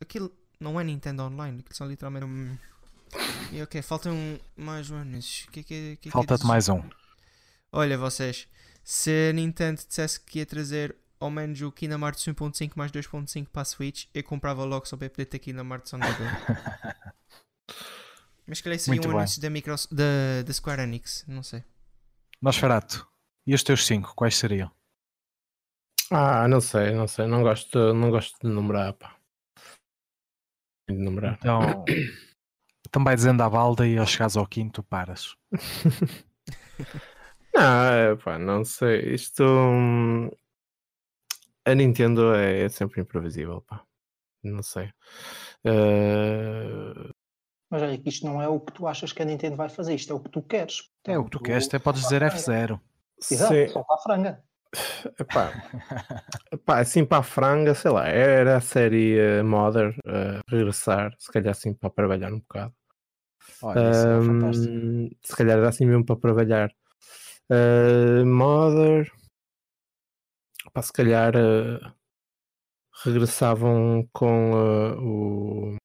aquilo 0.01 0.33
não 0.59 0.81
é 0.81 0.85
Nintendo 0.85 1.23
Online, 1.25 1.61
aquilo 1.61 1.75
são 1.77 1.89
literalmente. 1.89 2.27
um- 2.27 2.57
E 3.53 3.63
ok, 3.63 3.83
faltam 3.83 4.41
mais 4.57 4.91
um 4.91 4.97
anúncio. 4.97 5.51
Que 5.51 5.61
é 5.61 5.63
que, 5.63 5.69
que, 5.69 5.93
é 5.93 5.97
que 5.97 6.09
é 6.09 6.13
Falta-te 6.13 6.47
mais 6.47 6.69
um. 6.69 6.83
Olha 7.73 7.97
vocês, 7.99 8.49
se 8.83 9.31
a 9.31 9.33
Nintendo 9.33 9.83
dissesse 9.87 10.21
que 10.21 10.39
ia 10.39 10.47
trazer 10.47 10.97
ao 11.21 11.31
menos 11.31 11.61
o 11.61 11.71
Kingdom 11.71 12.05
Hearts 12.05 12.25
1.5 12.25 12.73
mais 12.75 12.91
2.5 12.91 13.49
para 13.53 13.63
a 13.63 13.65
Switch, 13.65 14.07
eu 14.15 14.25
comprava 14.25 14.65
logo 14.65 14.87
só 14.87 14.97
para 14.97 15.11
poder 15.11 15.27
ter 15.27 15.39
Kingdom 15.39 15.69
Hearts 15.69 15.93
on 15.93 16.01
the 16.01 16.07
go. 16.09 16.25
Mas 18.47 18.59
se 18.59 18.65
calhar 18.65 18.79
seria 18.81 19.01
um 19.01 19.17
anúncio 19.17 19.41
da, 19.41 19.51
Micros, 19.51 19.87
da, 19.93 20.43
da 20.45 20.53
Square 20.53 20.83
Enix, 20.83 21.25
não 21.29 21.43
sei. 21.43 21.63
Nosferato, 22.43 23.07
e 23.47 23.55
os 23.55 23.63
teus 23.63 23.87
cinco, 23.87 24.15
quais 24.17 24.37
seriam? 24.37 24.73
Ah, 26.11 26.49
não 26.49 26.61
sei, 26.61 26.93
não 26.93 27.07
sei. 27.07 27.27
Não 27.27 27.43
gosto, 27.43 27.95
não 27.95 28.11
gosto 28.11 28.37
de 28.43 28.53
numerar, 28.53 28.93
pá. 28.95 29.15
De 30.89 30.97
numerar. 30.97 31.39
Então, 31.39 31.85
então 32.89 33.05
vai 33.05 33.15
dizendo 33.15 33.41
à 33.43 33.49
balda 33.49 33.87
e 33.87 33.97
ao 33.97 34.07
chegares 34.07 34.37
ao 34.37 34.47
quinto 34.47 34.83
paras. 34.83 35.37
Não, 37.53 38.17
pá, 38.25 38.39
não 38.39 38.65
sei. 38.65 39.13
Isto. 39.13 39.43
A 41.65 41.75
Nintendo 41.75 42.35
é, 42.35 42.63
é 42.63 42.69
sempre 42.69 43.01
imprevisível, 43.01 43.61
pá. 43.63 43.83
Não 44.43 44.63
sei. 44.63 44.91
Eh, 45.65 47.11
Mas 47.71 47.83
olha 47.83 47.99
que 47.99 48.09
isto 48.09 48.27
não 48.27 48.41
é 48.41 48.49
o 48.49 48.59
que 48.59 48.73
tu 48.73 48.87
achas 48.87 49.13
que 49.13 49.23
a 49.23 49.25
Nintendo 49.25 49.57
vai 49.57 49.69
fazer, 49.69 49.95
isto 49.95 50.13
é 50.13 50.17
o 50.17 50.21
que 50.21 50.31
tu 50.31 50.43
queres. 50.43 50.91
É 51.07 51.19
o 51.19 51.25
que 51.25 51.31
tu 51.31 51.41
queres, 51.41 51.67
até 51.67 51.79
podes 51.79 52.03
dizer 52.03 52.25
a 52.25 52.31
franga. 52.31 52.77
F0. 52.77 52.81
Exato, 53.31 53.55
sim, 53.55 53.69
solta 53.69 53.95
a 53.95 53.99
franga. 53.99 54.43
epá, 55.19 55.53
epá, 56.53 56.79
assim 56.79 57.05
para 57.05 57.19
a 57.19 57.23
franga, 57.23 57.75
sei 57.75 57.91
lá, 57.91 58.09
era 58.09 58.57
a 58.57 58.61
série 58.61 59.19
eh, 59.19 59.43
Mother 59.43 59.95
eh, 60.07 60.41
regressar, 60.49 61.13
se 61.19 61.31
calhar 61.31 61.51
assim 61.51 61.75
para 61.75 61.91
trabalhar 61.91 62.33
um 62.33 62.39
bocado. 62.39 62.73
Olha, 63.63 63.91
isso 63.91 64.07
é 64.07 65.27
se 65.27 65.37
calhar 65.37 65.59
era 65.59 65.69
assim 65.69 65.85
mesmo 65.85 66.05
para 66.05 66.17
trabalhar. 66.17 66.71
Uh, 67.51 68.25
Mother. 68.25 69.11
Pá, 70.73 70.83
se 70.83 70.93
calhar 70.93 71.35
uh, 71.37 71.95
regressavam 73.05 74.09
com 74.13 74.53
uh, 74.53 75.75
o. 75.75 75.77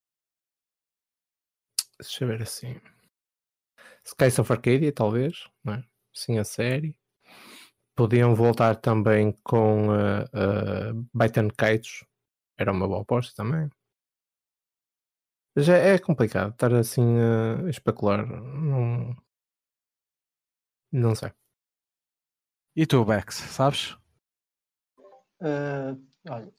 Deixa 2.00 2.24
eu 2.24 2.28
ver 2.28 2.42
assim. 2.44 2.80
Skies 4.04 4.38
of 4.40 4.52
Arcadia, 4.52 4.92
talvez, 4.94 5.48
não 5.64 5.74
é? 5.74 5.84
Sim, 6.14 6.38
a 6.38 6.44
série. 6.44 6.96
Podiam 7.96 8.36
voltar 8.36 8.76
também 8.76 9.32
com 9.44 9.88
uh, 9.90 10.24
uh, 10.26 11.08
Baitan 11.14 11.48
Kites, 11.50 12.06
era 12.58 12.72
uma 12.72 12.88
boa 12.88 13.02
aposta 13.02 13.34
também. 13.36 13.70
Já 15.58 15.78
é 15.78 15.98
complicado 15.98 16.52
estar 16.52 16.74
assim 16.74 17.18
a 17.66 17.70
especular. 17.70 18.28
Não, 18.28 19.16
não 20.92 21.16
sei. 21.16 21.32
E 22.76 22.86
tu, 22.86 23.06
Bex, 23.06 23.36
sabes? 23.36 23.98
Uh, 25.42 26.02
olha, 26.30 26.54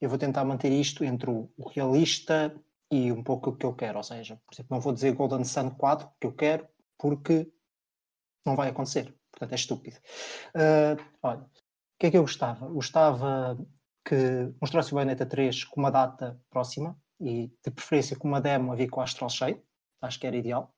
eu 0.00 0.08
vou 0.08 0.18
tentar 0.18 0.44
manter 0.44 0.72
isto 0.72 1.04
entre 1.04 1.30
o, 1.30 1.50
o 1.56 1.68
realista 1.68 2.54
e 2.90 3.10
um 3.12 3.22
pouco 3.22 3.50
o 3.50 3.56
que 3.56 3.66
eu 3.66 3.74
quero. 3.74 3.98
Ou 3.98 4.04
seja, 4.04 4.40
por 4.46 4.54
exemplo, 4.54 4.74
não 4.74 4.80
vou 4.80 4.92
dizer 4.92 5.14
Golden 5.14 5.44
Sun 5.44 5.70
4 5.70 6.08
que 6.20 6.26
eu 6.26 6.32
quero, 6.32 6.68
porque 6.98 7.50
não 8.44 8.56
vai 8.56 8.68
acontecer. 8.68 9.14
Portanto, 9.30 9.52
é 9.52 9.54
estúpido. 9.54 9.96
Uh, 10.54 11.02
olha, 11.22 11.40
o 11.40 11.50
que 11.98 12.06
é 12.06 12.10
que 12.10 12.16
eu 12.16 12.22
gostava? 12.22 12.68
Gostava 12.68 13.58
que 14.04 14.52
mostrasse 14.60 14.92
o 14.92 14.96
Bayonetta 14.96 15.26
3 15.26 15.64
com 15.64 15.80
uma 15.80 15.90
data 15.90 16.40
próxima 16.50 16.96
e 17.20 17.48
de 17.64 17.70
preferência 17.70 18.16
com 18.16 18.28
uma 18.28 18.40
demo 18.40 18.72
a 18.72 18.76
vir 18.76 18.88
com 18.90 19.00
o 19.00 19.02
Astral 19.02 19.30
Shade. 19.30 19.62
Acho 20.00 20.20
que 20.20 20.26
era 20.26 20.36
ideal. 20.36 20.74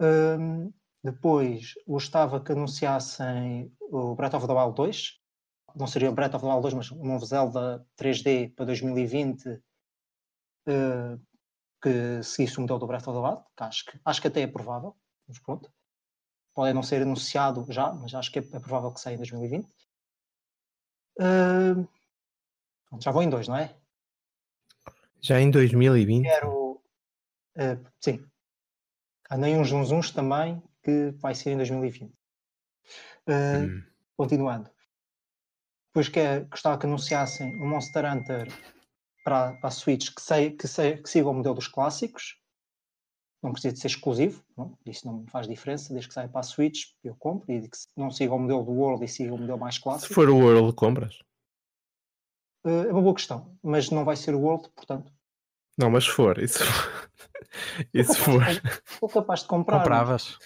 Um, 0.00 0.72
depois 1.02 1.74
gostava 1.86 2.40
que 2.40 2.52
anunciassem 2.52 3.72
o 3.80 4.14
Breath 4.14 4.34
of 4.34 4.46
the 4.46 4.52
Wild 4.52 4.74
2. 4.74 5.19
Não 5.76 5.86
seria 5.86 6.10
o 6.10 6.14
Breath 6.14 6.34
of 6.34 6.44
the 6.44 6.50
Wild 6.50 6.62
2, 6.62 6.74
mas 6.74 6.92
um 6.92 7.04
novo 7.04 7.24
Zelda 7.24 7.86
3D 7.96 8.54
para 8.54 8.66
2020 8.66 9.48
uh, 9.48 11.20
que 11.82 12.22
seguisse 12.22 12.58
o 12.58 12.60
modelo 12.60 12.78
do 12.78 12.86
Breath 12.86 13.08
of 13.08 13.18
the 13.18 13.26
Wild, 13.26 13.44
que 13.56 13.62
acho, 13.62 13.84
que 13.86 14.00
acho 14.04 14.20
que 14.20 14.28
até 14.28 14.42
é 14.42 14.46
provável, 14.46 14.96
mas 15.26 15.38
pronto. 15.38 15.72
Pode 16.54 16.72
não 16.74 16.82
ser 16.82 17.02
anunciado 17.02 17.64
já, 17.70 17.92
mas 17.92 18.14
acho 18.14 18.30
que 18.30 18.38
é, 18.38 18.42
é 18.42 18.60
provável 18.60 18.92
que 18.92 19.00
saia 19.00 19.14
em 19.14 19.18
2020. 19.18 19.66
Uh, 21.18 21.88
já 23.00 23.10
vou 23.10 23.22
em 23.22 23.30
dois, 23.30 23.46
não 23.48 23.56
é? 23.56 23.74
Já 25.20 25.40
em 25.40 25.50
2020? 25.50 26.24
Quero. 26.24 26.82
Uh, 27.56 27.86
sim. 28.00 28.26
Há 29.28 29.36
nem 29.36 29.58
uns 29.58 29.70
uns 29.70 29.92
uns 29.92 30.10
também 30.10 30.62
que 30.82 31.10
vai 31.12 31.34
ser 31.34 31.50
em 31.50 31.56
2020. 31.56 32.10
Uh, 32.10 32.12
hum. 33.28 33.82
Continuando. 34.16 34.70
Depois 35.90 36.08
que 36.08 36.20
é, 36.20 36.40
gostava 36.40 36.78
que 36.78 36.86
anunciassem 36.86 37.54
o 37.56 37.66
Monster 37.66 38.04
Hunter 38.04 38.48
para, 39.24 39.54
para 39.54 39.68
a 39.68 39.70
Switch 39.72 40.14
que, 40.14 40.22
sei, 40.22 40.50
que, 40.52 40.68
sei, 40.68 40.96
que 40.98 41.10
siga 41.10 41.28
o 41.28 41.34
modelo 41.34 41.56
dos 41.56 41.66
clássicos. 41.66 42.38
Não 43.42 43.52
precisa 43.52 43.72
de 43.72 43.80
ser 43.80 43.88
exclusivo, 43.88 44.44
não? 44.56 44.78
isso 44.86 45.06
não 45.06 45.26
faz 45.26 45.48
diferença. 45.48 45.92
Desde 45.92 46.08
que 46.08 46.14
saia 46.14 46.28
para 46.28 46.40
a 46.40 46.44
Switch, 46.44 46.90
eu 47.02 47.16
compro. 47.16 47.50
E 47.50 47.60
que 47.60 47.76
não 47.96 48.10
siga 48.10 48.34
o 48.34 48.38
modelo 48.38 48.62
do 48.62 48.70
World 48.70 49.04
e 49.04 49.08
siga 49.08 49.34
o 49.34 49.38
modelo 49.38 49.58
mais 49.58 49.78
clássico. 49.78 50.08
Se 50.08 50.14
for 50.14 50.28
o 50.28 50.36
World, 50.36 50.72
compras? 50.74 51.18
Uh, 52.64 52.86
é 52.88 52.92
uma 52.92 53.02
boa 53.02 53.14
questão, 53.14 53.58
mas 53.62 53.90
não 53.90 54.04
vai 54.04 54.14
ser 54.14 54.34
o 54.34 54.40
World, 54.40 54.68
portanto. 54.76 55.10
Não, 55.78 55.90
mas 55.90 56.04
se 56.04 56.10
for, 56.10 56.38
isso, 56.38 56.58
isso 57.94 58.14
for. 58.16 58.42
Sou 59.00 59.08
capaz 59.08 59.40
de 59.40 59.46
comprar. 59.46 59.78
Compravas. 59.78 60.38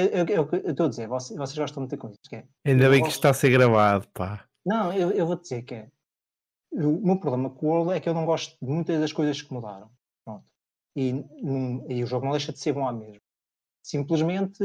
Eu, 0.00 0.26
eu, 0.26 0.70
estou 0.70 0.86
a 0.86 0.88
dizer, 0.88 1.08
vocês, 1.08 1.38
vocês 1.38 1.58
gostam 1.58 1.82
de 1.82 1.88
muita 1.88 1.96
coisa. 1.96 2.16
Que 2.28 2.36
é, 2.36 2.44
Ainda 2.64 2.90
bem 2.90 3.00
gosto... 3.00 3.12
que 3.12 3.16
está 3.18 3.30
a 3.30 3.34
ser 3.34 3.50
gravado, 3.50 4.06
pá. 4.12 4.46
Não, 4.64 4.92
eu, 4.92 5.10
eu 5.10 5.26
vou 5.26 5.36
dizer 5.36 5.62
que 5.62 5.74
é. 5.74 5.90
O 6.72 7.06
meu 7.06 7.18
problema 7.18 7.48
com 7.50 7.66
o 7.66 7.70
World 7.70 7.92
é 7.92 8.00
que 8.00 8.08
eu 8.08 8.14
não 8.14 8.26
gosto 8.26 8.56
de 8.60 8.70
muitas 8.70 9.00
das 9.00 9.12
coisas 9.12 9.40
que 9.40 9.52
mudaram. 9.52 9.90
Pronto. 10.24 10.44
E, 10.94 11.24
e 11.88 12.02
o 12.02 12.06
jogo 12.06 12.26
não 12.26 12.32
deixa 12.32 12.52
de 12.52 12.58
ser 12.58 12.72
bom 12.72 12.86
à 12.86 12.92
mesma. 12.92 13.20
Simplesmente 13.82 14.58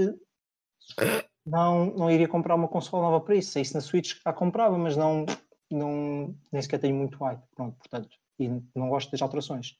não, 1.45 1.86
não 1.86 2.12
iria 2.12 2.28
comprar 2.28 2.56
uma 2.56 2.68
console 2.68 3.03
nova 3.03 3.22
para 3.22 3.36
isso. 3.36 3.52
Se 3.52 3.62
isso 3.62 3.74
na 3.74 3.82
Switch 3.82 4.16
já 4.24 4.34
comprava, 4.34 4.78
mas 4.78 4.98
não, 4.98 5.26
não 5.70 6.36
nem 6.52 6.62
sequer 6.62 6.80
tenho 6.80 6.95
muito 6.95 7.18
hype. 7.20 7.41
Pronto, 7.56 7.78
portanto, 7.78 8.10
e 8.40 8.49
não 8.76 8.90
gosto 8.90 9.12
das 9.12 9.22
alterações. 9.22 9.78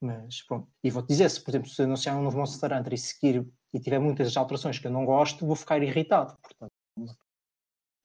Mas 0.00 0.42
pronto, 0.42 0.68
e 0.82 0.90
vou-te 0.90 1.08
dizer, 1.08 1.30
se 1.30 1.42
por 1.42 1.50
exemplo 1.50 1.68
se 1.68 1.82
anunciar 1.82 2.16
um 2.16 2.22
novo 2.22 2.36
Monster 2.36 2.72
Hunter 2.72 2.92
e 2.92 2.98
seguir 2.98 3.46
e 3.72 3.80
tiver 3.80 3.98
muitas 3.98 4.36
alterações 4.36 4.78
que 4.78 4.86
eu 4.86 4.90
não 4.90 5.04
gosto, 5.04 5.46
vou 5.46 5.56
ficar 5.56 5.82
irritado. 5.82 6.36
Portanto, 6.42 6.72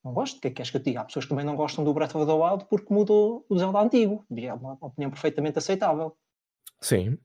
não 0.03 0.13
gosto. 0.13 0.37
O 0.37 0.41
que 0.41 0.47
é 0.47 0.49
que 0.49 0.55
queres 0.57 0.71
que 0.71 0.77
eu 0.77 0.81
diga? 0.81 1.01
Há 1.01 1.05
pessoas 1.05 1.25
que 1.25 1.29
também 1.29 1.45
não 1.45 1.55
gostam 1.55 1.83
do 1.83 1.93
Breath 1.93 2.15
of 2.15 2.25
the 2.25 2.31
Wild 2.31 2.65
porque 2.69 2.93
mudou 2.93 3.45
o 3.49 3.57
Zelda 3.57 3.79
antigo. 3.79 4.25
E 4.31 4.45
é 4.45 4.53
uma 4.53 4.77
opinião 4.81 5.11
perfeitamente 5.11 5.59
aceitável. 5.59 6.17
Sim. 6.81 7.17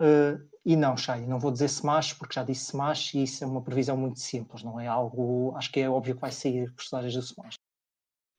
Uh, 0.00 0.48
e 0.64 0.76
não, 0.76 0.96
Shai, 0.96 1.26
não 1.26 1.40
vou 1.40 1.50
dizer 1.50 1.64
Smash 1.66 2.12
porque 2.12 2.34
já 2.34 2.44
disse 2.44 2.66
Smash 2.66 3.14
e 3.14 3.24
isso 3.24 3.42
é 3.42 3.46
uma 3.46 3.62
previsão 3.62 3.96
muito 3.96 4.20
simples, 4.20 4.62
não 4.62 4.78
é 4.78 4.86
algo. 4.86 5.54
Acho 5.56 5.72
que 5.72 5.80
é 5.80 5.90
óbvio 5.90 6.14
que 6.14 6.20
vai 6.20 6.30
sair 6.30 6.72
personagens 6.74 7.14
do 7.14 7.20
Smash. 7.20 7.54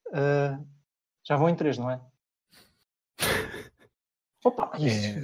Uh, 0.08 0.66
já 1.24 1.36
vou 1.36 1.48
em 1.48 1.54
três, 1.54 1.76
não 1.76 1.90
é? 1.90 2.00
Opa, 4.44 4.70
isso. 4.78 5.18
É. 5.18 5.22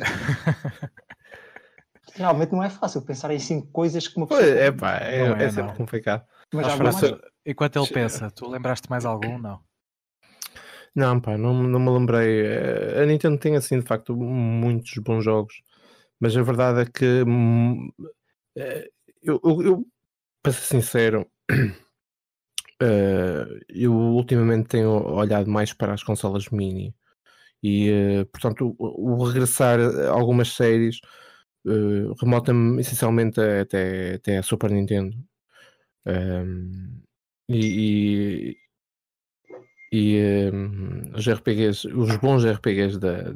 Realmente 2.14 2.52
não 2.52 2.62
é 2.62 2.70
fácil 2.70 3.02
pensar 3.02 3.30
em 3.30 3.38
cinco 3.38 3.66
coisas 3.68 4.08
que 4.08 4.16
uma 4.16 4.26
pessoa. 4.26 4.46
É 4.46 4.72
pá, 4.72 4.98
é, 4.98 5.20
é, 5.20 5.42
é 5.44 5.50
sempre 5.50 5.76
complicado. 5.76 6.24
Mas. 6.52 6.66
Enquanto 7.44 7.78
ele 7.78 7.88
pensa, 7.88 8.30
tu 8.30 8.48
lembraste 8.48 8.90
mais 8.90 9.04
algum? 9.04 9.38
Não. 9.38 9.60
Não, 10.94 11.20
pá, 11.20 11.36
não, 11.36 11.62
não 11.62 11.78
me 11.78 11.90
lembrei. 11.90 12.46
Eh, 12.46 13.02
a 13.02 13.06
Nintendo 13.06 13.38
tem 13.38 13.54
assim 13.54 13.78
de 13.78 13.86
facto 13.86 14.16
muitos 14.16 14.96
bons 14.98 15.22
jogos, 15.22 15.62
mas 16.18 16.34
a 16.36 16.42
verdade 16.42 16.80
é 16.80 16.86
que 16.86 17.22
hum, 17.22 17.92
eh, 18.56 18.88
eu, 19.22 19.38
eu, 19.44 19.62
eu 19.62 19.86
para 20.42 20.52
ser 20.52 20.62
sincero, 20.62 21.26
uh, 22.82 23.60
eu 23.68 23.92
ultimamente 23.92 24.68
tenho 24.68 24.90
olhado 24.90 25.50
mais 25.50 25.72
para 25.74 25.92
as 25.92 26.02
consolas 26.02 26.48
mini 26.48 26.94
e 27.62 27.90
uh, 27.90 28.26
portanto 28.26 28.74
o, 28.78 29.14
o, 29.14 29.24
regressar 29.24 29.80
a 29.80 30.10
algumas 30.10 30.48
séries 30.48 31.00
uh, 31.66 32.12
remota-me 32.20 32.80
essencialmente 32.80 33.40
até, 33.40 34.14
até 34.14 34.38
a 34.38 34.42
Super 34.42 34.70
Nintendo 34.70 35.16
um, 36.06 37.02
e, 37.48 38.56
e, 39.92 40.16
e 40.16 40.50
um, 40.52 41.12
os 41.16 41.28
RPGs, 41.28 41.86
os 41.88 42.16
bons 42.16 42.44
RPGs 42.44 42.98
da, 42.98 43.34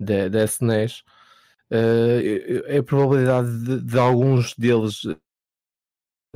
da, 0.00 0.28
da 0.28 0.44
SNES, 0.44 1.02
uh, 1.70 2.78
a 2.78 2.82
probabilidade 2.82 3.64
de, 3.64 3.80
de, 3.84 3.98
alguns 3.98 4.54
deles 4.54 5.02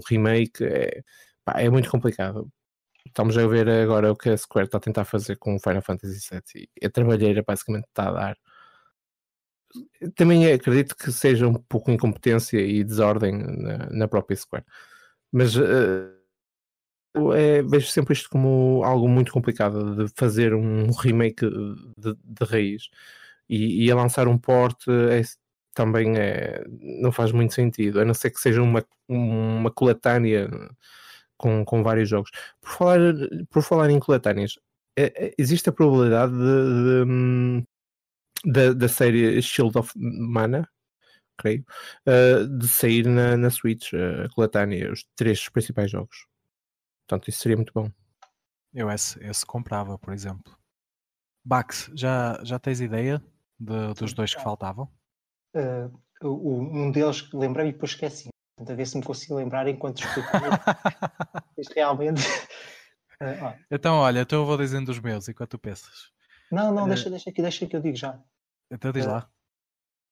remake 0.09 0.65
é, 0.65 1.03
pá, 1.45 1.61
é 1.61 1.69
muito 1.69 1.91
complicado. 1.91 2.51
Estamos 3.19 3.37
a 3.37 3.49
ver 3.49 3.69
agora 3.69 4.13
o 4.13 4.17
que 4.17 4.29
a 4.29 4.37
Square 4.37 4.67
está 4.67 4.79
a 4.79 4.81
tentar 4.81 5.05
fazer 5.05 5.35
com 5.39 5.57
o 5.57 5.59
Final 5.59 5.83
Fantasy 5.83 6.21
VII 6.31 6.71
e 6.81 6.87
a 6.87 6.89
trabalheira 6.89 7.43
basicamente 7.45 7.87
está 7.89 8.11
a 8.11 8.13
dar. 8.13 8.39
Também 10.15 10.53
acredito 10.53 10.95
que 10.95 11.11
seja 11.11 11.49
um 11.49 11.55
pouco 11.55 11.91
incompetência 11.91 12.61
e 12.61 12.85
desordem 12.85 13.37
na, 13.37 13.91
na 13.91 14.07
própria 14.07 14.37
Square. 14.37 14.65
Mas 15.33 15.57
uh, 15.57 16.13
é, 17.35 17.61
vejo 17.63 17.89
sempre 17.89 18.13
isto 18.13 18.31
como 18.31 18.85
algo 18.85 19.09
muito 19.09 19.33
complicado 19.33 19.97
de 20.07 20.13
fazer 20.15 20.55
um 20.55 20.93
remake 20.93 21.45
de, 21.99 22.15
de 22.23 22.45
raiz. 22.45 22.89
E, 23.49 23.85
e, 23.85 23.91
a 23.91 23.97
lançar 23.97 24.29
um 24.29 24.39
port 24.39 24.81
é, 24.89 25.23
também 25.75 26.17
é, 26.17 26.63
não 27.03 27.11
faz 27.11 27.33
muito 27.33 27.53
sentido, 27.53 28.01
a 28.01 28.05
não 28.05 28.15
ser 28.15 28.31
que 28.31 28.39
seja 28.39 28.63
uma, 28.63 28.85
uma 29.09 29.73
coletânea 29.73 30.49
com, 31.39 31.65
com 31.65 31.83
vários 31.83 32.09
jogos. 32.09 32.31
Por 32.61 32.71
falar, 32.71 33.01
por 33.51 33.63
falar 33.63 33.91
em 33.91 34.01
coletâneas, 34.01 34.59
é, 34.97 35.29
é 35.29 35.35
existe 35.39 35.69
a 35.71 35.73
probabilidade 35.73 36.33
de, 36.33 37.05
de, 38.45 38.53
de, 38.53 38.75
da 38.75 38.89
série 38.89 39.41
Shield 39.41 39.79
of 39.79 39.93
Mana 39.97 40.69
creio, 41.39 41.65
uh, 42.07 42.59
de 42.59 42.69
sair 42.69 43.07
na, 43.07 43.37
na 43.37 43.49
Switch, 43.49 43.93
uh, 43.93 44.25
a 44.25 44.29
coletânea, 44.35 44.93
os 44.93 45.05
três 45.17 45.49
principais 45.49 45.91
jogos. 45.91 46.27
Portanto, 47.07 47.29
isso 47.29 47.39
seria 47.39 47.57
muito 47.57 47.73
bom. 47.73 47.91
Eu 48.75 48.91
esse, 48.91 49.23
esse 49.25 49.47
comprava, 49.47 49.97
por 49.99 50.13
exemplo. 50.13 50.59
Bax, 51.45 51.91
já, 51.95 52.39
já 52.43 52.59
tens 52.59 52.81
ideia 52.81 53.25
de, 53.59 53.95
dos 53.95 54.13
dois 54.13 54.35
que 54.35 54.43
faltavam? 54.43 54.91
Uh, 55.55 56.29
um 56.29 56.91
deles 56.91 57.33
lembrei 57.33 57.69
e 57.69 57.73
depois 57.73 57.93
esqueci. 57.93 58.29
Portanto, 58.59 58.73
a 58.73 58.75
ver 58.75 58.87
se 58.87 58.97
me 58.97 59.05
consigo 59.05 59.37
lembrar 59.37 59.69
enquanto 59.69 60.01
explico. 60.03 60.29
Isto 61.57 61.75
realmente. 61.75 62.21
Uh, 63.23 63.55
então, 63.71 63.95
olha, 63.99 64.21
então 64.21 64.41
eu 64.41 64.47
vou 64.47 64.57
dizendo 64.57 64.89
os 64.89 64.99
meus 64.99 65.29
enquanto 65.29 65.51
tu 65.51 65.59
pensas. 65.59 66.11
Não, 66.51 66.75
não, 66.75 66.85
uh, 66.85 66.89
deixa, 66.89 67.09
deixa, 67.09 67.31
que, 67.31 67.41
deixa 67.41 67.67
que 67.67 67.77
eu 67.77 67.81
digo 67.81 67.97
já. 67.97 68.21
Então 68.69 68.91
diz 68.91 69.07
lá. 69.07 69.31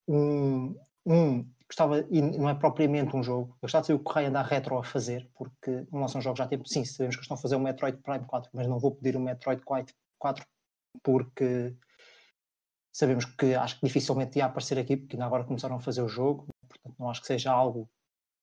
Um, 0.06 0.78
um 1.04 1.44
gostava, 1.68 2.06
e 2.08 2.22
não 2.22 2.48
é 2.48 2.54
propriamente 2.54 3.16
um 3.16 3.22
jogo, 3.24 3.50
eu 3.54 3.62
gostava 3.62 3.82
de 3.82 3.88
saber 3.88 4.00
o 4.00 4.04
que 4.04 4.12
Ryan 4.12 4.30
da 4.30 4.42
Retro 4.42 4.78
a 4.78 4.84
fazer, 4.84 5.28
porque 5.34 5.84
não 5.90 6.00
lançam 6.00 6.20
jogos 6.20 6.38
já 6.38 6.44
há 6.44 6.48
tempo. 6.48 6.68
Sim, 6.68 6.84
sabemos 6.84 7.16
que 7.16 7.22
estão 7.22 7.36
a 7.36 7.40
fazer 7.40 7.56
o 7.56 7.60
Metroid 7.60 7.98
Prime 7.98 8.24
4, 8.24 8.50
mas 8.54 8.68
não 8.68 8.78
vou 8.78 8.94
pedir 8.94 9.16
o 9.16 9.20
Metroid 9.20 9.60
4 9.64 9.92
porque 11.02 11.76
sabemos 12.92 13.24
que 13.24 13.54
acho 13.54 13.80
que 13.80 13.86
dificilmente 13.86 14.38
ia 14.38 14.46
aparecer 14.46 14.78
aqui, 14.78 14.96
porque 14.96 15.16
ainda 15.16 15.26
agora 15.26 15.44
começaram 15.44 15.76
a 15.76 15.80
fazer 15.80 16.02
o 16.02 16.08
jogo, 16.08 16.46
portanto 16.68 16.94
não 16.96 17.10
acho 17.10 17.20
que 17.20 17.26
seja 17.26 17.50
algo 17.50 17.90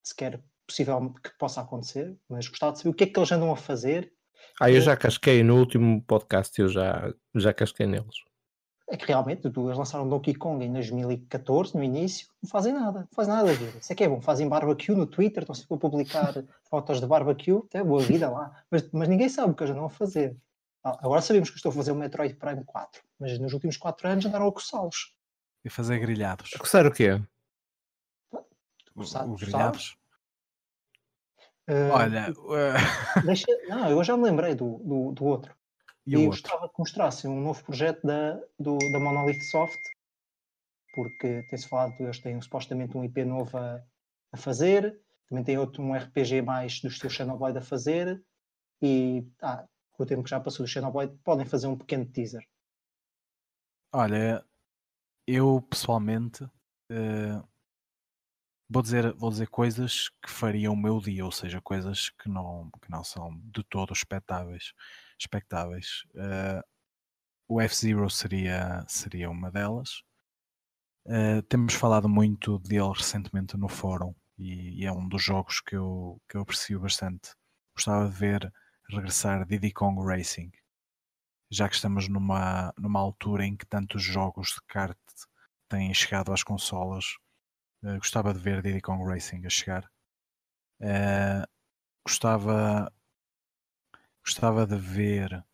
sequer 0.03 0.41
possível 0.67 1.13
que 1.23 1.37
possa 1.37 1.61
acontecer, 1.61 2.15
mas 2.29 2.47
gostava 2.47 2.73
de 2.73 2.79
saber 2.79 2.89
o 2.89 2.93
que 2.93 3.03
é 3.03 3.07
que 3.07 3.19
eles 3.19 3.31
andam 3.31 3.51
a 3.51 3.55
fazer. 3.55 4.11
Ah, 4.59 4.69
eu 4.69 4.81
já 4.81 4.95
casquei 4.95 5.43
no 5.43 5.57
último 5.57 6.01
podcast, 6.03 6.59
eu 6.59 6.67
já, 6.67 7.13
já 7.35 7.53
casquei 7.53 7.85
neles. 7.85 8.15
É 8.89 8.97
que 8.97 9.07
realmente, 9.07 9.47
eles 9.47 9.77
lançaram 9.77 10.07
Donkey 10.07 10.35
Kong 10.35 10.63
em 10.63 10.71
2014, 10.71 11.75
no 11.75 11.83
início, 11.83 12.27
não 12.41 12.49
fazem 12.49 12.73
nada, 12.73 12.99
não 12.99 13.07
fazem 13.15 13.33
nada 13.33 13.47
da 13.47 13.53
vida. 13.53 13.77
Isso 13.79 13.91
é 13.91 13.95
que 13.95 14.03
é 14.03 14.09
bom, 14.09 14.21
fazem 14.21 14.47
barbecue 14.47 14.93
no 14.93 15.07
Twitter, 15.07 15.43
estão 15.43 15.55
sempre 15.55 15.75
a 15.75 15.77
publicar 15.79 16.33
fotos 16.69 16.99
de 16.99 17.07
barbecue, 17.07 17.63
até 17.65 17.83
boa 17.83 18.01
vida 18.01 18.29
lá, 18.29 18.63
mas, 18.69 18.87
mas 18.91 19.07
ninguém 19.07 19.29
sabe 19.29 19.51
o 19.51 19.55
que 19.55 19.63
eles 19.63 19.71
andam 19.71 19.85
a 19.85 19.89
fazer. 19.89 20.35
Ah, 20.83 20.97
agora 21.01 21.21
sabemos 21.21 21.49
que 21.49 21.55
estou 21.55 21.71
a 21.71 21.75
fazer 21.75 21.91
o 21.91 21.95
Metroid 21.95 22.35
Prime 22.35 22.63
4, 22.65 23.01
mas 23.19 23.39
nos 23.39 23.53
últimos 23.53 23.77
4 23.77 24.07
anos 24.07 24.25
andaram 24.25 24.47
a 24.47 24.51
coçá-los. 24.51 25.13
E 25.63 25.69
fazer 25.69 25.97
grelhados. 25.99 26.51
A 26.55 26.59
coçar 26.59 26.85
o 26.85 26.91
quê? 26.91 27.21
O, 28.95 29.35
grelhados? 29.35 29.97
Uh, 31.67 31.91
Olha, 31.91 32.31
uh... 32.31 33.23
deixa... 33.25 33.45
não, 33.67 33.89
eu 33.89 34.03
já 34.03 34.17
me 34.17 34.23
lembrei 34.23 34.53
do, 34.53 34.77
do, 34.79 35.11
do 35.11 35.25
outro. 35.25 35.55
E, 36.05 36.15
e 36.15 36.25
gostava 36.25 36.67
que 36.67 36.75
mostrassem 36.77 37.29
um 37.29 37.41
novo 37.41 37.63
projeto 37.63 38.05
da, 38.05 38.35
do, 38.59 38.77
da 38.91 38.99
Monolith 38.99 39.41
Soft, 39.43 39.79
porque 40.93 41.43
tem-se 41.49 41.67
falado 41.67 41.95
que 41.95 42.03
eles 42.03 42.19
têm 42.19 42.39
supostamente 42.41 42.97
um 42.97 43.03
IP 43.03 43.23
novo 43.23 43.57
a, 43.57 43.81
a, 44.31 44.37
fazer, 44.37 44.99
também 45.27 45.43
tem 45.43 45.57
outro, 45.57 45.81
um 45.81 45.95
RPG 45.95 46.41
mais 46.41 46.81
do 46.81 46.89
estilo 46.89 47.09
Xenoblade 47.09 47.57
a 47.57 47.61
fazer, 47.61 48.21
e 48.81 49.25
ah, 49.41 49.65
com 49.93 50.03
o 50.03 50.05
tempo 50.05 50.23
que 50.23 50.29
já 50.29 50.39
passou 50.39 50.65
do 50.65 50.69
Xenoblade, 50.69 51.17
podem 51.23 51.45
fazer 51.45 51.67
um 51.67 51.77
pequeno 51.77 52.05
teaser. 52.05 52.45
Olha, 53.93 54.43
eu 55.25 55.61
pessoalmente 55.69 56.43
uh, 56.43 57.47
vou, 58.73 58.81
dizer, 58.81 59.13
vou 59.13 59.29
dizer 59.29 59.47
coisas 59.49 60.09
que 60.21 60.29
fariam 60.29 60.73
o 60.73 60.77
meu 60.77 60.99
dia, 60.99 61.23
ou 61.23 61.31
seja, 61.31 61.61
coisas 61.61 62.09
que 62.09 62.27
não, 62.27 62.69
que 62.81 62.89
não 62.89 63.03
são 63.03 63.39
de 63.45 63.63
todo 63.63 63.93
expectáveis. 63.93 64.73
expectáveis. 65.19 66.03
Uh, 66.15 66.63
o 67.47 67.61
F-Zero 67.61 68.09
seria, 68.09 68.83
seria 68.87 69.29
uma 69.29 69.51
delas. 69.51 70.01
Uh, 71.05 71.41
temos 71.43 71.75
falado 71.75 72.09
muito 72.09 72.57
dele 72.59 72.93
recentemente 72.95 73.57
no 73.57 73.67
fórum 73.67 74.15
e, 74.37 74.81
e, 74.81 74.85
é 74.85 74.91
um 74.91 75.07
dos 75.07 75.21
jogos 75.21 75.61
que 75.61 75.75
eu, 75.75 76.19
que 76.27 76.37
eu 76.37 76.41
aprecio 76.41 76.79
bastante. 76.79 77.31
Gostava 77.75 78.09
de 78.09 78.15
ver 78.15 78.51
regressar 78.89 79.45
Diddy 79.45 79.71
Kong 79.71 80.01
Racing, 80.03 80.51
já 81.51 81.69
que 81.69 81.75
estamos 81.75 82.07
numa, 82.07 82.73
numa 82.77 82.99
altura 82.99 83.45
em 83.45 83.55
que 83.55 83.65
tantos 83.65 84.01
jogos 84.01 84.49
de 84.55 84.61
kart 84.67 84.97
têm 85.69 85.93
chegado 85.93 86.33
às 86.33 86.43
consolas. 86.43 87.17
Uh, 87.83 87.97
gostava 87.97 88.33
de 88.33 88.39
ver 88.39 88.61
Diddy 88.61 88.81
Kong 88.81 89.03
Racing 89.03 89.45
a 89.45 89.49
chegar. 89.49 89.91
Uh, 90.79 91.45
gostava, 92.05 92.91
gostava 94.23 94.65
de 94.65 94.77
ver. 94.77 95.45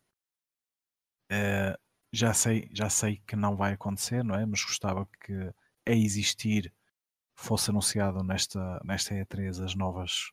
Uh, 1.30 1.76
já 2.12 2.32
sei, 2.32 2.68
já 2.72 2.88
sei 2.88 3.18
que 3.26 3.36
não 3.36 3.56
vai 3.56 3.72
acontecer, 3.72 4.22
não 4.24 4.34
é? 4.34 4.46
Mas 4.46 4.62
gostava 4.64 5.08
que 5.24 5.52
a 5.86 5.92
existir 5.92 6.72
fosse 7.34 7.70
anunciado 7.70 8.22
nesta, 8.22 8.80
nesta 8.84 9.14
E3 9.14 9.64
as 9.64 9.74
novas 9.74 10.30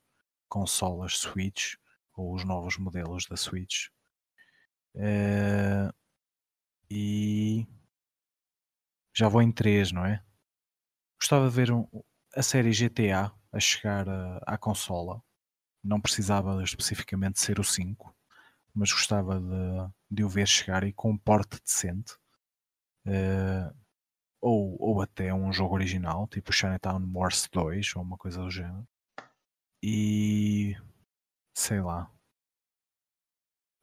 consolas 0.50 1.18
Switch 1.18 1.76
ou 2.14 2.34
os 2.34 2.44
novos 2.44 2.78
modelos 2.78 3.26
da 3.26 3.38
Switch. 3.38 3.88
Uh, 4.96 5.94
e 6.90 7.68
já 9.16 9.28
vou 9.28 9.42
em 9.42 9.52
3, 9.52 9.92
não 9.92 10.06
é? 10.06 10.24
Gostava 11.20 11.50
de 11.50 11.56
ver 11.56 11.72
um, 11.72 11.88
a 12.36 12.44
série 12.44 12.72
GTA 12.72 13.32
a 13.52 13.60
chegar 13.60 14.08
a, 14.08 14.38
à 14.46 14.58
consola. 14.58 15.22
Não 15.84 16.02
precisava 16.02 16.62
especificamente 16.64 17.40
ser 17.40 17.60
o 17.60 17.64
5, 17.64 18.16
mas 18.74 18.92
gostava 18.92 19.40
de, 19.40 19.94
de 20.12 20.24
o 20.24 20.30
ver 20.30 20.48
chegar 20.48 20.84
e 20.84 20.94
com 20.94 21.12
um 21.12 21.18
porte 21.18 21.60
decente. 21.64 22.14
Uh, 23.06 23.74
ou, 24.42 24.78
ou 24.80 25.02
até 25.02 25.34
um 25.34 25.52
jogo 25.52 25.74
original, 25.76 26.28
tipo 26.28 26.54
Chinatown 26.54 27.02
Wars 27.14 27.48
2 27.52 27.96
ou 27.96 28.04
uma 28.04 28.18
coisa 28.18 28.42
do 28.42 28.52
género. 28.52 28.88
E 29.82 30.76
sei 31.56 31.82
lá. 31.82 32.12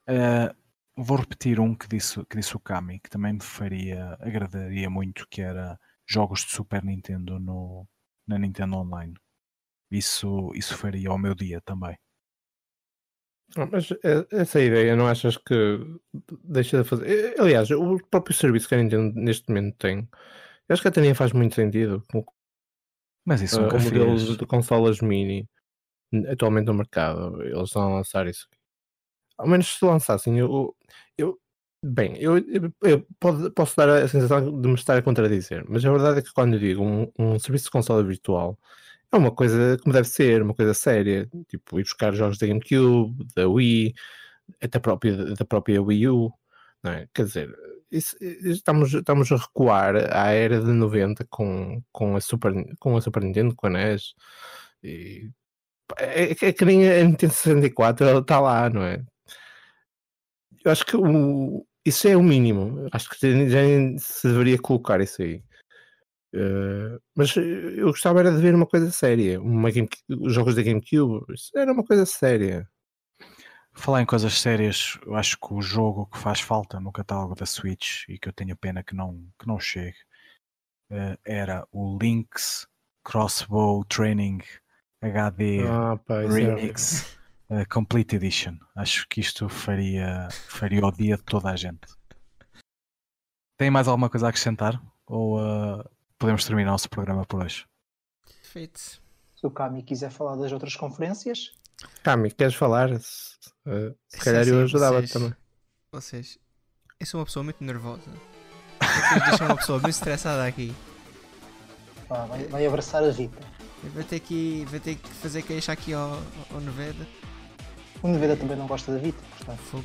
Uh, 0.09 0.55
vou 0.97 1.17
repetir 1.19 1.59
um 1.59 1.75
que 1.75 1.89
disse, 1.89 2.25
que 2.27 2.37
disse 2.37 2.57
o 2.57 2.61
Kami, 2.61 3.01
que 3.01 3.11
também 3.11 3.33
me 3.33 3.43
faria, 3.43 4.15
agradaria 4.21 4.89
muito, 4.89 5.27
que 5.29 5.43
era 5.43 5.79
jogos 6.07 6.41
de 6.41 6.53
Super 6.53 6.85
Nintendo 6.85 7.39
no, 7.39 7.89
na 8.27 8.39
Nintendo 8.39 8.77
Online. 8.77 9.15
Isso, 9.91 10.51
isso 10.55 10.77
faria 10.77 11.11
ao 11.11 11.19
meu 11.19 11.35
dia 11.35 11.61
também. 11.61 11.97
mas 13.71 13.91
eh, 13.93 14.27
essa 14.33 14.61
ideia 14.61 14.97
não 14.97 15.07
achas 15.07 15.37
que 15.37 15.79
deixa 16.43 16.83
de 16.83 16.89
fazer? 16.89 17.35
Eh, 17.35 17.41
aliás, 17.41 17.71
o 17.71 17.99
próprio 18.11 18.35
serviço 18.35 18.69
que 18.69 18.75
a 18.75 18.79
Nintendo 18.79 19.13
neste 19.19 19.49
momento 19.49 19.77
tem, 19.79 20.09
eu 20.69 20.73
acho 20.73 20.83
que 20.83 20.89
até 20.89 21.01
nem 21.01 21.15
faz 21.15 21.33
muito 21.33 21.55
sentido. 21.55 22.03
Mas 23.25 23.41
isso 23.41 23.59
uh, 23.59 23.63
nunca 23.63 23.77
o 23.77 23.81
modelo 23.81 24.19
fez. 24.19 24.37
de 24.37 24.47
consolas 24.47 25.01
mini 25.01 25.49
atualmente 26.29 26.67
no 26.67 26.75
mercado. 26.75 27.43
Eles 27.43 27.69
estão 27.69 27.83
a 27.83 27.97
lançar 27.97 28.27
isso. 28.27 28.47
Ao 29.39 29.49
menos 29.49 29.79
se 29.79 29.85
lançassem, 29.85 30.39
eu, 30.39 30.77
eu 31.19 31.39
bem, 31.85 32.17
eu, 32.19 32.39
eu, 32.83 33.07
posso 33.55 33.77
dar 33.77 33.89
a 33.89 34.09
sensação 34.09 34.61
de 34.61 34.69
me 34.69 34.75
estar 34.75 34.97
a 34.97 35.03
contradizer, 35.03 35.65
mas 35.69 35.85
a 35.85 35.91
verdade 35.93 36.19
é 36.21 36.23
que 36.23 36.33
quando 36.33 36.55
eu 36.55 36.61
digo 36.61 36.83
um, 36.83 37.11
um 37.19 37.39
serviço 37.39 37.67
de 37.67 37.71
consola 37.71 38.03
virtual 38.03 38.59
é 39.13 39.17
uma 39.17 39.31
coisa 39.31 39.79
como 39.83 39.93
deve 39.93 40.09
ser, 40.09 40.43
uma 40.43 40.55
coisa 40.55 40.75
séria, 40.75 41.29
tipo 41.49 41.79
ir 41.79 41.85
buscar 41.85 42.15
jogos 42.15 42.39
da 42.39 42.47
GameCube, 42.47 43.27
da 43.37 43.49
Wii, 43.49 43.95
até 44.63 44.79
própria, 44.79 45.17
da 45.35 45.45
própria 45.45 45.83
Wii 45.83 46.09
U, 46.09 46.33
é? 46.87 47.09
Quer 47.15 47.25
dizer, 47.27 47.57
isso, 47.91 48.17
estamos, 48.21 48.93
estamos 48.95 49.31
a 49.33 49.37
recuar 49.37 49.97
à 50.15 50.31
era 50.33 50.61
de 50.61 50.73
90 50.73 51.27
com, 51.31 51.83
com, 51.93 52.17
a 52.17 52.21
Super, 52.21 52.53
com 52.79 52.97
a 52.97 53.01
Super 53.01 53.23
Nintendo, 53.23 53.55
com 53.55 53.67
a 53.69 53.71
NES, 53.71 54.15
e 54.83 55.31
é, 55.99 56.33
é 56.33 56.53
que 56.53 56.65
nem 56.65 56.89
a 56.89 57.05
Nintendo 57.05 57.33
64 57.33 58.07
ela 58.07 58.21
está 58.21 58.41
lá, 58.41 58.71
não 58.71 58.83
é? 58.83 59.03
Eu 60.65 60.73
acho 60.73 60.85
que 60.87 60.97
o, 60.97 61.67
isso 61.85 62.09
é 62.09 62.17
o 62.17 62.23
mínimo. 62.23 62.89
Acho 62.93 63.11
que 63.11 63.49
já 63.49 63.61
se 63.99 64.29
deveria 64.29 64.59
colocar 64.59 65.01
isso 65.01 65.23
aí. 65.23 65.43
Uh, 66.35 67.01
mas 67.15 67.37
eu 67.37 67.87
gostava 67.87 68.19
era 68.21 68.33
de 68.33 68.41
ver 68.41 68.55
uma 68.55 68.67
coisa 68.67 68.91
séria. 68.91 69.41
Uma 69.41 69.71
Game, 69.71 69.89
os 70.09 70.33
jogos 70.33 70.55
da 70.55 70.63
GameCube, 70.63 71.25
isso 71.33 71.51
era 71.57 71.73
uma 71.73 71.85
coisa 71.85 72.05
séria. 72.07 72.69
Falar 73.73 74.03
em 74.03 74.07
coisas 74.07 74.41
sérias, 74.41 74.99
eu 75.05 75.15
acho 75.15 75.37
que 75.39 75.53
o 75.53 75.61
jogo 75.61 76.07
que 76.07 76.19
faz 76.19 76.41
falta 76.41 76.81
no 76.81 76.93
catálogo 76.93 77.35
da 77.35 77.45
Switch 77.45 78.09
e 78.09 78.19
que 78.19 78.29
eu 78.29 78.33
tenho 78.33 78.57
pena 78.57 78.83
que 78.83 78.95
não, 78.95 79.27
que 79.39 79.47
não 79.47 79.59
chegue 79.59 79.99
uh, 80.91 81.19
era 81.25 81.67
o 81.73 81.99
Link's 82.01 82.67
Crossbow 83.05 83.85
Training 83.85 84.41
HD 85.03 85.67
ah, 85.67 85.99
pá, 86.07 86.21
Remix 86.21 87.19
é 87.19 87.24
uh, 87.51 87.69
Complete 87.69 88.17
Edition. 88.17 88.57
Acho 88.75 89.07
que 89.09 89.21
isto 89.21 89.49
faria, 89.49 90.29
faria 90.31 90.85
o 90.85 90.91
dia 90.91 91.17
de 91.17 91.23
toda 91.23 91.51
a 91.51 91.57
gente. 91.57 91.87
Tem 93.57 93.71
mais 93.71 93.89
alguma 93.89 94.11
coisa 94.11 94.27
a 94.27 94.29
acrescentar? 94.31 94.81
Ou 95.07 95.41
uh, 95.41 95.85
podemos 96.19 96.45
terminar 96.45 96.71
o 96.71 96.73
nosso 96.73 96.89
programa 96.89 97.25
por 97.25 97.43
hoje? 97.43 97.67
Feito. 98.43 98.79
Se 98.79 99.47
o 99.47 99.51
Kami 99.51 99.83
quiser 99.83 100.11
falar 100.11 100.37
das 100.37 100.53
outras 100.53 100.75
conferências. 100.77 101.53
Kami, 102.03 102.31
queres 102.31 102.55
falar? 102.55 102.89
Se, 103.01 103.37
uh, 103.67 103.95
se 104.09 104.19
calhar 104.19 104.47
eu 104.47 104.63
ajudava 104.63 105.07
também. 105.07 105.35
Vocês, 105.93 106.39
eu 106.99 107.07
sou 107.07 107.21
uma 107.21 107.27
pessoa 107.27 107.45
muito 107.45 107.63
nervosa. 107.63 108.11
Vocês 108.81 109.25
deixam 109.29 109.47
uma 109.47 109.57
pessoa 109.57 109.79
muito 109.79 109.95
estressada 109.95 110.47
aqui. 110.47 110.75
Ah, 112.11 112.27
vai, 112.27 112.45
vai 112.47 112.67
abraçar 112.67 113.03
a 113.03 113.11
Rita. 113.11 113.41
Vai 113.93 114.05
ter 114.05 114.21
que, 114.21 114.65
vai 114.67 114.81
ter 114.81 114.95
que 114.97 115.09
fazer 115.09 115.43
queixa 115.43 115.73
aqui 115.73 115.93
ao, 115.93 116.21
ao 116.51 116.61
Neveda. 116.61 117.07
O 118.05 118.09
Neveda 118.09 118.37
também 118.37 118.55
não 118.55 118.67
gosta 118.67 118.93
da 118.93 118.99
Vita, 118.99 119.19
portanto. 119.39 119.59
Fogo. 119.61 119.85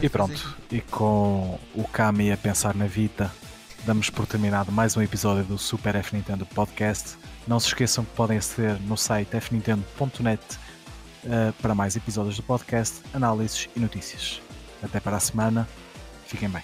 É 0.00 0.06
e 0.06 0.08
pronto, 0.08 0.56
e 0.70 0.80
com 0.80 1.58
o 1.74 1.82
Kami 1.88 2.30
a 2.30 2.36
pensar 2.36 2.72
na 2.76 2.86
Vita, 2.86 3.32
damos 3.84 4.08
por 4.10 4.28
terminado 4.28 4.70
mais 4.70 4.96
um 4.96 5.02
episódio 5.02 5.42
do 5.42 5.58
Super 5.58 5.96
F 5.96 6.14
Nintendo 6.14 6.46
Podcast. 6.46 7.16
Não 7.48 7.58
se 7.58 7.66
esqueçam 7.66 8.04
que 8.04 8.12
podem 8.12 8.38
aceder 8.38 8.80
no 8.82 8.96
site 8.96 9.34
fnintendo.net 9.40 10.40
uh, 11.24 11.52
para 11.60 11.74
mais 11.74 11.96
episódios 11.96 12.36
do 12.36 12.42
podcast, 12.44 13.02
análises 13.12 13.68
e 13.74 13.80
notícias. 13.80 14.40
Até 14.84 15.00
para 15.00 15.16
a 15.16 15.20
semana, 15.20 15.68
fiquem 16.28 16.48
bem. 16.48 16.62